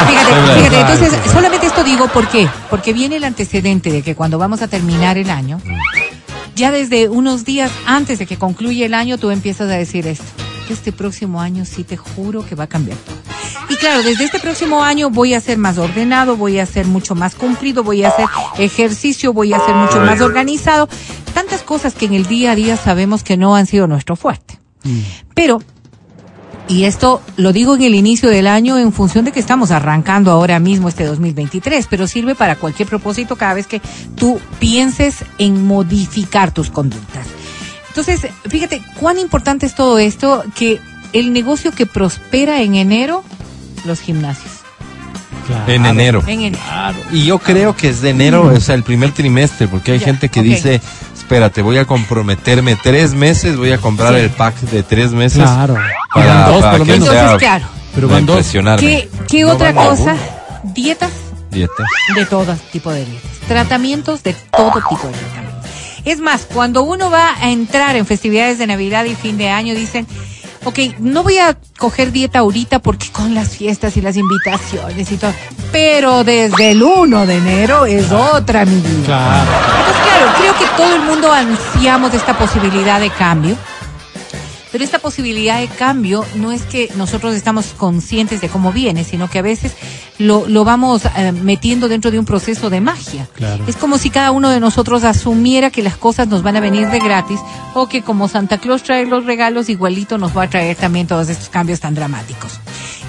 Fíjate, 0.08 0.58
fíjate, 0.58 0.80
entonces 0.80 1.32
solamente 1.32 1.66
esto 1.66 1.84
digo 1.84 2.08
¿por 2.08 2.28
qué? 2.28 2.48
Porque 2.68 2.92
viene 2.92 3.16
el 3.16 3.24
antecedente 3.24 3.90
de 3.90 4.02
que 4.02 4.14
cuando 4.14 4.38
vamos 4.38 4.62
a 4.62 4.68
terminar 4.68 5.16
el 5.18 5.30
año, 5.30 5.60
ya 6.54 6.70
desde 6.70 7.08
unos 7.08 7.44
días 7.44 7.70
antes 7.86 8.18
de 8.18 8.26
que 8.26 8.36
concluya 8.36 8.86
el 8.86 8.94
año, 8.94 9.18
tú 9.18 9.30
empiezas 9.30 9.70
a 9.70 9.74
decir 9.74 10.06
esto. 10.06 10.24
Este 10.70 10.92
próximo 10.92 11.40
año 11.40 11.64
sí 11.64 11.84
te 11.84 11.96
juro 11.96 12.46
que 12.46 12.54
va 12.54 12.64
a 12.64 12.68
cambiar 12.68 12.96
todo. 12.98 13.16
Y 13.68 13.76
claro, 13.76 14.02
desde 14.02 14.24
este 14.24 14.38
próximo 14.38 14.82
año 14.82 15.10
voy 15.10 15.34
a 15.34 15.40
ser 15.40 15.58
más 15.58 15.78
ordenado, 15.78 16.36
voy 16.36 16.58
a 16.58 16.66
ser 16.66 16.86
mucho 16.86 17.14
más 17.14 17.34
cumplido, 17.34 17.82
voy 17.82 18.04
a 18.04 18.08
hacer 18.08 18.26
ejercicio, 18.58 19.32
voy 19.32 19.52
a 19.52 19.64
ser 19.64 19.74
mucho 19.74 20.00
más 20.00 20.20
organizado. 20.20 20.88
Tantas 21.34 21.62
cosas 21.62 21.94
que 21.94 22.06
en 22.06 22.14
el 22.14 22.26
día 22.26 22.52
a 22.52 22.54
día 22.54 22.76
sabemos 22.76 23.22
que 23.22 23.36
no 23.36 23.54
han 23.56 23.66
sido 23.66 23.86
nuestro 23.86 24.16
fuerte. 24.16 24.58
Pero 25.34 25.60
y 26.70 26.84
esto 26.84 27.20
lo 27.36 27.52
digo 27.52 27.74
en 27.74 27.82
el 27.82 27.96
inicio 27.96 28.28
del 28.28 28.46
año 28.46 28.78
en 28.78 28.92
función 28.92 29.24
de 29.24 29.32
que 29.32 29.40
estamos 29.40 29.72
arrancando 29.72 30.30
ahora 30.30 30.60
mismo 30.60 30.88
este 30.88 31.04
2023, 31.04 31.88
pero 31.90 32.06
sirve 32.06 32.36
para 32.36 32.54
cualquier 32.54 32.88
propósito 32.88 33.34
cada 33.34 33.54
vez 33.54 33.66
que 33.66 33.82
tú 34.14 34.38
pienses 34.60 35.24
en 35.38 35.66
modificar 35.66 36.54
tus 36.54 36.70
conductas. 36.70 37.26
Entonces, 37.90 38.26
fíjate 38.48 38.82
cuán 38.98 39.18
importante 39.18 39.66
es 39.66 39.74
todo 39.74 39.98
esto 39.98 40.44
que 40.54 40.80
el 41.12 41.32
negocio 41.32 41.72
que 41.72 41.86
prospera 41.86 42.62
en 42.62 42.74
enero, 42.76 43.22
los 43.84 44.00
gimnasios. 44.00 44.52
Claro. 45.46 45.72
En 45.72 45.86
enero. 45.86 46.22
En 46.26 46.40
enero. 46.42 46.62
Claro. 46.64 46.98
Y 47.12 47.24
yo 47.24 47.38
creo 47.40 47.74
que 47.76 47.88
es 47.88 48.00
de 48.02 48.10
enero, 48.10 48.44
o 48.54 48.60
sea, 48.60 48.76
el 48.76 48.84
primer 48.84 49.10
trimestre, 49.12 49.66
porque 49.66 49.92
hay 49.92 49.98
Ya, 49.98 50.04
gente 50.06 50.28
que 50.28 50.40
ok. 50.40 50.46
dice, 50.46 50.80
espérate, 51.18 51.62
voy 51.62 51.78
a 51.78 51.84
comprometerme 51.84 52.76
tres 52.76 53.14
meses, 53.14 53.56
voy 53.56 53.72
a 53.72 53.78
comprar 53.78 54.14
Sí. 54.14 54.20
el 54.20 54.30
pack 54.30 54.54
de 54.60 54.82
tres 54.84 55.10
meses. 55.10 55.42
Claro. 55.42 55.74
Para, 56.14 56.46
dos, 56.48 56.60
para 56.60 56.70
por 56.70 56.78
lo 56.80 56.84
que 56.86 56.92
menos. 56.92 57.08
sea- 57.08 57.20
Entonces, 57.22 57.48
claro. 57.48 57.66
Pero 57.94 58.08
van 58.08 58.26
dos. 58.26 58.36
impresionarme. 58.36 58.80
¿Qué, 58.86 59.10
qué 59.28 59.42
No 59.42 59.50
otra 59.50 59.74
cosa? 59.74 60.14
Dietas 60.62 61.10
Dieta. 61.50 61.84
de 62.14 62.26
todo 62.26 62.54
tipo 62.70 62.92
de 62.92 63.04
dietas, 63.04 63.30
tratamientos 63.48 64.22
de 64.22 64.34
todo 64.34 64.70
tipo 64.88 65.08
de 65.08 65.14
tratamientos. 65.14 65.70
Es 66.04 66.20
más, 66.20 66.46
cuando 66.52 66.82
uno 66.82 67.10
va 67.10 67.34
a 67.40 67.50
entrar 67.50 67.96
en 67.96 68.06
festividades 68.06 68.58
de 68.58 68.66
Navidad 68.66 69.04
y 69.04 69.14
fin 69.14 69.36
de 69.38 69.48
año, 69.50 69.74
dicen, 69.74 70.06
ok, 70.64 70.78
no 70.98 71.22
voy 71.22 71.38
a 71.38 71.56
coger 71.78 72.12
dieta 72.12 72.40
ahorita 72.40 72.80
porque 72.80 73.10
con 73.10 73.34
las 73.34 73.56
fiestas 73.56 73.96
y 73.96 74.00
las 74.00 74.16
invitaciones 74.16 75.10
y 75.10 75.16
todo, 75.16 75.32
pero 75.72 76.24
desde 76.24 76.72
el 76.72 76.82
1 76.82 77.26
de 77.26 77.36
enero 77.36 77.86
es 77.86 78.10
otra 78.12 78.64
mi 78.64 78.80
vida. 78.80 79.04
Claro. 79.06 79.50
Entonces, 79.78 80.02
claro, 80.02 80.32
creo 80.38 80.58
que 80.58 80.76
todo 80.76 80.94
el 80.94 81.02
mundo 81.02 81.32
ansiamos 81.32 82.14
esta 82.14 82.36
posibilidad 82.36 83.00
de 83.00 83.10
cambio. 83.10 83.56
Pero 84.72 84.84
esta 84.84 85.00
posibilidad 85.00 85.58
de 85.58 85.66
cambio 85.66 86.24
no 86.36 86.52
es 86.52 86.62
que 86.62 86.90
nosotros 86.94 87.34
estamos 87.34 87.66
conscientes 87.76 88.40
de 88.40 88.48
cómo 88.48 88.72
viene, 88.72 89.02
sino 89.02 89.28
que 89.28 89.40
a 89.40 89.42
veces 89.42 89.72
lo, 90.18 90.46
lo 90.46 90.64
vamos 90.64 91.02
eh, 91.16 91.32
metiendo 91.32 91.88
dentro 91.88 92.10
de 92.12 92.18
un 92.20 92.24
proceso 92.24 92.70
de 92.70 92.80
magia. 92.80 93.26
Claro. 93.34 93.64
Es 93.66 93.74
como 93.76 93.98
si 93.98 94.10
cada 94.10 94.30
uno 94.30 94.48
de 94.50 94.60
nosotros 94.60 95.02
asumiera 95.02 95.70
que 95.70 95.82
las 95.82 95.96
cosas 95.96 96.28
nos 96.28 96.42
van 96.44 96.56
a 96.56 96.60
venir 96.60 96.88
de 96.88 97.00
gratis 97.00 97.40
o 97.74 97.88
que 97.88 98.02
como 98.02 98.28
Santa 98.28 98.58
Claus 98.58 98.84
trae 98.84 99.06
los 99.06 99.24
regalos, 99.24 99.68
igualito 99.68 100.18
nos 100.18 100.36
va 100.36 100.44
a 100.44 100.50
traer 100.50 100.76
también 100.76 101.08
todos 101.08 101.28
estos 101.28 101.48
cambios 101.48 101.80
tan 101.80 101.94
dramáticos. 101.96 102.60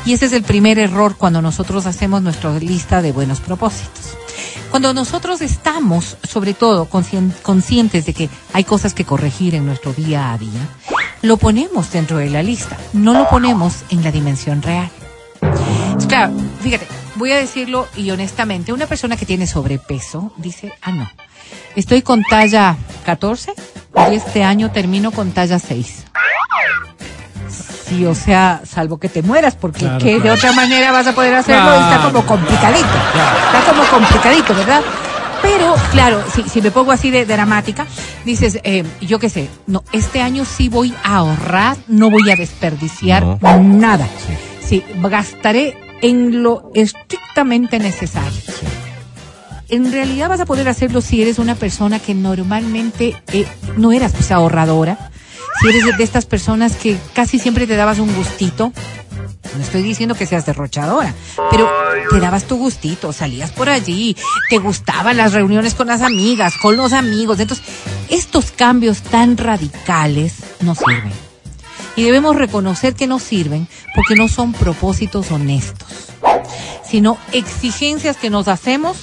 Y 0.04 0.14
ese 0.14 0.26
es 0.26 0.34
el 0.34 0.42
primer 0.42 0.80
error 0.80 1.16
cuando 1.16 1.44
nosotros 1.44 1.86
hacemos 1.86 2.24
nuestra 2.24 2.58
lista 2.58 3.04
de 3.04 3.12
buenos 3.12 3.40
propósitos. 3.40 4.18
Cuando 4.72 4.94
nosotros 4.96 5.42
estamos, 5.42 6.18
sobre 6.28 6.54
todo, 6.56 6.90
conscien- 6.90 7.34
conscientes 7.44 8.06
de 8.08 8.14
que 8.14 8.30
hay 8.54 8.64
cosas 8.64 8.94
que 8.96 9.06
corregir 9.06 9.54
en 9.54 9.66
nuestro 9.66 9.94
día 9.94 10.32
a 10.32 10.38
día, 10.40 10.50
lo 11.22 11.38
ponemos 11.38 11.92
dentro 11.92 12.18
de 12.18 12.30
la 12.30 12.44
lista, 12.44 12.78
no 12.94 13.14
lo 13.14 13.30
ponemos 13.30 13.84
en 13.90 14.04
la 14.04 14.12
dimensión 14.12 14.62
real. 14.62 14.90
Claro, 16.08 16.34
fíjate, 16.62 16.88
voy 17.16 17.32
a 17.32 17.38
decirlo 17.38 17.88
y 17.96 18.10
honestamente, 18.12 18.74
una 18.74 18.88
persona 18.88 19.18
que 19.18 19.26
tiene 19.26 19.48
sobrepeso 19.48 20.34
dice, 20.38 20.74
ah, 20.82 20.92
no, 20.92 21.10
estoy 21.76 22.02
con 22.02 22.24
talla 22.24 22.76
14 23.06 23.54
y 24.12 24.16
este 24.16 24.44
año 24.44 24.72
termino 24.72 25.12
con 25.12 25.32
talla 25.32 25.60
6. 25.60 26.06
Sí, 27.88 28.06
o 28.06 28.16
sea, 28.16 28.62
salvo 28.66 29.00
que 29.00 29.10
te 29.10 29.22
mueras, 29.22 29.56
porque 29.56 29.80
Claro, 29.80 30.00
¿qué 30.00 30.20
de 30.20 30.32
otra 30.32 30.54
manera 30.54 30.94
vas 30.94 31.08
a 31.08 31.14
poder 31.14 31.36
hacerlo? 31.36 31.72
Y 31.76 31.84
está 31.84 32.02
como 32.04 32.26
complicadito. 32.26 32.88
Está 32.88 33.70
como 33.70 33.84
complicadito, 33.84 34.56
¿verdad? 34.56 34.82
Pero, 35.42 35.76
claro, 35.92 36.24
si, 36.34 36.44
si 36.44 36.62
me 36.62 36.72
pongo 36.72 36.92
así 36.92 37.10
de, 37.12 37.26
dramática, 37.26 37.86
dices, 38.26 38.60
eh, 38.64 38.84
yo 39.02 39.20
qué 39.20 39.30
sé, 39.30 39.50
no, 39.68 39.84
este 39.92 40.22
año 40.22 40.46
sí 40.46 40.70
voy 40.70 40.94
a 41.04 41.18
ahorrar, 41.18 41.78
no 41.88 42.10
voy 42.10 42.30
a 42.30 42.36
desperdiciar 42.36 43.24
No. 43.24 43.40
nada. 43.64 44.08
Sí, 44.64 44.84
gastaré 45.04 45.78
en 46.02 46.44
lo 46.44 46.72
estrictamente 46.76 47.80
necesario. 47.80 48.40
En 49.70 49.92
realidad 49.92 50.30
vas 50.30 50.40
a 50.42 50.46
poder 50.46 50.68
hacerlo 50.68 51.02
si 51.02 51.22
eres 51.22 51.40
una 51.40 51.56
persona 51.56 52.00
que 52.00 52.14
normalmente 52.14 53.16
eh, 53.32 53.46
no 53.78 53.92
eras 53.94 54.12
pues 54.12 54.32
ahorradora, 54.32 55.12
si 55.62 55.68
eres 55.70 55.86
de- 55.86 55.94
de 55.94 56.04
estas 56.04 56.26
personas 56.26 56.76
que 56.76 56.98
casi 57.14 57.40
siempre 57.40 57.68
te 57.68 57.76
dabas 57.76 58.00
un 58.00 58.14
gustito, 58.16 58.74
no 59.56 59.64
estoy 59.64 59.82
diciendo 59.84 60.16
que 60.16 60.26
seas 60.26 60.46
derrochadora, 60.46 61.14
pero 61.50 61.70
te 62.10 62.20
dabas 62.20 62.46
tu 62.46 62.58
gustito, 62.58 63.14
salías 63.14 63.52
por 63.52 63.70
allí, 63.70 64.16
te 64.50 64.58
gustaban 64.58 65.18
las 65.18 65.34
reuniones 65.34 65.74
con 65.74 65.88
las 65.88 66.02
amigas, 66.02 66.54
con 66.62 66.78
los 66.78 66.94
amigos. 66.94 67.40
Entonces, 67.40 67.66
estos 68.10 68.52
cambios 68.52 69.02
tan 69.02 69.38
radicales 69.38 70.36
no 70.62 70.76
sirven. 70.76 71.12
Y 71.96 72.04
debemos 72.04 72.36
reconocer 72.36 72.96
que 72.96 73.08
no 73.08 73.20
sirven 73.20 73.68
porque 73.96 74.16
no 74.16 74.28
son 74.28 74.54
propósitos 74.54 75.32
honestos. 75.32 75.88
sino 76.88 77.18
exigencias 77.32 78.18
que 78.18 78.30
nos 78.30 78.50
hacemos 78.50 78.98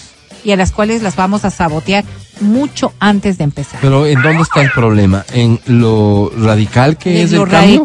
y 0.45 0.53
a 0.53 0.57
las 0.57 0.73
cuales 0.73 1.03
las 1.03 1.17
vamos 1.17 1.45
a 1.45 1.51
sabotear 1.51 2.05
mucho 2.41 2.93
antes 3.01 3.39
de 3.39 3.45
empezar. 3.45 3.81
Pero 3.81 4.07
¿en 4.07 4.21
dónde 4.23 4.43
está 4.43 4.61
el 4.61 4.71
problema? 4.71 5.25
¿En 5.33 5.59
lo 5.67 6.31
radical 6.37 6.97
que 6.97 7.23
es 7.23 7.33
En 7.33 7.39
lo 7.39 7.45
el 7.45 7.51
cambio? 7.51 7.83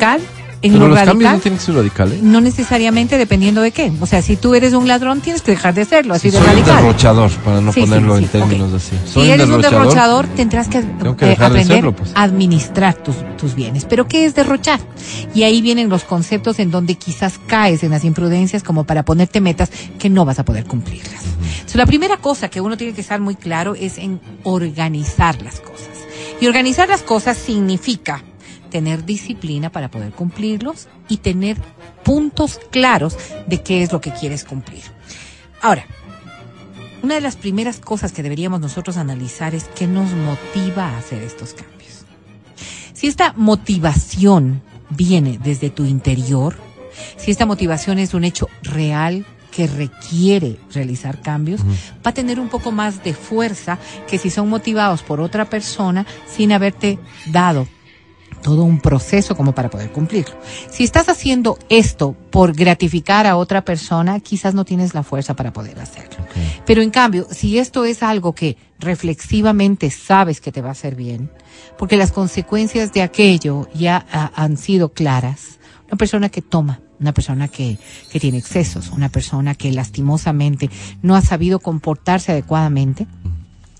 Radical, 0.63 0.71
en 0.71 0.71
Pero 0.71 0.79
lo 0.83 0.87
los 0.89 0.97
radical, 0.97 1.11
cambios 1.13 1.33
no 1.33 1.39
tienen 1.39 1.59
que 1.59 1.65
ser 1.65 1.75
radicales. 1.75 2.21
no 2.23 2.41
necesariamente 2.41 3.17
dependiendo 3.17 3.61
de 3.61 3.71
qué. 3.71 3.91
O 3.99 4.05
sea, 4.05 4.21
si 4.21 4.35
tú 4.37 4.55
eres 4.55 4.73
un 4.73 4.87
ladrón, 4.87 5.21
tienes 5.21 5.41
que 5.41 5.51
dejar 5.51 5.73
de 5.73 5.85
serlo, 5.85 6.13
así 6.13 6.29
de 6.29 6.37
Soy 6.37 6.47
un 6.47 6.53
radical. 6.53 6.75
derrochador, 6.83 7.31
para 7.43 7.61
no 7.61 7.73
Sí, 7.73 7.81
ponerlo 7.81 8.17
sí, 8.17 8.23
en 8.23 8.29
términos 8.29 8.73
así. 8.73 8.95
Si 9.05 9.29
eres 9.29 9.47
un 9.49 9.61
derrochador, 9.61 10.27
tendrás 10.35 10.67
que, 10.69 10.81
que 10.81 11.25
eh, 11.25 11.29
dejar 11.29 11.51
de 11.51 11.59
aprender 11.59 11.65
serlo, 11.77 11.95
pues. 11.95 12.11
a 12.15 12.23
administrar 12.23 12.95
tus, 12.95 13.15
tus 13.37 13.55
bienes. 13.55 13.85
Pero 13.85 14.07
¿qué 14.07 14.25
es 14.25 14.35
derrochar? 14.35 14.79
Y 15.35 15.43
ahí 15.43 15.61
vienen 15.61 15.89
los 15.89 16.03
conceptos 16.03 16.59
en 16.59 16.71
donde 16.71 16.95
quizás 16.95 17.39
caes 17.47 17.83
en 17.83 17.91
las 17.91 18.03
imprudencias 18.03 18.63
como 18.63 18.85
para 18.85 19.03
ponerte 19.03 19.41
metas 19.41 19.69
que 19.99 20.09
no 20.09 20.25
vas 20.25 20.39
a 20.39 20.45
poder 20.45 20.65
cumplirlas. 20.65 21.23
Entonces, 21.55 21.75
la 21.75 21.85
primera 21.85 22.17
cosa 22.17 22.49
que 22.49 22.61
uno 22.61 22.77
tiene 22.77 22.93
que 22.93 23.01
estar 23.01 23.19
muy 23.19 23.35
claro 23.35 23.75
es 23.75 23.97
en 23.97 24.19
organizar 24.43 25.41
las 25.41 25.59
cosas. 25.59 25.87
Y 26.39 26.47
organizar 26.47 26.87
las 26.89 27.03
cosas 27.03 27.37
significa 27.37 28.23
tener 28.73 29.05
disciplina 29.05 29.71
para 29.71 29.91
poder 29.91 30.13
cumplirlos 30.13 30.87
y 31.07 31.17
tener 31.17 31.57
puntos 32.03 32.59
claros 32.71 33.15
de 33.45 33.61
qué 33.61 33.83
es 33.83 33.91
lo 33.91 34.01
que 34.01 34.11
quieres 34.11 34.43
cumplir. 34.43 34.81
Ahora, 35.61 35.85
una 37.03 37.13
de 37.13 37.21
las 37.21 37.35
primeras 37.35 37.77
cosas 37.79 38.11
que 38.13 38.23
deberíamos 38.23 38.61
nosotros 38.61 38.97
analizar 38.97 39.53
es 39.53 39.65
qué 39.75 39.85
nos 39.85 40.09
motiva 40.13 40.87
a 40.87 40.97
hacer 40.97 41.21
estos 41.21 41.53
cambios. 41.53 42.05
Si 42.93 43.05
esta 43.05 43.33
motivación 43.33 44.63
viene 44.89 45.39
desde 45.43 45.69
tu 45.69 45.85
interior, 45.85 46.55
si 47.17 47.29
esta 47.29 47.45
motivación 47.45 47.99
es 47.99 48.15
un 48.15 48.23
hecho 48.23 48.49
real 48.63 49.23
que 49.55 49.67
requiere 49.67 50.57
realizar 50.73 51.21
cambios, 51.21 51.61
va 51.61 52.09
a 52.09 52.13
tener 52.15 52.39
un 52.39 52.49
poco 52.49 52.71
más 52.71 53.03
de 53.03 53.13
fuerza 53.13 53.77
que 54.09 54.17
si 54.17 54.31
son 54.31 54.49
motivados 54.49 55.03
por 55.03 55.21
otra 55.21 55.45
persona 55.45 56.07
sin 56.27 56.51
haberte 56.51 56.97
dado 57.27 57.67
todo 58.41 58.63
un 58.63 58.79
proceso 58.79 59.35
como 59.35 59.53
para 59.53 59.69
poder 59.69 59.91
cumplirlo. 59.91 60.35
Si 60.69 60.83
estás 60.83 61.09
haciendo 61.09 61.57
esto 61.69 62.15
por 62.31 62.53
gratificar 62.53 63.27
a 63.27 63.37
otra 63.37 63.63
persona, 63.63 64.19
quizás 64.19 64.53
no 64.53 64.65
tienes 64.65 64.93
la 64.93 65.03
fuerza 65.03 65.35
para 65.35 65.53
poder 65.53 65.79
hacerlo. 65.79 66.25
Pero 66.65 66.81
en 66.81 66.91
cambio, 66.91 67.27
si 67.29 67.57
esto 67.57 67.85
es 67.85 68.03
algo 68.03 68.33
que 68.33 68.57
reflexivamente 68.79 69.89
sabes 69.91 70.41
que 70.41 70.51
te 70.51 70.61
va 70.61 70.69
a 70.69 70.73
hacer 70.73 70.95
bien, 70.95 71.29
porque 71.77 71.97
las 71.97 72.11
consecuencias 72.11 72.93
de 72.93 73.01
aquello 73.01 73.67
ya 73.73 74.05
ah, 74.11 74.31
han 74.35 74.57
sido 74.57 74.89
claras, 74.89 75.59
una 75.87 75.97
persona 75.97 76.29
que 76.29 76.41
toma, 76.41 76.81
una 76.99 77.13
persona 77.13 77.47
que, 77.47 77.77
que 78.11 78.19
tiene 78.19 78.37
excesos, 78.37 78.89
una 78.89 79.09
persona 79.09 79.55
que 79.55 79.71
lastimosamente 79.71 80.69
no 81.01 81.15
ha 81.15 81.21
sabido 81.21 81.59
comportarse 81.59 82.31
adecuadamente, 82.31 83.07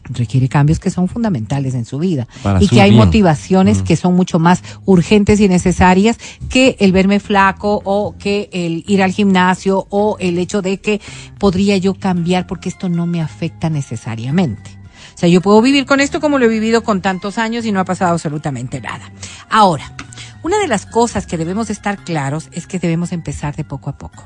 requiere 0.05 0.49
cambios 0.49 0.79
que 0.79 0.89
son 0.89 1.07
fundamentales 1.07 1.73
en 1.73 1.85
su 1.85 1.99
vida 1.99 2.27
Para 2.41 2.61
y 2.61 2.67
su 2.67 2.75
que 2.75 2.81
hay 2.81 2.91
bien. 2.91 3.05
motivaciones 3.05 3.81
que 3.81 3.95
son 3.95 4.15
mucho 4.15 4.39
más 4.39 4.61
urgentes 4.85 5.39
y 5.39 5.47
necesarias 5.47 6.17
que 6.49 6.75
el 6.79 6.91
verme 6.91 7.19
flaco 7.19 7.81
o 7.85 8.15
que 8.17 8.49
el 8.51 8.83
ir 8.87 9.01
al 9.01 9.11
gimnasio 9.11 9.87
o 9.89 10.17
el 10.19 10.37
hecho 10.37 10.61
de 10.61 10.79
que 10.79 11.01
podría 11.39 11.77
yo 11.77 11.93
cambiar 11.93 12.47
porque 12.47 12.69
esto 12.69 12.89
no 12.89 13.05
me 13.05 13.21
afecta 13.21 13.69
necesariamente. 13.69 14.71
O 15.15 15.17
sea, 15.17 15.29
yo 15.29 15.41
puedo 15.41 15.61
vivir 15.61 15.85
con 15.85 15.99
esto 15.99 16.19
como 16.19 16.39
lo 16.39 16.45
he 16.45 16.49
vivido 16.49 16.83
con 16.83 17.01
tantos 17.01 17.37
años 17.37 17.65
y 17.65 17.71
no 17.71 17.79
ha 17.79 17.85
pasado 17.85 18.11
absolutamente 18.11 18.81
nada. 18.81 19.11
Ahora, 19.49 19.93
una 20.41 20.57
de 20.57 20.67
las 20.67 20.85
cosas 20.85 21.25
que 21.25 21.37
debemos 21.37 21.69
estar 21.69 22.03
claros 22.03 22.49
es 22.51 22.67
que 22.67 22.79
debemos 22.79 23.11
empezar 23.11 23.55
de 23.55 23.63
poco 23.63 23.89
a 23.89 23.97
poco. 23.97 24.23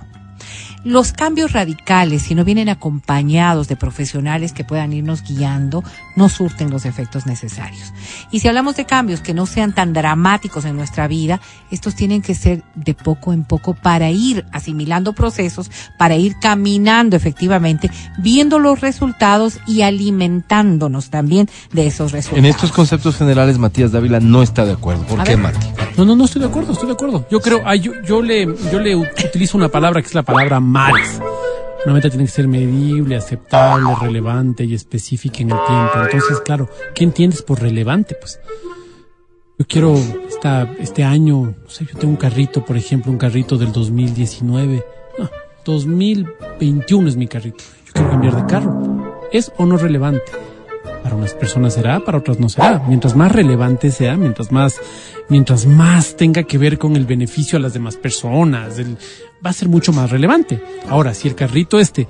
Los 0.83 1.11
cambios 1.11 1.51
radicales, 1.51 2.21
si 2.21 2.35
no 2.35 2.45
vienen 2.45 2.69
acompañados 2.69 3.67
de 3.67 3.75
profesionales 3.75 4.53
que 4.53 4.63
puedan 4.63 4.93
irnos 4.93 5.23
guiando, 5.23 5.83
no 6.15 6.29
surten 6.29 6.69
los 6.69 6.85
efectos 6.85 7.25
necesarios. 7.25 7.93
Y 8.31 8.39
si 8.39 8.47
hablamos 8.47 8.75
de 8.75 8.85
cambios 8.85 9.21
que 9.21 9.33
no 9.33 9.45
sean 9.45 9.73
tan 9.73 9.93
dramáticos 9.93 10.65
en 10.65 10.75
nuestra 10.75 11.07
vida, 11.07 11.41
estos 11.71 11.95
tienen 11.95 12.21
que 12.21 12.35
ser 12.35 12.63
de 12.75 12.93
poco 12.93 13.33
en 13.33 13.43
poco 13.43 13.73
para 13.73 14.09
ir 14.11 14.45
asimilando 14.51 15.13
procesos, 15.13 15.71
para 15.97 16.15
ir 16.15 16.35
caminando 16.39 17.15
efectivamente, 17.15 17.91
viendo 18.17 18.59
los 18.59 18.81
resultados 18.81 19.59
y 19.67 19.81
alimentándonos 19.81 21.09
también 21.09 21.49
de 21.73 21.87
esos 21.87 22.11
resultados. 22.11 22.39
En 22.39 22.45
estos 22.45 22.71
conceptos 22.71 23.17
generales, 23.17 23.57
Matías 23.57 23.91
Dávila 23.91 24.19
no 24.19 24.41
está 24.41 24.65
de 24.65 24.73
acuerdo. 24.73 25.03
¿Por 25.03 25.19
A 25.19 25.23
qué, 25.23 25.35
ver. 25.35 25.39
Mati? 25.39 25.67
No, 25.97 26.05
no, 26.05 26.15
no 26.15 26.25
estoy 26.25 26.41
de 26.41 26.47
acuerdo, 26.47 26.73
estoy 26.73 26.87
de 26.87 26.93
acuerdo. 26.93 27.25
Yo 27.29 27.39
creo, 27.41 27.61
ay, 27.65 27.79
yo, 27.79 27.91
yo 28.05 28.21
le, 28.21 28.45
yo 28.71 28.79
le 28.79 28.95
utilizo 28.95 29.57
una 29.57 29.69
palabra 29.69 30.01
que 30.01 30.07
es 30.07 30.15
la 30.15 30.23
palabra 30.23 30.46
mares. 30.59 31.21
Una 31.85 31.93
meta 31.93 32.09
tiene 32.09 32.25
que 32.25 32.31
ser 32.31 32.47
medible, 32.47 33.15
aceptable, 33.15 33.95
relevante 34.01 34.63
y 34.63 34.73
específica 34.73 35.39
en 35.39 35.51
el 35.51 35.57
tiempo. 35.65 35.91
Entonces, 36.03 36.41
claro, 36.41 36.69
¿qué 36.93 37.03
entiendes 37.03 37.41
por 37.41 37.61
relevante? 37.61 38.15
Pues 38.19 38.39
yo 39.59 39.65
quiero 39.67 39.95
esta, 40.27 40.71
este 40.79 41.03
año, 41.03 41.55
no 41.63 41.69
sé, 41.69 41.85
yo 41.85 41.97
tengo 41.97 42.11
un 42.11 42.17
carrito, 42.17 42.65
por 42.65 42.77
ejemplo, 42.77 43.11
un 43.11 43.17
carrito 43.17 43.57
del 43.57 43.71
2019. 43.71 44.85
No, 45.17 45.29
2021 45.65 47.09
es 47.09 47.15
mi 47.15 47.27
carrito. 47.27 47.63
Yo 47.85 47.93
quiero 47.93 48.09
cambiar 48.09 48.35
de 48.35 48.45
carro. 48.45 49.27
¿Es 49.31 49.51
o 49.57 49.65
no 49.65 49.77
relevante? 49.77 50.31
Para 51.07 51.15
unas 51.15 51.33
personas 51.35 51.73
será, 51.73 52.01
para 52.01 52.17
otras 52.17 52.37
no 52.37 52.49
será. 52.49 52.83
Mientras 52.85 53.15
más 53.15 53.31
relevante 53.31 53.91
sea, 53.91 54.17
mientras 54.17 54.51
más, 54.51 54.75
mientras 55.29 55.65
más 55.65 56.17
tenga 56.17 56.43
que 56.43 56.57
ver 56.57 56.77
con 56.77 56.97
el 56.97 57.05
beneficio 57.05 57.57
a 57.57 57.61
las 57.61 57.71
demás 57.71 57.95
personas, 57.95 58.77
el- 58.77 58.97
va 59.45 59.51
a 59.51 59.53
ser 59.53 59.69
mucho 59.69 59.93
más 59.93 60.09
relevante. 60.11 60.61
Ahora, 60.89 61.13
si 61.13 61.29
el 61.29 61.35
carrito 61.35 61.79
este, 61.79 62.09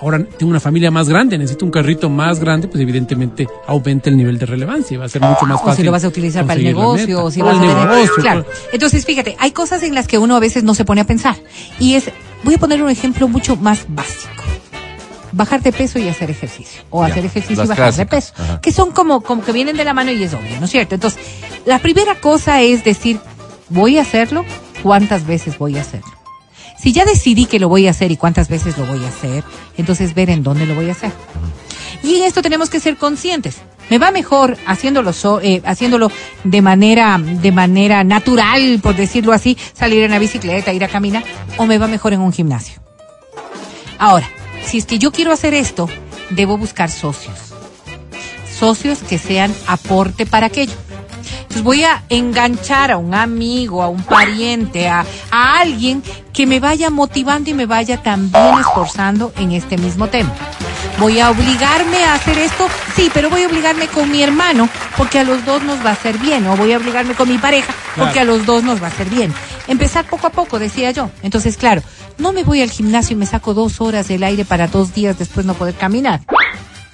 ahora 0.00 0.24
tengo 0.38 0.48
una 0.48 0.58
familia 0.58 0.90
más 0.90 1.06
grande, 1.10 1.36
necesito 1.36 1.66
un 1.66 1.70
carrito 1.70 2.08
más 2.08 2.40
grande, 2.40 2.66
pues 2.66 2.80
evidentemente 2.80 3.46
aumenta 3.66 4.08
el 4.08 4.16
nivel 4.16 4.38
de 4.38 4.46
relevancia 4.46 4.94
y 4.94 4.96
va 4.96 5.04
a 5.04 5.08
ser 5.10 5.20
mucho 5.20 5.44
más 5.44 5.60
o 5.60 5.64
fácil. 5.66 5.76
si 5.76 5.84
lo 5.84 5.92
vas 5.92 6.04
a 6.04 6.08
utilizar 6.08 6.46
para 6.46 6.58
el 6.58 6.64
negocio, 6.64 7.24
o 7.24 7.30
si 7.30 7.42
O 7.42 7.44
vas 7.44 7.58
el 7.58 7.64
a 7.64 7.66
tener- 7.74 7.76
negocio, 7.90 8.14
Claro. 8.22 8.44
pues. 8.44 8.56
Entonces, 8.72 9.04
fíjate, 9.04 9.36
hay 9.38 9.50
cosas 9.50 9.82
en 9.82 9.94
las 9.94 10.06
que 10.08 10.16
uno 10.16 10.34
a 10.34 10.40
veces 10.40 10.64
no 10.64 10.74
se 10.74 10.86
pone 10.86 11.02
a 11.02 11.04
pensar. 11.06 11.36
Y 11.78 11.92
es, 11.92 12.10
voy 12.42 12.54
a 12.54 12.58
poner 12.58 12.82
un 12.82 12.88
ejemplo 12.88 13.28
mucho 13.28 13.54
más 13.56 13.84
básico. 13.86 14.32
Bajar 15.36 15.62
de 15.62 15.70
peso 15.72 15.98
y 15.98 16.08
hacer 16.08 16.30
ejercicio. 16.30 16.82
O 16.90 17.04
Ya, 17.06 17.12
hacer 17.12 17.24
ejercicio 17.26 17.64
y 17.64 17.66
bajar 17.68 17.92
de 17.94 18.06
peso. 18.06 18.32
Ajá. 18.38 18.60
Que 18.60 18.72
son 18.72 18.90
como, 18.92 19.20
como 19.20 19.44
que 19.44 19.52
vienen 19.52 19.76
de 19.76 19.84
la 19.84 19.92
mano 19.94 20.10
y 20.10 20.22
es 20.22 20.32
obvio, 20.32 20.58
¿no 20.58 20.64
es 20.64 20.70
cierto? 20.70 20.94
Entonces, 20.94 21.20
la 21.66 21.78
primera 21.78 22.14
cosa 22.20 22.62
es 22.62 22.82
decir, 22.84 23.20
voy 23.68 23.98
a 23.98 24.02
hacerlo, 24.02 24.44
¿cuántas 24.82 25.26
veces 25.26 25.58
voy 25.58 25.76
a 25.76 25.82
hacerlo? 25.82 26.10
Si 26.78 26.92
ya 26.92 27.04
decidí 27.04 27.46
que 27.46 27.58
lo 27.58 27.68
voy 27.68 27.86
a 27.86 27.90
hacer 27.90 28.10
y 28.12 28.16
cuántas 28.16 28.48
veces 28.48 28.76
lo 28.78 28.86
voy 28.86 29.04
a 29.04 29.08
hacer, 29.08 29.44
entonces 29.76 30.14
ver 30.14 30.30
en 30.30 30.42
dónde 30.42 30.66
lo 30.66 30.74
voy 30.74 30.88
a 30.88 30.92
hacer. 30.92 31.10
Y 32.02 32.16
en 32.16 32.24
esto 32.24 32.42
tenemos 32.42 32.68
que 32.70 32.80
ser 32.80 32.96
conscientes. 32.96 33.56
Me 33.90 33.98
va 33.98 34.10
mejor 34.10 34.56
haciéndolo, 34.66 35.12
so- 35.12 35.40
eh, 35.40 35.62
haciéndolo 35.64 36.10
de 36.44 36.62
manera, 36.62 37.18
de 37.20 37.52
manera 37.52 38.04
natural, 38.04 38.78
por 38.82 38.94
decirlo 38.96 39.32
así, 39.32 39.56
salir 39.72 40.02
en 40.04 40.10
la 40.10 40.18
bicicleta, 40.18 40.72
ir 40.72 40.84
a 40.84 40.88
caminar, 40.88 41.24
o 41.56 41.66
me 41.66 41.78
va 41.78 41.86
mejor 41.88 42.12
en 42.12 42.20
un 42.20 42.32
gimnasio. 42.32 42.80
Ahora, 43.98 44.28
si 44.66 44.78
es 44.78 44.86
que 44.86 44.98
yo 44.98 45.12
quiero 45.12 45.32
hacer 45.32 45.54
esto, 45.54 45.88
debo 46.30 46.58
buscar 46.58 46.90
socios. 46.90 47.54
Socios 48.58 48.98
que 48.98 49.18
sean 49.18 49.54
aporte 49.66 50.26
para 50.26 50.46
aquello. 50.46 50.74
Entonces 51.42 51.62
voy 51.62 51.84
a 51.84 52.02
enganchar 52.08 52.90
a 52.90 52.96
un 52.96 53.14
amigo, 53.14 53.82
a 53.82 53.88
un 53.88 54.02
pariente, 54.02 54.88
a, 54.88 55.06
a 55.30 55.60
alguien 55.60 56.02
que 56.32 56.46
me 56.46 56.60
vaya 56.60 56.90
motivando 56.90 57.48
y 57.50 57.54
me 57.54 57.66
vaya 57.66 58.02
también 58.02 58.58
esforzando 58.58 59.32
en 59.38 59.52
este 59.52 59.78
mismo 59.78 60.08
tema. 60.08 60.32
Voy 60.98 61.20
a 61.20 61.30
obligarme 61.30 62.04
a 62.04 62.14
hacer 62.14 62.38
esto, 62.38 62.66
sí, 62.94 63.10
pero 63.12 63.28
voy 63.28 63.42
a 63.42 63.48
obligarme 63.48 63.86
con 63.86 64.10
mi 64.10 64.22
hermano 64.22 64.68
porque 64.96 65.18
a 65.18 65.24
los 65.24 65.44
dos 65.44 65.62
nos 65.62 65.84
va 65.84 65.90
a 65.90 65.92
hacer 65.92 66.16
bien, 66.18 66.46
o 66.46 66.56
voy 66.56 66.72
a 66.72 66.78
obligarme 66.78 67.14
con 67.14 67.28
mi 67.28 67.36
pareja 67.36 67.74
porque 67.96 68.14
Claro. 68.14 68.32
a 68.32 68.36
los 68.36 68.46
dos 68.46 68.62
nos 68.64 68.80
va 68.82 68.86
a 68.86 68.90
hacer 68.90 69.10
bien. 69.10 69.32
Empezar 69.68 70.06
poco 70.06 70.26
a 70.26 70.30
poco, 70.30 70.58
decía 70.58 70.90
yo. 70.92 71.10
Entonces, 71.22 71.58
claro, 71.58 71.82
no 72.16 72.32
me 72.32 72.44
voy 72.44 72.62
al 72.62 72.70
gimnasio 72.70 73.14
y 73.14 73.18
me 73.18 73.26
saco 73.26 73.52
dos 73.52 73.80
horas 73.82 74.08
del 74.08 74.22
aire 74.24 74.44
para 74.46 74.68
dos 74.68 74.94
días 74.94 75.18
después 75.18 75.44
no 75.44 75.52
poder 75.54 75.74
caminar. 75.74 76.20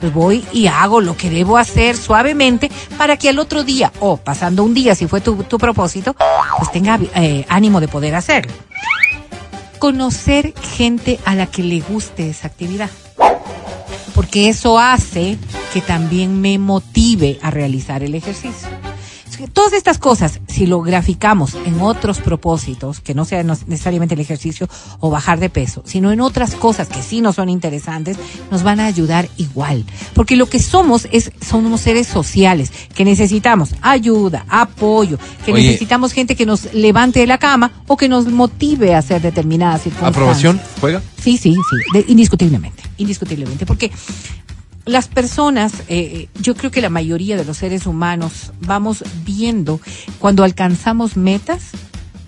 Pues 0.01 0.13
voy 0.13 0.45
y 0.53 0.67
hago 0.67 1.01
lo 1.01 1.17
que 1.17 1.31
debo 1.31 1.57
hacer 1.57 1.97
suavemente 1.97 2.73
para 2.99 3.17
que 3.17 3.29
al 3.29 3.39
otro 3.39 3.63
día, 3.63 3.93
o 4.01 4.17
pasando 4.17 4.65
un 4.65 4.75
día, 4.75 4.97
si 4.97 5.07
fue 5.07 5.21
tu, 5.21 5.37
tu 5.45 5.59
propósito, 5.59 6.17
pues 6.59 6.73
tenga 6.73 6.99
eh, 7.15 7.47
ánimo 7.49 7.79
de 7.79 7.87
poder 7.87 8.17
hacerlo. 8.17 8.53
Conocer 9.79 10.55
gente 10.77 11.21
a 11.25 11.37
la 11.37 11.47
que 11.47 11.63
le 11.63 11.81
guste 11.81 12.29
esa 12.31 12.49
actividad. 12.49 12.91
Porque 14.15 14.49
eso 14.49 14.79
hace 14.79 15.39
que 15.73 15.81
también 15.81 16.41
me 16.41 16.59
motive 16.59 17.39
a 17.43 17.51
realizar 17.51 18.03
el 18.03 18.15
ejercicio. 18.15 18.69
Todas 19.49 19.73
estas 19.73 19.99
cosas, 19.99 20.41
si 20.49 20.67
lo 20.67 20.81
graficamos 20.83 21.55
en 21.65 21.81
otros 21.81 22.19
propósitos, 22.21 23.01
que 23.01 23.15
no 23.15 23.25
sea 23.25 23.43
necesariamente 23.43 24.15
el 24.15 24.21
ejercicio 24.21 24.69
o 25.01 25.11
bajar 25.11 25.41
de 25.41 25.51
peso, 25.51 25.83
sino 25.87 26.13
en 26.13 26.21
otras 26.21 26.55
cosas 26.55 26.89
que 26.89 27.03
sí 27.03 27.21
nos 27.21 27.37
son 27.37 27.49
interesantes, 27.49 28.17
nos 28.51 28.63
van 28.63 28.81
a 28.81 28.87
ayudar 28.87 29.29
igual. 29.37 29.85
Porque 30.15 30.37
lo 30.37 30.47
que 30.47 30.59
somos 30.61 31.09
es, 31.13 31.33
somos 31.47 31.81
seres 31.81 32.07
sociales, 32.07 32.71
que 32.95 33.05
necesitamos 33.05 33.75
ayuda, 33.81 34.45
apoyo, 34.49 35.19
que 35.45 35.53
Oye. 35.53 35.65
necesitamos 35.67 36.13
gente 36.13 36.37
que 36.37 36.47
nos 36.47 36.73
levante 36.75 37.21
de 37.21 37.27
la 37.27 37.39
cama 37.39 37.73
o 37.87 37.97
que 37.97 38.09
nos 38.09 38.27
motive 38.27 38.95
a 38.95 38.99
hacer 38.99 39.23
determinadas 39.23 39.83
circunstancias. 39.83 40.17
¿Aprobación? 40.17 40.61
¿Juega? 40.81 41.03
Sí, 41.23 41.37
sí, 41.39 41.55
sí, 41.55 41.77
de- 41.99 42.05
indiscutiblemente, 42.09 42.83
indiscutiblemente, 42.99 43.65
porque 43.67 43.91
las 44.85 45.09
personas, 45.09 45.73
eh, 45.89 46.29
yo 46.41 46.55
creo 46.55 46.71
que 46.71 46.81
la 46.81 46.91
mayoría 46.91 47.37
de 47.37 47.45
los 47.45 47.59
seres 47.59 47.87
humanos 47.87 48.53
vamos 48.61 49.05
viendo 49.25 49.81
cuando 50.19 50.45
alcanzamos 50.45 51.17
metas, 51.17 51.71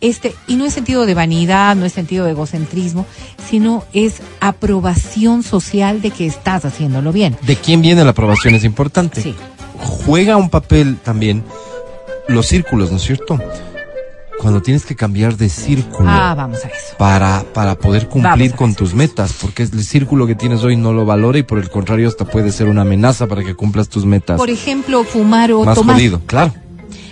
este, 0.01 0.35
y 0.47 0.57
no 0.57 0.67
es 0.67 0.75
sentido 0.75 1.07
de 1.07 1.15
vanidad, 1.15 1.77
no 1.77 1.87
es 1.87 1.93
sentido 1.93 2.27
de 2.27 2.33
egocentrismo, 2.33 3.07
sino 3.49 3.85
es 3.93 4.21
aprobación 4.41 5.43
social 5.43 6.03
de 6.03 6.11
que 6.11 6.27
estás 6.27 6.65
haciéndolo 6.65 7.13
bien. 7.13 7.37
¿De 7.43 7.57
quién 7.57 7.81
viene 7.81 8.05
la 8.05 8.11
aprobación? 8.11 8.55
Es 8.55 8.65
importante. 8.65 9.23
Sí. 9.23 9.35
Juega 9.79 10.37
un 10.37 10.51
papel 10.51 10.99
también 10.99 11.43
los 12.29 12.47
círculos, 12.47 12.91
¿no 12.91 12.99
es 12.99 13.03
cierto? 13.03 13.39
Cuando 14.41 14.61
tienes 14.61 14.85
que 14.85 14.95
cambiar 14.97 15.37
de 15.37 15.49
círculo. 15.49 16.09
Ah, 16.11 16.35
vamos 16.37 16.65
a 16.65 16.69
eso. 16.69 16.97
para, 16.99 17.45
para 17.55 17.77
poder 17.79 18.09
cumplir 18.09 18.55
con 18.55 18.71
eso. 18.71 18.79
tus 18.79 18.95
metas, 18.95 19.33
porque 19.41 19.63
el 19.63 19.85
círculo 19.85 20.27
que 20.27 20.35
tienes 20.35 20.63
hoy 20.65 20.77
no 20.77 20.93
lo 20.93 21.05
valora 21.07 21.39
y 21.39 21.43
por 21.45 21.59
el 21.59 21.71
contrario 21.71 22.09
hasta 22.09 22.25
puede 22.25 22.53
ser 22.53 22.69
una 22.69 22.83
amenaza 22.83 23.27
para 23.27 23.43
que 23.43 23.55
cumplas 23.55 23.89
tus 23.89 24.05
metas. 24.05 24.37
Por 24.37 24.51
ejemplo, 24.51 25.03
fumar 25.05 25.51
o 25.53 25.65
Más 25.65 25.77
tomar. 25.77 25.97
jodido, 25.97 26.21
claro. 26.27 26.53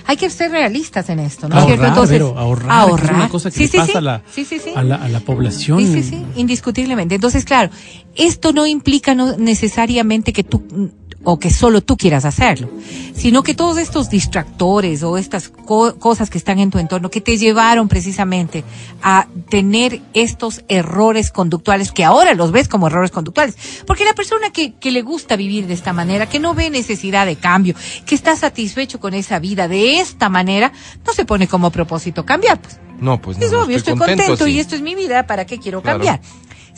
Hay 0.04 0.16
que 0.16 0.28
ser 0.30 0.50
realistas 0.50 1.08
en 1.10 1.20
esto, 1.20 1.48
¿no 1.48 1.54
es 1.54 1.60
Ahorrar, 1.62 1.78
cierto? 1.78 1.86
Entonces, 1.94 2.18
pero 2.18 2.36
ahorrar, 2.38 2.86
que 2.96 3.04
es 3.04 3.10
una 3.12 3.28
cosa 3.28 3.50
que 3.50 3.56
Sí, 3.56 3.62
le 3.62 3.68
sí, 3.68 3.76
pasa 3.78 3.92
sí. 3.92 3.98
a, 3.98 4.00
la, 4.00 4.22
Sí, 4.30 4.44
sí, 4.44 4.58
sí. 4.58 4.70
A, 4.74 4.82
la, 4.82 4.96
a 4.96 5.08
la 5.08 5.20
población. 5.20 5.78
Sí, 5.78 5.86
sí, 5.86 6.02
sí, 6.02 6.24
indiscutiblemente. 6.34 7.14
Entonces, 7.14 7.44
claro, 7.44 7.70
esto 8.16 8.52
no 8.52 8.66
implica 8.66 9.14
no 9.14 9.36
necesariamente 9.38 10.32
que 10.32 10.42
tú 10.42 10.90
o 11.24 11.38
que 11.38 11.50
solo 11.50 11.80
tú 11.82 11.96
quieras 11.96 12.24
hacerlo, 12.24 12.68
sino 13.14 13.42
que 13.42 13.54
todos 13.54 13.78
estos 13.78 14.10
distractores 14.10 15.02
o 15.02 15.16
estas 15.18 15.48
co- 15.48 15.94
cosas 15.98 16.30
que 16.30 16.38
están 16.38 16.58
en 16.58 16.70
tu 16.70 16.78
entorno 16.78 17.10
que 17.10 17.20
te 17.20 17.38
llevaron 17.38 17.88
precisamente 17.88 18.64
a 19.02 19.26
tener 19.48 20.00
estos 20.14 20.62
errores 20.68 21.30
conductuales 21.30 21.92
que 21.92 22.04
ahora 22.04 22.34
los 22.34 22.50
ves 22.52 22.68
como 22.68 22.86
errores 22.88 23.10
conductuales, 23.10 23.56
porque 23.86 24.04
la 24.04 24.14
persona 24.14 24.50
que, 24.50 24.74
que 24.74 24.90
le 24.90 25.02
gusta 25.02 25.36
vivir 25.36 25.66
de 25.66 25.74
esta 25.74 25.92
manera, 25.92 26.28
que 26.28 26.40
no 26.40 26.54
ve 26.54 26.70
necesidad 26.70 27.26
de 27.26 27.36
cambio, 27.36 27.74
que 28.06 28.14
está 28.14 28.34
satisfecho 28.36 28.98
con 28.98 29.14
esa 29.14 29.38
vida 29.38 29.68
de 29.68 30.00
esta 30.00 30.28
manera, 30.28 30.72
no 31.06 31.12
se 31.12 31.24
pone 31.24 31.46
como 31.46 31.70
propósito 31.70 32.24
cambiar, 32.26 32.60
pues. 32.60 32.78
No, 33.00 33.20
pues 33.20 33.36
no, 33.36 33.44
Es 33.44 33.52
obvio, 33.52 33.76
estoy, 33.76 33.96
contento, 33.96 34.46
y 34.46 34.60
esto 34.60 34.76
es 34.76 34.80
mi 34.80 34.94
vida, 34.94 35.26
¿para 35.26 35.44
qué 35.44 35.58
quiero 35.58 35.82
Claro. 35.82 35.98
cambiar? 35.98 36.20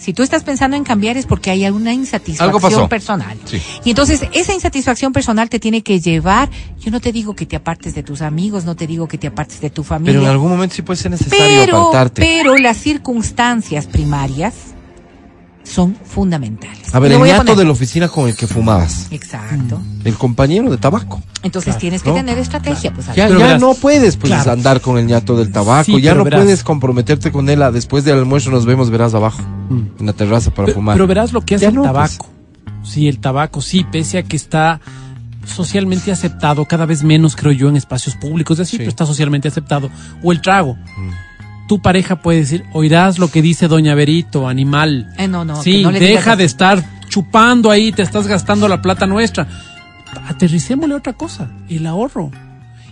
Si 0.05 0.13
tú 0.13 0.23
estás 0.23 0.45
pensando 0.45 0.77
en 0.77 0.85
cambiar 0.85 1.17
es 1.17 1.25
porque 1.25 1.51
hay 1.51 1.65
alguna 1.65 1.95
insatisfacción 1.95 2.91
personal. 2.91 3.39
Sí. 3.47 3.59
Y 3.87 3.91
entonces 3.91 4.21
esa 4.35 4.53
insatisfacción 4.53 5.15
personal 5.15 5.49
te 5.49 5.59
tiene 5.59 5.83
que 5.83 5.99
llevar, 5.99 6.51
yo 6.79 6.91
no 6.91 7.01
te 7.01 7.11
digo 7.11 7.35
que 7.35 7.47
te 7.47 7.57
apartes 7.57 7.95
de 7.95 8.03
tus 8.03 8.21
amigos, 8.21 8.67
no 8.67 8.77
te 8.77 8.87
digo 8.87 9.09
que 9.09 9.17
te 9.17 9.29
apartes 9.29 9.63
de 9.63 9.71
tu 9.71 9.83
familia, 9.83 10.13
Pero 10.13 10.25
en 10.25 10.31
algún 10.31 10.51
momento 10.51 10.75
sí 10.75 10.83
puede 10.83 10.99
ser 11.01 11.11
necesario 11.11 11.39
pero, 11.65 11.79
apartarte. 11.89 12.21
pero 12.21 12.55
las 12.59 12.77
circunstancias 12.77 13.87
primarias 13.87 14.53
son 15.63 15.97
fundamentales. 16.05 16.95
a 16.95 16.99
ver, 16.99 17.13
el 17.13 17.19
poner- 17.19 17.57
de 17.57 17.65
la 17.65 17.71
oficina 17.71 18.09
con 18.09 18.29
el 18.29 18.37
que 18.37 18.47
fumabas, 18.47 19.07
Exacto. 19.11 19.81
el 20.05 20.15
compañero 20.17 20.71
de 20.71 20.77
tabaco. 20.77 21.23
Entonces 21.43 21.69
Claro, 21.77 21.81
tienes 21.81 22.03
que 22.03 22.11
¿no? 22.11 22.17
tener 22.17 22.37
estrategia, 22.39 22.93
pues. 22.93 23.07
Ya, 23.17 23.29
ya 23.29 23.29
verás, 23.31 23.61
no 23.63 23.73
puedes 23.73 24.17
pues 24.19 24.31
claro. 24.35 24.53
andar 24.53 24.83
con 24.83 24.99
el 24.99 25.07
ñato 25.07 25.35
del 25.37 25.51
tabaco, 25.51 25.85
Sí, 25.85 26.03
ya 26.03 26.15
no 26.15 26.25
verás. 26.25 26.43
puedes 26.43 26.63
comprometerte 26.63 27.33
con 27.33 27.49
él 27.49 27.63
a 27.63 27.71
después 27.73 28.05
del 28.05 28.19
almuerzo 28.19 28.51
nos 28.51 28.67
vemos, 28.67 28.91
verás 28.91 29.15
abajo, 29.15 29.41
Mm. 29.75 29.91
en 30.01 30.07
la 30.07 30.13
terraza 30.13 30.51
para 30.51 30.67
Pero, 30.67 30.77
fumar. 30.77 30.95
pero 30.97 31.07
verás 31.07 31.33
lo 31.33 31.41
que 31.43 31.55
hace 31.57 31.63
Ya 31.63 31.69
el 31.69 31.75
no, 31.75 31.83
pues. 31.83 31.93
tabaco. 31.93 32.31
Sí, 32.83 33.09
el 33.09 33.19
tabaco, 33.19 33.61
sí, 33.61 33.85
pese 33.91 34.19
a 34.19 34.23
que 34.23 34.37
está 34.37 34.81
socialmente 35.47 36.11
aceptado, 36.13 36.65
cada 36.67 36.87
vez 36.87 37.03
menos 37.03 37.37
creo 37.37 37.53
yo 37.53 37.69
en 37.69 37.77
espacios 37.77 38.17
públicos, 38.17 38.55
es 38.59 38.67
decir, 38.67 38.79
Sí. 38.79 38.85
pero 38.85 38.91
está 38.91 39.07
socialmente 39.07 39.49
aceptado. 39.49 39.91
O 40.23 40.33
el 40.33 40.41
trago. 40.41 40.75
Mm. 40.75 41.67
Tu 41.69 41.81
pareja 41.81 42.21
puede 42.21 42.41
decir, 42.41 42.65
oirás 42.75 43.19
lo 43.19 43.29
que 43.31 43.41
dice 43.41 43.69
Doña 43.69 43.95
Berito, 43.95 44.49
animal. 44.49 45.13
Eh, 45.17 45.29
no, 45.29 45.45
no, 45.47 45.63
sí, 45.63 45.83
no 45.83 45.91
le 45.91 46.01
deja 46.01 46.37
de 46.37 46.45
estar 46.45 46.83
chupando 47.09 47.71
ahí, 47.71 47.91
te 47.93 48.03
estás 48.03 48.27
gastando 48.27 48.69
la 48.69 48.83
plata 48.83 49.07
nuestra. 49.07 49.47
Aterricémosle 50.29 50.95
otra 50.95 51.13
cosa, 51.15 51.51
el 51.69 51.87
ahorro. 51.87 52.31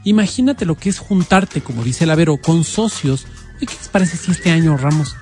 Imagínate 0.04 0.64
lo 0.64 0.76
que 0.76 0.88
es 0.88 0.98
juntarte, 0.98 1.60
como 1.60 1.84
dice 1.84 2.04
el 2.04 2.10
Avero, 2.10 2.38
con 2.38 2.64
socios. 2.64 3.26
Oye, 3.56 3.66
¿qué 3.66 3.74
les 3.78 3.88
parece 3.88 4.16
si 4.16 4.30
este 4.32 4.50
año 4.50 4.72
ahorramos? 4.72 5.14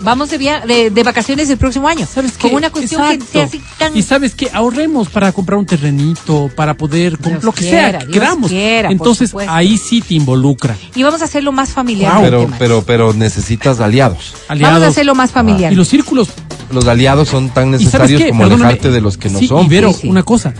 Vamos 0.00 0.28
de, 0.30 0.38
via- 0.38 0.60
de, 0.66 0.90
de 0.90 1.02
vacaciones 1.02 1.48
el 1.48 1.56
próximo 1.56 1.88
año. 1.88 2.06
¿Sabes 2.06 2.32
Con 2.32 2.50
qué? 2.50 2.56
una 2.56 2.70
cuestión 2.70 3.00
Exacto. 3.02 3.24
que 3.26 3.32
sea 3.32 3.44
así 3.44 3.62
tan 3.78 3.96
Y 3.96 4.02
sabes 4.02 4.34
que 4.34 4.50
ahorremos 4.52 5.08
para 5.08 5.32
comprar 5.32 5.58
un 5.58 5.66
terrenito, 5.66 6.50
para 6.54 6.74
poder, 6.74 7.18
con 7.18 7.38
lo 7.42 7.52
que 7.52 7.60
quiera, 7.62 7.90
sea 7.90 7.98
que 8.00 8.06
Dios 8.06 8.12
queramos. 8.12 8.50
quiera, 8.50 8.90
Entonces 8.90 9.32
ahí 9.48 9.78
sí 9.78 10.00
te 10.02 10.14
involucra. 10.14 10.76
Y 10.94 11.02
vamos 11.02 11.22
a 11.22 11.24
hacerlo 11.24 11.52
más 11.52 11.70
familiar. 11.70 12.18
Pero, 12.20 12.48
pero, 12.58 12.82
pero 12.86 13.12
necesitas 13.14 13.80
aliados. 13.80 14.34
Aliados. 14.48 14.74
Vamos 14.74 14.86
a 14.88 14.90
hacerlo 14.90 15.14
más 15.14 15.30
familiar. 15.32 15.72
Y 15.72 15.76
los 15.76 15.88
círculos. 15.88 16.28
Los 16.70 16.86
aliados 16.86 17.28
son 17.28 17.50
tan 17.50 17.68
¿Y 17.68 17.84
sabes 17.84 18.10
necesarios 18.10 18.22
como 18.30 18.40
Perdóname. 18.42 18.64
alejarte 18.64 18.90
de 18.90 19.00
los 19.00 19.16
que 19.16 19.30
no 19.30 19.38
Sí, 19.38 19.46
son. 19.46 19.64
Y 19.66 19.68
Vero, 19.68 19.92
Sí, 19.92 20.02
sí. 20.02 20.08
una 20.08 20.22
cosa. 20.22 20.52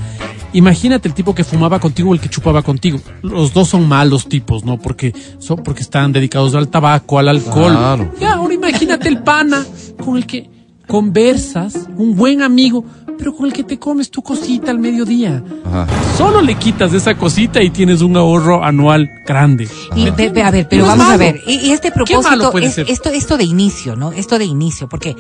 Imagínate 0.53 1.09
el 1.09 1.15
tipo 1.15 1.35
que 1.35 1.45
fumaba 1.45 1.78
contigo 1.81 2.11
o 2.11 2.15
el 2.15 2.20
que 2.20 2.31
chupaba 2.31 2.62
contigo. 2.62 2.99
Los 3.23 3.53
dos 3.53 3.69
son 3.69 3.87
malos 3.89 4.27
tipos, 4.28 4.65
¿no? 4.65 4.78
Porque 4.78 5.12
son 5.39 5.62
porque 5.62 5.83
están 5.83 6.12
dedicados 6.12 6.55
al 6.55 6.69
tabaco, 6.69 7.19
al 7.19 7.28
alcohol. 7.28 7.73
Claro. 7.73 8.12
Ya, 8.20 8.35
ahora 8.35 8.55
imagínate 8.55 9.09
el 9.09 9.19
pana 9.23 9.66
con 10.03 10.16
el 10.16 10.27
que 10.27 10.49
conversas, 10.87 11.89
un 11.97 12.16
buen 12.16 12.41
amigo, 12.43 12.85
pero 13.19 13.35
con 13.35 13.47
el 13.47 13.53
que 13.53 13.65
te 13.65 13.78
comes 13.78 14.11
tu 14.11 14.23
cosita 14.23 14.70
al 14.70 14.78
mediodía. 14.78 15.43
Ajá. 15.65 15.87
Solo 16.16 16.41
le 16.41 16.55
quitas 16.55 16.93
esa 16.95 17.15
cosita 17.16 17.62
y 17.62 17.70
tienes 17.70 18.01
un 18.01 18.16
ahorro 18.16 18.65
anual 18.65 19.11
grande. 19.27 19.69
Y, 19.95 20.09
a 20.09 20.51
ver, 20.51 20.66
pero 20.70 20.83
No 20.85 20.89
vamos 20.89 21.09
a 21.11 21.16
ver. 21.16 21.41
Y, 21.47 21.55
y 21.66 21.73
este 21.73 21.91
malo 21.91 22.05
propósito, 22.07 22.51
puede 22.53 22.66
es, 22.66 22.74
ser? 22.74 22.87
esto, 22.89 23.11
esto 23.11 23.37
de 23.37 23.45
inicio, 23.45 23.97
¿no? 23.97 24.12
Esto 24.12 24.39
de 24.39 24.45
inicio, 24.47 24.89
porque 24.89 25.16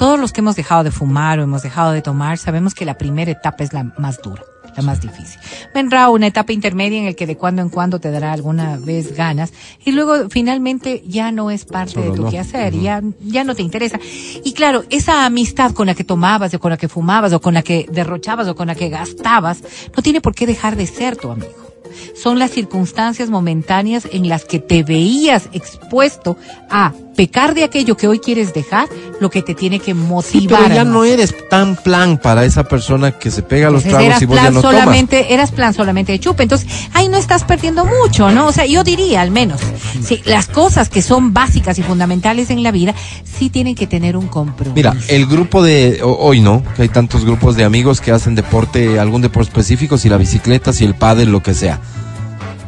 todos 0.00 0.18
los 0.18 0.32
que 0.32 0.40
hemos 0.40 0.56
dejado 0.56 0.82
de 0.82 0.90
fumar 0.90 1.38
o 1.38 1.42
hemos 1.42 1.62
dejado 1.62 1.92
de 1.92 2.00
tomar, 2.00 2.38
sabemos 2.38 2.74
que 2.74 2.86
la 2.86 2.96
primera 2.96 3.32
etapa 3.32 3.62
es 3.62 3.74
la 3.74 3.84
más 3.98 4.22
dura, 4.22 4.42
la 4.74 4.82
más 4.82 5.02
difícil. 5.02 5.38
Vendrá 5.74 6.08
una 6.08 6.26
etapa 6.26 6.54
intermedia 6.54 6.98
en 6.98 7.04
el 7.04 7.14
que 7.14 7.26
de 7.26 7.36
cuando 7.36 7.60
en 7.60 7.68
cuando 7.68 8.00
te 8.00 8.10
dará 8.10 8.32
alguna 8.32 8.78
vez 8.78 9.14
ganas 9.14 9.52
y 9.84 9.92
luego 9.92 10.30
finalmente 10.30 11.02
ya 11.06 11.32
no 11.32 11.50
es 11.50 11.66
parte 11.66 11.92
Solo 11.92 12.12
de 12.12 12.16
tu 12.16 12.22
no. 12.22 12.30
quehacer, 12.30 12.72
ya, 12.80 13.02
ya 13.20 13.44
no 13.44 13.54
te 13.54 13.60
interesa. 13.60 14.00
Y 14.42 14.54
claro, 14.54 14.84
esa 14.88 15.26
amistad 15.26 15.72
con 15.72 15.86
la 15.86 15.94
que 15.94 16.04
tomabas 16.04 16.54
o 16.54 16.60
con 16.60 16.70
la 16.70 16.78
que 16.78 16.88
fumabas 16.88 17.34
o 17.34 17.42
con 17.42 17.52
la 17.52 17.60
que 17.60 17.84
derrochabas 17.92 18.48
o 18.48 18.54
con 18.54 18.68
la 18.68 18.74
que 18.74 18.88
gastabas, 18.88 19.62
no 19.94 20.02
tiene 20.02 20.22
por 20.22 20.34
qué 20.34 20.46
dejar 20.46 20.76
de 20.76 20.86
ser 20.86 21.18
tu 21.18 21.30
amigo 21.30 21.70
son 22.14 22.38
las 22.38 22.52
circunstancias 22.52 23.30
momentáneas 23.30 24.08
en 24.10 24.28
las 24.28 24.44
que 24.44 24.60
te 24.60 24.82
veías 24.82 25.48
expuesto 25.52 26.36
a 26.70 26.92
pecar 27.16 27.54
de 27.54 27.64
aquello 27.64 27.96
que 27.96 28.08
hoy 28.08 28.18
quieres 28.18 28.54
dejar, 28.54 28.88
lo 29.20 29.28
que 29.30 29.42
te 29.42 29.54
tiene 29.54 29.78
que 29.78 29.92
Sí, 29.92 29.94
motivar. 29.94 30.62
pero 30.62 30.74
ya 30.74 30.84
no 30.84 31.04
eres 31.04 31.34
tan 31.48 31.76
plan 31.76 32.16
para 32.18 32.44
esa 32.44 32.64
persona 32.64 33.12
que 33.12 33.30
se 33.30 33.42
pega 33.42 33.68
a 33.68 33.70
los 33.70 33.84
Entonces, 33.84 33.90
tragos 33.90 34.06
eras 34.06 34.22
y 34.22 34.26
vos 34.26 34.36
ya 34.36 34.42
plan 34.42 34.54
no 34.54 34.60
tomas. 34.62 34.76
solamente, 34.80 35.34
eras 35.34 35.50
plan 35.52 35.74
solamente 35.74 36.12
de 36.12 36.20
chupe. 36.20 36.42
Entonces, 36.44 36.68
ahí 36.94 37.08
no 37.08 37.16
estás 37.18 37.44
perdiendo 37.44 37.84
mucho, 37.84 38.30
¿no? 38.30 38.46
O 38.46 38.52
sea, 38.52 38.64
yo 38.66 38.84
diría 38.84 39.20
al 39.20 39.30
menos, 39.30 39.60
sí, 40.02 40.22
las 40.24 40.46
cosas 40.46 40.88
que 40.88 41.02
son 41.02 41.34
básicas 41.34 41.78
y 41.78 41.82
fundamentales 41.82 42.50
en 42.50 42.62
la 42.62 42.70
vida, 42.70 42.94
sí 43.24 43.50
tienen 43.50 43.74
que 43.74 43.86
tener 43.86 44.16
un 44.16 44.28
compromiso. 44.28 44.74
Mira, 44.74 44.94
el 45.08 45.26
grupo 45.26 45.62
de 45.62 46.00
hoy 46.02 46.40
no, 46.40 46.62
que 46.76 46.82
hay 46.82 46.88
tantos 46.88 47.24
grupos 47.24 47.56
de 47.56 47.64
amigos 47.64 48.00
que 48.00 48.12
hacen 48.12 48.34
deporte, 48.34 48.98
algún 48.98 49.20
deporte 49.20 49.50
específico, 49.50 49.98
si 49.98 50.08
la 50.08 50.16
bicicleta, 50.16 50.72
si 50.72 50.84
el 50.84 50.94
pádel, 50.94 51.30
lo 51.32 51.42
que 51.42 51.54
sea. 51.54 51.80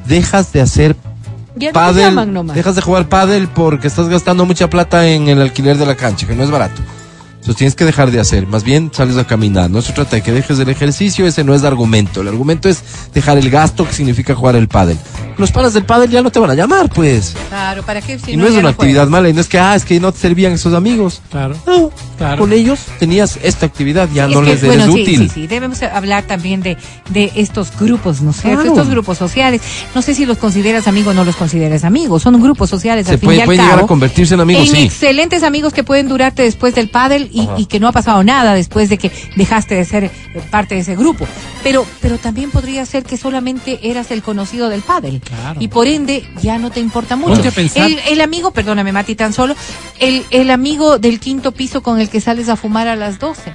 Dejas 0.06 0.52
de 0.52 0.60
hacer 0.60 0.96
Ya 1.56 1.72
pádel, 1.72 2.04
llaman 2.04 2.32
nomás. 2.32 2.56
dejas 2.56 2.76
de 2.76 2.82
jugar 2.82 3.08
pádel 3.08 3.48
porque 3.48 3.86
estás 3.86 4.08
gastando 4.08 4.46
mucha 4.46 4.70
plata 4.70 5.08
en 5.08 5.28
el 5.28 5.40
alquiler 5.40 5.76
de 5.76 5.86
la 5.86 5.96
cancha, 5.96 6.26
que 6.26 6.34
no 6.34 6.42
es 6.42 6.50
barato. 6.50 6.80
Entonces 7.42 7.56
tienes 7.56 7.74
que 7.74 7.84
dejar 7.84 8.12
de 8.12 8.20
hacer, 8.20 8.46
más 8.46 8.62
bien 8.62 8.90
sales 8.94 9.16
a 9.16 9.26
caminar. 9.26 9.68
No 9.68 9.82
se 9.82 9.92
trata 9.92 10.14
de 10.14 10.22
que 10.22 10.30
dejes 10.30 10.60
el 10.60 10.68
ejercicio, 10.68 11.26
ese 11.26 11.42
no 11.42 11.54
es 11.54 11.62
el 11.62 11.66
argumento. 11.66 12.20
El 12.20 12.28
argumento 12.28 12.68
es 12.68 12.84
dejar 13.12 13.36
el 13.36 13.50
gasto 13.50 13.84
que 13.84 13.92
significa 13.92 14.36
jugar 14.36 14.54
el 14.54 14.68
pádel. 14.68 14.96
Los 15.38 15.50
panas 15.52 15.72
del 15.74 15.84
pádel 15.84 16.10
ya 16.10 16.22
no 16.22 16.30
te 16.30 16.38
van 16.38 16.50
a 16.50 16.54
llamar, 16.54 16.88
pues. 16.88 17.34
Claro, 17.48 17.82
¿para 17.82 18.00
qué? 18.00 18.18
Si 18.18 18.32
y 18.32 18.36
no, 18.36 18.46
es 18.46 18.54
una 18.54 18.68
actividad 18.70 19.08
mala, 19.08 19.28
y 19.28 19.32
no 19.32 19.40
es 19.40 19.48
que, 19.48 19.58
ah, 19.58 19.74
es 19.74 19.84
que 19.84 19.98
no 20.00 20.12
te 20.12 20.18
servían 20.18 20.52
esos 20.52 20.74
amigos. 20.74 21.20
Claro. 21.30 21.56
No, 21.66 21.90
Claro. 22.18 22.38
con 22.38 22.52
ellos 22.52 22.78
tenías 23.00 23.38
esta 23.42 23.66
actividad, 23.66 24.08
ya 24.14 24.26
Es 24.26 24.30
no 24.34 24.42
que, 24.42 24.50
les 24.50 24.62
eres 24.62 24.76
bueno, 24.76 24.92
sí, 24.92 25.02
útil. 25.02 25.18
Sí, 25.18 25.28
sí, 25.28 25.46
debemos 25.48 25.82
hablar 25.82 26.22
también 26.24 26.62
de, 26.62 26.76
de 27.10 27.32
estos 27.34 27.76
grupos, 27.80 28.20
¿no 28.22 28.30
es 28.30 28.36
cierto? 28.36 28.60
Claro. 28.62 28.76
Estos 28.76 28.90
grupos 28.90 29.18
sociales. 29.18 29.60
No 29.94 30.02
sé 30.02 30.14
si 30.14 30.24
los 30.24 30.38
consideras 30.38 30.86
amigos 30.86 31.12
o 31.12 31.14
no 31.14 31.24
los 31.24 31.34
consideras 31.34 31.82
amigos. 31.82 32.22
Son 32.22 32.40
grupos 32.40 32.70
sociales 32.70 33.06
Se 33.06 33.14
al 33.14 33.18
fin 33.18 33.26
puede, 33.26 33.40
al 33.40 33.46
pueden 33.46 33.60
llegar 33.62 33.76
cabo. 33.76 33.86
a 33.86 33.88
convertirse 33.88 34.34
en 34.34 34.40
amigos, 34.40 34.68
en 34.68 34.76
sí. 34.76 34.82
excelentes 34.84 35.42
amigos 35.42 35.72
que 35.72 35.82
pueden 35.82 36.08
durarte 36.08 36.42
después 36.42 36.74
del 36.76 36.90
pádel 36.90 37.28
y, 37.32 37.48
y 37.56 37.66
que 37.66 37.80
no 37.80 37.88
ha 37.88 37.92
pasado 37.92 38.22
nada 38.22 38.54
después 38.54 38.88
de 38.88 38.98
que 38.98 39.10
dejaste 39.36 39.74
de 39.74 39.84
ser 39.84 40.10
parte 40.50 40.76
de 40.76 40.82
ese 40.82 40.94
grupo. 40.94 41.26
Pero, 41.62 41.86
pero 42.00 42.18
también 42.18 42.50
podría 42.50 42.84
ser 42.86 43.04
que 43.04 43.16
solamente 43.16 43.78
eras 43.88 44.10
el 44.10 44.22
conocido 44.22 44.68
del 44.68 44.82
pádel. 44.82 45.20
Claro. 45.20 45.60
Y 45.62 45.68
por 45.68 45.86
ende 45.86 46.28
ya 46.42 46.58
no 46.58 46.70
te 46.70 46.80
importa 46.80 47.14
mucho. 47.16 47.34
Ponte 47.34 47.48
a 47.48 47.52
pensar. 47.52 47.90
El, 47.90 47.98
el 48.08 48.20
amigo, 48.20 48.50
perdóname 48.50 48.92
Mati, 48.92 49.14
tan 49.14 49.32
solo, 49.32 49.54
el, 50.00 50.24
el 50.30 50.50
amigo 50.50 50.98
del 50.98 51.20
quinto 51.20 51.52
piso 51.52 51.82
con 51.82 52.00
el 52.00 52.08
que 52.08 52.20
sales 52.20 52.48
a 52.48 52.56
fumar 52.56 52.88
a 52.88 52.96
las 52.96 53.18
12. 53.18 53.54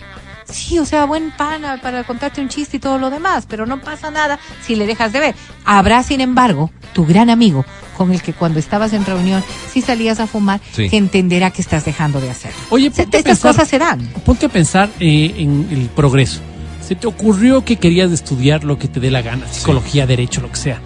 Sí, 0.49 0.79
o 0.79 0.85
sea, 0.85 1.03
buen 1.03 1.31
pana 1.35 1.81
para 1.81 2.05
contarte 2.05 2.39
un 2.39 2.47
chiste 2.47 2.77
y 2.77 2.79
todo 2.79 2.97
lo 2.97 3.09
demás, 3.09 3.45
pero 3.49 3.65
no 3.65 3.81
pasa 3.81 4.09
nada 4.11 4.39
si 4.65 4.75
le 4.77 4.85
dejas 4.87 5.11
de 5.11 5.19
ver. 5.19 5.35
Habrá, 5.65 6.01
sin 6.03 6.21
embargo, 6.21 6.71
tu 6.93 7.05
gran 7.05 7.29
amigo 7.29 7.65
con 7.97 8.13
el 8.13 8.21
que 8.21 8.31
cuando 8.31 8.57
estabas 8.57 8.93
en 8.93 9.03
reunión, 9.05 9.43
si 9.73 9.81
salías 9.81 10.21
a 10.21 10.27
fumar, 10.27 10.61
Sí. 10.71 10.89
que 10.89 10.95
entenderá 10.95 11.51
que 11.51 11.61
estás 11.61 11.83
dejando 11.83 12.21
de 12.21 12.29
hacer. 12.29 12.51
Oye, 12.69 12.85
a 12.87 12.89
estas 12.89 13.07
pensar- 13.23 13.51
cosas 13.51 13.67
se 13.67 13.77
dan. 13.77 13.99
Ponte 14.25 14.45
a 14.45 14.49
pensar 14.49 14.89
eh, 15.01 15.33
en 15.37 15.67
el 15.69 15.89
progreso. 15.89 16.39
Se 16.87 16.95
te 16.95 17.05
ocurrió 17.05 17.65
que 17.65 17.75
querías 17.75 18.13
estudiar 18.13 18.63
lo 18.63 18.79
que 18.79 18.87
te 18.87 19.01
dé 19.01 19.11
la 19.11 19.21
gana, 19.21 19.45
psicología, 19.51 20.07
derecho, 20.07 20.39
lo 20.39 20.49
que 20.49 20.55
sea. 20.55 20.81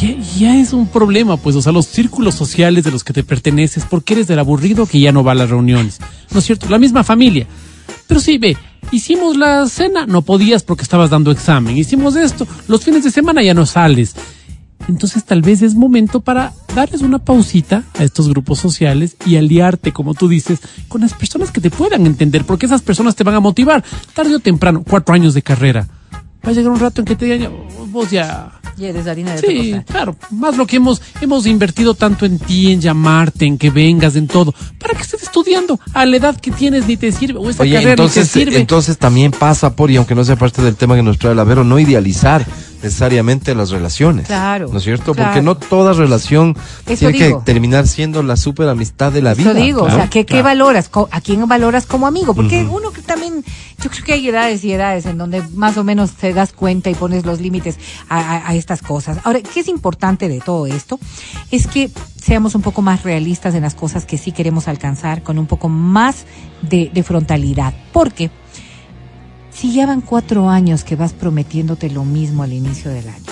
Ya, 0.00 0.16
ya 0.38 0.56
es 0.56 0.72
un 0.72 0.86
problema, 0.86 1.36
pues, 1.36 1.56
o 1.56 1.60
sea, 1.60 1.72
los 1.72 1.84
círculos 1.84 2.34
sociales 2.34 2.84
de 2.84 2.90
los 2.90 3.04
que 3.04 3.12
te 3.12 3.22
perteneces, 3.22 3.84
porque 3.84 4.14
eres 4.14 4.28
del 4.28 4.38
aburrido 4.38 4.86
que 4.86 5.00
ya 5.00 5.12
no 5.12 5.22
va 5.22 5.32
a 5.32 5.34
las 5.34 5.50
reuniones. 5.50 5.98
¿No 6.32 6.38
es 6.38 6.46
cierto? 6.46 6.70
La 6.70 6.78
misma 6.78 7.04
familia. 7.04 7.46
Pero 8.06 8.18
sí, 8.18 8.38
ve, 8.38 8.56
hicimos 8.92 9.36
la 9.36 9.66
cena, 9.68 10.06
no 10.06 10.22
podías 10.22 10.62
porque 10.62 10.84
estabas 10.84 11.10
dando 11.10 11.30
examen. 11.30 11.76
Hicimos 11.76 12.16
esto, 12.16 12.46
los 12.66 12.82
fines 12.82 13.04
de 13.04 13.10
semana 13.10 13.42
ya 13.42 13.52
no 13.52 13.66
sales. 13.66 14.14
Entonces 14.88 15.24
tal 15.24 15.40
vez 15.42 15.62
es 15.62 15.74
momento 15.74 16.20
para 16.20 16.52
darles 16.74 17.00
una 17.02 17.18
pausita 17.18 17.84
a 17.98 18.04
estos 18.04 18.28
grupos 18.28 18.58
sociales 18.58 19.16
y 19.24 19.36
aliarte, 19.36 19.92
como 19.92 20.14
tú 20.14 20.28
dices, 20.28 20.60
con 20.88 21.00
las 21.00 21.14
personas 21.14 21.50
que 21.50 21.60
te 21.60 21.70
puedan 21.70 22.06
entender, 22.06 22.44
porque 22.44 22.66
esas 22.66 22.82
personas 22.82 23.16
te 23.16 23.24
van 23.24 23.34
a 23.34 23.40
motivar 23.40 23.82
tarde 24.14 24.34
o 24.34 24.40
temprano, 24.40 24.84
cuatro 24.88 25.14
años 25.14 25.32
de 25.34 25.42
carrera. 25.42 25.88
Va 26.46 26.50
a 26.50 26.52
llegar 26.52 26.70
un 26.72 26.78
rato 26.80 27.00
en 27.00 27.06
que 27.06 27.16
te 27.16 27.24
digan, 27.24 27.52
"Oh, 27.80 27.86
vos 27.86 28.10
ya... 28.10 28.52
Y 28.76 28.86
eres 28.86 29.06
harina 29.06 29.32
de 29.34 29.38
Sí, 29.38 29.74
claro, 29.86 30.16
más 30.32 30.56
lo 30.56 30.66
que 30.66 30.76
hemos, 30.76 31.00
hemos 31.20 31.46
invertido 31.46 31.94
tanto 31.94 32.26
en 32.26 32.40
ti, 32.40 32.72
en 32.72 32.80
llamarte, 32.80 33.46
en 33.46 33.56
que 33.56 33.70
vengas, 33.70 34.16
en 34.16 34.26
todo, 34.26 34.52
para 34.80 34.94
que 34.94 35.02
estés 35.02 35.22
estudiando 35.22 35.78
a 35.94 36.04
la 36.04 36.16
edad 36.16 36.36
que 36.38 36.50
tienes 36.50 36.86
ni 36.88 36.96
te 36.96 37.12
sirve, 37.12 37.38
o 37.38 37.48
esa 37.48 37.62
Oye, 37.62 37.74
carrera 37.74 37.92
entonces, 37.92 38.24
ni 38.24 38.32
te 38.32 38.38
sirve. 38.50 38.60
entonces 38.60 38.98
también 38.98 39.30
pasa 39.30 39.76
por, 39.76 39.92
y 39.92 39.96
aunque 39.96 40.16
no 40.16 40.24
sea 40.24 40.34
parte 40.36 40.60
del 40.60 40.74
tema 40.74 40.96
que 40.96 41.04
nos 41.04 41.18
trae 41.18 41.36
la 41.36 41.44
Vero, 41.44 41.62
no 41.62 41.78
idealizar 41.78 42.44
necesariamente 42.84 43.54
las 43.54 43.70
relaciones. 43.70 44.26
Claro, 44.26 44.68
¿No 44.70 44.78
es 44.78 44.84
cierto? 44.84 45.14
claro. 45.14 45.30
Porque 45.30 45.42
no 45.42 45.56
toda 45.56 45.92
relación 45.94 46.56
Eso 46.86 47.10
tiene 47.10 47.26
digo. 47.26 47.38
que 47.40 47.44
terminar 47.44 47.88
siendo 47.88 48.22
la 48.22 48.36
super 48.36 48.68
amistad 48.68 49.10
de 49.10 49.22
la 49.22 49.34
vida. 49.34 49.50
Eso 49.50 49.60
digo, 49.60 49.82
o 49.82 49.90
sea, 49.90 50.08
¿qué, 50.10 50.20
qué 50.20 50.26
claro. 50.26 50.44
valoras? 50.44 50.90
¿A 51.10 51.20
quién 51.20 51.46
valoras 51.48 51.86
como 51.86 52.06
amigo? 52.06 52.34
Porque 52.34 52.62
uno 52.64 52.92
que 52.92 53.02
también, 53.02 53.42
yo 53.82 53.90
creo 53.90 54.04
que 54.04 54.12
hay 54.12 54.28
edades 54.28 54.62
y 54.64 54.72
edades 54.72 55.06
en 55.06 55.18
donde 55.18 55.42
más 55.54 55.76
o 55.76 55.84
menos 55.84 56.12
te 56.12 56.32
das 56.32 56.52
cuenta 56.52 56.90
y 56.90 56.94
pones 56.94 57.24
los 57.24 57.40
límites 57.40 57.78
a, 58.08 58.18
a- 58.20 58.48
a 58.50 58.54
estas 58.54 58.82
cosas. 58.82 59.18
Ahora, 59.24 59.40
¿qué 59.40 59.60
es 59.60 59.68
importante 59.68 60.28
de 60.28 60.40
todo 60.40 60.66
esto? 60.66 61.00
Es 61.50 61.66
que 61.66 61.90
seamos 62.20 62.54
un 62.54 62.62
poco 62.62 62.82
más 62.82 63.02
realistas 63.02 63.54
en 63.54 63.62
las 63.62 63.74
cosas 63.74 64.04
que 64.04 64.18
sí 64.18 64.32
queremos 64.32 64.68
alcanzar, 64.68 65.22
con 65.22 65.38
un 65.38 65.46
poco 65.46 65.68
más 65.68 66.26
de, 66.62 66.90
de 66.92 67.02
frontalidad. 67.02 67.72
Porque 67.92 68.30
si 69.54 69.72
ya 69.72 69.86
van 69.86 70.00
cuatro 70.00 70.50
años 70.50 70.84
que 70.84 70.96
vas 70.96 71.12
prometiéndote 71.12 71.90
lo 71.90 72.04
mismo 72.04 72.42
al 72.42 72.52
inicio 72.52 72.90
del 72.90 73.08
año, 73.08 73.24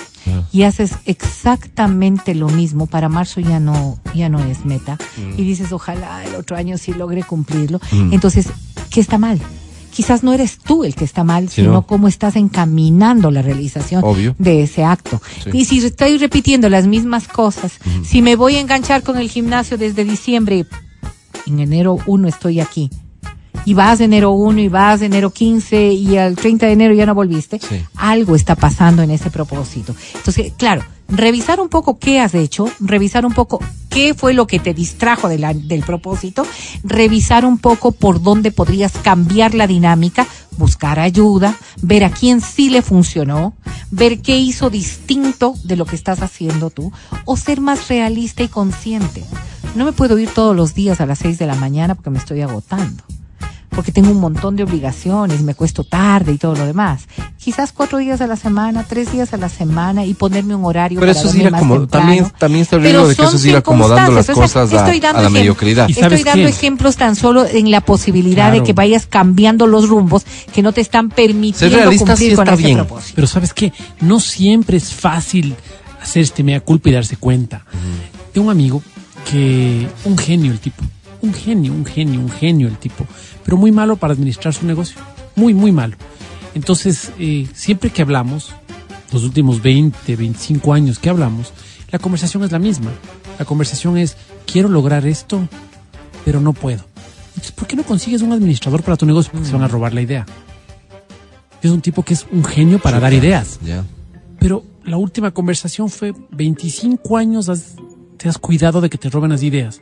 y 0.51 0.63
haces 0.63 0.93
exactamente 1.05 2.33
lo 2.33 2.47
mismo, 2.47 2.87
para 2.87 3.09
marzo 3.09 3.41
ya 3.41 3.59
no, 3.59 3.99
ya 4.15 4.29
no 4.29 4.39
es 4.39 4.65
meta, 4.65 4.97
y 5.37 5.43
dices, 5.43 5.71
ojalá 5.71 6.23
el 6.25 6.35
otro 6.35 6.55
año 6.55 6.77
sí 6.77 6.93
logre 6.93 7.23
cumplirlo. 7.23 7.79
Mm. 7.91 8.13
Entonces, 8.13 8.47
¿qué 8.89 9.01
está 9.01 9.17
mal? 9.17 9.39
Quizás 9.91 10.23
no 10.23 10.33
eres 10.33 10.57
tú 10.57 10.85
el 10.85 10.95
que 10.95 11.03
está 11.05 11.23
mal, 11.23 11.49
Sí, 11.49 11.55
sino 11.61 11.73
no. 11.73 11.81
cómo 11.85 12.07
estás 12.07 12.35
encaminando 12.35 13.29
la 13.29 13.43
realización 13.43 14.01
Obvio. 14.03 14.35
de 14.39 14.63
ese 14.63 14.83
acto. 14.83 15.21
Sí. 15.43 15.51
Y 15.53 15.65
si 15.65 15.85
estoy 15.85 16.17
repitiendo 16.17 16.67
las 16.69 16.87
mismas 16.87 17.27
cosas, 17.27 17.73
si 18.03 18.21
me 18.23 18.35
voy 18.35 18.55
a 18.55 18.59
enganchar 18.61 19.03
con 19.03 19.17
el 19.17 19.29
gimnasio 19.29 19.77
desde 19.77 20.03
diciembre, 20.03 20.65
en 21.45 21.59
enero 21.59 21.99
1 22.07 22.27
estoy 22.27 22.59
aquí, 22.59 22.89
y 23.65 23.73
vas 23.73 23.99
de 23.99 24.05
enero 24.05 24.31
1 24.31 24.59
y 24.59 24.67
vas 24.69 24.99
de 24.99 25.05
enero 25.07 25.31
15 25.31 25.91
y 25.93 26.17
al 26.17 26.35
30 26.35 26.65
de 26.67 26.71
enero 26.73 26.93
ya 26.93 27.05
no 27.05 27.15
volviste, 27.15 27.59
Sí. 27.59 27.81
algo 27.95 28.35
está 28.35 28.55
pasando 28.55 29.01
en 29.01 29.11
ese 29.11 29.29
propósito. 29.29 29.95
Entonces, 30.15 30.53
claro, 30.57 30.83
revisar 31.07 31.59
un 31.59 31.69
poco 31.69 31.99
qué 31.99 32.19
has 32.19 32.33
hecho, 32.33 32.69
revisar 32.79 33.25
un 33.25 33.33
poco 33.33 33.59
qué 33.89 34.13
fue 34.13 34.33
lo 34.33 34.47
que 34.47 34.59
te 34.59 34.73
distrajo 34.73 35.27
de 35.29 35.37
la- 35.37 35.53
del 35.53 35.83
propósito, 35.83 36.45
revisar 36.83 37.45
un 37.45 37.57
poco 37.59 37.91
por 37.91 38.21
dónde 38.21 38.51
podrías 38.51 38.93
cambiar 39.03 39.53
la 39.53 39.67
dinámica, 39.67 40.25
buscar 40.57 40.99
ayuda, 40.99 41.55
ver 41.81 42.03
a 42.03 42.09
quién 42.11 42.41
sí 42.41 42.69
le 42.69 42.81
funcionó, 42.81 43.53
ver 43.91 44.21
qué 44.21 44.37
hizo 44.37 44.69
distinto 44.69 45.55
de 45.63 45.75
lo 45.75 45.85
que 45.85 45.95
estás 45.95 46.21
haciendo 46.21 46.69
tú, 46.69 46.91
o 47.25 47.37
ser 47.37 47.61
más 47.61 47.87
realista 47.87 48.43
y 48.43 48.47
consciente. 48.47 49.23
No 49.75 49.85
me 49.85 49.93
puedo 49.93 50.17
ir 50.17 50.29
todos 50.29 50.55
los 50.55 50.73
días 50.73 51.01
a 51.01 51.05
las 51.05 51.19
6 51.19 51.37
de 51.39 51.47
la 51.47 51.55
mañana 51.55 51.95
porque 51.95 52.09
me 52.11 52.19
estoy 52.19 52.41
agotando 52.41 53.03
porque 53.73 53.91
tengo 53.91 54.09
un 54.11 54.19
montón 54.19 54.55
de 54.55 54.63
obligaciones, 54.63 55.41
me 55.41 55.55
cuesto 55.55 55.83
tarde 55.83 56.31
y 56.33 56.37
todo 56.37 56.55
lo 56.55 56.65
demás. 56.65 57.01
Quizás 57.37 57.71
cuatro 57.73 57.97
días 57.97 58.21
a 58.21 58.27
la 58.27 58.35
semana, 58.35 58.85
tres 58.87 59.11
días 59.11 59.33
a 59.33 59.37
la 59.37 59.49
semana 59.49 60.05
y 60.05 60.13
ponerme 60.13 60.55
un 60.55 60.63
horario 60.65 60.99
Pero 60.99 61.11
para 61.11 61.19
eso 61.19 61.29
es 61.29 61.35
ir 61.35 61.51
más 61.51 61.61
acomo- 61.61 61.79
temprano. 61.81 61.87
también, 62.05 62.31
también 62.37 62.61
está 62.61 62.75
el 62.77 62.83
riesgo 62.83 63.07
de 63.07 63.15
que 63.15 63.23
eso 63.23 63.35
es 63.35 63.45
ir 63.45 63.55
acomodando 63.55 64.11
las 64.13 64.25
circunstancias, 64.25 64.65
o 64.65 64.67
sea, 64.69 64.71
cosas 64.71 64.73
a, 64.73 64.85
estoy 64.85 64.99
dando 65.01 65.19
a 65.19 65.23
la 65.23 65.29
mediocridad. 65.29 65.89
Y 65.89 65.93
sabes 65.93 66.19
Estoy 66.19 66.31
dando 66.33 66.47
qué? 66.47 66.55
ejemplos 66.55 66.95
tan 66.95 67.15
solo 67.15 67.45
en 67.45 67.69
la 67.71 67.81
posibilidad 67.81 68.51
de 68.51 68.63
que 68.63 68.73
vayas 68.73 69.05
cambiando 69.07 69.67
los 69.67 69.89
rumbos 69.89 70.23
que 70.53 70.61
no 70.61 70.71
te 70.71 70.81
están 70.81 71.09
permitiendo 71.09 71.75
realista 71.77 72.05
cumplir 72.05 72.29
sí 72.31 72.35
con 72.35 72.43
está 72.47 72.53
ese 72.55 72.63
bien. 72.63 72.77
propósito. 72.77 73.13
Pero 73.15 73.27
sabes 73.27 73.53
qué, 73.53 73.73
no 74.01 74.19
siempre 74.19 74.77
es 74.77 74.93
fácil 74.93 75.55
hacer 76.01 76.21
este 76.23 76.43
mea 76.43 76.59
culpa 76.61 76.89
y 76.89 76.93
darse 76.93 77.17
cuenta. 77.17 77.65
Tengo 78.33 78.45
un 78.47 78.51
amigo 78.51 78.81
que, 79.29 79.87
un 80.05 80.17
genio 80.17 80.51
el 80.51 80.59
tipo, 80.59 80.83
un 81.23 81.33
genio, 81.33 81.73
un 81.73 81.85
genio, 81.85 82.19
un 82.19 82.29
genio 82.29 82.67
el 82.67 82.77
tipo, 82.77 83.05
pero 83.43 83.57
muy 83.57 83.71
malo 83.71 83.95
para 83.95 84.13
administrar 84.13 84.53
su 84.53 84.65
negocio, 84.67 84.97
muy, 85.35 85.53
muy 85.53 85.71
malo. 85.71 85.95
Entonces, 86.53 87.11
eh, 87.17 87.47
siempre 87.55 87.89
que 87.89 88.01
hablamos, 88.03 88.51
los 89.11 89.23
últimos 89.23 89.61
20, 89.63 90.15
25 90.15 90.73
años 90.73 90.99
que 90.99 91.09
hablamos, 91.09 91.51
la 91.91 91.97
conversación 91.99 92.43
es 92.43 92.51
la 92.51 92.59
misma. 92.59 92.91
La 93.39 93.45
conversación 93.45 93.97
es, 93.97 94.15
quiero 94.45 94.69
lograr 94.69 95.07
esto, 95.07 95.47
pero 96.25 96.39
no 96.39 96.53
puedo. 96.53 96.83
Entonces, 97.29 97.51
¿por 97.53 97.67
qué 97.67 97.75
no 97.75 97.83
consigues 97.83 98.21
un 98.21 98.31
administrador 98.33 98.83
para 98.83 98.97
tu 98.97 99.05
negocio? 99.05 99.31
Porque 99.31 99.47
se 99.47 99.53
van 99.53 99.63
a 99.63 99.67
robar 99.67 99.93
la 99.93 100.01
idea. 100.01 100.25
Es 101.61 101.71
un 101.71 101.81
tipo 101.81 102.03
que 102.03 102.13
es 102.13 102.27
un 102.31 102.43
genio 102.43 102.79
para 102.79 102.99
dar 102.99 103.13
ideas. 103.13 103.59
Ya. 103.65 103.83
Pero 104.39 104.63
la 104.83 104.97
última 104.97 105.31
conversación 105.31 105.89
fue 105.89 106.13
25 106.31 107.17
años 107.17 107.47
has- 107.49 107.75
te 108.17 108.27
has 108.29 108.37
cuidado 108.37 108.81
de 108.81 108.89
que 108.89 108.97
te 108.97 109.09
roben 109.09 109.31
las 109.31 109.41
ideas. 109.43 109.79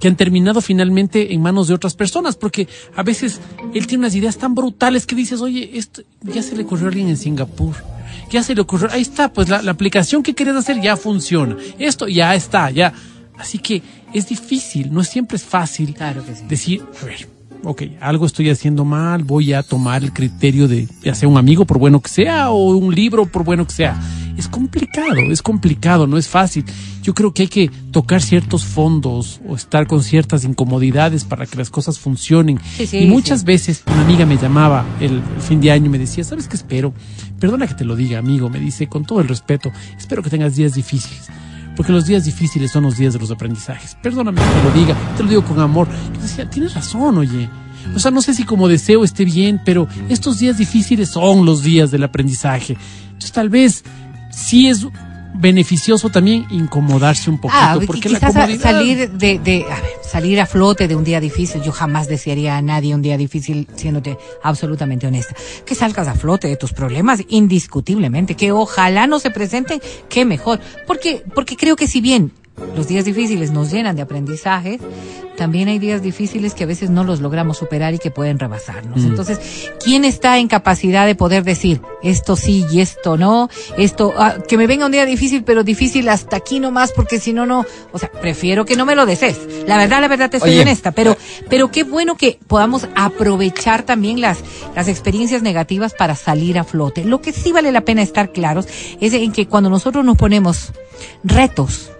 Que 0.00 0.08
han 0.08 0.16
terminado 0.16 0.60
finalmente 0.60 1.34
en 1.34 1.42
manos 1.42 1.68
de 1.68 1.74
otras 1.74 1.94
personas, 1.94 2.36
porque 2.36 2.68
a 2.94 3.02
veces 3.02 3.40
él 3.74 3.86
tiene 3.86 4.02
unas 4.04 4.14
ideas 4.14 4.38
tan 4.38 4.54
brutales 4.54 5.06
que 5.06 5.14
dices, 5.16 5.40
oye, 5.40 5.70
esto 5.74 6.02
ya 6.22 6.42
se 6.42 6.54
le 6.56 6.62
ocurrió 6.62 6.86
a 6.86 6.88
alguien 6.88 7.08
en 7.08 7.16
Singapur. 7.16 7.74
Ya 8.30 8.42
se 8.42 8.54
le 8.54 8.60
ocurrió, 8.60 8.88
ahí 8.90 9.02
está, 9.02 9.32
pues 9.32 9.48
la, 9.48 9.62
la 9.62 9.70
aplicación 9.72 10.22
que 10.22 10.34
querías 10.34 10.56
hacer 10.56 10.80
ya 10.80 10.96
funciona. 10.96 11.56
Esto 11.78 12.06
ya 12.08 12.34
está, 12.34 12.70
ya. 12.70 12.92
Así 13.38 13.58
que 13.58 13.82
es 14.12 14.28
difícil, 14.28 14.92
no 14.92 15.04
siempre 15.04 15.36
es 15.36 15.44
fácil 15.44 15.94
Claro 15.94 16.24
que 16.24 16.34
sí. 16.34 16.42
decir, 16.48 16.82
a 17.02 17.04
ver, 17.04 17.28
ok, 17.64 17.82
algo 18.00 18.26
estoy 18.26 18.50
haciendo 18.50 18.84
mal, 18.84 19.24
voy 19.24 19.52
a 19.52 19.62
tomar 19.62 20.02
el 20.02 20.12
criterio 20.12 20.68
de, 20.68 20.88
ya 21.02 21.14
sea 21.14 21.28
un 21.28 21.38
amigo 21.38 21.64
por 21.64 21.78
bueno 21.78 22.00
que 22.00 22.08
sea 22.08 22.50
o 22.50 22.76
un 22.76 22.94
libro 22.94 23.26
por 23.26 23.44
bueno 23.44 23.66
que 23.66 23.72
sea. 23.72 24.00
Es 24.36 24.46
complicado, 24.46 25.16
es 25.32 25.42
complicado, 25.42 26.06
no 26.06 26.16
es 26.16 26.28
fácil. 26.28 26.64
Yo 27.02 27.12
creo 27.12 27.34
que 27.34 27.42
hay 27.42 27.48
que 27.48 27.70
tocar 27.90 28.22
ciertos 28.22 28.64
fondos 28.64 29.40
o 29.48 29.56
estar 29.56 29.88
con 29.88 30.04
ciertas 30.04 30.44
incomodidades 30.44 31.24
para 31.24 31.44
que 31.44 31.56
las 31.56 31.70
cosas 31.70 31.98
funcionen. 31.98 32.60
Sí, 32.76 32.86
sí, 32.86 32.98
y 32.98 33.06
muchas 33.06 33.40
sí. 33.40 33.46
veces 33.46 33.82
una 33.88 34.02
amiga 34.02 34.26
me 34.26 34.36
llamaba 34.36 34.86
el, 35.00 35.14
el 35.14 35.42
fin 35.42 35.60
de 35.60 35.72
año 35.72 35.86
y 35.86 35.88
me 35.88 35.98
decía, 35.98 36.22
¿sabes 36.22 36.46
qué 36.46 36.54
espero? 36.54 36.94
Perdona 37.40 37.66
que 37.66 37.74
te 37.74 37.84
lo 37.84 37.96
diga, 37.96 38.20
amigo, 38.20 38.48
me 38.48 38.60
dice 38.60 38.86
con 38.86 39.04
todo 39.04 39.20
el 39.20 39.26
respeto, 39.26 39.72
espero 39.96 40.22
que 40.22 40.30
tengas 40.30 40.54
días 40.54 40.74
difíciles. 40.74 41.28
Porque 41.78 41.92
los 41.92 42.06
días 42.06 42.24
difíciles 42.24 42.72
son 42.72 42.82
los 42.82 42.96
días 42.96 43.12
de 43.12 43.20
los 43.20 43.30
aprendizajes. 43.30 43.96
Perdóname 44.02 44.40
que 44.40 44.48
te 44.48 44.62
lo 44.64 44.70
diga, 44.72 44.96
te 45.16 45.22
lo 45.22 45.28
digo 45.28 45.44
con 45.44 45.60
amor. 45.60 45.86
Decía, 46.20 46.50
tienes 46.50 46.74
razón, 46.74 47.18
oye. 47.18 47.48
O 47.94 48.00
sea, 48.00 48.10
no 48.10 48.20
sé 48.20 48.34
si 48.34 48.42
como 48.42 48.66
deseo 48.66 49.04
esté 49.04 49.24
bien, 49.24 49.60
pero 49.64 49.86
estos 50.08 50.40
días 50.40 50.58
difíciles 50.58 51.08
son 51.08 51.46
los 51.46 51.62
días 51.62 51.92
del 51.92 52.02
aprendizaje. 52.02 52.76
Entonces, 53.04 53.30
tal 53.30 53.48
vez 53.48 53.84
sí 54.32 54.66
es 54.66 54.88
beneficioso 55.34 56.10
también 56.10 56.46
incomodarse 56.50 57.30
un 57.30 57.38
poquito. 57.40 57.60
Ah, 57.62 57.78
porque 57.86 58.08
qui- 58.08 58.12
la 58.12 58.18
quizás 58.18 58.36
a- 58.36 58.40
comodidad... 58.40 58.62
salir 58.62 59.10
de, 59.10 59.38
de 59.38 59.64
a 59.70 59.80
ver, 59.80 59.90
salir 60.02 60.40
a 60.40 60.46
flote 60.46 60.88
de 60.88 60.96
un 60.96 61.04
día 61.04 61.20
difícil. 61.20 61.62
Yo 61.62 61.72
jamás 61.72 62.08
desearía 62.08 62.56
a 62.56 62.62
nadie 62.62 62.94
un 62.94 63.02
día 63.02 63.16
difícil, 63.16 63.68
siéndote 63.76 64.18
absolutamente 64.42 65.06
honesta. 65.06 65.34
Que 65.64 65.74
salgas 65.74 66.08
a 66.08 66.14
flote 66.14 66.48
de 66.48 66.56
tus 66.56 66.72
problemas, 66.72 67.22
indiscutiblemente. 67.28 68.34
Que 68.34 68.52
ojalá 68.52 69.06
no 69.06 69.18
se 69.18 69.30
presenten, 69.30 69.80
qué 70.08 70.24
mejor. 70.24 70.60
Porque, 70.86 71.22
porque 71.34 71.56
creo 71.56 71.76
que 71.76 71.86
si 71.86 72.00
bien 72.00 72.32
los 72.76 72.88
días 72.88 73.04
difíciles 73.04 73.50
nos 73.50 73.70
llenan 73.70 73.96
de 73.96 74.02
aprendizajes, 74.02 74.80
también 75.38 75.68
hay 75.68 75.78
días 75.78 76.02
difíciles 76.02 76.52
que 76.52 76.64
a 76.64 76.66
veces 76.66 76.90
no 76.90 77.04
los 77.04 77.20
logramos 77.20 77.58
superar 77.58 77.94
y 77.94 78.00
que 78.00 78.10
pueden 78.10 78.40
rebasarnos. 78.40 79.04
Entonces, 79.04 79.70
¿quién 79.82 80.04
está 80.04 80.36
en 80.38 80.48
capacidad 80.48 81.06
de 81.06 81.14
poder 81.14 81.44
decir 81.44 81.80
esto 82.02 82.34
sí 82.34 82.66
y 82.72 82.80
esto 82.80 83.16
no? 83.16 83.48
Esto, 83.76 84.12
ah, 84.18 84.38
que 84.48 84.58
me 84.58 84.66
venga 84.66 84.86
un 84.86 84.90
día 84.90 85.06
difícil, 85.06 85.44
pero 85.44 85.62
difícil 85.62 86.08
hasta 86.08 86.36
aquí 86.36 86.58
nomás, 86.58 86.90
porque 86.90 87.20
si 87.20 87.32
no, 87.32 87.46
no. 87.46 87.64
O 87.92 88.00
sea, 88.00 88.10
prefiero 88.10 88.64
que 88.64 88.74
no 88.74 88.84
me 88.84 88.96
lo 88.96 89.06
desees. 89.06 89.38
La 89.68 89.76
verdad, 89.76 90.00
la 90.00 90.08
verdad, 90.08 90.28
te 90.28 90.40
soy 90.40 90.50
Oye, 90.50 90.62
honesta, 90.62 90.90
pero, 90.90 91.16
pero 91.48 91.70
qué 91.70 91.84
bueno 91.84 92.16
que 92.16 92.40
podamos 92.48 92.88
aprovechar 92.96 93.84
también 93.84 94.20
las, 94.20 94.38
las 94.74 94.88
experiencias 94.88 95.42
negativas 95.42 95.94
para 95.94 96.16
salir 96.16 96.58
a 96.58 96.64
flote. 96.64 97.04
Lo 97.04 97.20
que 97.20 97.32
sí 97.32 97.52
vale 97.52 97.70
la 97.70 97.82
pena 97.82 98.02
estar 98.02 98.32
claros 98.32 98.66
es 99.00 99.12
en 99.14 99.30
que 99.30 99.46
cuando 99.46 99.70
nosotros 99.70 100.04
nos 100.04 100.16
ponemos 100.16 100.72
retos, 101.22 101.92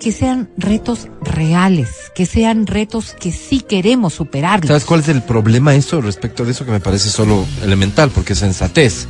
que 0.00 0.12
sean 0.12 0.50
retos 0.56 1.08
reales, 1.20 2.12
que 2.14 2.26
sean 2.26 2.66
retos 2.66 3.14
que 3.18 3.32
sí 3.32 3.60
queremos 3.60 4.14
superarlos. 4.14 4.68
¿Sabes 4.68 4.84
cuál 4.84 5.00
es 5.00 5.08
el 5.08 5.22
problema 5.22 5.74
eso 5.74 6.00
respecto 6.00 6.44
de 6.44 6.52
eso 6.52 6.64
que 6.64 6.72
me 6.72 6.80
parece 6.80 7.08
solo 7.10 7.44
elemental? 7.62 8.10
Porque 8.10 8.34
sensatez 8.34 9.06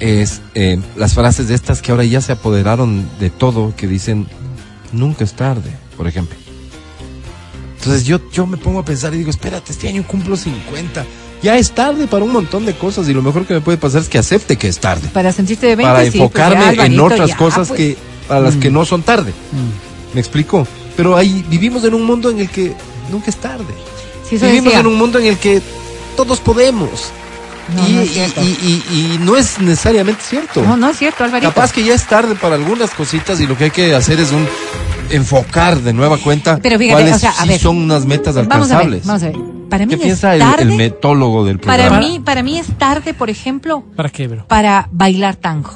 es 0.00 0.40
eh, 0.54 0.80
las 0.96 1.14
frases 1.14 1.48
de 1.48 1.54
estas 1.54 1.82
que 1.82 1.90
ahora 1.90 2.04
ya 2.04 2.20
se 2.20 2.32
apoderaron 2.32 3.08
de 3.18 3.30
todo, 3.30 3.74
que 3.76 3.86
dicen 3.86 4.26
nunca 4.92 5.24
es 5.24 5.32
tarde, 5.32 5.70
por 5.96 6.06
ejemplo. 6.06 6.36
Entonces 7.78 8.04
yo, 8.04 8.20
yo 8.32 8.46
me 8.46 8.56
pongo 8.56 8.80
a 8.80 8.84
pensar 8.84 9.14
y 9.14 9.18
digo, 9.18 9.30
espérate, 9.30 9.72
este 9.72 9.88
año 9.88 10.04
cumplo 10.06 10.36
50. 10.36 11.04
Ya 11.42 11.56
es 11.56 11.72
tarde 11.72 12.06
para 12.06 12.24
un 12.24 12.32
montón 12.32 12.66
de 12.66 12.74
cosas 12.74 13.08
y 13.08 13.14
lo 13.14 13.22
mejor 13.22 13.46
que 13.46 13.54
me 13.54 13.60
puede 13.60 13.78
pasar 13.78 14.00
es 14.00 14.08
que 14.08 14.18
acepte 14.18 14.56
que 14.56 14.68
es 14.68 14.78
tarde. 14.78 15.08
Para 15.12 15.32
sentirte 15.32 15.66
de 15.66 15.76
20, 15.76 15.92
para 15.92 16.04
sí, 16.04 16.10
pues 16.10 16.20
enfocarme 16.20 16.76
ya, 16.76 16.86
en 16.86 16.98
otras 16.98 17.30
ya, 17.30 17.36
cosas 17.36 17.68
pues. 17.68 17.78
que 17.78 17.96
para 18.26 18.40
las 18.40 18.56
que 18.56 18.70
no 18.70 18.84
son 18.84 19.02
tarde. 19.02 19.32
¿Me 20.14 20.20
explico? 20.20 20.66
Pero 20.96 21.16
ahí 21.16 21.44
vivimos 21.48 21.84
en 21.84 21.94
un 21.94 22.04
mundo 22.04 22.30
en 22.30 22.40
el 22.40 22.48
que 22.48 22.74
nunca 23.10 23.30
es 23.30 23.36
tarde. 23.36 23.64
Sí, 24.28 24.36
eso 24.36 24.46
vivimos 24.46 24.66
decía. 24.66 24.80
en 24.80 24.86
un 24.86 24.96
mundo 24.96 25.18
en 25.18 25.26
el 25.26 25.36
que 25.38 25.60
todos 26.16 26.40
podemos. 26.40 26.90
No, 27.74 27.86
y, 27.88 27.92
no 27.92 28.00
es 28.00 28.10
y- 28.10 28.14
cierto. 28.14 28.40
y- 28.42 28.46
y- 28.46 28.84
y 29.14 29.18
no 29.22 29.36
es 29.36 29.58
necesariamente 29.58 30.22
cierto. 30.22 30.62
No, 30.62 30.76
no 30.76 30.88
es 30.88 30.96
cierto, 30.98 31.24
Alvarito. 31.24 31.52
Capaz 31.52 31.72
que 31.72 31.82
ya 31.84 31.94
es 31.94 32.06
tarde 32.06 32.34
para 32.36 32.54
algunas 32.54 32.90
cositas 32.92 33.40
y 33.40 33.46
lo 33.46 33.56
que 33.58 33.64
hay 33.64 33.70
que 33.72 33.94
hacer 33.94 34.20
es 34.20 34.30
un 34.32 34.46
enfocar 35.10 35.78
de 35.80 35.92
nueva 35.92 36.16
cuenta 36.18 36.58
Pero 36.62 36.78
fíjate, 36.78 37.02
cuáles 37.02 37.16
o 37.16 37.18
sea, 37.18 37.30
a 37.30 37.42
sí 37.42 37.48
ver. 37.50 37.60
son 37.60 37.76
unas 37.78 38.06
metas 38.06 38.34
Vamos 38.34 38.70
a 38.70 38.78
ver, 38.78 38.86
alcanzables. 38.86 39.06
vamos 39.06 39.22
a 39.22 39.26
ver. 39.26 39.36
Para 39.68 39.84
mí 39.84 39.88
¿Qué 39.90 39.94
es 39.96 40.00
piensa 40.02 40.34
el, 40.34 40.40
tarde. 40.40 40.62
el 40.62 40.72
metólogo 40.72 41.44
del 41.44 41.58
programa? 41.58 41.88
para 41.90 42.00
mí, 42.00 42.20
para 42.24 42.42
mí 42.44 42.58
es 42.58 42.66
tarde, 42.78 43.14
por 43.14 43.30
ejemplo, 43.30 43.84
¿Para 43.96 44.08
qué, 44.10 44.28
bro? 44.28 44.46
para 44.46 44.88
bailar 44.92 45.34
tango. 45.36 45.70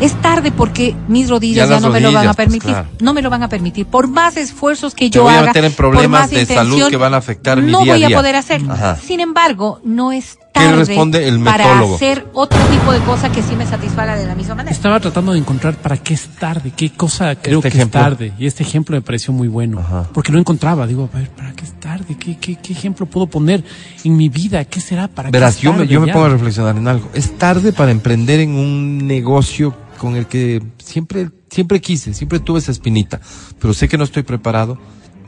Es 0.00 0.14
tarde 0.22 0.52
porque 0.52 0.94
mis 1.08 1.28
rodillas 1.28 1.68
Ya 1.68 1.80
no 1.80 1.90
me 1.90 2.00
lo 2.00 2.12
van 2.12 2.28
a 2.28 2.34
pues, 2.34 2.36
permitir. 2.46 2.70
claro. 2.70 2.88
No 3.00 3.14
me 3.14 3.20
lo 3.22 3.30
van 3.30 3.42
a 3.42 3.48
permitir. 3.48 3.86
Por 3.86 4.06
más 4.06 4.36
esfuerzos 4.36 4.94
que 4.94 5.06
Te 5.10 5.16
yo 5.16 5.24
voy 5.24 5.32
a 5.34 5.38
haga, 5.38 5.46
meter 5.48 5.64
en 5.64 5.72
por 5.72 5.90
problemas 5.90 6.20
más 6.22 6.30
de 6.30 6.46
salud 6.46 6.60
intención, 6.72 6.90
que 6.90 6.96
van 6.96 7.14
a 7.14 7.16
afectar 7.16 7.60
mi 7.60 7.72
no 7.72 7.82
día 7.82 7.92
a 7.94 7.96
voy 7.96 8.04
a 8.04 8.08
día. 8.08 8.16
poder 8.16 8.36
hacer. 8.36 8.62
Ajá. 8.68 8.96
Sin 8.96 9.18
embargo, 9.20 9.80
no 9.82 10.12
es 10.12 10.38
¿Qué 10.52 10.64
tarde 10.64 10.76
responde 10.76 11.26
el 11.28 11.40
para 11.40 11.64
metólogo? 11.66 11.96
hacer 11.96 12.26
otro 12.32 12.58
tipo 12.66 12.92
de 12.92 12.98
cosa 13.00 13.30
que 13.30 13.42
sí 13.42 13.54
me 13.56 13.66
satisfaga 13.66 14.16
de 14.16 14.26
la 14.26 14.34
misma 14.36 14.54
manera. 14.56 14.72
Estaba 14.74 15.00
tratando 15.00 15.32
de 15.32 15.38
encontrar 15.38 15.74
para 15.76 15.96
qué 15.96 16.14
es 16.14 16.28
tarde, 16.38 16.72
qué 16.76 16.90
cosa 16.90 17.34
creo 17.36 17.58
Este 17.58 17.70
que 17.70 17.78
ejemplo. 17.78 18.00
es 18.00 18.06
tarde. 18.06 18.32
Y 18.38 18.46
este 18.46 18.62
ejemplo 18.62 18.94
me 18.96 19.02
pareció 19.02 19.32
muy 19.32 19.48
bueno. 19.48 19.80
Ajá. 19.80 20.04
Porque 20.12 20.30
no 20.30 20.38
encontraba. 20.38 20.86
Digo, 20.86 21.08
a 21.12 21.16
ver, 21.18 21.28
¿para 21.30 21.52
qué 21.52 21.64
es 21.64 21.72
tarde? 21.80 22.16
¿Qué, 22.18 22.36
qué, 22.38 22.56
qué 22.56 22.72
ejemplo 22.72 23.06
puedo 23.06 23.26
poner 23.26 23.64
en 24.04 24.16
mi 24.16 24.28
vida? 24.28 24.64
¿Qué 24.64 24.80
será 24.80 25.08
para 25.08 25.30
Verás, 25.30 25.54
qué 25.56 25.58
es 25.58 25.62
yo 25.64 25.72
me, 25.72 25.78
tarde 25.78 25.92
yo 25.94 26.00
me 26.02 26.12
pongo 26.12 26.26
a 26.26 26.28
reflexionar 26.30 26.76
en 26.76 26.86
algo. 26.88 27.08
Es 27.14 27.36
tarde 27.36 27.72
para 27.72 27.90
emprender 27.90 28.40
en 28.40 28.50
un 28.54 29.06
negocio 29.06 29.74
con 29.98 30.16
el 30.16 30.26
que 30.26 30.62
siempre, 30.78 31.30
siempre 31.50 31.80
quise, 31.80 32.14
siempre 32.14 32.40
tuve 32.40 32.60
esa 32.60 32.72
espinita, 32.72 33.20
pero 33.60 33.74
sé 33.74 33.88
que 33.88 33.98
no 33.98 34.04
estoy 34.04 34.22
preparado, 34.22 34.78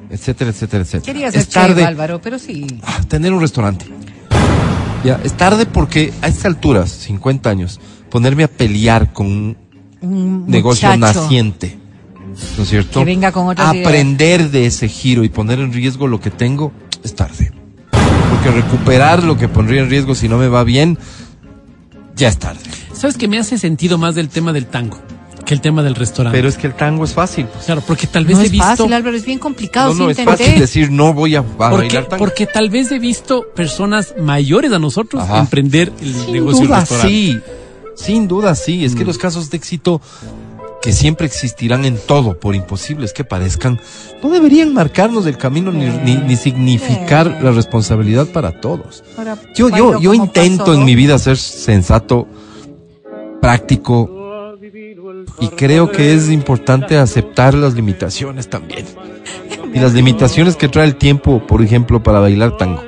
etcétera, 0.08 0.50
etcétera, 0.50 0.82
etcétera. 0.84 1.12
Quería 1.12 1.30
ser 1.30 1.40
es 1.40 1.48
tarde 1.48 1.82
chef, 1.82 1.88
Álvaro, 1.88 2.20
pero 2.22 2.38
sí. 2.38 2.66
ah, 2.82 3.00
tener 3.08 3.32
un 3.32 3.40
restaurante. 3.40 3.86
Ya, 5.04 5.20
es 5.24 5.34
tarde 5.34 5.66
porque 5.66 6.12
a 6.22 6.28
estas 6.28 6.46
alturas, 6.46 6.90
50 6.90 7.48
años, 7.50 7.80
ponerme 8.10 8.44
a 8.44 8.48
pelear 8.48 9.12
con 9.12 9.26
un 9.26 9.56
Un 10.02 10.46
negocio 10.46 10.88
muchacho 10.90 11.20
naciente, 11.20 11.78
¿no 12.56 12.62
es 12.62 12.68
cierto? 12.68 13.00
Que 13.00 13.04
venga 13.04 13.32
con 13.32 13.48
otras 13.48 13.74
ideas. 13.74 13.86
Aprender 13.86 14.50
de 14.50 14.66
ese 14.66 14.88
giro 14.88 15.24
y 15.24 15.28
poner 15.28 15.58
en 15.58 15.72
riesgo 15.72 16.06
lo 16.06 16.20
que 16.20 16.30
tengo, 16.30 16.72
es 17.02 17.14
tarde. 17.14 17.52
Porque 17.90 18.50
recuperar 18.50 19.24
lo 19.24 19.36
que 19.36 19.48
pondría 19.48 19.82
en 19.82 19.90
riesgo 19.90 20.14
si 20.14 20.28
no 20.28 20.38
me 20.38 20.48
va 20.48 20.64
bien, 20.64 20.98
ya 22.14 22.28
es 22.28 22.38
tarde. 22.38 22.60
¿Sabes 23.00 23.16
que 23.16 23.28
me 23.28 23.38
hace 23.38 23.56
sentido 23.58 23.96
más 23.98 24.14
del 24.14 24.28
tema 24.28 24.52
del 24.52 24.66
tango 24.66 24.98
que 25.46 25.54
el 25.54 25.60
tema 25.62 25.82
del 25.82 25.94
restaurante? 25.94 26.36
Pero 26.36 26.48
es 26.48 26.56
que 26.58 26.66
el 26.66 26.74
tango 26.74 27.04
es 27.04 27.12
fácil. 27.14 27.46
pues. 27.46 27.64
claro, 27.64 27.82
porque 27.86 28.06
tal 28.06 28.24
vez 28.26 28.36
No 28.36 28.42
he 28.42 28.46
es 28.46 28.52
visto. 28.52 28.66
fácil, 28.66 28.92
Álvaro, 28.92 29.16
es 29.16 29.24
bien 29.24 29.38
complicado. 29.38 29.94
No, 29.94 30.04
no, 30.04 30.10
es 30.10 30.22
fácil 30.22 30.58
decir 30.58 30.90
no 30.90 31.14
voy 31.14 31.34
a, 31.34 31.38
a 31.40 31.42
porque, 31.42 31.76
bailar 31.76 32.04
tango. 32.06 32.24
porque 32.24 32.46
tal 32.46 32.68
vez 32.70 32.92
he 32.92 32.98
visto 32.98 33.46
personas 33.54 34.14
mayores 34.20 34.72
a 34.72 34.78
nosotros 34.78 35.22
Ajá. 35.22 35.38
emprender 35.38 35.92
el 36.00 36.14
Sin 36.14 36.32
negocio 36.32 36.58
del 36.60 36.68
duda 36.68 36.80
restaurante. 36.80 37.08
sí, 37.14 37.40
sin 37.96 38.28
duda 38.28 38.54
sí. 38.54 38.84
Es 38.84 38.94
que 38.94 39.04
los 39.04 39.16
casos 39.18 39.48
de 39.50 39.56
éxito 39.56 40.00
que 40.82 40.92
siempre 40.92 41.26
existirán 41.26 41.84
en 41.84 41.98
todo, 42.06 42.38
por 42.38 42.54
imposibles 42.54 43.12
que 43.12 43.22
parezcan, 43.24 43.78
no 44.22 44.30
deberían 44.30 44.72
marcarnos 44.72 45.26
el 45.26 45.36
camino 45.36 45.72
ni, 45.72 45.86
ni, 45.86 46.16
ni 46.16 46.36
significar 46.36 47.38
la 47.42 47.50
responsabilidad 47.50 48.26
para 48.28 48.60
todos. 48.60 49.02
Yo, 49.54 49.68
yo, 49.68 50.00
yo 50.00 50.14
intento 50.14 50.72
en 50.74 50.84
mi 50.84 50.94
vida 50.94 51.18
ser 51.18 51.36
sensato, 51.36 52.26
práctico, 53.40 54.56
y 55.40 55.48
creo 55.48 55.90
que 55.90 56.14
es 56.14 56.28
importante 56.30 56.96
aceptar 56.98 57.54
las 57.54 57.74
limitaciones 57.74 58.48
también. 58.48 58.86
Y 59.72 59.78
las 59.78 59.92
limitaciones 59.92 60.56
que 60.56 60.68
trae 60.68 60.86
el 60.86 60.96
tiempo, 60.96 61.46
por 61.46 61.62
ejemplo, 61.62 62.02
para 62.02 62.20
bailar 62.20 62.56
tango. 62.56 62.82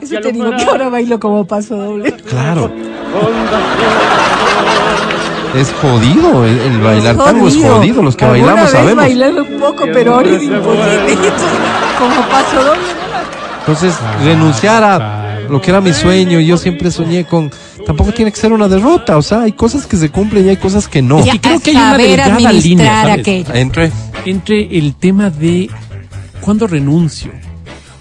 Eso 0.00 0.20
te 0.20 0.32
digo 0.32 0.50
que 0.56 0.64
ahora 0.64 0.88
bailo 0.88 1.20
como 1.20 1.46
paso 1.46 1.76
doble. 1.76 2.12
Claro. 2.28 2.70
Es 5.54 5.70
jodido 5.80 6.44
el, 6.46 6.58
el 6.58 6.80
bailar 6.80 7.16
tango, 7.16 7.46
es 7.46 7.56
jodido. 7.56 8.02
Los 8.02 8.16
que 8.16 8.24
Alguna 8.24 8.52
bailamos 8.54 8.72
vez 8.72 8.80
sabemos. 8.80 9.04
bailar 9.04 9.34
un 9.34 9.60
poco, 9.60 9.84
pero 9.92 10.14
ahora 10.14 10.30
es 10.30 10.42
imposible. 10.42 11.16
como 11.98 12.28
paso 12.28 12.64
doble. 12.64 12.80
Entonces, 13.60 13.94
renunciar 14.24 14.82
a 14.82 15.40
lo 15.48 15.60
que 15.60 15.70
era 15.70 15.80
mi 15.80 15.92
sueño, 15.92 16.40
yo 16.40 16.56
siempre 16.56 16.90
soñé 16.90 17.24
con. 17.24 17.50
Tampoco 17.86 18.12
tiene 18.12 18.30
que 18.30 18.38
ser 18.38 18.52
una 18.52 18.68
derrota, 18.68 19.16
o 19.16 19.22
sea, 19.22 19.42
hay 19.42 19.52
cosas 19.52 19.86
que 19.86 19.96
se 19.96 20.10
cumplen 20.10 20.46
y 20.46 20.50
hay 20.50 20.56
cosas 20.56 20.88
que 20.88 21.02
no. 21.02 21.24
Ya, 21.24 21.34
Y 21.34 21.38
creo 21.38 21.60
que 21.60 21.70
hay 21.70 21.76
una 21.76 21.98
delgada 21.98 22.52
línea. 22.52 23.14
Entre. 23.14 23.92
entre 24.24 24.78
el 24.78 24.94
tema 24.94 25.30
de 25.30 25.68
cuándo 26.40 26.66
renuncio. 26.66 27.32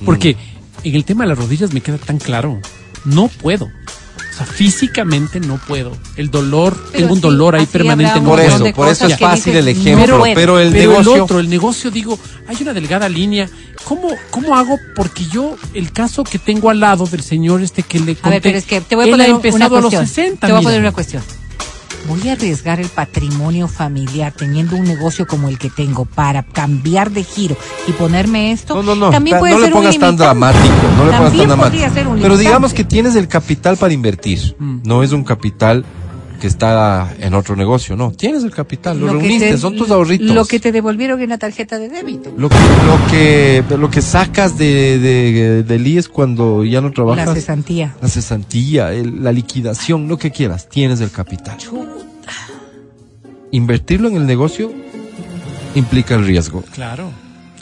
Porque 0.06 0.36
en 0.84 0.96
el 0.96 1.06
tema 1.06 1.24
de 1.24 1.30
las 1.30 1.38
rodillas 1.38 1.74
me 1.74 1.82
queda 1.82 1.98
tan 1.98 2.18
claro. 2.18 2.60
No 3.06 3.28
puedo. 3.28 3.70
O 4.32 4.34
sea, 4.34 4.46
físicamente 4.46 5.40
no 5.42 5.58
puedo. 5.68 5.98
El 6.16 6.32
dolor, 6.32 6.76
Pero 6.92 6.92
tengo 7.00 7.10
un 7.14 7.16
sí, 7.18 7.22
dolor 7.22 7.56
ahí 7.56 7.66
permanente. 7.66 8.22
no 8.22 8.30
Por 8.30 8.40
eso, 8.40 8.64
por 8.74 8.88
eso 8.88 9.06
es 9.08 9.20
fácil 9.20 9.54
dices, 9.54 9.56
el 9.56 9.68
ejemplo, 9.68 10.24
pero 10.34 10.58
el 10.60 10.72
Pero 10.72 10.92
negocio. 10.94 11.16
el 11.16 11.22
otro, 11.22 11.40
el 11.40 11.50
negocio, 11.50 11.92
digo, 11.92 12.18
hay 12.48 12.56
una 12.62 12.74
delgada 12.74 13.10
línea. 13.10 13.50
¿Cómo, 13.84 14.10
¿Cómo 14.30 14.56
hago? 14.56 14.78
Porque 14.96 15.26
yo, 15.26 15.58
el 15.74 15.92
caso 15.92 16.24
que 16.24 16.40
tengo 16.40 16.70
al 16.70 16.80
lado 16.80 17.06
del 17.08 17.24
señor 17.24 17.62
este 17.62 17.84
que 17.84 18.00
le 18.00 18.16
conté, 18.16 18.28
A 18.28 18.30
ver, 18.32 18.42
pero 18.42 18.58
es 18.58 18.66
que 18.66 18.80
te 18.82 18.96
voy 18.96 19.08
a 19.08 19.12
poner 19.12 19.28
una 19.30 19.36
empezado 19.36 19.78
a 19.78 19.82
los 19.82 19.92
cuestión. 19.94 20.08
60. 20.08 20.48
te 20.48 20.54
voy 20.54 20.58
a 20.58 20.60
mira. 20.60 20.68
poner 20.70 20.80
una 20.82 20.92
cuestión. 20.94 21.24
Voy 22.08 22.30
a 22.30 22.34
arriesgar 22.34 22.80
el 22.80 22.90
patrimonio 22.90 23.68
familiar 23.68 24.34
teniendo 24.36 24.76
un 24.76 24.84
negocio 24.84 25.28
como 25.28 25.50
el 25.50 25.58
que 25.58 25.70
tengo 25.70 26.06
para 26.06 26.44
cambiar 26.44 27.12
de 27.12 27.24
giro 27.24 27.56
y 27.88 27.92
ponerme 27.94 28.52
esto. 28.52 28.76
No, 28.76 28.84
no, 28.84 28.96
no. 28.96 29.10
También 29.12 29.36
ta- 29.36 29.40
puede 29.40 29.54
no 29.54 29.60
le 29.60 29.66
ser 29.66 29.74
un 29.74 29.80
pongas 29.80 29.98
tan 30.00 30.10
limitante. 30.12 30.24
dramático. 30.24 30.88
No 30.98 31.06
le 31.06 31.12
pongas 31.18 31.34
tan 31.38 31.48
dramático. 31.48 32.10
un 32.12 32.20
Pero 32.22 32.38
digamos 32.38 32.74
que 32.74 32.84
tienes 32.84 33.16
el 33.16 33.28
capital 33.28 33.78
para 33.78 33.94
invertir. 33.94 34.56
No 34.60 35.04
es 35.04 35.12
un 35.12 35.24
capital 35.24 35.86
que 36.42 36.48
está 36.48 37.14
en 37.20 37.34
otro 37.36 37.56
negocio, 37.56 37.96
no. 37.96 38.12
Tienes 38.12 38.44
el 38.44 38.52
capital, 38.52 39.00
lo, 39.00 39.08
reuniste, 39.14 39.52
te- 39.52 39.58
son 39.58 39.78
tus 39.78 39.90
ahorritos. 39.92 40.36
Lo 40.36 40.44
que 40.44 40.60
te 40.60 40.74
devolvieron 40.74 41.22
en 41.22 41.30
la 41.30 41.38
tarjeta 41.38 41.80
de 41.80 41.88
débito. 41.88 42.34
Lo 42.36 42.50
que, 42.50 42.56
lo 42.58 43.08
que, 43.10 43.64
lo 43.78 43.90
que 43.90 44.02
sacas 44.02 44.58
de, 44.58 45.00
de, 45.00 45.64
del 45.64 45.88
IES 45.88 46.10
cuando 46.10 46.66
ya 46.66 46.82
no 46.82 46.92
trabajas. 46.92 47.28
La 47.28 47.34
cesantía. 47.36 47.96
La 48.02 48.10
cesantía, 48.10 48.92
el- 48.92 49.24
la 49.24 49.32
liquidación, 49.32 50.10
lo 50.10 50.18
que 50.18 50.32
quieras, 50.32 50.68
tienes 50.68 51.00
el 51.00 51.12
capital. 51.12 51.58
Invertirlo 53.52 54.08
en 54.08 54.16
el 54.16 54.26
negocio 54.26 54.72
implica 55.76 56.16
el 56.16 56.26
riesgo. 56.26 56.64
Claro, 56.74 57.12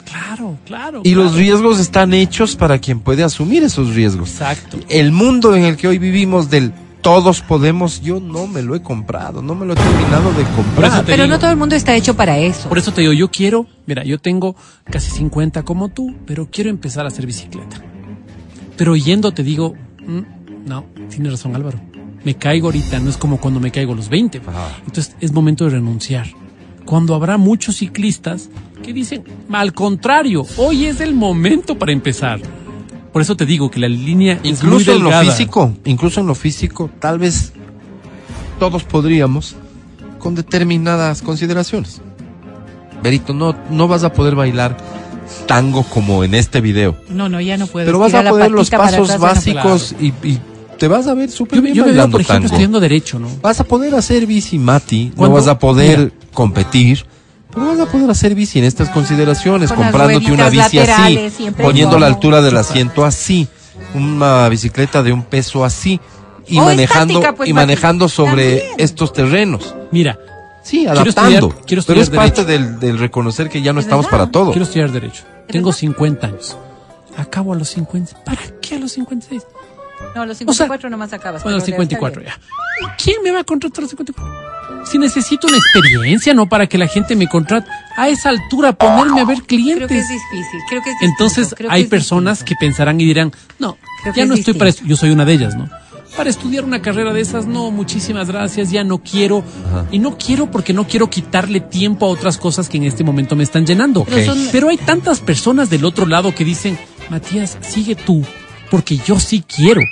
claro, 0.04 0.56
claro. 0.64 1.00
Y 1.04 1.14
los 1.14 1.34
riesgos 1.34 1.80
están 1.80 2.14
hechos 2.14 2.56
para 2.56 2.78
quien 2.78 3.00
puede 3.00 3.22
asumir 3.24 3.62
esos 3.62 3.94
riesgos. 3.94 4.30
Exacto. 4.30 4.78
El 4.88 5.12
mundo 5.12 5.54
en 5.54 5.64
el 5.64 5.76
que 5.76 5.88
hoy 5.88 5.98
vivimos 5.98 6.48
del 6.50 6.72
todos 7.00 7.40
podemos, 7.40 8.00
yo 8.00 8.20
no 8.20 8.46
me 8.46 8.62
lo 8.62 8.74
he 8.74 8.82
comprado, 8.82 9.42
no 9.42 9.54
me 9.54 9.66
lo 9.66 9.72
he 9.72 9.76
terminado 9.76 10.32
de 10.32 10.44
comprar. 10.56 11.00
te 11.00 11.06
Pero 11.12 11.24
digo. 11.24 11.34
no 11.34 11.40
todo 11.40 11.50
el 11.50 11.56
mundo 11.56 11.74
está 11.74 11.94
hecho 11.94 12.14
para 12.14 12.38
eso. 12.38 12.68
Por 12.68 12.78
eso 12.78 12.92
te 12.92 13.00
digo, 13.00 13.12
yo 13.12 13.30
quiero, 13.30 13.66
mira, 13.86 14.04
yo 14.04 14.18
tengo 14.18 14.54
casi 14.84 15.10
50 15.10 15.62
como 15.62 15.88
tú, 15.88 16.14
pero 16.26 16.48
quiero 16.50 16.70
empezar 16.70 17.04
a 17.04 17.08
hacer 17.08 17.26
bicicleta. 17.26 17.80
Pero 18.76 18.96
yendo 18.96 19.32
te 19.32 19.42
digo, 19.42 19.74
mm, 20.06 20.66
no, 20.66 20.84
tienes 21.08 21.32
razón 21.32 21.54
Álvaro. 21.56 21.80
Me 22.24 22.34
caigo 22.34 22.68
ahorita, 22.68 22.98
no 22.98 23.08
es 23.08 23.16
como 23.16 23.38
cuando 23.40 23.60
me 23.60 23.70
caigo 23.70 23.92
a 23.94 23.96
los 23.96 24.08
20. 24.10 24.38
Ajá. 24.46 24.68
Entonces 24.86 25.16
es 25.20 25.32
momento 25.32 25.64
de 25.64 25.70
renunciar. 25.70 26.26
cuando 26.84 27.14
habrá 27.14 27.36
muchos 27.36 27.76
ciclistas 27.76 28.48
que 28.82 28.92
dicen, 28.92 29.22
al 29.52 29.72
contrario, 29.74 30.44
hoy 30.56 30.86
es 30.86 31.00
el 31.00 31.14
momento 31.14 31.78
para 31.78 31.92
empezar. 31.92 32.40
Por 33.12 33.22
eso 33.22 33.36
te 33.36 33.44
digo 33.46 33.70
que 33.70 33.80
la 33.80 33.88
línea 33.88 34.34
es 34.44 34.62
muy 34.62 34.74
Incluso 34.80 34.92
en 34.92 35.02
lo 35.02 35.10
físico, 35.20 35.72
incluso 35.84 36.20
en 36.20 36.26
lo 36.26 36.34
físico, 36.34 36.90
tal 37.00 37.18
vez 37.18 37.52
todos 38.58 38.84
podríamos 38.84 39.56
con 40.18 40.34
determinadas 40.34 41.22
consideraciones. 41.22 42.00
Berito, 43.02 43.32
no, 43.34 43.56
no 43.70 43.88
vas 43.88 44.04
a 44.04 44.12
poder 44.12 44.34
bailar 44.34 44.76
tango 45.46 45.82
como 45.84 46.22
en 46.24 46.34
este 46.34 46.60
video, 46.60 46.96
No, 47.08 47.28
no, 47.28 47.40
ya 47.40 47.56
no 47.56 47.66
puedo. 47.66 47.86
pero 47.86 47.98
vas 47.98 48.14
a 48.14 48.22
poder 48.28 48.50
los 48.50 48.68
pasos 48.70 49.18
básicos 49.18 49.94
y, 50.00 50.08
y 50.22 50.38
te 50.78 50.86
vas 50.88 51.06
a 51.06 51.14
ver 51.14 51.30
súper 51.30 51.56
Yo, 51.58 51.62
bien 51.62 51.74
yo 51.74 51.82
me 51.82 51.86
veo, 51.88 51.94
bailando 51.96 52.12
por 52.12 52.20
ejemplo, 52.20 52.34
tango. 52.42 52.46
estudiando 52.46 52.80
Derecho, 52.80 53.18
¿no? 53.18 53.28
Vas 53.40 53.60
a 53.60 53.64
poder 53.64 53.94
hacer 53.94 54.26
bici 54.26 54.58
mati, 54.58 55.12
no 55.16 55.30
vas 55.30 55.46
a 55.46 55.58
poder 55.58 55.98
mira. 55.98 56.12
competir, 56.32 57.04
pero 57.52 57.66
vas 57.66 57.80
a 57.80 57.86
poder 57.86 58.10
hacer 58.10 58.34
bici 58.34 58.58
en 58.58 58.64
estas 58.64 58.88
consideraciones, 58.90 59.70
Con 59.72 59.82
comprándote 59.84 60.32
una 60.32 60.48
bici 60.50 60.78
así, 60.78 61.50
poniendo 61.60 61.98
la 61.98 62.06
altura 62.06 62.40
del 62.42 62.56
asiento 62.56 63.04
así, 63.04 63.48
una 63.94 64.48
bicicleta 64.48 65.02
de 65.02 65.12
un 65.12 65.22
peso 65.24 65.64
así 65.64 66.00
y 66.46 66.58
O 66.58 66.64
manejando 66.64 67.14
estática, 67.14 67.34
pues, 67.36 67.48
y 67.48 67.52
manejando 67.52 68.08
sobre 68.08 68.56
También. 68.58 68.74
estos 68.78 69.12
terrenos. 69.12 69.74
Mira, 69.90 70.18
Sí, 70.62 70.80
Quiero 70.84 70.92
adaptando. 71.00 71.30
estudiar- 71.48 71.64
quiero 71.66 71.82
pero 71.86 72.00
estudiar 72.00 72.02
es 72.02 72.10
parte 72.34 72.44
del, 72.44 72.78
del 72.78 72.98
reconocer 72.98 73.48
que 73.48 73.62
ya 73.62 73.72
no 73.72 73.80
Es 73.80 73.86
estamos 73.86 74.04
verdad. 74.06 74.18
para 74.18 74.30
todo. 74.30 74.50
quiero 74.50 74.64
estudiar 74.64 74.92
Derecho. 74.92 75.22
¿De 75.46 75.52
Tengo 75.54 75.68
verdad? 75.70 75.78
50 75.80 76.26
años. 76.26 76.56
Acabo 77.16 77.54
a 77.54 77.56
los 77.56 77.68
50. 77.70 78.22
¿Para 78.24 78.42
qué 78.60 78.74
a 78.76 78.78
los 78.78 78.92
56? 78.92 79.42
No, 80.14 80.26
los 80.26 80.34
O 80.36 80.38
sea, 80.38 80.38
54 80.38 80.90
nomás 80.90 81.12
acabas. 81.14 81.42
Bueno, 81.42 81.56
pero 81.58 81.66
ya 81.66 81.72
54 81.72 82.20
está 82.22 82.34
ya. 82.34 82.94
¿Quién 83.02 83.22
me 83.22 83.30
va 83.30 83.40
a 83.40 83.44
contratar 83.44 83.78
a 83.78 83.80
los 83.82 83.90
54? 83.90 84.49
Si 84.84 84.98
necesito 84.98 85.46
una 85.46 85.56
experiencia, 85.56 86.34
¿no? 86.34 86.48
Para 86.48 86.66
que 86.66 86.76
la 86.78 86.88
gente 86.88 87.14
me 87.14 87.28
contrate. 87.28 87.68
A 87.96 88.08
esa 88.08 88.30
altura, 88.30 88.72
ponerme 88.72 89.20
a 89.20 89.24
ver 89.24 89.42
bien. 89.46 89.76
Creo 89.76 89.88
que 89.88 89.94
clientes. 89.94 90.02
es 90.02 90.08
difícil. 90.08 90.60
Creo 90.68 90.82
que 90.82 90.90
es 90.90 90.96
distinto, 90.98 91.12
Entonces, 91.24 91.54
creo 91.56 91.68
que 91.70 91.74
hay 91.76 91.82
es 91.82 91.88
personas 91.88 92.38
distinto. 92.40 92.58
que 92.60 92.66
pensarán 92.66 93.00
y 93.00 93.04
dirán, 93.04 93.32
no, 93.58 93.76
Creo 94.02 94.14
ya 94.14 94.22
es 94.24 94.28
no 94.28 94.34
estoy 94.34 94.54
para 94.54 94.70
esto. 94.70 94.82
Yo 94.86 94.96
soy 94.96 95.10
una 95.10 95.24
de 95.24 95.32
ellas, 95.34 95.54
¿no? 95.56 95.68
Para 96.16 96.28
estudiar 96.28 96.64
una 96.64 96.82
carrera 96.82 97.12
de 97.12 97.20
esas, 97.20 97.46
no, 97.46 97.70
muchísimas 97.70 98.26
gracias, 98.26 98.72
ya 98.72 98.82
no 98.82 98.98
quiero. 98.98 99.44
Ajá. 99.68 99.86
Y 99.92 100.00
no 100.00 100.18
quiero 100.18 100.50
porque 100.50 100.72
no 100.72 100.86
quiero 100.88 101.08
quitarle 101.08 101.60
tiempo 101.60 102.06
a 102.06 102.08
otras 102.08 102.36
cosas 102.36 102.68
que 102.68 102.78
en 102.78 102.84
este 102.84 103.04
momento 103.04 103.36
me 103.36 103.44
están 103.44 103.64
llenando. 103.64 104.04
Pero 104.04 104.24
son- 104.34 104.48
Pero 104.50 104.68
hay 104.70 104.76
tantas 104.76 105.20
personas 105.20 105.70
del 105.70 105.84
otro 105.84 106.06
lado 106.06 106.34
que 106.34 106.44
dicen, 106.44 106.76
Matías, 107.10 107.58
sigue 107.60 107.94
tú, 107.94 108.24
porque 108.70 108.96
yo 108.96 109.20
sí 109.20 109.44
quiero. 109.46 109.82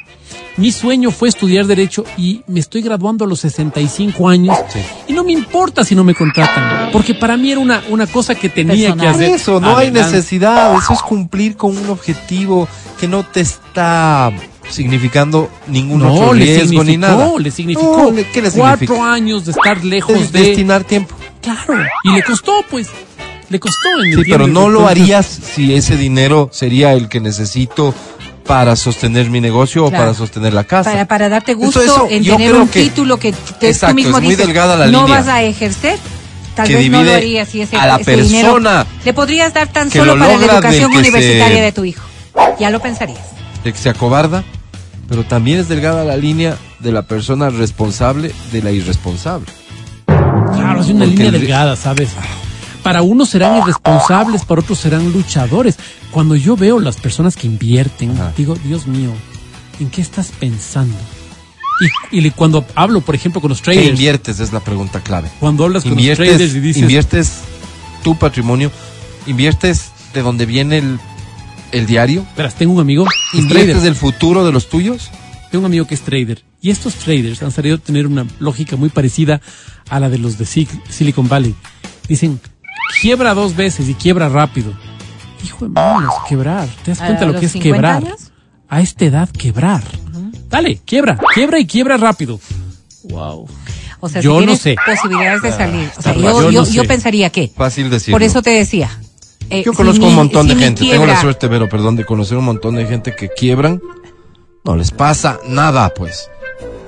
Mi 0.58 0.72
sueño 0.72 1.10
fue 1.12 1.28
estudiar 1.28 1.66
Derecho 1.66 2.04
y 2.16 2.42
me 2.48 2.58
estoy 2.60 2.82
graduando 2.82 3.24
a 3.24 3.28
los 3.28 3.40
65 3.40 4.28
años. 4.28 4.56
Sí. 4.68 4.80
Y 5.08 5.12
no 5.12 5.22
me 5.24 5.32
importa 5.32 5.84
si 5.84 5.94
no 5.94 6.02
me 6.04 6.14
contratan, 6.14 6.90
porque 6.92 7.14
para 7.14 7.36
mí 7.36 7.50
era 7.52 7.60
una, 7.60 7.82
una 7.88 8.06
cosa 8.06 8.34
que 8.34 8.48
tenía 8.48 8.88
Personal. 8.94 9.00
que 9.00 9.24
hacer. 9.24 9.34
eso, 9.36 9.60
no 9.60 9.76
hay 9.76 9.90
necesidad. 9.92 10.74
Eso 10.76 10.92
es 10.94 11.02
cumplir 11.02 11.56
con 11.56 11.76
un 11.78 11.88
objetivo 11.88 12.68
que 12.98 13.06
no 13.08 13.22
te 13.24 13.40
está 13.40 14.32
significando 14.68 15.48
ningún 15.68 16.00
No, 16.00 16.12
otro 16.12 16.34
le 16.34 16.44
riesgo 16.44 16.82
ni 16.84 16.90
significó, 16.92 16.98
nada. 17.16 17.32
le 17.38 17.50
significó 17.50 18.10
No, 18.10 18.16
¿Qué 18.32 18.42
le 18.42 18.50
cuatro 18.50 18.78
significa? 18.86 19.12
años 19.14 19.44
de 19.46 19.52
estar 19.52 19.84
lejos 19.84 20.16
Es 20.16 20.32
de... 20.32 20.40
destinar 20.40 20.84
tiempo. 20.84 21.14
Claro, 21.40 21.74
y 22.04 22.10
le 22.12 22.22
costó, 22.22 22.64
pues. 22.68 22.88
Le 23.48 23.58
costó. 23.60 23.88
¿me 24.04 24.22
Sí, 24.24 24.30
pero 24.30 24.46
no 24.46 24.68
lo 24.68 24.86
harías 24.88 25.24
si 25.26 25.72
ese 25.72 25.96
dinero 25.96 26.50
sería 26.52 26.92
el 26.92 27.08
que 27.08 27.20
necesito 27.20 27.94
para 28.48 28.74
sostener 28.74 29.30
mi 29.30 29.40
negocio 29.40 29.84
o 29.84 29.88
Claro. 29.90 30.04
para 30.06 30.14
sostener 30.14 30.52
la 30.54 30.64
casa. 30.64 30.90
Para, 30.90 31.06
para 31.06 31.28
darte 31.28 31.54
gusto 31.54 31.80
Eso- 31.80 32.08
en 32.10 32.24
yo 32.24 32.32
tener 32.34 32.50
creo 32.50 32.62
un 32.62 32.68
que- 32.68 32.82
título 32.82 33.16
que 33.18 33.32
te- 33.60 33.68
Exacto, 33.68 33.92
tú 33.92 33.96
mismo 33.96 34.16
es 34.18 34.24
muy 34.24 34.30
dices, 34.32 34.46
delgada 34.46 34.74
la 34.76 34.86
no 34.88 35.02
línea. 35.02 35.18
vas 35.20 35.28
a 35.28 35.42
ejercer. 35.42 35.98
Tal 36.56 36.66
Que 36.66 36.74
vez 36.74 36.90
no 36.90 36.96
lo 36.96 37.02
divide 37.04 37.14
harías 37.16 37.48
si 37.50 37.60
ese, 37.60 37.76
a 37.76 37.86
la 37.86 37.96
ese 37.96 38.16
dinero 38.16 38.54
persona 38.54 38.86
le 39.04 39.12
podrías 39.14 39.54
dar 39.54 39.68
tan 39.68 39.90
solo 39.92 40.16
lo 40.16 40.24
para 40.24 40.36
la 40.38 40.44
educación 40.54 40.90
universitaria 40.90 41.56
se- 41.58 41.62
de 41.62 41.72
tu 41.72 41.84
hijo. 41.84 42.02
Ya 42.58 42.70
lo 42.70 42.80
pensarías. 42.80 43.20
de 43.62 43.72
que 43.72 43.78
se 43.78 43.88
acobarda, 43.90 44.42
pero 45.08 45.24
también 45.24 45.58
es 45.60 45.68
delgada 45.68 46.02
la 46.04 46.16
línea 46.16 46.56
de 46.80 46.90
la 46.90 47.02
persona 47.02 47.50
responsable 47.50 48.32
de 48.50 48.62
la 48.62 48.70
irresponsable. 48.72 49.46
Claro, 50.06 50.80
es 50.80 50.86
una 50.88 51.04
Porque 51.04 51.06
línea 51.06 51.30
delgada, 51.30 51.76
¿sabes? 51.76 52.08
Para 52.88 53.02
unos 53.02 53.28
serán 53.28 53.58
irresponsables, 53.58 54.46
para 54.46 54.62
otros 54.62 54.78
serán 54.78 55.12
luchadores. 55.12 55.76
Cuando 56.10 56.36
yo 56.36 56.56
veo 56.56 56.80
las 56.80 56.96
personas 56.96 57.36
que 57.36 57.46
invierten, 57.46 58.12
Ajá. 58.12 58.32
digo, 58.34 58.56
Dios 58.64 58.86
mío, 58.86 59.10
¿en 59.78 59.90
qué 59.90 60.00
estás 60.00 60.32
pensando? 60.40 60.96
Y, 62.10 62.30
cuando 62.30 62.64
hablo, 62.74 63.02
por 63.02 63.14
ejemplo, 63.14 63.42
con 63.42 63.50
los 63.50 63.58
¿Qué 63.60 63.72
traders, 63.72 63.90
inviertes? 63.90 64.40
Es 64.40 64.54
la 64.54 64.60
pregunta 64.60 65.00
clave. 65.02 65.28
cuando 65.38 65.64
hablas 65.64 65.82
con 65.82 65.96
los 65.96 66.16
traders 66.16 66.54
y 66.54 66.60
dices, 66.60 66.80
inviertes 66.80 67.32
tu 68.02 68.16
patrimonio, 68.16 68.72
inviertes 69.26 69.90
de 70.14 70.22
donde 70.22 70.46
viene 70.46 70.78
el, 70.78 70.98
el 71.72 71.84
diario, 71.86 72.24
verás, 72.38 72.54
tengo 72.54 72.72
un 72.72 72.80
amigo, 72.80 73.06
inviertes 73.34 73.82
del 73.82 73.96
futuro 73.96 74.46
de 74.46 74.52
los 74.52 74.70
tuyos. 74.70 75.10
Tengo 75.50 75.60
un 75.60 75.66
amigo 75.66 75.86
que 75.86 75.94
es 75.94 76.00
trader. 76.00 76.42
Y 76.62 76.70
estos 76.70 76.94
traders 76.94 77.42
han 77.42 77.50
salido 77.50 77.76
a 77.76 77.78
tener 77.78 78.06
una 78.06 78.26
lógica 78.40 78.76
muy 78.76 78.88
parecida 78.88 79.42
a 79.90 80.00
la 80.00 80.08
de 80.08 80.16
los 80.16 80.38
de 80.38 80.46
Sil- 80.48 80.82
Silicon 80.88 81.28
Valley. 81.28 81.54
Dicen, 82.08 82.40
quiebra 83.00 83.34
dos 83.34 83.54
veces 83.56 83.88
y 83.88 83.94
quiebra 83.94 84.28
rápido. 84.28 84.72
Hijo 85.44 85.64
de 85.66 85.70
manos, 85.70 86.14
quebrar. 86.28 86.68
¿Te 86.84 86.90
das 86.92 87.00
¿A 87.00 87.06
cuenta 87.06 87.26
lo 87.26 87.38
que 87.38 87.46
es 87.46 87.52
50 87.52 87.74
quebrar? 87.76 87.96
años? 88.04 88.32
A 88.68 88.80
esta 88.80 89.04
edad, 89.04 89.28
quebrar. 89.30 89.82
Dale, 90.48 90.78
quiebra, 90.84 91.18
quiebra 91.34 91.58
y 91.58 91.66
quiebra 91.66 91.96
rápido. 91.96 92.40
Wow. 93.04 93.46
O 94.00 94.08
sea, 94.08 94.20
Yo 94.20 94.30
si 94.32 94.34
no 94.34 94.38
tienes 94.44 94.60
sé. 94.60 94.76
posibilidades 94.86 95.42
de 95.42 95.52
salir. 95.52 95.90
O 95.96 96.02
sea, 96.02 96.12
está 96.12 96.14
yo, 96.14 96.22
raro. 96.22 96.40
yo, 96.42 96.50
Yo 96.50 96.60
no 96.62 96.70
yo 96.70 96.82
sé. 96.82 96.88
pensaría 96.88 97.30
que. 97.30 97.52
Fácil 97.56 97.90
decirlo. 97.90 98.14
Por 98.14 98.22
eso 98.22 98.42
te 98.42 98.50
decía. 98.50 98.90
eh, 99.50 99.62
Yo 99.64 99.72
conozco 99.72 100.06
un 100.06 100.14
montón 100.14 100.46
de 100.48 100.56
gente, 100.56 100.84
tengo 100.88 101.06
la 101.06 101.20
suerte, 101.20 101.48
pero 101.48 101.68
perdón, 101.68 101.96
de 101.96 102.04
conocer 102.04 102.36
un 102.38 102.44
montón 102.44 102.74
de 102.76 102.86
gente 102.86 103.14
que 103.16 103.28
quiebran, 103.28 103.80
no 104.64 104.76
les 104.76 104.90
pasa 104.90 105.38
nada, 105.46 105.88
pues. 105.94 106.28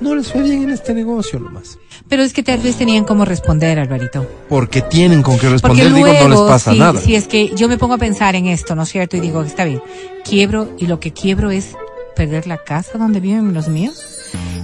No 0.01 0.15
les 0.15 0.33
fue 0.33 0.43
bien 0.43 0.63
en 0.63 0.71
este 0.71 0.95
negocio 0.95 1.39
nomás. 1.39 1.79
Pero 2.09 2.23
es 2.23 2.33
que 2.33 2.43
tal 2.43 2.59
vez 2.61 2.77
tenían 2.77 3.05
cómo 3.05 3.25
responder, 3.25 3.79
Alvarito. 3.79 4.27
Porque 4.49 4.83
tienen 4.83 5.23
con 5.23 5.35
qué 5.35 5.49
Porque 5.49 5.53
responder, 5.53 5.91
luego, 5.91 6.07
digo, 6.07 6.29
no 6.29 6.29
les 6.29 6.41
pasa 6.41 6.73
si, 6.73 6.79
nada. 6.79 7.01
si 7.01 7.15
es 7.15 7.29
que 7.29 7.55
yo 7.55 7.69
me 7.69 7.79
pongo 7.79 7.95
a 7.95 7.99
pensar 7.99 8.35
en 8.35 8.47
esto, 8.47 8.75
¿no 8.75 8.83
es 8.83 8.89
cierto? 8.89 9.17
Y 9.17 9.21
digo, 9.21 9.43
está 9.43 9.65
bien, 9.65 9.83
quiebro 10.25 10.71
y 10.79 10.87
lo 10.87 10.99
que 10.99 11.13
quiebro 11.13 11.51
es 11.51 11.77
perder 12.17 12.47
la 12.47 12.59
casa 12.59 12.99
donde 12.99 13.21
viven 13.21 13.55
los 13.55 13.69
míos. 13.69 14.03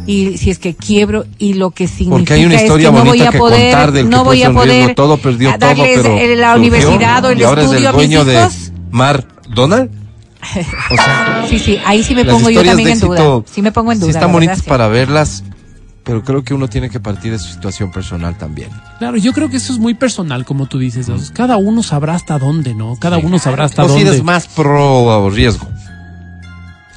Y 0.06 0.38
si 0.38 0.50
es 0.50 0.58
que 0.58 0.74
quiebro 0.74 1.24
y 1.38 1.54
lo 1.54 1.70
que 1.70 1.88
significa 1.88 2.16
Porque 2.16 2.34
hay 2.34 2.44
una 2.44 2.54
es 2.54 2.62
historia 2.62 2.90
que 2.90 2.96
no 2.96 3.04
voy 3.04 3.22
a 3.22 3.30
que 3.30 3.38
poder, 3.38 3.72
contar 3.72 3.92
del 3.92 4.04
que 4.04 4.10
no 4.10 4.24
voy 4.24 4.42
a 4.42 4.46
en 4.46 4.52
riesgo 4.52 4.62
poder 4.62 4.94
todo, 4.94 5.16
perdió 5.16 5.58
todo, 5.58 5.74
pero 5.74 6.36
la 6.36 6.54
surgió, 6.54 6.56
universidad 6.56 7.24
o 7.24 7.30
el 7.30 7.40
y 7.40 7.42
ahora 7.42 7.62
es 7.62 7.70
estudio 7.70 7.80
el 7.80 7.94
a 7.94 7.98
mis 7.98 8.08
dueño 8.10 8.24
de. 8.24 8.48
Mar 8.90 9.26
Donald. 9.52 10.05
O 10.90 10.96
sea, 10.96 11.44
Sí, 11.48 11.58
sí, 11.58 11.78
ahí 11.84 12.02
sí 12.02 12.14
me 12.14 12.24
pongo 12.24 12.50
yo 12.50 12.64
también 12.64 12.90
en 12.90 13.00
duda. 13.00 13.42
Sí 13.46 13.62
me 13.62 13.72
pongo 13.72 13.92
en 13.92 14.00
duda. 14.00 14.12
Sí 14.12 14.16
están 14.16 14.32
bonitas 14.32 14.58
sí. 14.58 14.68
para 14.68 14.88
verlas, 14.88 15.44
pero 16.04 16.22
creo 16.22 16.44
que 16.44 16.54
uno 16.54 16.68
tiene 16.68 16.90
que 16.90 17.00
partir 17.00 17.32
de 17.32 17.38
su 17.38 17.52
situación 17.52 17.90
personal 17.90 18.36
también. 18.38 18.70
Claro, 18.98 19.16
yo 19.16 19.32
creo 19.32 19.48
que 19.48 19.56
eso 19.56 19.72
es 19.72 19.78
muy 19.78 19.94
personal, 19.94 20.44
como 20.44 20.66
tú 20.66 20.78
dices. 20.78 21.08
Cada 21.32 21.56
uno 21.56 21.82
sabrá 21.82 22.14
hasta 22.14 22.38
dónde, 22.38 22.74
¿no? 22.74 22.96
Cada 22.96 23.18
uno 23.18 23.38
sabrá 23.38 23.64
hasta 23.64 23.84
O 23.84 23.88
si 23.88 23.94
dónde. 23.94 24.10
eres 24.10 24.22
más 24.22 24.46
pro 24.48 25.28
riesgo. 25.30 25.66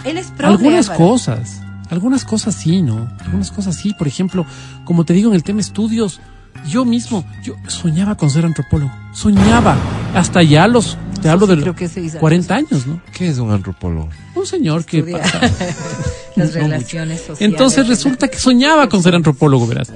Él 0.05 0.17
es 0.17 0.27
pro 0.27 0.47
Algunas 0.47 0.89
de 0.89 0.95
cosas, 0.95 1.61
algunas 1.89 2.23
cosas 2.23 2.55
sí, 2.55 2.81
¿no? 2.81 3.09
Algunas 3.25 3.51
cosas 3.51 3.75
sí. 3.75 3.93
Por 3.97 4.07
ejemplo, 4.07 4.45
como 4.85 5.03
te 5.05 5.13
digo 5.13 5.29
en 5.29 5.35
el 5.35 5.43
tema 5.43 5.59
estudios, 5.59 6.21
yo 6.67 6.85
mismo, 6.85 7.25
yo 7.43 7.55
soñaba 7.67 8.15
con 8.15 8.29
ser 8.29 8.45
antropólogo. 8.45 8.91
Soñaba. 9.13 9.75
Hasta 10.13 10.43
ya 10.43 10.67
los, 10.67 10.97
te 11.21 11.29
hablo 11.29 11.47
sí 11.47 11.55
de 11.55 11.61
creo 11.61 11.75
que 11.75 11.87
se 11.87 12.01
hizo. 12.01 12.19
40 12.19 12.55
años, 12.55 12.87
¿no? 12.87 13.01
¿Qué 13.13 13.29
es 13.29 13.37
un 13.37 13.51
antropólogo? 13.51 14.09
Un 14.35 14.45
señor 14.45 14.85
que... 14.85 15.01
Las 16.35 16.53
No 16.55 16.61
relaciones 16.61 17.19
sociales. 17.19 17.41
Entonces 17.41 17.87
resulta 17.87 18.27
que 18.27 18.37
soñaba 18.37 18.87
con 18.87 19.03
ser 19.03 19.15
antropólogo, 19.15 19.67
verás. 19.67 19.91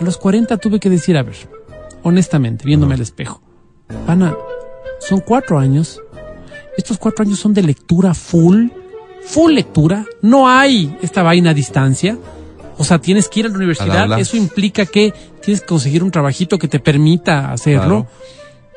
A 0.00 0.04
los 0.04 0.18
40 0.18 0.56
tuve 0.58 0.78
que 0.78 0.90
decir, 0.90 1.16
a 1.16 1.22
ver, 1.22 1.36
honestamente, 2.02 2.64
viéndome 2.64 2.94
al 2.94 3.00
espejo, 3.00 3.40
Pana, 4.06 4.36
son 5.00 5.20
cuatro 5.20 5.58
años. 5.58 6.00
Estos 6.76 6.98
cuatro 6.98 7.24
años 7.24 7.38
son 7.38 7.54
de 7.54 7.62
lectura 7.62 8.12
full, 8.12 8.68
full 9.24 9.52
lectura. 9.52 10.04
No 10.20 10.48
hay 10.48 10.96
esta 11.02 11.22
vaina 11.22 11.50
a 11.50 11.54
distancia. 11.54 12.18
O 12.78 12.84
sea, 12.84 12.98
tienes 12.98 13.28
que 13.28 13.40
ir 13.40 13.46
a 13.46 13.48
la 13.48 13.56
universidad. 13.56 14.18
Eso 14.18 14.36
implica 14.36 14.84
que 14.84 15.14
tienes 15.40 15.62
que 15.62 15.66
conseguir 15.66 16.04
un 16.04 16.10
trabajito 16.10 16.58
que 16.58 16.68
te 16.68 16.78
permita 16.78 17.52
hacerlo. 17.52 18.06
Claro. 18.06 18.08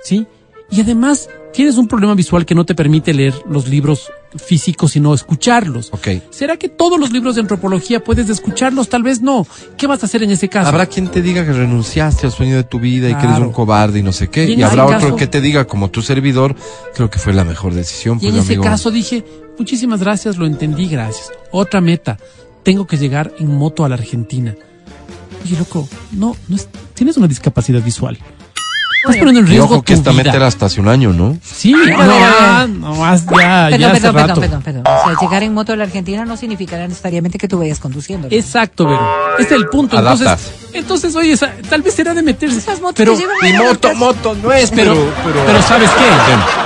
¿Sí? 0.01 0.25
Y 0.71 0.81
además, 0.81 1.29
tienes 1.51 1.77
un 1.77 1.87
problema 1.87 2.13
visual 2.13 2.45
que 2.45 2.53
no 2.55 2.63
te 2.65 2.75
permite 2.75 3.13
leer 3.13 3.33
los 3.49 3.67
libros 3.67 4.11
físicos, 4.35 4.91
sino 4.91 5.15
escucharlos. 5.15 5.89
Ok. 5.91 6.07
¿Será 6.29 6.57
que 6.57 6.69
todos 6.69 6.99
los 6.99 7.11
libros 7.11 7.33
de 7.35 7.41
antropología 7.41 8.03
puedes 8.03 8.29
escucharlos? 8.29 8.87
Tal 8.87 9.01
vez 9.01 9.21
no. 9.21 9.47
¿Qué 9.75 9.87
vas 9.87 10.03
a 10.03 10.05
hacer 10.05 10.21
en 10.21 10.29
ese 10.29 10.47
caso? 10.47 10.69
Habrá 10.69 10.85
quien 10.85 11.07
te 11.07 11.23
diga 11.23 11.43
que 11.43 11.53
renunciaste 11.53 12.27
al 12.27 12.31
sueño 12.31 12.55
de 12.55 12.63
tu 12.63 12.79
vida 12.79 13.09
y 13.09 13.15
que 13.15 13.25
eres 13.25 13.39
un 13.39 13.51
cobarde 13.51 13.99
y 13.99 14.03
no 14.03 14.11
sé 14.11 14.27
qué. 14.29 14.45
Y 14.45 14.53
Y, 14.59 14.61
habrá 14.63 14.85
otro 14.85 14.99
caso- 14.99 15.15
que 15.15 15.25
te 15.25 15.41
diga, 15.41 15.65
como 15.65 15.89
tu 15.89 16.03
servidor, 16.03 16.55
creo 16.93 17.09
que 17.09 17.17
fue 17.17 17.33
la 17.33 17.43
mejor 17.43 17.73
decisión. 17.73 18.17
y 18.17 18.21
Pues, 18.21 18.33
en 18.35 18.39
ese 18.41 18.47
amigo. 18.53 18.63
caso 18.63 18.91
dije, 18.91 19.25
muchísimas 19.57 20.01
gracias, 20.01 20.37
lo 20.37 20.45
entendí, 20.45 20.87
gracias. 20.87 21.31
Otra 21.51 21.81
meta, 21.81 22.17
tengo 22.61 22.85
que 22.85 22.97
llegar 22.97 23.33
en 23.39 23.47
moto 23.57 23.83
a 23.83 23.89
la 23.89 23.95
Argentina. 23.95 24.55
Oye, 25.43 25.57
loco, 25.57 25.89
no, 26.11 26.35
no 26.47 26.55
es, 26.55 26.67
tienes 26.93 27.17
una 27.17 27.27
discapacidad 27.27 27.81
visual. 27.81 28.19
Estás 29.01 29.15
poniendo 29.17 29.39
en 29.39 29.45
Y 29.47 29.49
riesgo 29.49 29.65
ojo 29.75 29.81
que 29.81 29.93
tu 29.93 29.99
esta 29.99 30.11
meta 30.11 30.23
vida. 30.23 30.35
era 30.37 30.47
hasta 30.47 30.65
hace 30.65 30.81
un 30.81 30.89
año, 30.89 31.13
¿no? 31.13 31.37
Sí, 31.41 31.71
no, 31.71 32.19
ya, 32.19 32.67
no 32.67 32.95
más, 32.95 33.25
ya, 33.25 33.69
ya 33.69 33.69
Perdón, 33.69 33.91
hace 33.91 34.01
perdón, 34.01 34.15
rato. 34.27 34.41
perdón, 34.41 34.61
perdón, 34.61 34.83
perdón. 34.83 34.83
O 35.01 35.05
sea, 35.09 35.17
llegar 35.21 35.43
en 35.43 35.53
moto 35.53 35.71
a 35.73 35.75
la 35.77 35.83
Argentina 35.85 36.25
no 36.25 36.35
significará 36.35 36.85
necesariamente 36.87 37.37
que 37.37 37.47
tú 37.47 37.59
vayas 37.59 37.79
conduciendo. 37.79 38.27
¿no? 38.29 38.35
Exacto, 38.35 38.85
Vero. 38.85 38.99
Ese 39.39 39.47
es 39.55 39.61
el 39.61 39.67
punto. 39.69 39.97
Adaptas. 39.97 40.41
Entonces, 40.73 40.73
entonces, 40.73 41.15
oye, 41.15 41.31
esa- 41.31 41.53
tal 41.69 41.81
vez 41.81 41.93
será 41.93 42.13
de 42.13 42.21
meterse. 42.23 42.57
Esas 42.57 42.81
motos 42.81 42.95
pero, 42.97 43.13
Y 43.15 43.51
la 43.53 43.63
moto, 43.63 43.95
moto 43.95 44.35
no 44.43 44.51
es, 44.51 44.69
pero, 44.71 44.93
pero, 45.23 45.43
pero, 45.45 45.61
¿sabes 45.61 45.89
qué? 45.91 46.05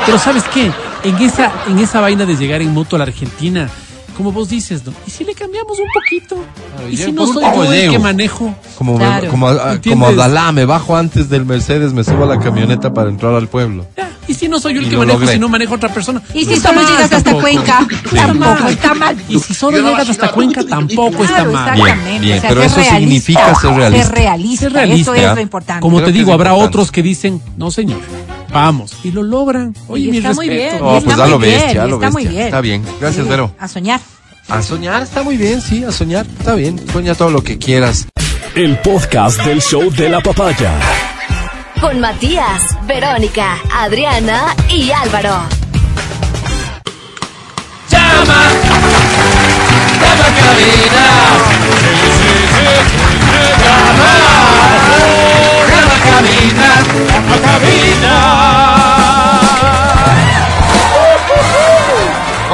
Pero 0.05 0.17
¿sabes 0.17 0.43
qué? 0.53 0.71
En 1.03 1.17
esa, 1.17 1.51
en 1.67 1.77
esa 1.79 2.01
vaina 2.01 2.25
de 2.25 2.35
llegar 2.35 2.61
en 2.61 2.73
moto 2.73 2.95
a 2.95 2.99
la 2.99 3.05
Argentina, 3.05 3.69
como 4.17 4.31
vos 4.31 4.49
dices, 4.49 4.85
¿no? 4.85 4.93
¿Y 5.07 5.11
si 5.11 5.23
le 5.23 5.33
cambiamos 5.33 5.77
un 5.79 5.87
poquito? 5.93 6.35
Claro, 6.75 6.89
¿Y 6.89 6.97
si 6.97 7.11
no 7.11 7.25
soy 7.27 7.43
yo 7.43 7.63
el 7.73 7.91
que 7.91 7.99
manejo? 7.99 8.53
Como, 8.77 8.97
Claro. 8.97 9.29
como, 9.29 9.47
a- 9.47 9.73
¿Entiendes? 9.73 9.89
como 9.91 10.07
Adalá, 10.07 10.51
me 10.51 10.65
bajo 10.65 10.95
antes 10.95 11.29
del 11.29 11.45
Mercedes, 11.45 11.93
me 11.93 12.03
subo 12.03 12.23
a 12.23 12.27
la 12.27 12.39
camioneta 12.39 12.93
para 12.93 13.09
entrar 13.09 13.33
al 13.33 13.47
pueblo. 13.47 13.85
Ya, 13.97 14.09
¿Y 14.27 14.33
si 14.35 14.47
no 14.47 14.59
soy 14.59 14.75
yo 14.75 14.79
el 14.79 14.85
Y 14.85 14.89
que 14.89 14.95
lo 14.95 14.99
manejo, 15.01 15.19
logré. 15.19 15.33
si 15.33 15.39
no 15.39 15.49
maneja 15.49 15.73
otra 15.73 15.89
persona? 15.93 16.21
Y 16.33 16.45
si 16.45 16.53
está 16.53 16.69
solo 16.69 16.81
llegas 16.81 17.01
hasta 17.03 17.23
tampoco. 17.23 17.41
Cuenca, 17.41 17.87
está 18.05 18.15
tampoco 18.27 18.63
mal. 18.63 18.71
está 18.73 18.93
mal. 18.93 19.17
Y 19.27 19.39
si 19.39 19.53
solo 19.53 19.77
llegas 19.77 20.09
hasta 20.09 20.31
Cuenca, 20.31 20.63
tampoco 20.63 21.23
está 21.23 21.35
Claro, 21.35 21.51
mal. 21.51 21.69
exactamente. 21.77 22.19
bien, 22.19 22.37
o 22.37 22.41
sea, 22.41 22.49
pero 22.49 22.63
eso 22.63 22.75
realista, 22.75 22.99
significa 22.99 23.55
ser 23.55 23.73
realista. 23.73 24.05
Ser 24.05 24.15
realista, 24.15 24.61
Ser 24.63 24.73
realista. 24.73 25.11
eso 25.15 25.29
es 25.29 25.35
lo 25.35 25.41
importante. 25.41 25.81
Como 25.81 25.97
Creo 25.97 26.07
te 26.07 26.13
digo, 26.13 26.31
habrá 26.33 26.51
importante. 26.51 26.67
otros 26.77 26.91
que 26.91 27.03
dicen, 27.03 27.41
no 27.57 27.69
señor, 27.71 27.99
vamos. 28.53 28.93
Y 29.03 29.11
lo 29.11 29.23
logran. 29.23 29.75
Oye, 29.87 30.07
Y 30.07 30.11
mi 30.11 30.17
está 30.17 30.33
muy 30.33 30.49
bien. 30.49 30.77
Oh, 30.81 30.97
está 30.97 31.05
pues 31.15 31.19
a 31.19 31.23
muy 31.23 31.31
lo 31.31 31.39
bien, 31.39 31.59
bestia, 31.59 31.83
a 31.83 31.87
lo 31.87 31.95
está 31.95 32.09
muy 32.11 32.27
bien. 32.27 32.45
Está 32.45 32.61
bien. 32.61 32.83
Gracias, 32.99 33.23
Sí, 33.25 33.29
Vero. 33.29 33.55
A 33.59 33.67
soñar. 33.67 33.99
A 34.49 34.61
soñar 34.61 35.01
está 35.03 35.23
muy 35.23 35.37
bien, 35.37 35.61
sí, 35.61 35.83
a 35.83 35.91
soñar 35.91 36.25
está 36.37 36.55
bien. 36.55 36.79
Sueña 36.91 37.15
todo 37.15 37.29
lo 37.29 37.43
que 37.43 37.57
quieras. 37.57 38.07
El 38.55 38.77
podcast 38.79 39.41
del 39.43 39.61
show 39.61 39.89
de 39.91 40.09
la 40.09 40.21
papaya. 40.21 40.71
Con 41.81 41.99
Matías, 41.99 42.61
Verónica, 42.87 43.57
Adriana 43.73 44.55
y 44.69 44.91
Álvaro. 44.91 45.43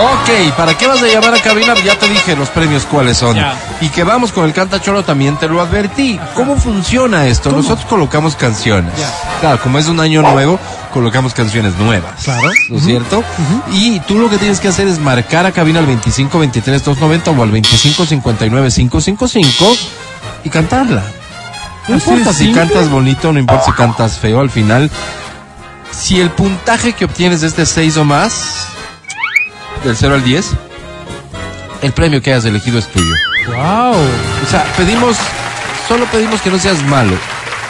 Ok, 0.02 0.56
¿para 0.56 0.77
qué 0.77 0.88
vas 0.88 1.02
a 1.02 1.07
llamar 1.07 1.34
a 1.34 1.41
cabina? 1.41 1.73
Ya 1.84 1.98
te 1.98 2.07
dije 2.07 2.36
los 2.36 2.49
premios 2.49 2.86
cuáles 2.86 3.18
son. 3.18 3.36
Ya. 3.36 3.56
Y 3.81 3.90
que 3.90 4.03
vamos 4.03 4.31
con 4.31 4.45
el 4.45 4.53
cantachoro 4.53 5.03
también 5.03 5.36
te 5.38 5.48
lo 5.48 5.60
advertí. 5.60 6.19
¿Cómo 6.36 6.56
funciona 6.56 7.27
esto? 7.27 7.52
Nosotros 7.52 7.86
colocamos 7.86 8.36
canciones. 8.36 8.94
Ya. 8.98 9.11
Claro, 9.41 9.60
como 9.61 9.77
es 9.77 9.88
un 9.88 9.99
año 9.99 10.22
nuevo, 10.22 10.60
colocamos 10.94 11.34
canciones 11.34 11.76
nuevas. 11.77 12.23
Claro. 12.23 12.49
¿No 12.69 12.77
es 12.77 12.84
cierto? 12.84 13.23
Y 13.73 13.99
tú 14.02 14.19
lo 14.19 14.30
que 14.30 14.38
tienes 14.38 14.60
que 14.60 14.69
hacer 14.69 14.88
es 14.88 14.99
marcar 14.99 15.45
a 15.45 15.52
cabina 15.52 15.80
al 15.80 15.86
25 15.86 16.40
23 16.40 16.84
290 16.84 17.31
o 17.31 17.44
al 17.44 17.52
25 17.52 18.06
59 18.06 18.69
555 18.72 19.76
y 20.45 20.49
cantarla. 20.49 21.03
No 21.90 21.95
importa 21.95 22.34
si 22.34 22.53
cantas 22.53 22.90
bonito, 22.90 23.34
no 23.34 23.40
importa 23.40 23.66
si 23.66 23.72
cantas 23.72 24.20
feo, 24.20 24.40
al 24.40 24.52
final, 24.52 24.90
si 25.91 26.22
el 26.22 26.30
puntaje 26.30 26.94
que 26.94 27.06
obtienes 27.06 27.41
es 27.41 27.56
de 27.56 27.66
6 27.66 27.98
o 27.98 28.06
más, 28.06 28.68
del 29.84 29.98
0 29.98 30.16
al 30.16 30.24
10, 30.24 30.52
el 31.82 31.91
premio 31.91 32.22
que 32.22 32.32
hayas 32.32 32.45
elegido 32.45 32.78
es 32.78 32.88
tuyo. 32.88 33.14
Wow. 33.48 33.95
O 33.95 34.49
sea, 34.49 34.64
pedimos, 34.78 35.18
solo 35.88 36.06
pedimos 36.06 36.40
que 36.41 36.52
no 36.52 36.60
seas 36.60 36.84
malo, 36.84 37.18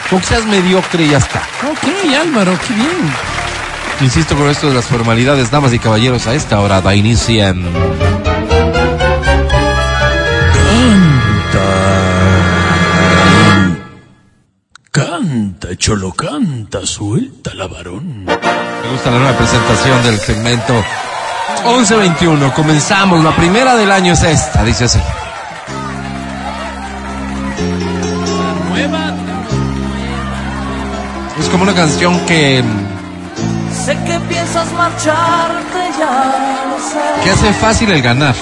con 0.10 0.20
que 0.20 0.26
seas 0.28 0.46
mediocre 0.46 1.06
y 1.06 1.12
ya 1.12 1.18
está. 1.18 1.40
Ok, 1.72 2.14
Álvaro, 2.22 2.58
qué 2.68 2.74
bien. 2.74 3.14
Insisto 4.02 4.36
con 4.36 4.50
esto 4.50 4.68
de 4.68 4.76
las 4.76 4.86
formalidades, 4.86 5.50
damas 5.50 5.74
y 5.74 5.80
caballeros, 5.80 6.28
a 6.28 6.34
esta 6.34 6.60
hora 6.60 6.82
da 6.82 6.94
inician. 6.94 7.64
Canta, 15.30 15.68
cholo, 15.77 16.11
canta, 16.11 16.84
suelta 16.88 17.53
la 17.53 17.68
varón. 17.68 18.26
Me 18.26 18.89
gusta 18.91 19.11
la 19.11 19.19
nueva 19.19 19.38
presentación 19.38 20.01
del 20.03 20.18
segmento 20.19 20.73
1121. 21.64 22.51
Comenzamos, 22.56 23.23
la 23.23 23.35
primera 23.35 23.76
del 23.76 23.91
año 23.91 24.14
es 24.14 24.23
esta, 24.23 24.64
dice 24.64 24.85
así. 24.85 24.99
Nueva. 28.69 29.14
Es 31.39 31.47
como 31.49 31.61
una 31.61 31.76
canción 31.76 32.19
que, 32.26 32.64
Sé 33.85 33.95
que 34.06 34.19
piensas 34.22 34.73
marcharte 34.73 35.80
ya 35.99 36.65
lo 36.72 36.77
sé 36.89 37.23
que 37.23 37.30
hace 37.30 37.53
fácil 37.53 37.91
el 37.91 38.01
ganar. 38.01 38.34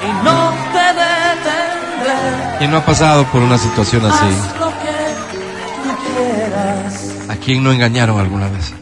y 0.00 0.24
no 0.24 0.52
te 0.72 0.78
detendré. 0.78 2.58
¿Quién 2.58 2.70
no 2.70 2.76
ha 2.76 2.84
pasado 2.84 3.24
por 3.24 3.42
una 3.42 3.58
situación 3.58 4.06
así? 4.06 4.26
¿A 7.36 7.38
quién 7.44 7.62
no 7.62 7.70
engañaron 7.72 8.18
alguna 8.18 8.48
vez? 8.48 8.72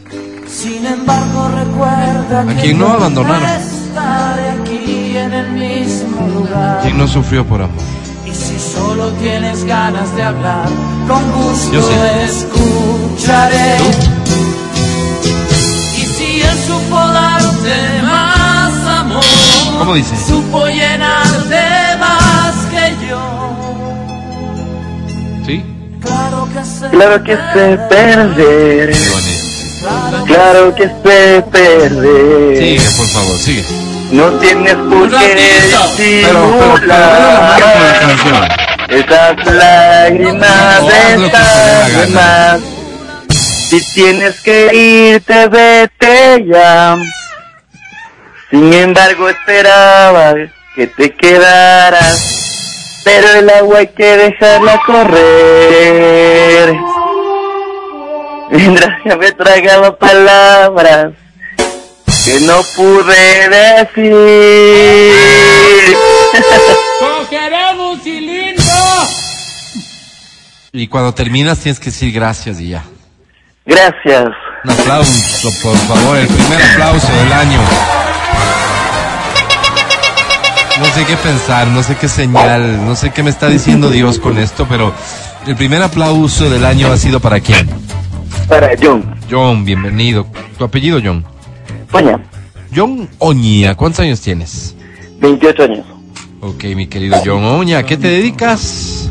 Sin 0.47 0.85
embargo 0.85 1.49
recuerda 1.55 2.41
¿A 2.41 2.45
que 2.55 2.61
quién 2.61 2.79
no 2.79 2.87
abandonaron? 2.87 3.43
Aquí 3.45 5.15
en 5.17 5.33
el 5.33 5.51
mismo 5.51 6.27
lugar. 6.33 6.79
¿Quién 6.81 6.97
no 6.97 7.07
sufrió 7.07 7.45
por 7.45 7.61
amor? 7.61 7.83
Y 8.25 8.31
si 8.33 8.57
solo 8.59 9.09
tienes 9.21 9.63
ganas 9.65 10.13
de 10.15 10.23
hablar, 10.23 10.67
con 11.07 11.31
gusto 11.31 11.71
Yo 11.73 11.81
sí. 11.81 11.93
escucharé. 12.25 13.77
Y 15.97 16.01
si 16.01 16.41
él 16.41 16.57
supo 16.67 16.95
darte 16.97 18.01
más 18.03 18.87
amor, 18.99 19.23
¿Cómo 19.79 19.93
dice? 19.95 20.15
supo 20.27 20.65
llenarte 20.67 21.59
Claro 26.91 27.23
que 27.23 27.35
sé. 27.53 27.79
Perder, 27.89 28.91
claro 30.25 30.75
que 30.75 30.87
sé 30.87 31.43
perder. 31.51 32.57
Sigue, 32.57 32.89
por 32.97 33.07
favor, 33.07 33.37
sigue. 33.39 33.65
No 34.11 34.31
tienes 34.39 34.75
por 34.75 35.09
qué 35.09 35.35
disimular 38.07 38.65
esas 38.89 39.45
lágrimas 39.53 40.81
gana. 40.87 42.07
más. 42.13 42.61
Si 43.69 43.81
tienes 43.93 44.39
que 44.41 45.11
irte, 45.15 45.47
vete 45.47 46.45
ya. 46.47 46.97
Sin 48.51 48.71
embargo, 48.73 49.29
esperaba 49.29 50.35
que 50.75 50.87
te 50.87 51.13
quedaras. 51.15 52.54
Pero 53.05 53.33
el 53.33 53.49
agua 53.51 53.77
hay 53.77 53.87
que 53.87 54.17
dejarla 54.17 54.81
correr. 54.85 56.75
Mientras 58.49 59.01
que 59.03 59.15
me 59.15 59.31
tragaba 59.31 59.95
palabras 59.95 61.13
que 62.25 62.39
no 62.41 62.61
pude 62.75 63.49
decir. 63.49 65.13
¡Cogeremos 66.99 68.05
y 68.07 68.19
lindo! 68.21 68.63
Y 70.71 70.87
cuando 70.87 71.13
terminas 71.13 71.59
tienes 71.59 71.79
que 71.79 71.91
decir 71.91 72.11
gracias 72.11 72.59
y 72.59 72.69
ya. 72.69 72.83
Gracias. 73.67 74.29
Un 74.63 74.71
aplauso, 74.71 75.49
por 75.61 75.77
favor, 75.77 76.17
el 76.17 76.27
primer 76.27 76.61
aplauso 76.71 77.13
del 77.13 77.31
año. 77.33 77.59
No 80.79 80.85
sé 80.93 81.05
qué 81.05 81.15
pensar, 81.15 81.67
no 81.67 81.81
sé 81.83 81.95
qué 81.95 82.07
señal, 82.09 82.85
no 82.85 82.95
sé 82.95 83.11
qué 83.11 83.23
me 83.23 83.29
está 83.29 83.47
diciendo 83.47 83.89
Dios 83.89 84.19
con 84.19 84.37
esto, 84.37 84.65
pero 84.69 84.93
el 85.47 85.55
primer 85.55 85.81
aplauso 85.81 86.49
del 86.49 86.65
año 86.65 86.91
ha 86.91 86.97
sido 86.97 87.21
para 87.21 87.39
quién? 87.39 87.69
Para 88.49 88.71
John. 88.81 89.15
John, 89.31 89.63
bienvenido. 89.63 90.27
¿Tu 90.57 90.65
apellido, 90.65 90.99
John? 91.03 91.23
Poña, 91.89 92.19
John 92.75 93.07
Oña, 93.19 93.75
¿cuántos 93.75 94.01
años 94.01 94.19
tienes? 94.19 94.75
28 95.19 95.63
años. 95.63 95.85
Ok, 96.41 96.65
mi 96.75 96.87
querido 96.87 97.17
John 97.25 97.45
Oña, 97.45 97.79
¿a 97.79 97.83
qué 97.83 97.95
te 97.95 98.09
dedicas? 98.09 99.09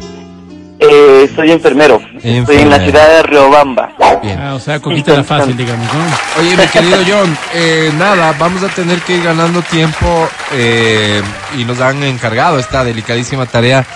Eh, 0.91 1.31
soy 1.35 1.51
enfermero. 1.51 2.01
Estoy 2.23 2.57
en 2.57 2.71
la 2.71 2.79
ciudad 2.79 3.09
de 3.09 3.23
Riobamba. 3.23 3.91
Bien. 4.23 4.39
Ah, 4.39 4.55
o 4.55 4.61
sea, 4.61 4.81
coquita 4.81 5.15
la 5.15 5.25
fácil, 5.25 5.57
digamos, 5.57 5.87
¿no? 5.87 6.41
Oye, 6.41 6.57
mi 6.57 6.67
querido 6.67 6.99
John, 7.07 7.37
eh, 7.55 7.91
nada, 7.99 8.35
vamos 8.39 8.63
a 8.63 8.69
tener 8.69 8.99
que 9.01 9.17
ir 9.17 9.23
ganando 9.23 9.63
tiempo 9.63 10.29
eh, 10.53 11.23
y 11.59 11.65
nos 11.65 11.81
han 11.81 12.03
encargado 12.03 12.59
esta 12.59 12.85
delicadísima 12.85 13.47
tarea 13.47 13.87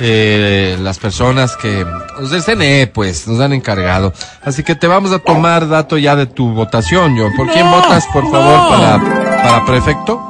eh, 0.00 0.76
las 0.80 0.98
personas 0.98 1.56
que 1.56 1.84
los 2.18 2.30
del 2.30 2.42
CNE, 2.42 2.86
pues, 2.88 3.28
nos 3.28 3.40
han 3.40 3.52
encargado. 3.52 4.12
Así 4.42 4.62
que 4.62 4.74
te 4.74 4.86
vamos 4.86 5.12
a 5.12 5.18
tomar 5.18 5.68
dato 5.68 5.98
ya 5.98 6.16
de 6.16 6.26
tu 6.26 6.52
votación, 6.52 7.16
John. 7.18 7.32
¿Por 7.36 7.50
quién 7.50 7.70
votas, 7.70 8.06
por 8.12 8.24
no. 8.24 8.30
favor, 8.30 8.68
para, 8.70 9.42
para 9.42 9.64
prefecto? 9.66 10.20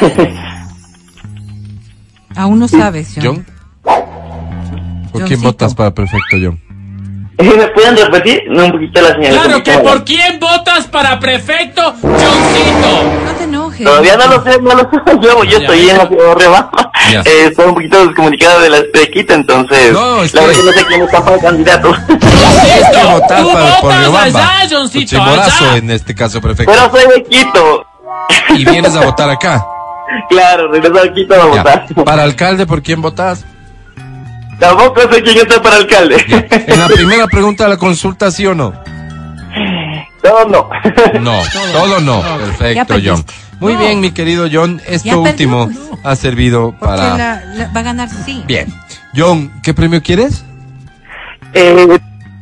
Aún 2.36 2.58
no 2.58 2.68
sabes, 2.68 3.12
John. 3.14 3.24
John. 3.24 3.57
¿Por 5.12 5.24
quién 5.24 5.40
votas 5.42 5.74
para 5.74 5.92
prefecto, 5.92 6.36
John? 6.42 6.60
¿Me 7.38 7.68
pueden 7.68 7.96
repetir? 7.96 8.42
No, 8.48 8.64
un 8.64 8.72
poquito 8.72 9.00
la 9.00 9.12
señal. 9.12 9.32
Claro 9.32 9.62
que 9.62 9.72
por 9.78 10.04
quién 10.04 10.40
votas 10.40 10.86
para 10.86 11.20
prefecto, 11.20 11.82
Johncito. 12.02 13.04
No 13.24 13.32
te 13.38 13.44
enojes. 13.44 13.84
Todavía 13.84 14.16
no 14.16 14.26
lo 14.26 14.42
sé, 14.42 14.60
no 14.60 14.70
lo 14.74 14.78
sé. 14.90 15.18
Yo, 15.22 15.44
yo 15.44 15.58
estoy 15.58 15.88
en 15.90 15.98
la 15.98 16.08
ciudad 16.08 16.36
de. 16.36 16.44
Ya. 16.44 17.22
Eh, 17.24 17.46
estoy 17.46 17.66
un 17.66 17.74
poquito 17.74 18.04
descomunicado 18.06 18.60
de 18.60 18.68
la 18.70 18.78
de 18.80 19.10
Quito, 19.10 19.32
entonces. 19.32 19.92
No, 19.92 20.22
es 20.22 20.34
la 20.34 20.42
verdad 20.42 20.56
que 20.60 20.66
no 20.66 20.72
sé 20.72 20.84
quién 20.86 21.02
está 21.02 21.24
para 21.24 21.38
candidato. 21.38 21.88
Votar 21.90 23.42
tú 23.42 23.52
para, 23.52 23.80
por 23.80 23.82
votas 23.82 24.00
Riobamba. 24.00 24.26
allá, 24.58 24.68
Johncito, 24.68 25.22
allá. 25.22 25.76
en 25.76 25.90
este 25.90 26.14
caso, 26.14 26.40
perfecto. 26.40 26.72
Pero 26.72 26.90
soy 26.90 27.08
de 27.14 27.22
Quito. 27.24 27.86
Y 28.56 28.64
vienes 28.64 28.94
a 28.96 29.04
votar 29.04 29.30
acá. 29.30 29.64
Claro, 30.28 30.70
regreso 30.72 30.98
a 30.98 31.14
Quito 31.14 31.34
a 31.34 31.44
votar. 31.46 31.86
Para 32.04 32.24
alcalde, 32.24 32.66
¿por 32.66 32.82
quién 32.82 33.00
votas? 33.00 33.44
Tampoco 34.58 35.00
sé 35.12 35.22
quién 35.22 35.38
está 35.38 35.62
para 35.62 35.76
alcalde. 35.76 36.16
En 36.66 36.78
la 36.78 36.88
primera 36.88 37.26
pregunta 37.26 37.64
de 37.64 37.70
la 37.70 37.76
consulta, 37.76 38.30
¿sí 38.30 38.46
o 38.46 38.54
no? 38.54 38.72
No, 40.24 40.44
no. 40.46 40.70
No, 41.20 41.42
todo 41.72 42.00
no. 42.00 42.22
Perfecto. 42.38 42.94
John. 43.04 43.24
Muy 43.60 43.74
No. 43.74 43.78
bien, 43.80 44.00
mi 44.00 44.10
querido 44.12 44.48
John. 44.52 44.80
Esto 44.86 45.20
último 45.20 45.70
ha 46.04 46.16
servido 46.16 46.72
Porque 46.78 46.84
para... 46.96 47.16
la- 47.16 47.44
la- 47.54 47.68
va 47.68 47.80
a 47.80 47.82
ganar 47.82 48.08
sí. 48.24 48.42
Bien. 48.46 48.72
John, 49.16 49.50
¿qué 49.62 49.72
premio 49.74 50.02
quieres? 50.02 50.44
Eh, 51.54 51.98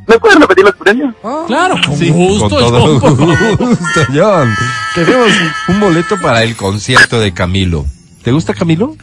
¿Me 0.06 0.18
pueden 0.18 0.40
repetir 0.40 0.64
los 0.64 0.74
premios? 0.76 1.14
Claro, 1.46 1.76
con 1.86 1.96
Sí, 1.96 2.10
gusto, 2.10 2.48
con 2.48 2.58
todo 2.58 3.00
John. 3.00 3.56
gusto, 3.58 4.00
John. 4.14 4.54
Queremos 4.94 5.30
un 5.68 5.80
boleto 5.80 6.18
para 6.20 6.42
el 6.42 6.56
concierto 6.56 7.20
de 7.20 7.32
Camilo. 7.32 7.86
¿Te 8.22 8.32
gusta 8.32 8.52
Camilo? 8.54 8.96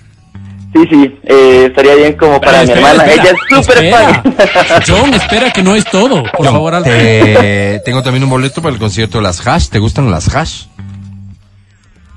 Sí, 0.74 0.80
sí. 0.90 1.20
Eh, 1.24 1.66
estaría 1.68 1.96
bien 1.96 2.14
como 2.14 2.42
para 2.42 2.64
mi 2.64 2.64
Espera, 2.72 2.80
hermana. 2.92 3.06
espera, 3.06 3.24
Ella 3.24 3.32
es 3.32 3.58
súper 3.64 3.84
espera. 3.86 4.24
fan. 4.24 4.82
John, 4.88 5.14
espera 5.14 5.52
que 5.52 5.62
no 5.64 5.76
es 5.76 5.86
todo. 5.86 6.24
Por 6.24 6.46
John, 6.46 6.54
favor, 6.54 6.82
te- 6.84 7.82
tengo 7.86 8.02
también 8.02 8.24
un 8.24 8.30
boleto 8.30 8.62
para 8.62 8.74
el 8.74 8.80
concierto 8.80 9.20
de 9.20 9.24
las 9.24 9.46
Hash. 9.46 9.68
¿Te 9.70 9.80
gustan 9.80 10.10
las 10.10 10.34
Hash? 10.36 10.64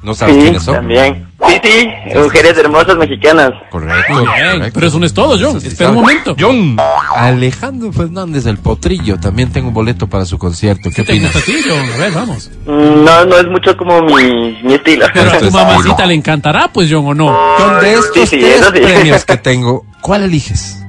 ¿No 0.02 0.14
sabes 0.14 0.36
Sí, 0.36 0.40
quiénes 0.42 0.62
son? 0.62 0.74
también. 0.76 1.26
Sí, 1.48 1.60
sí. 1.64 1.88
Mujeres 2.14 2.56
hermosas 2.58 2.96
mexicanas. 2.96 3.50
Correcto. 3.70 4.12
Muy 4.12 4.22
bien, 4.22 4.50
correcto. 4.52 4.70
pero 4.74 4.86
eso 4.86 4.98
no 5.00 5.06
es 5.06 5.12
todo, 5.14 5.36
John. 5.40 5.60
Sí 5.60 5.68
Espera 5.68 5.90
un 5.90 5.96
momento. 5.96 6.36
John, 6.38 6.76
Alejandro 7.16 7.92
Fernández 7.92 8.44
del 8.44 8.58
Potrillo, 8.58 9.18
también 9.18 9.50
tengo 9.52 9.68
un 9.68 9.74
boleto 9.74 10.06
para 10.06 10.24
su 10.24 10.38
concierto. 10.38 10.90
¿Qué 10.90 10.96
¿Qué 10.96 11.02
te 11.04 11.12
opinas? 11.12 11.32
gusta 11.34 11.50
a 11.50 11.54
ti, 11.54 11.60
John? 11.68 11.92
A 11.94 11.96
ver, 11.98 12.12
vamos. 12.12 12.50
Mm, 12.66 13.04
No, 13.04 13.24
no 13.24 13.36
es 13.38 13.46
mucho 13.48 13.76
como 13.76 14.00
mi, 14.02 14.58
mi 14.62 14.74
estilo. 14.74 15.06
Pero 15.12 15.30
a 15.30 15.38
tu 15.38 15.50
mamacita 15.50 16.06
le 16.06 16.14
encantará, 16.14 16.68
pues, 16.72 16.88
John, 16.90 17.06
¿o 17.08 17.14
no? 17.14 17.36
John, 17.58 17.80
de 17.80 17.92
estos 17.94 18.12
Sí, 18.14 18.26
sí, 18.26 18.38
tres 18.38 18.66
premios 18.70 19.24
que 19.24 19.36
tengo, 19.38 19.84
¿cuál 20.00 20.22
eliges? 20.24 20.82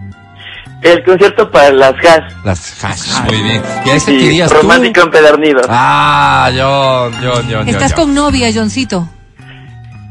El 0.84 1.04
concierto 1.04 1.50
para 1.50 1.72
las 1.72 1.94
hash. 2.06 2.32
Las 2.46 2.84
Hash. 2.84 3.22
Muy 3.26 3.42
bien. 3.42 3.62
¿Y 3.86 3.90
a 3.90 3.96
ese 3.96 4.12
Sí, 4.12 4.20
querías 4.20 4.52
tú? 4.52 4.58
romántico 4.58 5.02
empedernido. 5.02 5.62
Ah, 5.70 6.50
John, 6.56 7.14
John, 7.22 7.46
John. 7.52 7.68
Estás 7.68 7.94
John, 7.94 8.06
con 8.06 8.16
novia, 8.16 8.50
Johncito. 8.54 9.10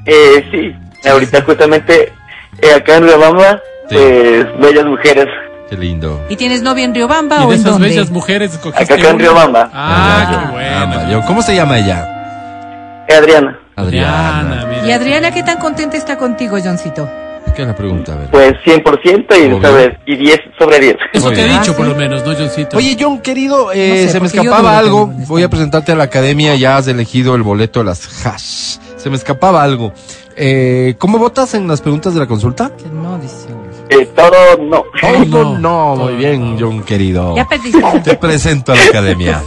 Eh, 0.06 0.44
sí. 0.50 1.08
Ahorita 1.08 1.42
justamente 1.42 2.12
eh, 2.60 2.74
acá 2.74 2.96
en 2.96 3.04
Riobamba, 3.04 3.60
Sí. 3.88 3.94
pues, 3.96 4.46
bellas 4.60 4.84
mujeres. 4.84 5.26
Qué 5.70 5.76
lindo. 5.76 6.20
¿Y 6.28 6.36
tienes 6.36 6.62
novia 6.62 6.84
en 6.84 6.94
Riobamba 6.94 7.44
o 7.44 7.52
en 7.52 7.60
esas 7.60 7.72
dónde? 7.72 7.88
bellas 7.88 8.10
mujeres 8.10 8.58
Acá 8.74 8.94
acá 8.94 9.10
en. 9.10 9.18
Riobamba. 9.18 9.70
Ah, 9.72 10.28
John. 10.30 10.40
qué 10.46 10.52
bueno. 10.52 11.18
Ah. 11.22 11.26
¿Cómo 11.26 11.42
se 11.42 11.54
llama 11.54 11.78
ella? 11.78 13.04
Eh, 13.08 13.14
Adriana. 13.14 13.58
Adriana, 13.76 14.64
mira. 14.68 14.86
¿Y 14.86 14.92
Adriana 14.92 15.30
qué 15.32 15.42
tan 15.42 15.58
contenta 15.58 15.96
está 15.96 16.16
contigo, 16.18 16.56
Johncito? 16.62 17.08
¿Qué 17.56 17.62
es 17.62 17.68
la 17.68 17.74
pregunta? 17.74 18.12
A 18.12 18.16
ver. 18.16 18.30
Pues 18.30 18.52
100% 18.66 19.26
y, 19.30 19.52
Obvio. 19.52 19.62
sobre, 19.66 19.98
y 20.04 20.16
10 20.16 20.40
sobre 20.58 20.78
10. 20.78 20.96
Eso 21.14 21.30
te 21.30 21.40
he 21.40 21.48
dicho, 21.48 21.72
Ah, 21.72 21.76
por 21.76 21.86
lo 21.86 21.94
menos, 21.94 22.22
¿no, 22.26 22.34
Johncito? 22.36 22.76
Oye, 22.76 22.96
John, 23.00 23.20
querido, 23.20 23.72
eh, 23.72 24.02
No 24.02 24.06
sé, 24.06 24.08
se 24.10 24.20
me 24.20 24.26
escapaba 24.26 24.76
algo. 24.78 25.06
no 25.06 25.26
Voy 25.26 25.42
a 25.42 25.48
presentarte 25.48 25.92
a 25.92 25.94
la 25.96 26.04
academia, 26.04 26.54
ya 26.54 26.76
has 26.76 26.86
elegido 26.86 27.34
el 27.34 27.42
boleto 27.42 27.78
de 27.80 27.86
las 27.86 28.26
hash. 28.26 28.76
Se 28.98 29.08
me 29.08 29.16
escapaba 29.16 29.62
algo. 29.62 29.92
Eh, 30.36 30.96
¿Cómo 30.98 31.16
votas 31.18 31.54
en 31.54 31.66
las 31.66 31.80
preguntas 31.80 32.12
de 32.12 32.20
la 32.20 32.26
consulta? 32.26 32.70
Que 32.76 32.84
no, 32.90 33.18
dice. 33.18 33.48
Eh, 33.88 34.06
todo 34.14 34.62
no. 34.62 34.84
Oh, 35.02 35.24
no. 35.26 35.58
no, 35.58 35.96
muy 35.96 36.14
bien, 36.16 36.58
John, 36.60 36.82
querido. 36.82 37.34
Ya 37.36 37.48
perdiste. 37.48 37.80
Te 38.04 38.16
presento 38.16 38.72
a 38.72 38.76
la 38.76 38.84
academia. 38.84 39.42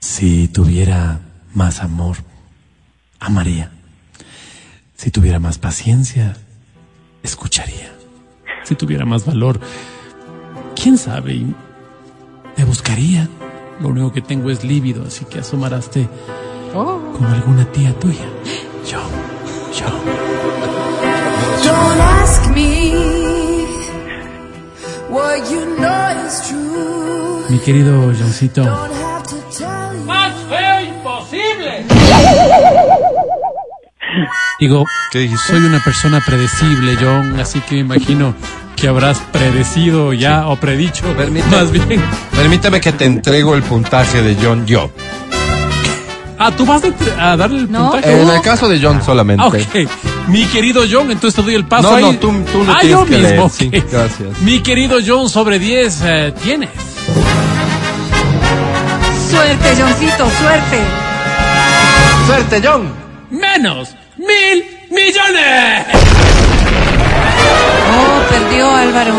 Si 0.00 0.48
tuviera 0.48 1.20
más 1.54 1.80
amor, 1.80 2.16
amaría. 3.26 3.70
Si 4.96 5.10
tuviera 5.10 5.38
más 5.38 5.58
paciencia, 5.58 6.36
escucharía. 7.22 7.92
Si 8.64 8.74
tuviera 8.74 9.04
más 9.04 9.24
valor, 9.26 9.60
quién 10.80 10.98
sabe, 10.98 11.44
te 12.56 12.64
buscaría. 12.64 13.28
Lo 13.80 13.88
único 13.88 14.12
que 14.12 14.20
tengo 14.20 14.50
es 14.50 14.62
lívido, 14.64 15.04
así 15.06 15.24
que 15.24 15.40
asomaraste 15.40 16.08
Oh. 16.74 17.00
con 17.18 17.26
alguna 17.26 17.64
tía 17.66 17.92
tuya. 17.98 18.24
Yo, 18.90 19.00
yo. 19.78 19.86
Don't 21.64 22.00
ask 22.00 22.50
me 22.54 22.92
what 25.10 25.50
you 25.50 25.60
know 25.76 26.26
is 26.26 26.42
true. 26.48 27.44
Mi 27.50 27.58
querido 27.58 28.12
Johncito. 28.18 28.62
Digo, 34.62 34.86
¿Qué 35.10 35.28
soy 35.48 35.58
una 35.64 35.82
persona 35.82 36.20
predecible, 36.24 36.94
John, 36.94 37.40
así 37.40 37.58
que 37.62 37.74
me 37.74 37.80
imagino 37.80 38.32
que 38.76 38.86
habrás 38.86 39.18
predecido 39.32 40.12
ya 40.12 40.46
o 40.46 40.54
predicho 40.54 41.04
Permíteme. 41.16 41.56
más 41.56 41.72
bien. 41.72 42.00
Permítame 42.30 42.80
que 42.80 42.92
te 42.92 43.04
entrego 43.06 43.56
el 43.56 43.64
puntaje 43.64 44.22
de 44.22 44.36
John 44.40 44.64
yo. 44.64 44.92
Ah, 46.38 46.52
tú 46.56 46.64
vas 46.64 46.80
a, 47.18 47.36
darle 47.36 47.58
el 47.62 47.72
No. 47.72 47.90
puntaje. 47.90 48.22
En 48.22 48.28
el 48.30 48.40
caso 48.40 48.68
de 48.68 48.80
John 48.80 49.02
solamente. 49.02 49.42
Ah, 49.42 49.48
ok. 49.48 50.28
Mi 50.28 50.44
querido 50.44 50.82
John, 50.88 51.10
entonces 51.10 51.34
te 51.34 51.42
doy 51.42 51.56
el 51.56 51.64
paso 51.64 51.90
No, 51.90 51.96
ahí. 51.96 52.02
no, 52.04 52.14
tú- 52.20 52.44
tú 52.52 52.62
lo 52.62 52.72
ah, 52.72 52.76
tienes 52.80 52.98
yo 53.00 53.04
que 53.04 53.16
mismo. 53.16 53.28
leer, 53.28 53.40
ok. 53.40 53.52
sí, 53.52 53.68
gracias. 53.68 54.40
Mi 54.42 54.60
querido 54.60 54.98
John, 55.04 55.28
sobre 55.28 55.58
10 55.58 56.02
eh, 56.04 56.32
tienes. 56.40 56.70
Suerte, 59.28 59.74
Johncito, 59.76 60.30
suerte. 60.38 60.80
¡Suerte, 62.28 62.62
John! 62.64 62.92
Menos 63.28 63.96
mil 64.26 64.64
millones. 64.90 65.86
Oh, 67.94 68.22
perdió 68.30 68.70
Álvaro. 68.74 69.14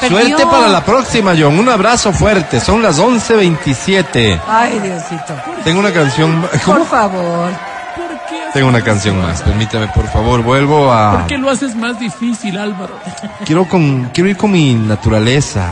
Perdió. 0.00 0.18
Suerte 0.20 0.46
para 0.46 0.68
la 0.68 0.84
próxima, 0.84 1.32
John. 1.38 1.58
Un 1.58 1.68
abrazo 1.68 2.12
fuerte. 2.12 2.60
Son 2.60 2.82
las 2.82 2.98
11.27. 3.00 4.40
Ay, 4.46 4.78
Diosito. 4.78 5.34
Tengo 5.64 5.80
una 5.80 5.92
canción. 5.92 6.46
¿Cómo? 6.64 6.78
Por 6.78 6.86
favor. 6.86 7.50
¿Por 7.96 8.06
qué, 8.28 8.36
haces- 8.44 8.52
Tengo 8.52 8.68
una 8.68 8.82
canción 8.82 9.20
más. 9.20 9.42
Permítame, 9.42 9.88
por 9.88 10.06
favor. 10.08 10.42
Vuelvo 10.42 10.92
a. 10.92 11.18
¿Por 11.18 11.26
qué 11.26 11.38
lo 11.38 11.50
haces 11.50 11.74
más 11.74 11.98
difícil, 11.98 12.56
Álvaro? 12.58 12.98
Quiero, 13.44 13.64
con... 13.66 14.10
Quiero 14.14 14.30
ir 14.30 14.36
con 14.36 14.52
mi 14.52 14.74
naturaleza. 14.74 15.70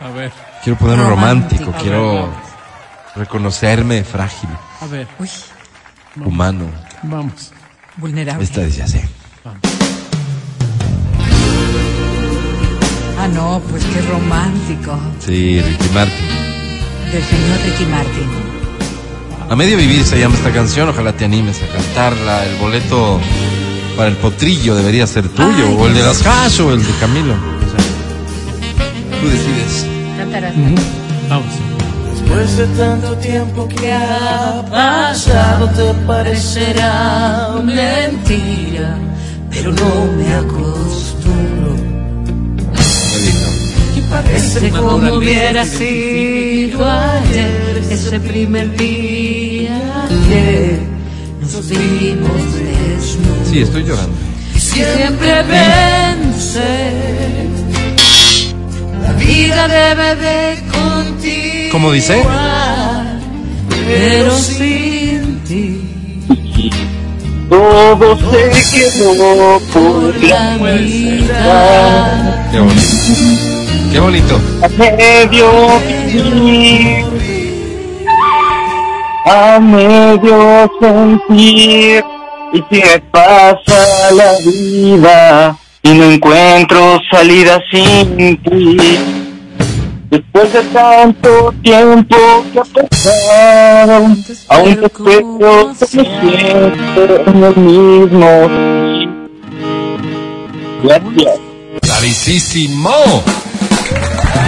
A 0.00 0.08
ver, 0.10 0.32
Quiero 0.64 0.78
ponerme 0.78 1.04
romántico. 1.08 1.64
Romántico. 1.66 1.82
Quiero 1.82 2.28
reconocerme 3.16 4.02
frágil, 4.04 4.48
a 4.80 4.86
ver, 4.86 5.06
Uy, 5.18 5.28
humano. 6.24 6.66
Vamos. 7.02 7.52
vulnerable. 7.96 8.44
Esta 8.44 8.62
dice 8.62 8.82
así. 8.82 9.00
Ah, 13.18 13.28
no, 13.28 13.60
pues 13.70 13.84
qué 13.84 14.00
romántico. 14.00 14.98
Sí, 15.18 15.60
Ricky 15.60 15.88
Martin. 15.92 16.26
Del 17.12 17.22
señor 17.22 17.58
Ricky 17.66 17.84
Martin. 17.84 18.28
A 19.50 19.56
medio 19.56 19.76
vivir 19.76 20.04
se 20.04 20.18
llama 20.18 20.36
esta 20.36 20.52
canción. 20.52 20.88
Ojalá 20.88 21.12
te 21.12 21.26
animes 21.26 21.60
a 21.62 21.66
cantarla. 21.66 22.46
El 22.46 22.56
boleto 22.56 23.20
para 23.96 24.08
el 24.08 24.16
potrillo 24.16 24.74
debería 24.74 25.06
ser 25.06 25.28
tuyo. 25.28 25.66
Ay, 25.66 25.76
o 25.78 25.86
el 25.86 25.94
de 25.94 26.02
las 26.02 26.24
Hash 26.26 26.60
o 26.60 26.72
el 26.72 26.82
de 26.82 26.92
Camilo. 26.98 27.34
O 27.34 27.70
sea, 27.70 29.20
tú 29.20 29.28
decides. 29.28 29.86
Cantarás. 30.16 30.54
Vamos. 31.28 31.79
Después 32.20 32.56
de 32.58 32.66
tanto 32.76 33.16
tiempo 33.16 33.66
que 33.68 33.92
ha 33.92 34.64
pasado 34.70 35.68
te 35.70 35.94
parecerá 36.06 37.60
mentira, 37.64 38.98
pero 39.50 39.72
no 39.72 40.06
me 40.16 40.34
acostumbro. 40.34 41.76
Lindo. 43.24 44.10
Parece 44.10 44.70
como 44.70 45.14
hubiera 45.14 45.64
sido 45.64 46.84
ayer, 46.84 47.82
ese 47.90 48.20
primer 48.20 48.76
día 48.76 49.80
que 50.28 50.78
nos 51.40 51.68
vimos 51.68 52.30
desnudos. 52.54 53.48
Sí, 53.50 53.60
estoy 53.60 53.84
llorando. 53.84 54.16
Y 54.54 54.58
siempre 54.60 55.42
vence. 55.44 56.60
La 59.10 59.16
vida 59.16 59.66
debe 59.66 60.14
de 60.14 60.62
contigo. 60.70 61.72
¿Cómo 61.72 61.90
dice? 61.90 62.24
Pero 63.68 64.30
sin 64.38 65.40
ti. 65.40 66.70
todo 67.48 68.16
se 68.16 68.52
quedó 68.70 69.60
por 69.72 70.14
la 70.22 70.56
mitad. 70.58 72.50
Qué 72.52 72.60
bonito. 72.60 72.86
Qué 73.92 73.98
bonito. 73.98 74.40
A 74.62 74.68
medio 74.68 75.80
vivir, 76.06 77.04
a 79.26 79.58
medio 79.58 80.70
sentir, 80.80 82.04
y 82.52 82.62
pasa 83.10 84.12
la 84.12 84.32
vida 84.44 85.56
y 85.82 85.90
no 85.94 86.04
encuentro 86.04 87.00
salida 87.10 87.60
sin 87.70 88.36
ti. 88.42 88.76
Después 90.10 90.52
de 90.52 90.62
tanto 90.72 91.54
tiempo 91.62 92.16
que 92.52 92.58
ha 92.58 92.64
pasado, 92.64 93.94
aún 93.94 94.24
te 94.24 94.32
espero 94.32 94.90
como 95.22 95.74
siempre 95.74 97.22
en 97.26 97.44
el 97.44 97.56
mismo 97.56 98.48
sitio. 98.98 99.20
Gracias. 100.82 101.38
Bravísimo. 101.82 102.90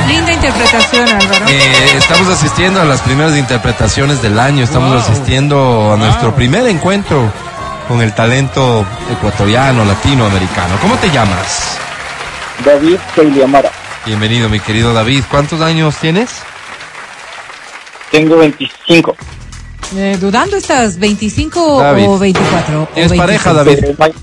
Linda 0.09 0.33
interpretación, 0.33 1.09
Álvaro. 1.09 1.47
Eh, 1.49 1.97
estamos 1.97 2.29
asistiendo 2.29 2.81
a 2.81 2.85
las 2.85 3.01
primeras 3.03 3.37
interpretaciones 3.37 4.21
del 4.21 4.39
año. 4.41 4.65
Estamos 4.65 4.91
Wow. 4.91 4.99
asistiendo 4.99 5.93
a 5.93 5.97
nuestro 5.97 6.29
Wow. 6.29 6.37
primer 6.37 6.67
encuentro 6.67 7.33
con 7.89 8.01
el 8.01 8.15
talento 8.15 8.85
ecuatoriano, 9.11 9.85
latinoamericano. 9.85 10.77
¿Cómo 10.81 10.97
te 10.97 11.11
llamas? 11.11 11.79
David 12.65 12.99
Amara. 13.43 13.71
Bienvenido, 14.07 14.49
mi 14.49 14.61
querido 14.61 14.93
David. 14.93 15.25
¿Cuántos 15.31 15.61
años 15.61 15.97
tienes? 15.97 16.43
Tengo 18.11 18.37
25. 18.37 19.17
Eh, 19.97 20.17
¿Dudando 20.21 20.57
estás 20.57 20.99
25 20.99 21.81
David. 21.81 22.09
o 22.09 22.19
24? 22.19 22.83
o 22.83 22.87
¿Tienes 22.87 23.11
26? 23.11 23.19
pareja, 23.19 23.53
David? 23.53 24.15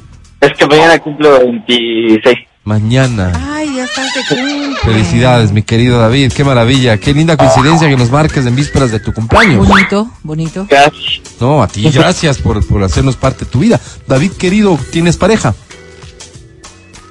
Es 0.42 0.54
que 0.58 0.68
mañana 0.68 1.00
cumplo 1.00 1.40
26. 1.40 2.49
Mañana. 2.70 3.32
Ay, 3.52 3.78
ya 3.78 3.84
estás 3.84 4.14
de 4.14 4.22
cumple. 4.30 4.76
Felicidades, 4.84 5.52
mi 5.52 5.64
querido 5.64 5.98
David. 5.98 6.32
Qué 6.32 6.44
maravilla. 6.44 7.00
Qué 7.00 7.16
linda 7.16 7.36
coincidencia 7.36 7.90
que 7.90 7.98
nos 7.98 8.12
marques 8.12 8.46
en 8.46 8.56
vísperas 8.56 8.92
de 8.92 9.00
tu 9.00 9.12
cumpleaños. 9.12 9.68
Bonito, 9.68 10.12
bonito. 10.22 10.68
Casi. 10.70 11.24
No, 11.40 11.64
a 11.64 11.68
ti, 11.68 11.90
gracias 11.90 12.38
por, 12.38 12.64
por 12.68 12.84
hacernos 12.84 13.16
parte 13.16 13.46
de 13.46 13.50
tu 13.50 13.62
vida. 13.62 13.80
David, 14.06 14.34
querido, 14.34 14.78
¿tienes 14.92 15.18
pareja? 15.18 15.56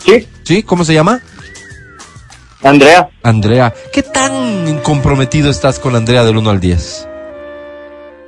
¿Sí? 0.07 0.29
¿Sí? 0.45 0.63
¿Cómo 0.63 0.85
se 0.85 0.95
llama? 0.95 1.23
Andrea. 2.63 3.11
Andrea. 3.25 3.75
¿Qué 3.93 4.05
tan 4.05 4.79
comprometido 4.85 5.51
estás 5.51 5.81
con 5.81 5.97
Andrea 5.97 6.23
del 6.23 6.37
1 6.37 6.51
al 6.51 6.61
10? 6.61 7.09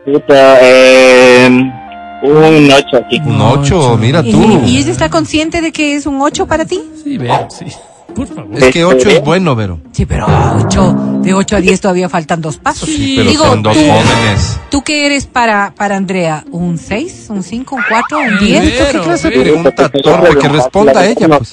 Puta, 0.04 0.58
eh, 0.60 1.72
un 2.22 2.70
8 2.70 2.96
aquí. 2.96 3.20
Un 3.24 3.38
No, 3.38 3.50
8, 3.52 3.60
ocho. 3.78 3.96
mira 3.98 4.20
¿Y, 4.24 4.32
tú. 4.32 4.62
y 4.66 4.78
ella 4.78 4.90
está 4.92 5.08
consciente 5.08 5.60
de 5.60 5.72
que 5.72 5.94
es 5.96 6.06
un 6.06 6.20
8 6.20 6.46
para 6.46 6.64
ti? 6.64 6.80
Sí, 7.02 7.18
veo, 7.18 7.48
sí. 7.50 7.66
Por 8.14 8.26
favor. 8.26 8.48
Es 8.58 8.72
que 8.72 8.84
8 8.84 9.08
es 9.08 9.22
bueno, 9.22 9.54
Vero. 9.54 9.78
Sí, 9.92 10.04
pero 10.04 10.26
8, 10.64 11.20
de 11.22 11.32
8 11.32 11.56
a 11.56 11.60
10 11.60 11.80
todavía 11.80 12.08
faltan 12.08 12.40
dos 12.40 12.56
pasos. 12.58 12.88
Sí, 12.88 13.14
Pero 13.16 13.30
Digo, 13.30 13.44
son 13.46 13.62
dos 13.62 13.72
tú- 13.74 13.80
jóvenes. 13.84 14.58
¿Tú 14.68 14.82
qué 14.82 15.06
eres 15.06 15.26
para, 15.26 15.72
para 15.76 15.96
Andrea? 15.96 16.44
¿Un 16.50 16.76
6, 16.76 17.26
un 17.28 17.44
5, 17.44 17.76
un 17.76 17.82
4, 17.88 18.18
un 18.18 18.24
Eh, 18.34 18.38
10? 18.40 18.62
Vero, 18.64 19.00
¿Qué 19.00 19.06
clase 19.06 19.30
de 19.30 19.40
pregunta 19.40 19.88
torpe 19.88 20.38
que 20.40 20.48
responda 20.48 21.06
ella? 21.06 21.28
No 21.28 21.38
Pues. 21.38 21.52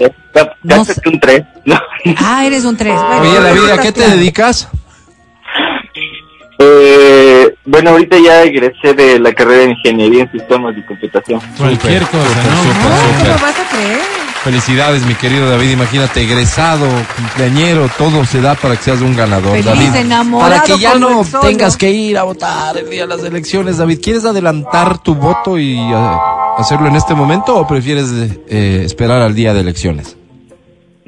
No 0.64 0.84
sé 0.86 0.96
un 1.06 1.20
3. 1.20 1.44
No. 1.66 1.80
Ah, 2.18 2.44
eres 2.46 2.66
un 2.66 2.76
3. 2.76 2.94
Oye, 3.22 3.40
David, 3.40 3.70
¿a 3.74 3.78
qué 3.78 3.92
te 3.92 4.10
dedicas? 4.10 4.68
Eh, 6.60 7.56
bueno, 7.66 7.92
ahorita 7.92 8.18
ya 8.18 8.44
egresé 8.44 8.94
de 8.94 9.20
la 9.20 9.34
carrera 9.34 9.66
de 9.66 9.72
Ingeniería 9.72 10.24
en 10.24 10.32
Sistemas 10.32 10.76
de 10.76 10.86
Computación. 10.86 11.40
Cualquier 11.58 12.04
cosa, 12.04 12.44
¿no? 12.44 12.64
No. 12.64 13.24
¿cómo 13.24 13.42
vas 13.42 13.60
a 13.60 13.70
creer? 13.70 14.00
Felicidades, 14.44 15.06
mi 15.06 15.14
querido 15.16 15.50
David. 15.50 15.72
Imagínate, 15.72 16.22
egresado, 16.22 16.88
cumpleañero, 17.16 17.90
todo 17.98 18.26
se 18.26 18.42
da 18.42 18.56
para 18.56 18.76
que 18.76 18.84
seas 18.84 19.02
un 19.02 19.16
ganador, 19.16 19.52
Feliz, 19.52 19.66
David. 19.66 19.96
enamorado 19.96 20.50
para 20.52 20.64
que 20.64 20.80
ya 20.80 20.96
no 20.96 21.24
tengas 21.42 21.74
¿no? 21.74 21.78
que 21.78 21.92
ir 21.92 22.18
a 22.18 22.24
votar 22.24 22.78
el 22.78 22.90
día 22.90 23.02
de 23.02 23.08
las 23.08 23.24
elecciones, 23.24 23.78
David. 23.78 24.00
¿Quieres 24.02 24.26
adelantar 24.26 25.00
tu 25.00 25.16
voto 25.16 25.60
y 25.60 25.78
eh, 25.78 26.18
hacerlo 26.58 26.88
en 26.88 26.96
este 26.96 27.14
momento 27.14 27.56
o 27.58 27.68
prefieres 27.68 28.10
eh, 28.14 28.84
esperar 28.86 29.22
al 29.22 29.36
día 29.36 29.54
de 29.54 29.62
elecciones? 29.62 30.17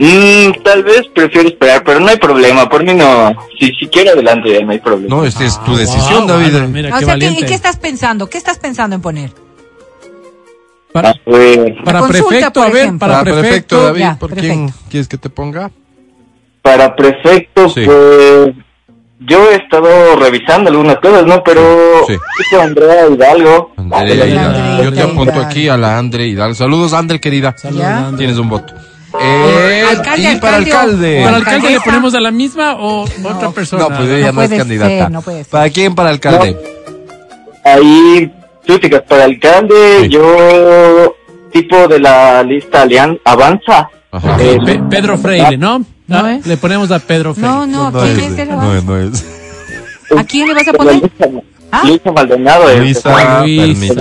Mm, 0.02 0.64
tal 0.64 0.82
vez 0.84 1.02
prefiero 1.14 1.50
esperar, 1.50 1.84
pero 1.84 2.00
no 2.00 2.08
hay 2.08 2.16
problema. 2.18 2.70
Por 2.70 2.86
mí 2.86 2.94
no. 2.94 3.34
Si, 3.60 3.68
si 3.76 3.88
quiero 3.88 4.12
adelante, 4.12 4.54
ya 4.58 4.66
no 4.66 4.72
hay 4.72 4.80
problema. 4.80 5.14
No, 5.14 5.26
esta 5.26 5.44
es 5.44 5.62
tu 5.66 5.74
Ah, 5.76 5.78
decisión, 5.78 6.20
wow, 6.26 6.28
David. 6.28 6.54
Mira, 6.70 6.90
O 6.96 7.00
qué 7.00 7.06
sea, 7.06 7.16
¿qué, 7.16 7.26
valiente. 7.26 7.42
¿y 7.42 7.46
qué 7.46 7.54
estás 7.54 7.76
pensando? 7.78 8.28
¿Qué 8.30 8.38
estás 8.38 8.60
pensando 8.60 8.96
en 8.96 9.02
poner? 9.02 9.32
Para, 10.94 11.14
para 11.86 12.00
consulta, 12.00 12.30
prefecto, 12.30 12.62
a 12.64 12.70
ver, 12.70 12.98
para 12.98 13.24
prefecto. 13.24 13.84
David. 13.84 14.00
ya, 14.00 14.18
¿Por 14.18 14.34
quién 14.34 14.74
quieres 14.90 15.08
que 15.08 15.18
te 15.18 15.30
ponga? 15.30 15.70
para 16.62 16.96
prefecto, 16.96 17.70
Sí. 17.70 17.84
pues 17.86 18.54
yo 19.22 19.52
he 19.52 19.56
estado 19.56 20.16
revisando 20.18 20.70
algunas 20.70 20.98
cosas, 20.98 21.26
¿no? 21.26 21.44
Pero 21.44 21.62
Sí. 22.08 22.16
Andrea 22.60 23.08
Hidalgo. 23.10 23.72
Andrea 23.78 24.26
Hidalgo. 24.26 24.58
Andrea 24.58 24.84
Yo 24.84 24.94
te 24.94 25.02
apunto 25.02 25.40
aquí 25.42 25.68
a 25.68 25.78
la 25.78 25.98
Andre 25.98 26.28
Hidalgo. 26.28 26.56
Saludos, 26.56 26.94
Andre, 26.94 27.20
querida. 27.20 27.54
Saludos. 27.58 28.18
Tienes 28.18 28.38
un 28.38 28.50
voto. 28.50 28.74
Eh, 29.19 29.84
Alcalde, 29.90 30.31
y 30.34 30.36
para 30.38 30.57
alcalde. 30.57 31.22
¿Para 31.23 31.38
alcalde 31.38 31.69
le 31.72 31.80
ponemos 31.81 32.14
a 32.14 32.19
la 32.19 32.31
misma 32.31 32.76
o 32.76 33.03
otra 33.23 33.49
persona? 33.52 33.84
No, 33.84 33.88
pues 33.98 34.10
ella 34.10 34.27
no, 34.27 34.34
No 34.34 34.41
es 34.44 34.49
candidata. 34.53 34.90
ser, 34.90 35.11
no 35.11 35.22
puede 35.22 35.38
ser. 35.44 35.48
¿Para 35.52 35.69
quién? 35.69 35.95
Para 35.95 36.10
alcalde. 36.10 36.57
Ahí, 37.64 38.31
tú 38.65 38.77
chicas, 38.77 39.02
para 39.07 39.23
alcalde, 39.26 40.02
Sí. 40.03 40.10
yo 40.10 41.15
tipo 41.52 41.88
de 41.88 41.99
la 41.99 42.44
lista 42.44 42.84
Alian 42.84 43.18
Avanza. 43.26 43.90
Ajá. 44.11 44.38
Eh, 44.40 44.57
Pe- 44.65 44.81
Pedro 44.90 45.18
Freire, 45.18 45.57
¿no? 45.57 45.80
No 46.07 46.18
Ah, 46.26 46.34
es. 46.36 46.45
Le 46.48 46.57
ponemos 46.57 46.91
a 46.91 46.99
Pedro 46.99 47.34
Freire. 47.34 47.52
No, 47.52 47.68
no, 47.68 47.91
No 47.91 48.02
¿quién 48.02 48.19
es, 48.19 48.31
es 48.34 48.40
el 48.40 48.49
no 48.49 48.76
es, 48.76 48.84
no 48.84 48.98
es. 48.98 49.26
¿A 50.18 50.23
quién 50.23 50.48
le 50.48 50.53
vas 50.56 50.68
a 50.68 50.73
poner? 50.73 51.02
Luisa, 51.72 51.72
¿Ah? 51.72 51.82
Luisa 51.86 52.12
Maldonado. 52.12 52.70
eh. 52.70 52.78
Luisa, 52.78 53.41
Luis. 53.41 53.96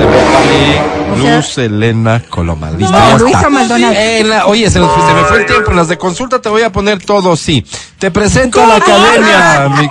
Luz 1.19 1.59
Elena 1.59 2.23
Coloma. 2.28 2.70
Listo, 2.70 2.93
No, 2.93 2.99
ya 2.99 3.19
Luisa. 3.19 3.51
Maldonado. 3.51 3.95
Eh, 3.97 4.23
la- 4.24 4.47
oye, 4.47 4.70
se, 4.70 4.78
nos 4.78 4.90
fue- 4.93 5.07
se 5.07 5.15
me 5.15 5.20
fue 5.24 5.39
el 5.40 5.47
tiempo. 5.47 5.70
En 5.70 5.77
las 5.77 5.89
de 5.89 5.99
consulta 5.99 6.40
te 6.40 6.49
voy 6.49 6.62
a 6.62 6.70
poner 6.73 7.05
todo, 7.05 7.36
sí. 7.36 7.65
Te 7.99 8.11
presento 8.11 8.62
a 8.62 8.66
la 8.66 8.77
academia. 8.77 9.69
mi 9.81 9.90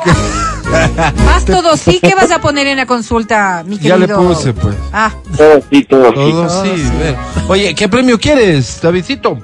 Más 1.25 1.45
todo 1.45 1.77
sí, 1.77 1.99
¿qué 2.01 2.13
vas 2.15 2.31
a 2.31 2.39
poner 2.39 2.67
en 2.67 2.77
la 2.77 2.85
consulta, 2.85 3.63
mi 3.65 3.77
Ya 3.79 3.97
le 3.97 4.07
puse, 4.07 4.53
pues. 4.53 4.75
Ah, 4.91 5.11
Todo 5.37 5.61
sí, 5.69 5.83
todo 5.83 6.09
sí. 6.09 6.13
Todo 6.31 6.63
sí. 6.63 6.91
ver. 6.99 7.15
Oye, 7.47 7.73
¿qué 7.75 7.87
premio 7.87 8.19
quieres, 8.19 8.79
Davidcito? 8.81 9.37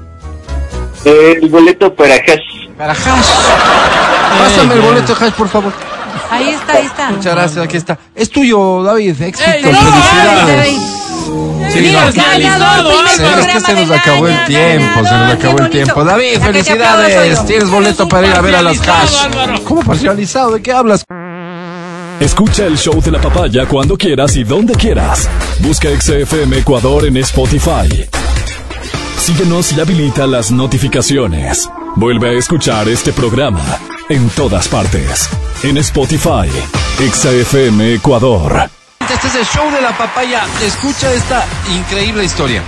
El 1.05 1.47
boleto 1.49 1.93
para 1.93 2.15
Hash. 2.15 2.69
Para 2.77 2.93
Hash. 2.93 3.27
Pásame 4.39 4.73
el 4.73 4.81
boleto 4.81 5.13
de 5.15 5.25
Hash, 5.25 5.33
por 5.33 5.47
favor. 5.49 5.73
Ahí 6.29 6.49
está, 6.49 6.73
ahí 6.73 6.85
está. 6.85 7.09
Muchas 7.11 7.35
gracias, 7.35 7.65
aquí 7.65 7.77
está. 7.77 7.97
Es 8.15 8.29
tuyo, 8.29 8.83
David. 8.83 9.21
Éxito, 9.21 9.49
¡Ey, 9.49 9.63
no! 9.63 9.69
felicidades. 9.69 10.93
Sí, 11.73 11.91
no. 11.91 13.39
es 13.39 13.47
que 13.47 13.59
se 13.59 13.73
nos 13.73 13.91
acabó 13.91 14.27
el 14.27 14.45
tiempo, 14.45 15.03
se 15.03 15.11
nos 15.11 15.33
acabó 15.33 15.59
el 15.59 15.69
tiempo. 15.69 16.03
David, 16.03 16.39
felicidades. 16.39 17.45
Tienes 17.45 17.69
boleto 17.69 18.07
para 18.07 18.27
ir 18.27 18.33
a 18.33 18.41
ver 18.41 18.55
a 18.55 18.61
las 18.61 18.79
Hash. 18.87 19.61
¿Cómo 19.63 19.81
parcializado? 19.81 20.51
¿De 20.51 20.61
qué 20.61 20.71
hablas? 20.71 21.03
Escucha 22.19 22.65
el 22.65 22.77
show 22.77 23.01
de 23.01 23.11
la 23.11 23.19
papaya 23.19 23.65
cuando 23.65 23.97
quieras 23.97 24.35
y 24.35 24.43
donde 24.43 24.73
quieras. 24.75 25.27
Busca 25.59 25.89
XFM 25.89 26.59
Ecuador 26.59 27.05
en 27.05 27.17
Spotify. 27.17 28.07
Síguenos 29.17 29.73
y 29.73 29.79
habilita 29.79 30.27
las 30.27 30.51
notificaciones. 30.51 31.69
Vuelve 31.95 32.29
a 32.29 32.39
escuchar 32.39 32.89
este 32.89 33.13
programa 33.13 33.63
en 34.09 34.27
todas 34.31 34.67
partes. 34.67 35.29
En 35.61 35.77
Spotify, 35.77 36.49
XFM 36.97 37.93
Ecuador. 37.93 38.67
Este 38.99 39.27
es 39.27 39.35
el 39.35 39.45
show 39.45 39.71
de 39.71 39.79
la 39.79 39.95
papaya. 39.95 40.43
Escucha 40.65 41.13
esta 41.13 41.45
increíble 41.71 42.23
historia. 42.23 42.63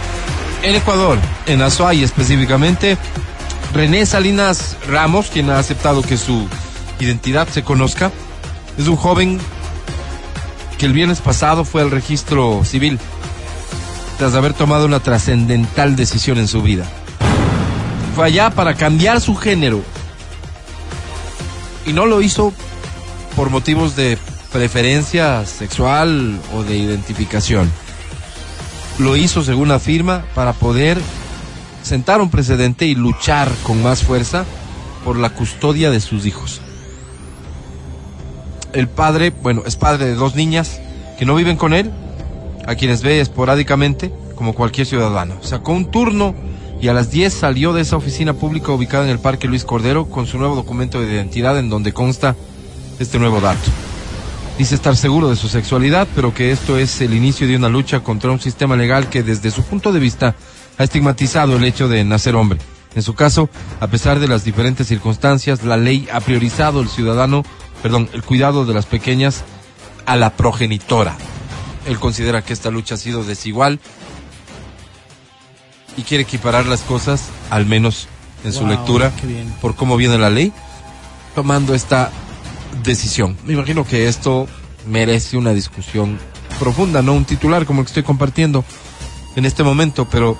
En 0.61 0.75
Ecuador, 0.75 1.17
en 1.47 1.63
Azuay 1.63 2.03
específicamente, 2.03 2.99
René 3.73 4.05
Salinas 4.05 4.77
Ramos, 4.87 5.31
quien 5.31 5.49
ha 5.49 5.57
aceptado 5.57 6.03
que 6.03 6.17
su 6.17 6.47
identidad 6.99 7.47
se 7.47 7.63
conozca, 7.63 8.11
es 8.77 8.87
un 8.87 8.95
joven 8.95 9.39
que 10.77 10.85
el 10.85 10.93
viernes 10.93 11.19
pasado 11.19 11.65
fue 11.65 11.81
al 11.81 11.89
registro 11.89 12.63
civil 12.63 12.99
tras 14.19 14.35
haber 14.35 14.53
tomado 14.53 14.85
una 14.85 14.99
trascendental 14.99 15.95
decisión 15.95 16.37
en 16.37 16.47
su 16.47 16.61
vida. 16.61 16.85
Fue 18.15 18.27
allá 18.27 18.49
para 18.49 18.75
cambiar 18.75 19.19
su 19.19 19.35
género 19.35 19.83
y 21.85 21.91
no 21.91 22.05
lo 22.05 22.21
hizo 22.21 22.53
por 23.35 23.49
motivos 23.49 23.97
de 23.97 24.17
preferencia 24.53 25.45
sexual 25.45 26.39
o 26.53 26.63
de 26.63 26.77
identificación. 26.77 27.69
Lo 28.99 29.17
hizo, 29.17 29.43
según 29.43 29.69
afirma, 29.69 30.23
para 30.33 30.53
poder 30.53 30.97
sentar 31.83 32.21
un 32.21 32.29
precedente 32.29 32.85
y 32.85 32.95
luchar 32.95 33.51
con 33.63 33.83
más 33.83 34.03
fuerza 34.03 34.45
por 35.03 35.17
la 35.17 35.31
custodia 35.31 35.91
de 35.91 35.99
sus 35.99 36.25
hijos. 36.25 36.61
El 38.71 38.87
padre, 38.87 39.31
bueno, 39.31 39.63
es 39.65 39.75
padre 39.75 40.05
de 40.05 40.15
dos 40.15 40.35
niñas 40.35 40.79
que 41.19 41.25
no 41.25 41.35
viven 41.35 41.57
con 41.57 41.73
él, 41.73 41.91
a 42.65 42.75
quienes 42.75 43.03
ve 43.03 43.19
esporádicamente, 43.19 44.13
como 44.35 44.53
cualquier 44.53 44.87
ciudadano. 44.87 45.35
Sacó 45.41 45.73
un 45.73 45.91
turno 45.91 46.33
y 46.81 46.87
a 46.87 46.93
las 46.93 47.09
10 47.11 47.33
salió 47.33 47.73
de 47.73 47.81
esa 47.81 47.97
oficina 47.97 48.33
pública 48.33 48.71
ubicada 48.71 49.05
en 49.05 49.11
el 49.11 49.19
Parque 49.19 49.47
Luis 49.47 49.63
Cordero 49.63 50.05
con 50.05 50.27
su 50.27 50.37
nuevo 50.37 50.55
documento 50.55 51.01
de 51.01 51.13
identidad 51.13 51.57
en 51.57 51.69
donde 51.69 51.93
consta 51.93 52.35
este 52.99 53.19
nuevo 53.19 53.41
dato. 53.41 53.71
Dice 54.57 54.75
estar 54.75 54.95
seguro 54.95 55.29
de 55.29 55.35
su 55.35 55.49
sexualidad, 55.49 56.07
pero 56.15 56.33
que 56.33 56.51
esto 56.51 56.77
es 56.77 57.01
el 57.01 57.13
inicio 57.13 57.47
de 57.47 57.57
una 57.57 57.69
lucha 57.69 58.01
contra 58.01 58.31
un 58.31 58.39
sistema 58.39 58.75
legal 58.75 59.09
que 59.09 59.23
desde 59.23 59.51
su 59.51 59.63
punto 59.63 59.91
de 59.91 59.99
vista 59.99 60.35
ha 60.77 60.83
estigmatizado 60.83 61.57
el 61.57 61.63
hecho 61.63 61.87
de 61.87 62.03
nacer 62.03 62.35
hombre. 62.35 62.59
En 62.95 63.01
su 63.01 63.13
caso, 63.13 63.49
a 63.81 63.87
pesar 63.87 64.19
de 64.19 64.29
las 64.29 64.45
diferentes 64.45 64.87
circunstancias, 64.87 65.63
la 65.63 65.75
ley 65.75 66.07
ha 66.13 66.21
priorizado 66.21 66.79
el 66.79 66.87
ciudadano, 66.87 67.43
perdón, 67.83 68.09
el 68.13 68.23
cuidado 68.23 68.65
de 68.65 68.73
las 68.73 68.85
pequeñas 68.85 69.43
a 70.05 70.15
la 70.15 70.29
progenitora. 70.29 71.17
Él 71.85 71.99
considera 71.99 72.41
que 72.41 72.53
esta 72.53 72.71
lucha 72.71 72.95
ha 72.95 72.97
sido 72.97 73.25
desigual 73.25 73.79
y 75.97 76.03
quiere 76.03 76.23
equiparar 76.23 76.65
las 76.65 76.81
cosas, 76.81 77.29
al 77.49 77.65
menos 77.65 78.07
en 78.43 78.53
su 78.53 78.67
lectura, 78.67 79.11
por 79.61 79.75
cómo 79.75 79.97
viene 79.97 80.17
la 80.17 80.29
ley, 80.29 80.53
tomando 81.33 81.73
esta 81.73 82.11
decisión. 82.83 83.37
Me 83.45 83.53
imagino 83.53 83.85
que 83.85 84.07
esto 84.07 84.47
merece 84.87 85.37
una 85.37 85.53
discusión 85.53 86.19
profunda, 86.59 87.01
no 87.01 87.13
un 87.13 87.25
titular 87.25 87.65
como 87.65 87.81
el 87.81 87.85
que 87.85 87.89
estoy 87.89 88.03
compartiendo 88.03 88.63
en 89.35 89.45
este 89.45 89.63
momento, 89.63 90.07
pero 90.09 90.37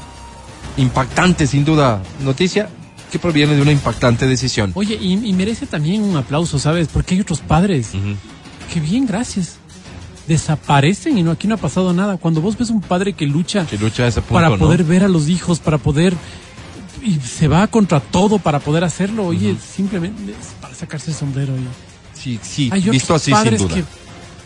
impactante 0.77 1.47
sin 1.47 1.65
duda 1.65 2.01
noticia 2.21 2.69
que 3.11 3.19
proviene 3.19 3.55
de 3.55 3.61
una 3.61 3.71
impactante 3.71 4.27
decisión. 4.27 4.71
Oye, 4.75 4.97
y, 4.99 5.13
y 5.13 5.33
merece 5.33 5.65
también 5.65 6.03
un 6.03 6.17
aplauso, 6.17 6.59
¿sabes? 6.59 6.87
Porque 6.91 7.15
hay 7.15 7.21
otros 7.21 7.41
padres. 7.41 7.89
Ujú. 7.93 8.15
Qué 8.73 8.79
bien, 8.79 9.05
gracias. 9.05 9.57
Desaparecen 10.27 11.17
y 11.17 11.23
no 11.23 11.31
aquí 11.31 11.47
no 11.47 11.55
ha 11.55 11.57
pasado 11.57 11.93
nada. 11.93 12.17
Cuando 12.17 12.41
vos 12.41 12.57
ves 12.57 12.69
un 12.69 12.81
padre 12.81 13.13
que 13.13 13.25
lucha 13.27 13.65
Que 13.65 13.77
lucha 13.77 14.03
a 14.03 14.07
ese 14.07 14.21
punto, 14.21 14.33
para 14.33 14.49
¿no? 14.49 14.57
poder 14.57 14.83
ver 14.83 15.03
a 15.03 15.07
los 15.07 15.29
hijos, 15.29 15.59
para 15.59 15.77
poder 15.77 16.15
y 17.03 17.19
se 17.19 17.47
va 17.47 17.67
contra 17.67 17.99
todo 17.99 18.39
para 18.39 18.59
poder 18.59 18.83
hacerlo, 18.83 19.27
oye, 19.27 19.55
simplemente 19.75 20.31
es 20.31 20.47
para 20.59 20.73
sacarse 20.73 21.11
el 21.11 21.17
sombrero. 21.17 21.53
oye. 21.53 21.61
Sí, 22.13 22.39
sí, 22.41 22.69
Hay 22.73 22.81
visto 22.81 23.13
otros 23.13 23.21
así 23.33 23.49
sin 23.49 23.57
duda. 23.59 23.75
que 23.75 23.83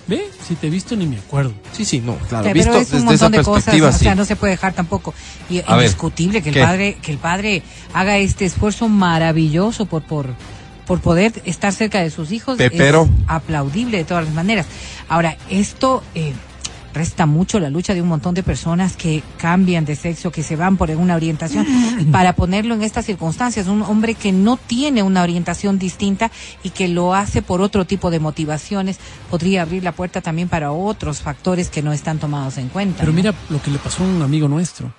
ve, 0.07 0.29
si 0.45 0.55
te 0.55 0.67
he 0.67 0.69
visto 0.69 0.95
ni 0.97 1.05
me 1.05 1.17
acuerdo. 1.17 1.53
Sí, 1.71 1.85
sí, 1.85 2.01
no, 2.01 2.15
claro, 2.17 2.43
Pero 2.43 2.53
visto 2.55 2.71
es 2.77 2.91
un 2.91 3.05
desde 3.05 3.15
esa 3.15 3.25
montón 3.25 3.31
de 3.31 3.37
cosas, 3.43 3.63
perspectiva, 3.63 3.89
o 3.89 3.91
sí. 3.93 3.99
sea, 3.99 4.15
no 4.15 4.25
se 4.25 4.35
puede 4.35 4.51
dejar 4.51 4.73
tampoco. 4.73 5.13
Y 5.49 5.61
ver, 5.61 5.65
indiscutible 5.69 6.41
que 6.41 6.49
el 6.49 6.55
¿qué? 6.55 6.61
padre, 6.61 6.97
que 7.01 7.11
el 7.13 7.17
padre 7.19 7.63
haga 7.93 8.17
este 8.17 8.43
esfuerzo 8.43 8.89
maravilloso 8.89 9.85
por, 9.85 10.01
por, 10.01 10.33
por 10.89 11.01
poder 11.01 11.39
estar 11.45 11.71
cerca 11.71 12.01
de 12.01 12.09
sus 12.09 12.31
hijos. 12.31 12.57
Pepero. 12.57 13.03
Es 13.03 13.09
aplaudible 13.27 13.99
de 13.99 14.05
todas 14.05 14.25
las 14.25 14.33
maneras. 14.33 14.65
Ahora, 15.07 15.37
esto 15.47 16.01
eh, 16.15 16.33
resta 16.95 17.27
mucho 17.27 17.59
la 17.59 17.69
lucha 17.69 17.93
de 17.93 18.01
un 18.01 18.07
montón 18.07 18.33
de 18.33 18.41
personas 18.41 18.95
que 18.95 19.21
cambian 19.37 19.85
de 19.85 19.95
sexo, 19.95 20.31
que 20.31 20.41
se 20.41 20.55
van 20.55 20.77
por 20.77 20.89
una 20.89 21.15
orientación, 21.15 21.67
para 22.11 22.33
ponerlo 22.33 22.73
en 22.73 22.81
estas 22.81 23.05
circunstancias. 23.05 23.67
Un 23.67 23.83
hombre 23.83 24.15
que 24.15 24.31
no 24.31 24.57
tiene 24.57 25.03
una 25.03 25.21
orientación 25.21 25.77
distinta 25.77 26.31
y 26.63 26.71
que 26.71 26.87
lo 26.87 27.13
hace 27.13 27.43
por 27.43 27.61
otro 27.61 27.85
tipo 27.85 28.09
de 28.09 28.19
motivaciones, 28.19 28.97
podría 29.29 29.61
abrir 29.61 29.83
la 29.83 29.91
puerta 29.91 30.21
también 30.21 30.49
para 30.49 30.71
otros 30.71 31.21
factores 31.21 31.69
que 31.69 31.83
no 31.83 31.93
están 31.93 32.17
tomados 32.17 32.57
en 32.57 32.69
cuenta. 32.69 33.01
Pero 33.01 33.11
¿no? 33.11 33.15
mira 33.15 33.35
lo 33.51 33.61
que 33.61 33.69
le 33.69 33.77
pasó 33.77 34.03
a 34.03 34.07
un 34.07 34.23
amigo 34.23 34.47
nuestro. 34.47 34.91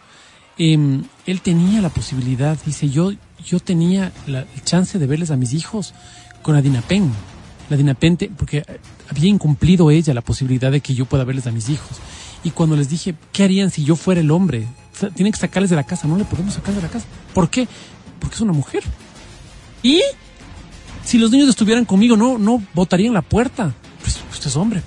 Em, 0.56 1.02
él 1.26 1.40
tenía 1.40 1.80
la 1.80 1.88
posibilidad, 1.88 2.56
dice, 2.64 2.90
yo, 2.90 3.10
yo 3.44 3.60
tenía 3.60 4.12
la 4.26 4.46
chance 4.64 4.98
de 4.98 5.06
verles 5.06 5.30
a 5.30 5.36
mis 5.36 5.52
hijos 5.52 5.94
con 6.42 6.54
la 6.54 6.62
Dinapen. 6.62 7.10
La 7.68 7.76
Dinapen, 7.76 8.16
te- 8.16 8.28
porque 8.30 8.64
había 9.08 9.28
incumplido 9.28 9.90
ella 9.90 10.14
la 10.14 10.20
posibilidad 10.22 10.72
de 10.72 10.80
que 10.80 10.94
yo 10.94 11.04
pueda 11.06 11.24
verles 11.24 11.46
a 11.46 11.50
mis 11.52 11.68
hijos. 11.68 11.98
Y 12.42 12.50
cuando 12.50 12.76
les 12.76 12.88
dije, 12.88 13.14
¿qué 13.32 13.44
harían 13.44 13.70
si 13.70 13.84
yo 13.84 13.96
fuera 13.96 14.20
el 14.20 14.30
hombre? 14.30 14.66
Tienen 15.14 15.32
que 15.32 15.38
sacarles 15.38 15.70
de 15.70 15.76
la 15.76 15.84
casa. 15.84 16.08
No 16.08 16.16
le 16.16 16.24
podemos 16.24 16.54
sacar 16.54 16.74
de 16.74 16.82
la 16.82 16.88
casa. 16.88 17.06
¿Por 17.34 17.48
qué? 17.50 17.68
Porque 18.18 18.34
es 18.34 18.40
una 18.40 18.52
mujer. 18.52 18.82
Y 19.82 20.00
si 21.04 21.18
los 21.18 21.30
niños 21.30 21.48
estuvieran 21.48 21.84
conmigo, 21.84 22.16
no, 22.16 22.38
no 22.38 22.62
botarían 22.74 23.14
la 23.14 23.22
puerta. 23.22 23.74
Pues 24.02 24.18
usted 24.32 24.46
es 24.48 24.56
hombre. 24.56 24.82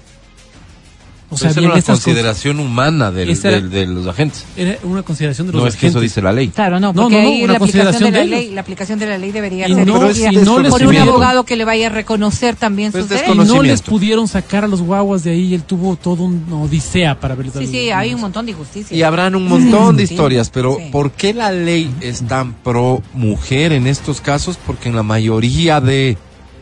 O 1.34 1.36
Esa 1.36 1.50
era 1.50 1.60
bien 1.60 1.70
una 1.72 1.80
estas 1.80 1.96
cosas- 1.96 2.06
consideración 2.06 2.60
humana 2.60 3.12
del- 3.12 3.30
era- 3.32 3.52
del- 3.52 3.70
de 3.70 3.86
los 3.88 4.08
agentes. 4.08 4.46
era 4.56 4.78
una 4.84 5.04
consideración 5.04 5.48
de 5.48 5.54
los 5.54 5.62
No 5.62 5.68
es 5.68 5.76
que 5.76 5.88
eso 5.88 5.98
agentes. 5.98 6.12
dice 6.14 6.22
la 6.22 6.32
ley. 6.32 6.48
Claro, 6.50 6.80
no, 6.80 6.94
No, 6.94 7.04
porque 7.04 7.18
no, 7.18 7.24
no, 7.24 7.30
ahí 7.30 7.44
una 7.44 7.54
la 7.54 7.58
aplicación 7.58 8.04
de 8.04 8.12
la 8.12 8.20
de 8.20 8.26
ley, 8.26 8.50
la 8.52 8.62
aplicación 8.62 9.00
de 9.00 9.06
la 9.08 9.18
ley 9.18 9.32
debería 9.32 9.68
Y 9.68 9.74
ser 9.74 9.88
no- 9.88 10.12
y 10.12 10.36
no 10.46 10.60
les 10.60 10.72
por 10.72 10.82
un 10.82 10.88
pudieron- 10.88 11.10
abogado 11.10 11.44
que 11.46 11.56
le 11.56 11.66
vaya 11.66 11.88
a 11.88 11.90
reconocer 11.90 12.56
también 12.56 12.92
Pues 12.92 13.04
sus 13.04 13.10
derechos. 13.10 13.36
Y 13.36 13.48
no 13.48 13.62
les 13.64 13.82
pudieron 13.82 14.28
sacar 14.28 14.64
a 14.64 14.68
los 14.68 14.82
guaguas 14.82 15.24
de 15.24 15.32
ahí. 15.32 15.44
y 15.44 15.54
Él 15.56 15.64
tuvo 15.64 15.96
todo 15.96 16.24
una 16.24 16.56
odisea 16.62 17.20
para 17.20 17.36
verles 17.36 17.56
a 17.56 17.60
Sí, 17.60 17.68
sí, 17.68 17.90
hay 17.92 18.14
un 18.14 18.22
montón 18.22 18.46
de 18.46 18.52
injusticias. 18.54 18.92
Y 18.92 19.04
habrán 19.04 19.36
un 19.36 19.48
montón 19.48 19.98
de 19.98 20.08
Sí, 20.08 20.14
historias, 20.14 20.50
pero 20.50 20.78
sí. 20.78 20.90
¿por 20.92 21.12
qué 21.12 21.34
la 21.34 21.52
ley 21.52 21.94
es 22.02 22.22
tan 22.28 22.54
pro 22.54 23.02
mujer 23.14 23.72
en 23.74 23.88
estos 23.88 24.22
casos? 24.22 24.58
Porque 24.66 24.90
en 24.90 24.96
la 24.96 25.04
mayoría 25.04 25.82
de 25.82 26.18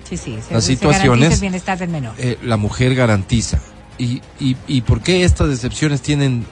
sí, 0.09 0.17
sí, 0.17 0.37
se, 0.47 0.53
las 0.53 0.63
se 0.65 0.71
situaciones- 0.73 1.07
garantiza 1.19 1.33
el 1.35 1.41
bienestar 1.41 1.77
del 1.79 1.89
menor. 1.89 2.13
eh, 2.17 2.37
la 2.43 2.57
mujer 2.57 2.95
garantiza. 2.95 3.59
¿Y, 4.01 4.23
y, 4.39 4.57
¿Y 4.65 4.81
por 4.81 5.01
qué 5.01 5.23
estas 5.23 5.51
excepciones 5.51 6.01
tienen 6.01 6.43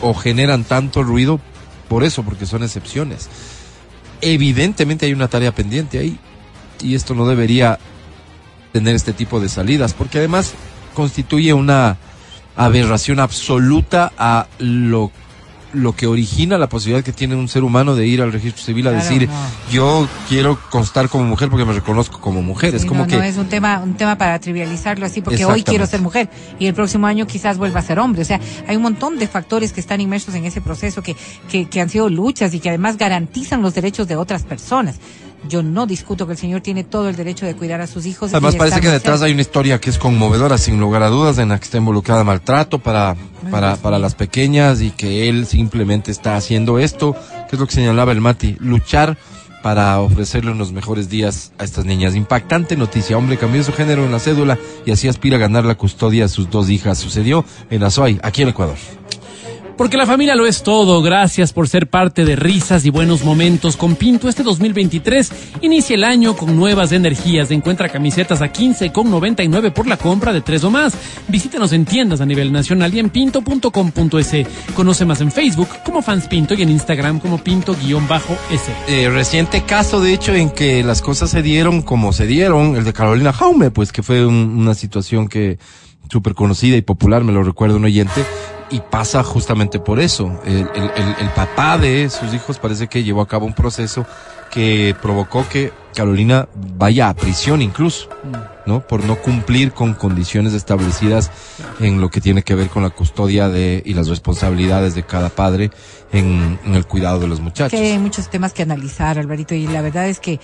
o 0.00 0.14
generan 0.14 0.64
tanto 0.64 1.02
ruido? 1.02 1.38
Por 1.90 2.04
eso, 2.04 2.22
porque 2.22 2.46
son 2.46 2.62
excepciones. 2.62 3.28
Evidentemente 4.22 5.04
hay 5.04 5.12
una 5.12 5.28
tarea 5.28 5.54
pendiente 5.54 5.98
ahí 5.98 6.18
y 6.82 6.94
esto 6.94 7.14
no 7.14 7.26
debería 7.26 7.78
tener 8.72 8.96
este 8.96 9.12
tipo 9.12 9.40
de 9.40 9.50
salidas, 9.50 9.92
porque 9.92 10.18
además 10.18 10.54
constituye 10.94 11.52
una 11.52 11.98
aberración 12.56 13.20
absoluta 13.20 14.10
a 14.16 14.46
lo, 14.58 15.12
lo 15.74 15.92
que 15.94 16.06
origina 16.06 16.58
la 16.58 16.68
posibilidad 16.68 17.04
que 17.04 17.12
tiene 17.12 17.34
un 17.36 17.48
ser 17.48 17.64
humano 17.64 17.94
de 17.96 18.06
ir 18.06 18.22
al 18.22 18.32
registro 18.32 18.62
civil 18.62 18.86
a 18.86 18.90
Claro, 18.90 19.04
decir, 19.04 19.28
no. 19.28 19.34
yo 19.70 20.08
quiero 20.28 20.58
constar 20.70 21.08
como 21.08 21.24
mujer 21.24 21.50
porque 21.50 21.64
me 21.64 21.72
reconozco 21.72 22.20
como 22.20 22.42
mujer. 22.42 22.74
es 22.74 22.84
como 22.84 23.00
no, 23.02 23.06
que... 23.06 23.16
no 23.16 23.22
es 23.22 23.36
un 23.36 23.48
tema, 23.48 23.80
un 23.80 23.94
tema 23.94 24.16
para 24.16 24.38
trivializarlo 24.38 25.04
así, 25.06 25.20
porque 25.20 25.44
hoy 25.44 25.62
quiero 25.62 25.86
ser 25.86 26.00
mujer 26.00 26.30
y 26.58 26.66
el 26.66 26.74
próximo 26.74 27.06
año 27.06 27.26
quizás 27.26 27.58
vuelva 27.58 27.80
a 27.80 27.82
ser 27.82 27.98
hombre. 27.98 28.22
O 28.22 28.24
sea, 28.24 28.40
hay 28.66 28.76
un 28.76 28.82
montón 28.82 29.18
de 29.18 29.26
factores 29.28 29.72
que 29.72 29.80
están 29.80 30.00
inmersos 30.00 30.34
en 30.34 30.44
ese 30.44 30.60
proceso 30.60 31.02
que, 31.02 31.16
que, 31.50 31.66
que 31.66 31.80
han 31.80 31.88
sido 31.88 32.08
luchas 32.08 32.54
y 32.54 32.60
que 32.60 32.68
además 32.68 32.96
garantizan 32.96 33.62
los 33.62 33.74
derechos 33.74 34.08
de 34.08 34.16
otras 34.16 34.42
personas. 34.44 34.96
Yo 35.48 35.62
no 35.62 35.86
discuto 35.86 36.26
que 36.26 36.32
el 36.32 36.38
señor 36.38 36.60
tiene 36.60 36.84
todo 36.84 37.08
el 37.08 37.16
derecho 37.16 37.46
de 37.46 37.54
cuidar 37.54 37.80
a 37.80 37.86
sus 37.86 38.06
hijos. 38.06 38.32
Además 38.32 38.54
de 38.54 38.58
parece 38.58 38.80
que 38.80 38.88
detrás 38.88 39.22
hay 39.22 39.32
una 39.32 39.42
historia 39.42 39.80
que 39.80 39.90
es 39.90 39.98
conmovedora, 39.98 40.58
sin 40.58 40.80
lugar 40.80 41.02
a 41.02 41.08
dudas, 41.08 41.38
en 41.38 41.50
la 41.50 41.58
que 41.58 41.64
está 41.64 41.78
involucrada 41.78 42.24
maltrato 42.24 42.78
para, 42.78 43.16
para, 43.50 43.76
para 43.76 43.98
las 43.98 44.14
pequeñas 44.14 44.80
y 44.80 44.90
que 44.90 45.28
él 45.28 45.46
simplemente 45.46 46.10
está 46.10 46.36
haciendo 46.36 46.78
esto, 46.78 47.14
que 47.48 47.56
es 47.56 47.60
lo 47.60 47.66
que 47.66 47.74
señalaba 47.74 48.12
el 48.12 48.20
Mati, 48.20 48.56
luchar 48.58 49.18
para 49.64 49.98
ofrecerle 50.00 50.50
unos 50.50 50.72
mejores 50.72 51.08
días 51.08 51.52
a 51.56 51.64
estas 51.64 51.86
niñas. 51.86 52.14
Impactante 52.14 52.76
noticia, 52.76 53.16
hombre 53.16 53.38
cambió 53.38 53.64
su 53.64 53.72
género 53.72 54.04
en 54.04 54.12
la 54.12 54.18
cédula 54.18 54.58
y 54.84 54.90
así 54.90 55.08
aspira 55.08 55.36
a 55.36 55.40
ganar 55.40 55.64
la 55.64 55.74
custodia 55.74 56.24
de 56.24 56.28
sus 56.28 56.50
dos 56.50 56.68
hijas. 56.68 56.98
Sucedió 56.98 57.46
en 57.70 57.82
Azuay, 57.82 58.20
aquí 58.22 58.42
en 58.42 58.48
Ecuador. 58.48 58.76
Porque 59.76 59.96
la 59.96 60.06
familia 60.06 60.36
lo 60.36 60.46
es 60.46 60.62
todo. 60.62 61.02
Gracias 61.02 61.52
por 61.52 61.68
ser 61.68 61.88
parte 61.88 62.24
de 62.24 62.36
risas 62.36 62.84
y 62.86 62.90
buenos 62.90 63.24
momentos 63.24 63.76
con 63.76 63.96
Pinto. 63.96 64.28
Este 64.28 64.44
2023 64.44 65.32
inicia 65.62 65.96
el 65.96 66.04
año 66.04 66.36
con 66.36 66.54
nuevas 66.56 66.92
energías. 66.92 67.50
Encuentra 67.50 67.88
camisetas 67.88 68.40
a 68.40 68.52
15 68.52 68.92
con 68.92 69.10
99 69.10 69.72
por 69.72 69.88
la 69.88 69.96
compra 69.96 70.32
de 70.32 70.42
tres 70.42 70.62
o 70.62 70.70
más. 70.70 70.94
Visítanos 71.26 71.72
en 71.72 71.84
tiendas 71.86 72.20
a 72.20 72.26
nivel 72.26 72.52
nacional 72.52 72.94
y 72.94 73.00
en 73.00 73.10
pinto.com.es. 73.10 74.46
Conoce 74.76 75.04
más 75.04 75.20
en 75.20 75.32
Facebook 75.32 75.68
como 75.84 76.02
Fans 76.02 76.28
Pinto 76.28 76.54
y 76.54 76.62
en 76.62 76.70
Instagram 76.70 77.18
como 77.18 77.38
Pinto-S. 77.38 78.72
eh, 78.86 79.10
reciente 79.10 79.64
caso, 79.64 80.00
de 80.00 80.14
hecho, 80.14 80.32
en 80.34 80.50
que 80.50 80.84
las 80.84 81.02
cosas 81.02 81.30
se 81.30 81.42
dieron 81.42 81.82
como 81.82 82.12
se 82.12 82.26
dieron, 82.28 82.76
el 82.76 82.84
de 82.84 82.92
Carolina 82.92 83.32
Jaume, 83.32 83.72
pues 83.72 83.90
que 83.90 84.04
fue 84.04 84.24
un- 84.24 84.56
una 84.56 84.74
situación 84.74 85.26
que 85.28 85.58
súper 86.10 86.34
conocida 86.34 86.76
y 86.76 86.82
popular, 86.82 87.24
me 87.24 87.32
lo 87.32 87.42
recuerdo 87.42 87.76
un 87.76 87.84
oyente, 87.84 88.24
y 88.70 88.80
pasa 88.80 89.22
justamente 89.22 89.78
por 89.78 90.00
eso. 90.00 90.40
El, 90.44 90.56
el- 90.74 90.90
el- 90.96 91.16
el 91.20 91.28
papá 91.34 91.78
de 91.78 92.08
sus 92.10 92.32
hijos 92.34 92.58
parece 92.58 92.88
que 92.88 93.02
llevó 93.04 93.20
a 93.20 93.28
cabo 93.28 93.46
un 93.46 93.52
proceso 93.54 94.06
que 94.54 94.94
provocó 95.02 95.44
que 95.48 95.72
Carolina 95.94 96.48
vaya 96.76 97.08
a 97.08 97.14
prisión 97.14 97.60
incluso, 97.60 98.08
¿no? 98.66 98.86
Por 98.86 99.04
no 99.04 99.16
cumplir 99.16 99.72
con 99.72 99.94
condiciones 99.94 100.52
establecidas 100.52 101.30
en 101.80 102.00
lo 102.00 102.08
que 102.08 102.20
tiene 102.20 102.42
que 102.42 102.54
ver 102.54 102.68
con 102.68 102.84
la 102.84 102.90
custodia 102.90 103.48
de 103.48 103.82
y 103.84 103.94
las 103.94 104.08
responsabilidades 104.08 104.94
de 104.94 105.02
cada 105.02 105.28
padre 105.28 105.70
en, 106.12 106.58
en 106.64 106.74
el 106.74 106.86
cuidado 106.86 107.18
de 107.18 107.26
los 107.26 107.40
muchachos. 107.40 107.78
Sí, 107.78 107.86
hay 107.86 107.98
muchos 107.98 108.30
temas 108.30 108.52
que 108.52 108.62
analizar, 108.62 109.18
Alvarito, 109.18 109.54
y 109.54 109.66
la 109.66 109.82
verdad 109.82 110.08
es 110.08 110.20
que 110.20 110.40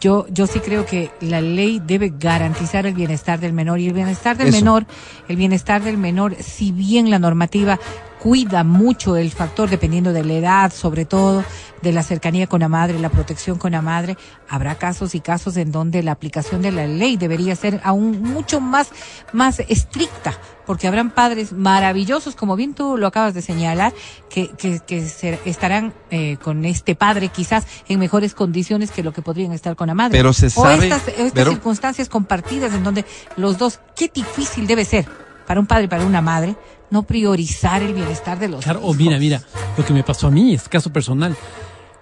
yo, 0.00 0.26
yo 0.30 0.46
sí 0.46 0.60
creo 0.60 0.84
que 0.86 1.10
la 1.20 1.40
ley 1.40 1.80
debe 1.84 2.12
garantizar 2.16 2.86
el 2.86 2.94
bienestar 2.94 3.40
del 3.40 3.52
menor 3.52 3.80
y 3.80 3.86
el 3.86 3.92
bienestar 3.92 4.36
del 4.36 4.48
Eso. 4.48 4.58
menor, 4.58 4.86
el 5.28 5.36
bienestar 5.36 5.82
del 5.82 5.96
menor, 5.96 6.36
si 6.40 6.72
bien 6.72 7.10
la 7.10 7.18
normativa 7.18 7.78
cuida 8.22 8.64
mucho 8.64 9.16
el 9.16 9.30
factor 9.30 9.70
dependiendo 9.70 10.12
de 10.12 10.24
la 10.24 10.32
edad, 10.34 10.72
sobre 10.72 11.04
todo 11.04 11.44
de 11.82 11.92
la 11.92 12.02
cercanía 12.02 12.46
con 12.48 12.60
la 12.60 12.68
madre, 12.68 12.98
la 12.98 13.08
protección 13.10 13.58
con 13.58 13.72
la 13.72 13.82
madre. 13.82 14.16
Habrá 14.48 14.74
casos 14.76 15.14
y 15.14 15.20
casos 15.20 15.56
en 15.56 15.70
donde 15.72 16.02
la 16.02 16.12
aplicación 16.12 16.60
de 16.62 16.72
la 16.72 16.86
ley 16.86 17.16
debería 17.16 17.54
ser 17.54 17.80
aún 17.84 18.20
mucho 18.22 18.60
más, 18.60 18.88
más 19.32 19.60
estricta, 19.60 20.36
porque 20.66 20.88
habrán 20.88 21.10
padres 21.10 21.52
maravillosos, 21.52 22.34
como 22.34 22.56
bien 22.56 22.74
tú 22.74 22.96
lo 22.96 23.06
acabas 23.06 23.34
de 23.34 23.42
señalar, 23.42 23.92
que, 24.28 24.48
que, 24.50 24.80
que 24.80 24.98
estarán 25.44 25.94
eh, 26.10 26.36
con 26.42 26.64
este 26.64 26.94
padre 26.96 27.28
quizás 27.28 27.66
en 27.88 27.98
mejores 28.00 28.34
condiciones 28.34 28.90
que 28.90 29.02
lo 29.04 29.12
que 29.12 29.22
podrían 29.22 29.52
estar 29.52 29.76
con 29.76 29.86
la 29.86 29.94
madre. 29.94 30.18
Pero 30.18 30.32
se 30.32 30.46
o 30.46 30.50
sabe- 30.50 30.84
estas, 30.88 31.06
estas 31.08 31.32
pero- 31.32 31.52
circunstancias 31.52 32.08
compartidas 32.08 32.74
en 32.74 32.82
donde 32.82 33.04
los 33.36 33.58
dos, 33.58 33.80
qué 33.96 34.10
difícil 34.12 34.66
debe 34.66 34.84
ser 34.84 35.06
para 35.46 35.60
un 35.60 35.66
padre 35.66 35.84
y 35.84 35.88
para 35.88 36.04
una 36.04 36.20
madre 36.20 36.56
no 36.90 37.02
priorizar 37.02 37.82
el 37.82 37.94
bienestar 37.94 38.38
de 38.38 38.48
los 38.48 38.64
Claro, 38.64 38.80
o 38.80 38.84
hijos. 38.84 38.96
mira, 38.96 39.18
mira, 39.18 39.42
lo 39.76 39.84
que 39.84 39.92
me 39.92 40.02
pasó 40.02 40.28
a 40.28 40.30
mí, 40.30 40.54
es 40.54 40.68
caso 40.68 40.92
personal. 40.92 41.36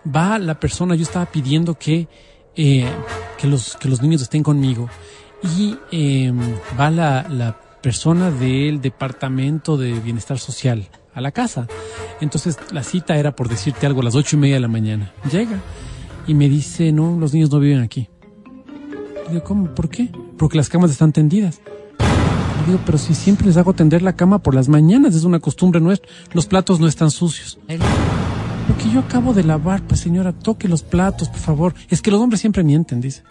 Va 0.06 0.38
la 0.38 0.58
persona, 0.60 0.94
yo 0.94 1.02
estaba 1.02 1.26
pidiendo 1.26 1.74
que, 1.78 2.08
eh, 2.54 2.86
que, 3.38 3.46
los, 3.48 3.76
que 3.76 3.88
los 3.88 4.00
niños 4.02 4.22
estén 4.22 4.42
conmigo. 4.42 4.88
Y 5.56 5.76
eh, 5.92 6.32
va 6.78 6.90
la, 6.90 7.26
la 7.28 7.60
persona 7.82 8.30
del 8.30 8.80
departamento 8.80 9.76
de 9.76 9.92
bienestar 10.00 10.38
social 10.38 10.88
a 11.14 11.20
la 11.20 11.32
casa. 11.32 11.66
Entonces 12.20 12.58
la 12.72 12.82
cita 12.82 13.16
era 13.16 13.34
por 13.36 13.48
decirte 13.48 13.86
algo 13.86 14.00
a 14.00 14.04
las 14.04 14.14
ocho 14.14 14.36
y 14.36 14.38
media 14.40 14.54
de 14.56 14.60
la 14.60 14.68
mañana. 14.68 15.12
Llega 15.30 15.58
y 16.26 16.34
me 16.34 16.48
dice, 16.48 16.92
no, 16.92 17.16
los 17.18 17.32
niños 17.34 17.50
no 17.50 17.58
viven 17.60 17.80
aquí. 17.80 18.08
Le 19.26 19.32
digo, 19.34 19.44
¿cómo? 19.44 19.74
¿Por 19.74 19.88
qué? 19.88 20.10
Porque 20.38 20.56
las 20.56 20.68
camas 20.68 20.90
están 20.90 21.12
tendidas. 21.12 21.60
Digo, 22.66 22.80
pero 22.84 22.98
si 22.98 23.14
siempre 23.14 23.46
les 23.46 23.56
hago 23.56 23.72
tender 23.74 24.02
la 24.02 24.14
cama 24.16 24.38
por 24.40 24.54
las 24.54 24.68
mañanas, 24.68 25.14
es 25.14 25.24
una 25.24 25.38
costumbre 25.38 25.80
nuestra. 25.80 26.08
Los 26.32 26.46
platos 26.46 26.80
no 26.80 26.88
están 26.88 27.10
sucios. 27.10 27.58
El- 27.68 27.78
Lo 27.78 28.76
que 28.76 28.90
yo 28.90 28.98
acabo 28.98 29.32
de 29.32 29.44
lavar, 29.44 29.80
pues 29.82 30.00
señora, 30.00 30.32
toque 30.32 30.66
los 30.66 30.82
platos, 30.82 31.28
por 31.28 31.38
favor. 31.38 31.74
Es 31.88 32.02
que 32.02 32.10
los 32.10 32.20
hombres 32.20 32.40
siempre 32.40 32.64
mienten, 32.64 33.00
dice. 33.00 33.22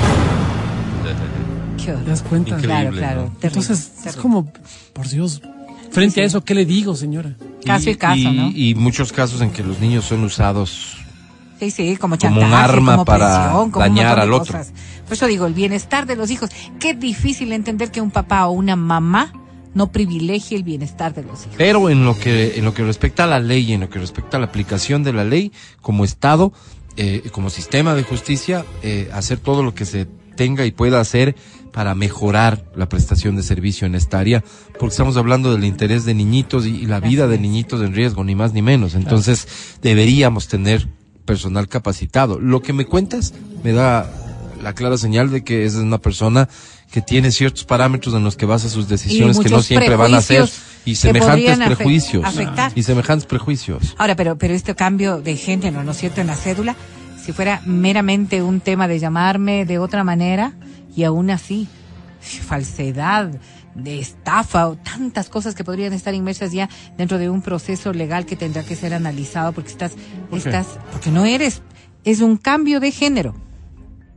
¿Te 1.83 1.93
das 2.09 2.21
cuenta? 2.23 2.51
Increíble. 2.51 2.67
Claro, 2.67 2.91
claro. 2.91 3.21
¿no? 3.21 3.27
terrible, 3.39 3.47
Entonces, 3.47 3.79
es 3.79 3.93
terrible. 4.03 4.21
como, 4.21 4.47
por 4.93 5.07
Dios, 5.09 5.41
frente 5.91 6.21
a 6.21 6.23
eso, 6.23 6.43
¿qué 6.43 6.55
le 6.55 6.65
digo, 6.65 6.95
señora? 6.95 7.35
Caso 7.65 7.89
y 7.89 7.95
caso, 7.95 8.31
¿no? 8.31 8.47
Y 8.55 8.73
muchos 8.75 9.11
casos 9.11 9.41
en 9.41 9.51
que 9.51 9.61
los 9.63 9.79
niños 9.79 10.05
son 10.05 10.23
usados 10.23 10.97
Sí, 11.59 11.71
sí, 11.71 11.95
como 11.95 12.17
Como 12.17 12.35
un 12.35 12.41
chantaje, 12.41 12.63
arma 12.63 12.91
como 12.93 13.05
para 13.05 13.27
presión, 13.43 13.71
como 13.71 13.85
un 13.85 13.95
dañar 13.95 14.19
al 14.19 14.33
otro. 14.33 14.57
cosas. 14.57 14.73
Por 15.05 15.13
eso 15.13 15.27
digo, 15.27 15.45
el 15.45 15.53
bienestar 15.53 16.05
de 16.05 16.15
los 16.15 16.31
hijos. 16.31 16.49
Qué 16.79 16.93
difícil 16.93 17.51
entender 17.51 17.91
que 17.91 18.01
un 18.01 18.11
papá 18.11 18.47
o 18.47 18.51
una 18.51 18.75
mamá 18.75 19.31
no 19.73 19.91
privilegie 19.91 20.57
el 20.57 20.63
bienestar 20.63 21.13
de 21.13 21.23
los 21.23 21.41
hijos. 21.41 21.55
Pero 21.57 21.89
en 21.89 22.05
lo 22.05 22.17
que 22.17 22.57
en 22.57 22.65
lo 22.65 22.73
que 22.73 22.83
respecta 22.83 23.25
a 23.25 23.27
la 23.27 23.39
ley, 23.39 23.73
en 23.73 23.81
lo 23.81 23.89
que 23.89 23.99
respecta 23.99 24.37
a 24.37 24.39
la 24.39 24.47
aplicación 24.47 25.03
de 25.03 25.13
la 25.13 25.23
ley, 25.23 25.51
como 25.81 26.05
Estado, 26.05 26.53
eh, 26.97 27.21
como 27.31 27.49
sistema 27.49 27.93
de 27.93 28.03
justicia, 28.03 28.65
eh, 28.81 29.09
hacer 29.13 29.37
todo 29.37 29.63
lo 29.63 29.75
que 29.75 29.85
se 29.85 30.07
tenga 30.35 30.65
y 30.65 30.71
pueda 30.71 30.99
hacer 30.99 31.35
para 31.71 31.93
mejorar 31.93 32.63
la 32.73 32.87
prestación 32.87 33.35
de 33.35 33.43
servicio 33.43 33.85
en 33.85 33.95
esta 33.95 34.17
área, 34.17 34.43
porque 34.79 34.93
estamos 34.93 35.17
hablando 35.17 35.51
del 35.51 35.65
interés 35.65 36.05
de 36.05 36.13
niñitos 36.13 36.65
y, 36.65 36.69
y 36.69 36.85
la 36.85 37.01
vida 37.01 37.27
de 37.27 37.37
niñitos 37.37 37.81
en 37.81 37.93
riesgo, 37.93 38.23
ni 38.23 38.33
más 38.33 38.53
ni 38.53 38.61
menos. 38.61 38.95
Entonces, 38.95 39.77
deberíamos 39.81 40.47
tener 40.47 40.87
personal 41.25 41.67
capacitado. 41.67 42.39
Lo 42.39 42.61
que 42.61 42.71
me 42.71 42.85
cuentas 42.85 43.33
me 43.61 43.73
da 43.73 44.09
la 44.61 44.73
clara 44.73 44.97
señal 44.97 45.31
de 45.31 45.43
que 45.43 45.65
es 45.65 45.75
una 45.75 45.97
persona 45.97 46.49
que 46.91 47.01
tiene 47.01 47.31
ciertos 47.31 47.65
parámetros 47.65 48.15
en 48.15 48.23
los 48.23 48.35
que 48.37 48.45
basa 48.45 48.69
sus 48.69 48.87
decisiones 48.87 49.39
que 49.39 49.49
no 49.49 49.61
siempre 49.61 49.95
van 49.95 50.13
a 50.13 50.21
ser 50.21 50.49
y 50.85 50.95
semejantes 50.95 51.57
prejuicios 51.57 52.23
afectar. 52.23 52.71
y 52.75 52.83
semejantes 52.83 53.25
prejuicios. 53.25 53.95
Ahora, 53.97 54.15
pero, 54.15 54.37
pero 54.37 54.53
este 54.53 54.75
cambio 54.75 55.21
de 55.21 55.35
género, 55.35 55.83
¿no 55.83 55.91
es 55.91 55.97
cierto?, 55.97 56.21
en 56.21 56.27
la 56.27 56.35
cédula, 56.35 56.75
si 57.23 57.33
fuera 57.33 57.61
meramente 57.65 58.43
un 58.43 58.59
tema 58.59 58.87
de 58.87 58.99
llamarme 58.99 59.65
de 59.65 59.79
otra 59.79 60.03
manera, 60.03 60.53
y 60.95 61.03
aún 61.03 61.31
así, 61.31 61.67
falsedad, 62.21 63.31
de 63.73 63.99
estafa, 63.99 64.67
o 64.67 64.75
tantas 64.77 65.27
cosas 65.27 65.53
que 65.53 65.63
podrían 65.63 65.91
estar 65.91 66.13
inmersas 66.13 66.51
ya 66.51 66.69
dentro 66.97 67.17
de 67.17 67.29
un 67.29 67.41
proceso 67.41 67.91
legal 67.91 68.25
que 68.25 68.35
tendrá 68.35 68.63
que 68.63 68.75
ser 68.75 68.93
analizado 68.93 69.51
porque 69.51 69.71
estás, 69.71 69.93
estás, 70.31 70.67
porque 70.91 71.11
no 71.11 71.25
eres, 71.25 71.61
es 72.05 72.21
un 72.21 72.37
cambio 72.37 72.79
de 72.79 72.91
género 72.91 73.35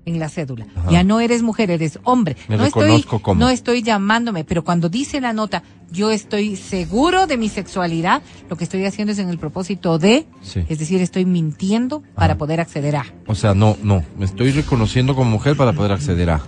en 0.09 0.19
la 0.19 0.29
cédula. 0.29 0.67
Ajá. 0.77 0.91
Ya 0.91 1.05
no 1.05 1.21
eres 1.21 1.43
mujer, 1.43 1.71
eres 1.71 1.99
hombre. 2.05 2.37
Me 2.49 2.57
no 2.57 2.65
estoy, 2.65 3.03
como. 3.03 3.39
no 3.39 3.49
estoy 3.49 3.83
llamándome, 3.83 4.45
pero 4.45 4.65
cuando 4.65 4.89
dice 4.89 5.21
la 5.21 5.33
nota, 5.33 5.63
yo 5.91 6.11
estoy 6.11 6.57
seguro 6.57 7.27
de 7.27 7.37
mi 7.37 7.49
sexualidad, 7.49 8.23
lo 8.51 8.57
que 8.57 8.65
estoy 8.65 8.85
haciendo 8.85 9.13
es 9.13 9.19
en 9.19 9.29
el 9.29 9.39
propósito 9.39 9.99
de, 9.99 10.27
Sí. 10.43 10.65
es 10.69 10.79
decir, 10.79 11.01
estoy 11.01 11.25
mintiendo 11.25 12.03
para 12.15 12.37
poder 12.37 12.61
acceder 12.61 12.97
a. 12.97 13.07
O 13.27 13.35
sea, 13.35 13.55
no, 13.55 13.77
no, 13.83 14.03
me 14.19 14.25
estoy 14.25 14.51
reconociendo 14.53 15.15
como 15.15 15.31
mujer 15.31 15.57
para 15.57 15.73
poder 15.73 15.93
acceder 15.93 16.31
a. 16.31 16.43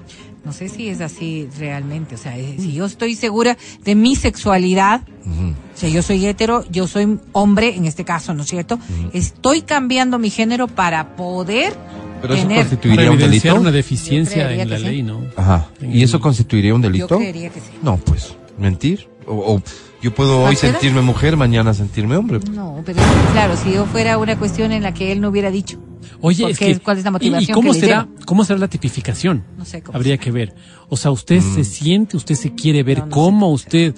No 0.45 0.55
sé 0.55 0.71
si 0.71 0.89
es 0.89 1.03
así 1.03 1.49
realmente. 1.59 2.15
O 2.15 2.19
sea, 2.19 2.39
eh, 2.39 2.57
si 2.59 2.73
yo 2.73 2.87
estoy 2.87 3.15
segura 3.15 3.59
de 3.85 3.95
mi 3.95 4.17
sexualidad, 4.17 5.03
Ujú. 5.27 5.51
o 5.51 5.77
sea, 5.77 5.91
yo 5.91 6.03
soy 6.03 6.25
hetero, 6.25 6.65
yo 6.71 6.87
soy 6.87 7.19
hombre 7.33 7.77
en 7.77 7.85
este 7.85 8.07
caso, 8.07 8.33
¿no 8.33 8.43
es 8.45 8.49
cierto? 8.49 8.79
Estoy 9.13 9.61
cambiando 9.61 10.19
mi 10.19 10.31
género 10.31 10.67
para 10.67 11.15
poder 11.15 11.75
Pero 12.21 12.35
eso 12.35 12.43
tener. 12.43 12.59
Constituiría 12.61 13.11
un 13.11 13.19
delito. 13.19 13.55
una 13.55 13.71
deficiencia 13.71 14.53
Yo 14.55 14.61
en 14.63 14.71
la 14.71 14.79
sí. 14.79 14.85
ley, 14.85 15.03
¿no? 15.03 15.23
Ajá. 15.37 15.69
¿Y 15.81 16.03
eso 16.03 16.21
constituiría 16.21 16.75
un 16.75 16.83
Yo 16.83 16.89
delito? 16.91 17.19
creería 17.19 17.51
que 17.51 17.61
sí. 17.61 17.67
No, 17.83 17.97
pues, 17.99 18.35
mentir. 18.59 19.09
O, 19.27 19.55
o 19.57 19.63
yo 20.03 20.15
puedo 20.15 20.43
hoy 20.43 20.57
sentirme 20.57 21.03
mujer, 21.03 21.37
mañana 21.37 21.75
sentirme 21.75 22.17
hombre. 22.17 22.41
No, 22.53 22.83
pero 22.85 22.99
claro, 23.33 23.55
si 23.57 23.73
yo 23.73 23.85
fuera 23.87 24.17
una 24.19 24.39
cuestión 24.39 24.73
en 24.73 24.83
la 24.83 24.95
que 24.95 25.13
él 25.13 25.21
no 25.21 25.29
hubiera 25.29 25.51
dicho. 25.51 25.79
Oye, 26.23 26.43
¿Por 26.43 26.51
es 26.53 26.59
que, 26.59 26.79
¿Cuál 26.81 26.99
es 26.99 27.05
la 27.05 27.11
¿y- 27.11 27.13
motivación 27.13 27.51
¿Y, 27.51 27.53
cómo 27.53 27.73
que 27.73 27.81
será, 27.81 28.09
cómo 28.25 28.45
será 28.45 28.59
la 28.59 28.69
tipificación? 28.69 29.45
No 29.59 29.65
sé 29.65 29.83
cómo 29.83 29.97
Habría 29.97 30.15
será. 30.15 30.25
que 30.25 30.31
ver. 30.31 30.55
O 30.89 30.97
sea, 30.97 31.11
usted 31.11 31.41
Mm. 31.41 31.55
se 31.55 31.65
siente, 31.65 32.17
usted 32.17 32.35
se 32.35 32.55
quiere 32.55 32.83
ver 32.83 32.99
No, 33.01 33.05
no 33.05 33.11
sé 33.11 33.15
cómo 33.15 33.25
cómo 33.31 33.49
usted, 33.51 33.95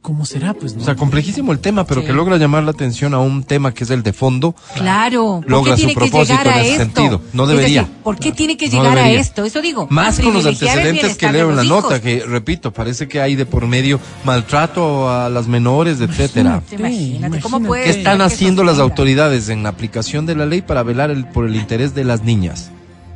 cómo 0.00 0.24
será, 0.24 0.54
pues 0.54 0.74
no. 0.74 0.82
O 0.82 0.84
sea, 0.84 0.94
complejísimo 0.94 1.52
el 1.52 1.58
tema, 1.58 1.84
pero 1.84 2.00
Sí. 2.00 2.06
que 2.06 2.12
logra 2.12 2.36
llamar 2.38 2.62
la 2.62 2.70
atención 2.70 3.12
a 3.14 3.18
un 3.18 3.42
tema 3.42 3.74
que 3.74 3.84
es 3.84 3.90
el 3.90 4.02
de 4.02 4.12
fondo. 4.12 4.54
Claro, 4.74 5.40
¿por 5.42 5.50
Logra 5.50 5.76
su 5.76 5.92
propósito 5.92 6.22
llegar 6.38 6.48
a 6.48 6.60
en 6.60 6.60
ese 6.60 6.70
esto? 6.70 6.84
sentido. 6.84 7.20
No 7.32 7.46
debería. 7.46 7.82
decir, 7.82 7.96
¿por 8.02 8.18
qué 8.18 8.32
tiene 8.32 8.56
que 8.56 8.68
No 8.68 8.82
llegar 8.82 8.98
a 8.98 9.10
esto? 9.10 9.44
Eso 9.44 9.60
digo. 9.60 9.86
Más 9.90 10.18
con 10.20 10.32
los 10.32 10.46
antecedentes 10.46 11.16
que 11.16 11.30
leo 11.32 11.50
en 11.50 11.56
la 11.56 11.64
nota, 11.64 12.00
que 12.00 12.24
repito, 12.26 12.72
parece 12.72 13.06
que 13.08 13.20
hay 13.20 13.34
de 13.36 13.44
por 13.44 13.66
medio 13.66 14.00
maltrato 14.24 15.10
a 15.10 15.28
las 15.28 15.46
menores, 15.48 16.00
etcétera. 16.00 16.62
Imagínate, 16.70 16.74
imagínate, 16.76 17.40
¿cómo 17.42 17.56
imagínate. 17.58 17.66
puede 17.68 17.84
¿Qué 17.84 17.90
están 17.98 18.20
haciendo 18.22 18.64
las 18.64 18.78
autoridades 18.78 19.48
en 19.48 19.62
la 19.62 19.70
aplicación 19.70 20.26
de 20.26 20.36
la 20.36 20.46
ley 20.46 20.62
para 20.62 20.82
velar 20.82 21.10
el- 21.10 21.26
por 21.26 21.46
el 21.46 21.56
interés 21.56 21.94
de 21.94 22.04
las 22.04 22.22
niñas? 22.22 22.70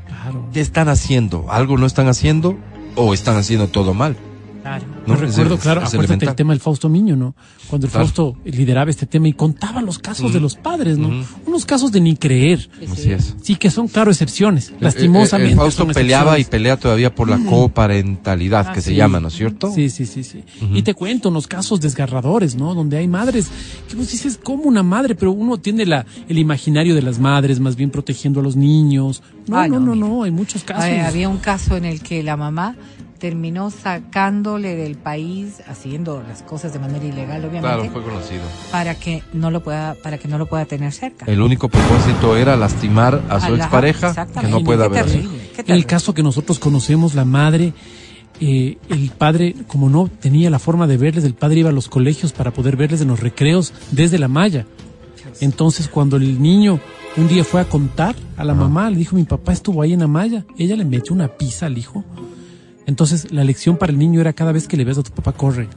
Claro, 0.06 0.46
¿Qué 0.52 0.60
están 0.60 0.88
haciendo? 0.88 1.46
¿Algo 1.50 1.78
no 1.78 1.86
están 1.86 2.08
haciendo? 2.08 2.56
¿O 2.96 3.14
están 3.14 3.36
haciendo 3.36 3.68
todo 3.68 3.94
mal? 3.94 4.16
Claro. 4.62 4.84
¿No? 5.06 5.16
Recuerdo, 5.16 5.54
es- 5.56 5.60
claro, 5.60 5.80
es 5.80 5.88
acuérdate 5.88 5.96
elemental. 5.96 6.28
el 6.28 6.34
tema 6.36 6.52
del 6.52 6.60
Fausto 6.60 6.88
Miño, 6.88 7.16
¿no? 7.16 7.34
Cuando 7.68 7.86
el 7.86 7.90
Claro. 7.90 8.06
Fausto 8.06 8.36
lideraba 8.44 8.90
este 8.90 9.06
tema 9.06 9.26
y 9.28 9.32
contaba 9.32 9.82
los 9.82 9.98
casos 9.98 10.32
de 10.32 10.38
los 10.40 10.54
padres, 10.54 10.98
¿no? 10.98 11.10
Unos 11.46 11.66
casos 11.66 11.90
de 11.90 12.00
ni 12.00 12.14
creer. 12.16 12.70
Así 12.90 13.10
es. 13.10 13.34
Sí, 13.42 13.56
que 13.56 13.70
son, 13.70 13.88
claro, 13.88 14.10
excepciones. 14.12 14.70
El- 14.70 14.76
Lastimosamente. 14.80 15.52
El, 15.52 15.58
el 15.58 15.58
Fausto 15.58 15.84
son 15.84 15.92
peleaba 15.92 16.38
y 16.38 16.44
pelea 16.44 16.76
todavía 16.78 17.12
por 17.14 17.28
la 17.28 17.38
coparentalidad, 17.86 18.72
que 18.72 18.78
Ah, 18.78 18.82
se 18.82 18.94
llama, 18.94 19.20
¿no 19.20 19.28
es 19.28 19.34
cierto? 19.34 19.72
Sí, 19.74 19.90
sí, 19.90 20.06
sí, 20.06 20.22
sí. 20.24 20.44
Y 20.72 20.82
te 20.82 20.94
cuento 20.94 21.28
unos 21.28 21.46
casos 21.48 21.80
desgarradores, 21.80 22.54
¿no? 22.54 22.74
Donde 22.74 22.96
hay 22.98 23.08
madres 23.08 23.48
que 23.88 23.96
vos 23.96 24.10
dices, 24.10 24.38
como 24.42 24.64
una 24.64 24.82
madre? 24.82 25.14
Pero 25.14 25.32
uno 25.32 25.58
tiene 25.58 25.84
la, 25.86 26.06
el 26.28 26.38
imaginario 26.38 26.94
de 26.94 27.02
las 27.02 27.18
madres, 27.18 27.58
más 27.60 27.74
bien 27.76 27.90
protegiendo 27.90 28.40
a 28.40 28.42
los 28.42 28.56
niños. 28.56 29.22
No, 29.48 29.56
Ah, 29.58 29.66
no, 29.68 29.80
no, 29.80 29.94
no, 29.96 30.22
hay 30.22 30.30
muchos 30.30 30.62
casos. 30.62 30.84
Ay, 30.84 30.98
había 31.00 31.28
un 31.28 31.38
caso 31.38 31.76
en 31.76 31.84
el 31.84 32.00
que 32.00 32.22
la 32.22 32.36
mamá 32.36 32.76
terminó 33.22 33.70
sacándole 33.70 34.74
del 34.74 34.96
país, 34.96 35.62
haciendo 35.68 36.24
las 36.28 36.42
cosas 36.42 36.72
de 36.72 36.80
manera 36.80 37.04
ilegal, 37.04 37.44
obviamente, 37.44 37.60
Claro, 37.68 37.84
fue 37.92 38.02
conocido. 38.02 38.42
para 38.72 38.96
que 38.96 39.22
no 39.32 39.52
lo 39.52 39.62
pueda, 39.62 39.94
para 40.02 40.18
que 40.18 40.26
no 40.26 40.38
lo 40.38 40.46
pueda 40.46 40.64
tener 40.64 40.90
cerca. 40.92 41.26
El 41.26 41.40
único 41.40 41.68
propósito 41.68 42.36
era 42.36 42.56
lastimar 42.56 43.22
a 43.30 43.38
su 43.38 43.46
Ajá, 43.46 43.54
expareja, 43.54 44.26
que 44.40 44.48
no 44.48 44.64
pueda 44.64 44.88
ver. 44.88 45.06
el 45.68 45.86
caso 45.86 46.14
que 46.14 46.24
nosotros 46.24 46.58
conocemos, 46.58 47.14
la 47.14 47.24
madre, 47.24 47.74
eh, 48.40 48.78
el 48.88 49.12
padre, 49.16 49.54
como 49.68 49.88
no 49.88 50.08
tenía 50.08 50.50
la 50.50 50.58
forma 50.58 50.88
de 50.88 50.96
verles, 50.96 51.22
el 51.22 51.34
padre 51.34 51.60
iba 51.60 51.68
a 51.70 51.72
los 51.72 51.86
colegios 51.88 52.32
para 52.32 52.50
poder 52.50 52.76
verles 52.76 53.02
en 53.02 53.06
los 53.08 53.20
recreos 53.20 53.72
desde 53.92 54.18
la 54.18 54.26
malla. 54.26 54.66
Entonces, 55.40 55.86
cuando 55.86 56.16
el 56.16 56.42
niño 56.42 56.80
un 57.16 57.28
día 57.28 57.44
fue 57.44 57.60
a 57.60 57.68
contar 57.68 58.16
a 58.36 58.42
la 58.44 58.54
mamá, 58.54 58.90
le 58.90 58.96
dijo, 58.96 59.14
mi 59.14 59.22
papá 59.22 59.52
estuvo 59.52 59.80
ahí 59.80 59.92
en 59.92 60.00
la 60.00 60.08
malla, 60.08 60.44
ella 60.58 60.74
le 60.74 60.84
metió 60.84 61.14
una 61.14 61.28
pizza 61.28 61.66
al 61.66 61.78
hijo. 61.78 62.04
Entonces, 62.86 63.32
la 63.32 63.44
lección 63.44 63.76
para 63.76 63.92
el 63.92 63.98
niño 63.98 64.20
era 64.20 64.32
cada 64.32 64.52
vez 64.52 64.66
que 64.68 64.76
le 64.76 64.84
ves 64.84 64.98
a 64.98 65.02
tu 65.02 65.12
papá, 65.12 65.32
corre. 65.32 65.68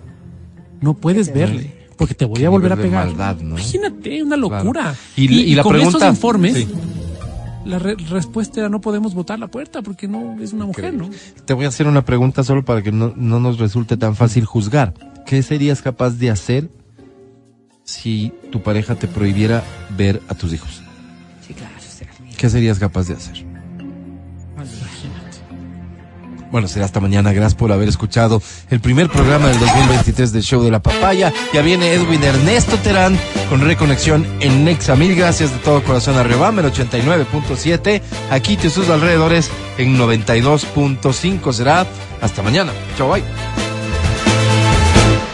No 0.81 0.93
puedes 0.95 1.33
verle, 1.33 1.87
porque 1.97 2.13
te 2.15 2.25
voy 2.25 2.43
a 2.45 2.49
volver 2.49 2.73
a 2.73 2.75
pegar. 2.75 3.05
maldad, 3.07 3.37
¿no? 3.37 3.51
Imagínate, 3.51 4.23
una 4.23 4.35
locura. 4.37 4.81
Claro. 4.81 4.97
Y- 5.15 5.25
y 5.41 5.55
la 5.55 5.63
con 5.63 5.73
pregunta- 5.73 5.97
esos 5.99 6.09
informes, 6.09 6.53
sí. 6.55 6.67
la 7.65 7.79
re- 7.79 7.95
respuesta 8.09 8.59
era 8.59 8.69
no 8.69 8.81
podemos 8.81 9.13
botar 9.13 9.39
la 9.39 9.47
puerta 9.47 9.81
porque 9.81 10.07
no 10.07 10.39
es 10.41 10.51
una 10.53 10.65
mujer, 10.65 10.93
¿no? 10.93 11.09
Te 11.45 11.53
voy 11.53 11.65
a 11.65 11.69
hacer 11.69 11.87
una 11.87 12.03
pregunta 12.05 12.43
solo 12.43 12.65
para 12.65 12.81
que 12.81 12.91
no, 12.91 13.13
no 13.15 13.39
nos 13.39 13.59
resulte 13.59 13.97
tan 13.97 14.15
fácil 14.15 14.45
juzgar. 14.45 14.93
¿Qué 15.25 15.41
serías 15.41 15.81
capaz 15.81 16.11
de 16.11 16.29
hacer 16.29 16.69
si 17.83 18.33
tu 18.51 18.61
pareja 18.61 18.95
te 18.95 19.07
prohibiera 19.07 19.63
ver 19.97 20.21
a 20.27 20.35
tus 20.35 20.53
hijos? 20.53 20.81
Sí, 21.47 21.53
claro. 21.53 21.73
¿Qué 22.37 22.49
serías 22.49 22.79
capaz 22.79 23.07
de 23.07 23.13
hacer? 23.13 23.44
Bueno, 26.55 26.69
será 26.69 26.85
hasta 26.85 27.01
mañana. 27.01 27.33
Gracias 27.33 27.53
por 27.53 27.73
haber 27.73 27.89
escuchado 27.89 28.41
el 28.69 28.79
primer 28.79 29.09
programa 29.09 29.49
del 29.49 29.59
2023 29.59 30.31
del 30.31 30.41
Show 30.41 30.63
de 30.63 30.71
la 30.71 30.81
Papaya. 30.81 31.33
Ya 31.53 31.61
viene 31.61 31.91
Edwin 31.91 32.23
Ernesto 32.23 32.77
Terán 32.77 33.19
con 33.49 33.59
reconexión 33.59 34.25
en 34.39 34.63
Nexa. 34.63 34.95
Mil 34.95 35.15
gracias 35.15 35.51
de 35.51 35.57
todo 35.57 35.83
corazón 35.83 36.15
a 36.15 36.23
Rebam, 36.23 36.57
el 36.59 36.71
89.7. 36.71 38.01
Aquí 38.31 38.57
y 38.63 38.69
sus 38.69 38.89
alrededores 38.89 39.51
en 39.77 39.97
92.5. 39.97 41.51
Será 41.51 41.85
hasta 42.21 42.41
mañana. 42.41 42.71
Chao, 42.97 43.11
bye. 43.11 43.64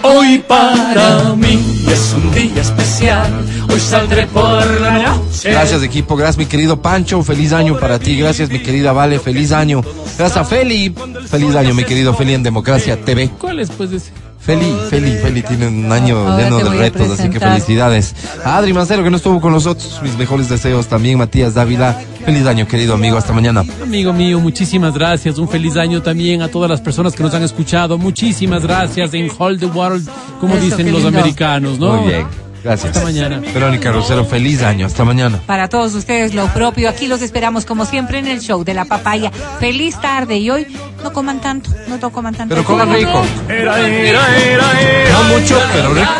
Hoy 0.04 0.40
para 0.48 1.36
mí 1.36 1.84
es 1.88 2.14
un 2.14 2.32
día 2.34 2.62
especial. 2.62 3.32
Hoy 3.72 3.80
saldré 3.80 4.26
por 4.28 4.82
la 4.82 5.00
noche. 5.00 5.52
Gracias 5.52 5.84
equipo, 5.84 6.16
gracias 6.16 6.38
mi 6.38 6.46
querido 6.46 6.82
Pancho, 6.82 7.22
feliz 7.24 7.54
año 7.54 7.80
para 7.80 8.00
ti, 8.00 8.18
gracias 8.18 8.50
mi 8.50 8.60
querida 8.60 8.94
Vale, 8.94 9.20
feliz 9.20 9.52
año. 9.52 9.82
Gracias 10.18 10.38
a 10.38 10.44
Feli, 10.44 10.94
feliz 11.28 11.56
año 11.56 11.74
mi 11.74 11.84
querido 11.84 12.14
Feli 12.14 12.34
en 12.34 12.44
Democracia 12.44 13.00
TV. 13.00 13.30
¿Cuál 13.40 13.60
es, 13.60 13.70
pues, 13.70 13.92
ese? 13.92 14.12
Feli, 14.42 14.76
Feli, 14.90 15.12
Feli 15.18 15.44
tiene 15.44 15.68
un 15.68 15.92
año 15.92 16.18
Ahora 16.18 16.44
lleno 16.44 16.58
de 16.58 16.70
retos, 16.78 17.12
así 17.12 17.30
que 17.30 17.40
felicidades. 17.40 18.16
A 18.44 18.58
Adri 18.58 18.74
Mancero 18.74 19.04
que 19.04 19.12
no 19.12 19.18
estuvo 19.18 19.40
con 19.40 19.52
nosotros, 19.54 20.00
mis 20.02 20.18
mejores 20.18 20.50
deseos 20.50 20.88
también, 20.88 21.20
Matías 21.20 21.54
Dávila. 21.54 22.02
Feliz 22.26 22.46
año 22.48 22.68
querido 22.68 22.96
amigo, 22.96 23.18
hasta 23.18 23.34
mañana. 23.34 23.64
Amigo 23.82 24.14
mío, 24.14 24.40
muchísimas 24.40 24.94
gracias. 24.96 25.38
Un 25.38 25.48
feliz 25.48 25.78
año 25.78 26.02
también 26.02 26.42
a 26.42 26.48
todas 26.48 26.70
las 26.70 26.82
personas 26.82 27.14
que 27.14 27.24
nos 27.24 27.34
han 27.34 27.44
escuchado. 27.44 27.98
Muchísimas 27.98 28.64
gracias 28.64 29.14
en 29.14 29.30
Hold 29.38 29.60
the 29.60 29.66
World, 29.68 30.08
como 30.40 30.56
Eso, 30.56 30.66
dicen 30.66 30.92
los 30.92 31.04
lindo. 31.04 31.20
americanos, 31.20 31.78
¿no? 31.80 31.98
Muy 31.98 32.08
bien, 32.10 32.26
gracias. 32.64 32.92
Hasta 32.96 33.04
mañana. 33.04 33.40
Verónica 33.54 33.92
Rosero, 33.92 34.26
feliz 34.26 34.62
año, 34.64 34.86
hasta 34.86 35.04
mañana. 35.06 35.40
Para 35.46 35.68
todos 35.70 35.94
ustedes 35.96 36.34
lo 36.34 36.48
propio, 36.48 36.90
aquí 36.90 37.08
los 37.08 37.22
esperamos 37.22 37.66
como 37.66 37.86
siempre 37.86 38.20
en 38.20 38.28
el 38.28 38.40
show 38.42 38.64
de 38.64 38.74
la 38.74 38.86
papaya. 38.86 39.32
Feliz 39.60 40.00
tarde 40.00 40.38
y 40.38 40.50
hoy 40.50 40.68
no 41.04 41.12
coman 41.14 41.42
tanto, 41.42 41.70
no 41.88 41.98
to- 42.00 42.10
coman 42.12 42.34
tanto. 42.36 42.54
Pero 42.56 42.66
coman 42.66 42.94
rico. 42.94 43.24
Era, 43.50 43.80
era, 43.80 44.38
era, 44.38 44.82
era. 44.82 45.12
No 45.12 45.24
mucho, 45.40 45.60
pero 45.74 45.94
rico. 45.94 46.12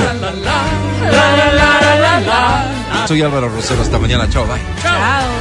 Soy 3.08 3.22
Álvaro 3.22 3.50
Rosero, 3.50 3.82
hasta 3.82 3.98
mañana, 4.00 4.30
chao, 4.30 4.46
bye. 4.46 4.58
Chao. 4.82 5.41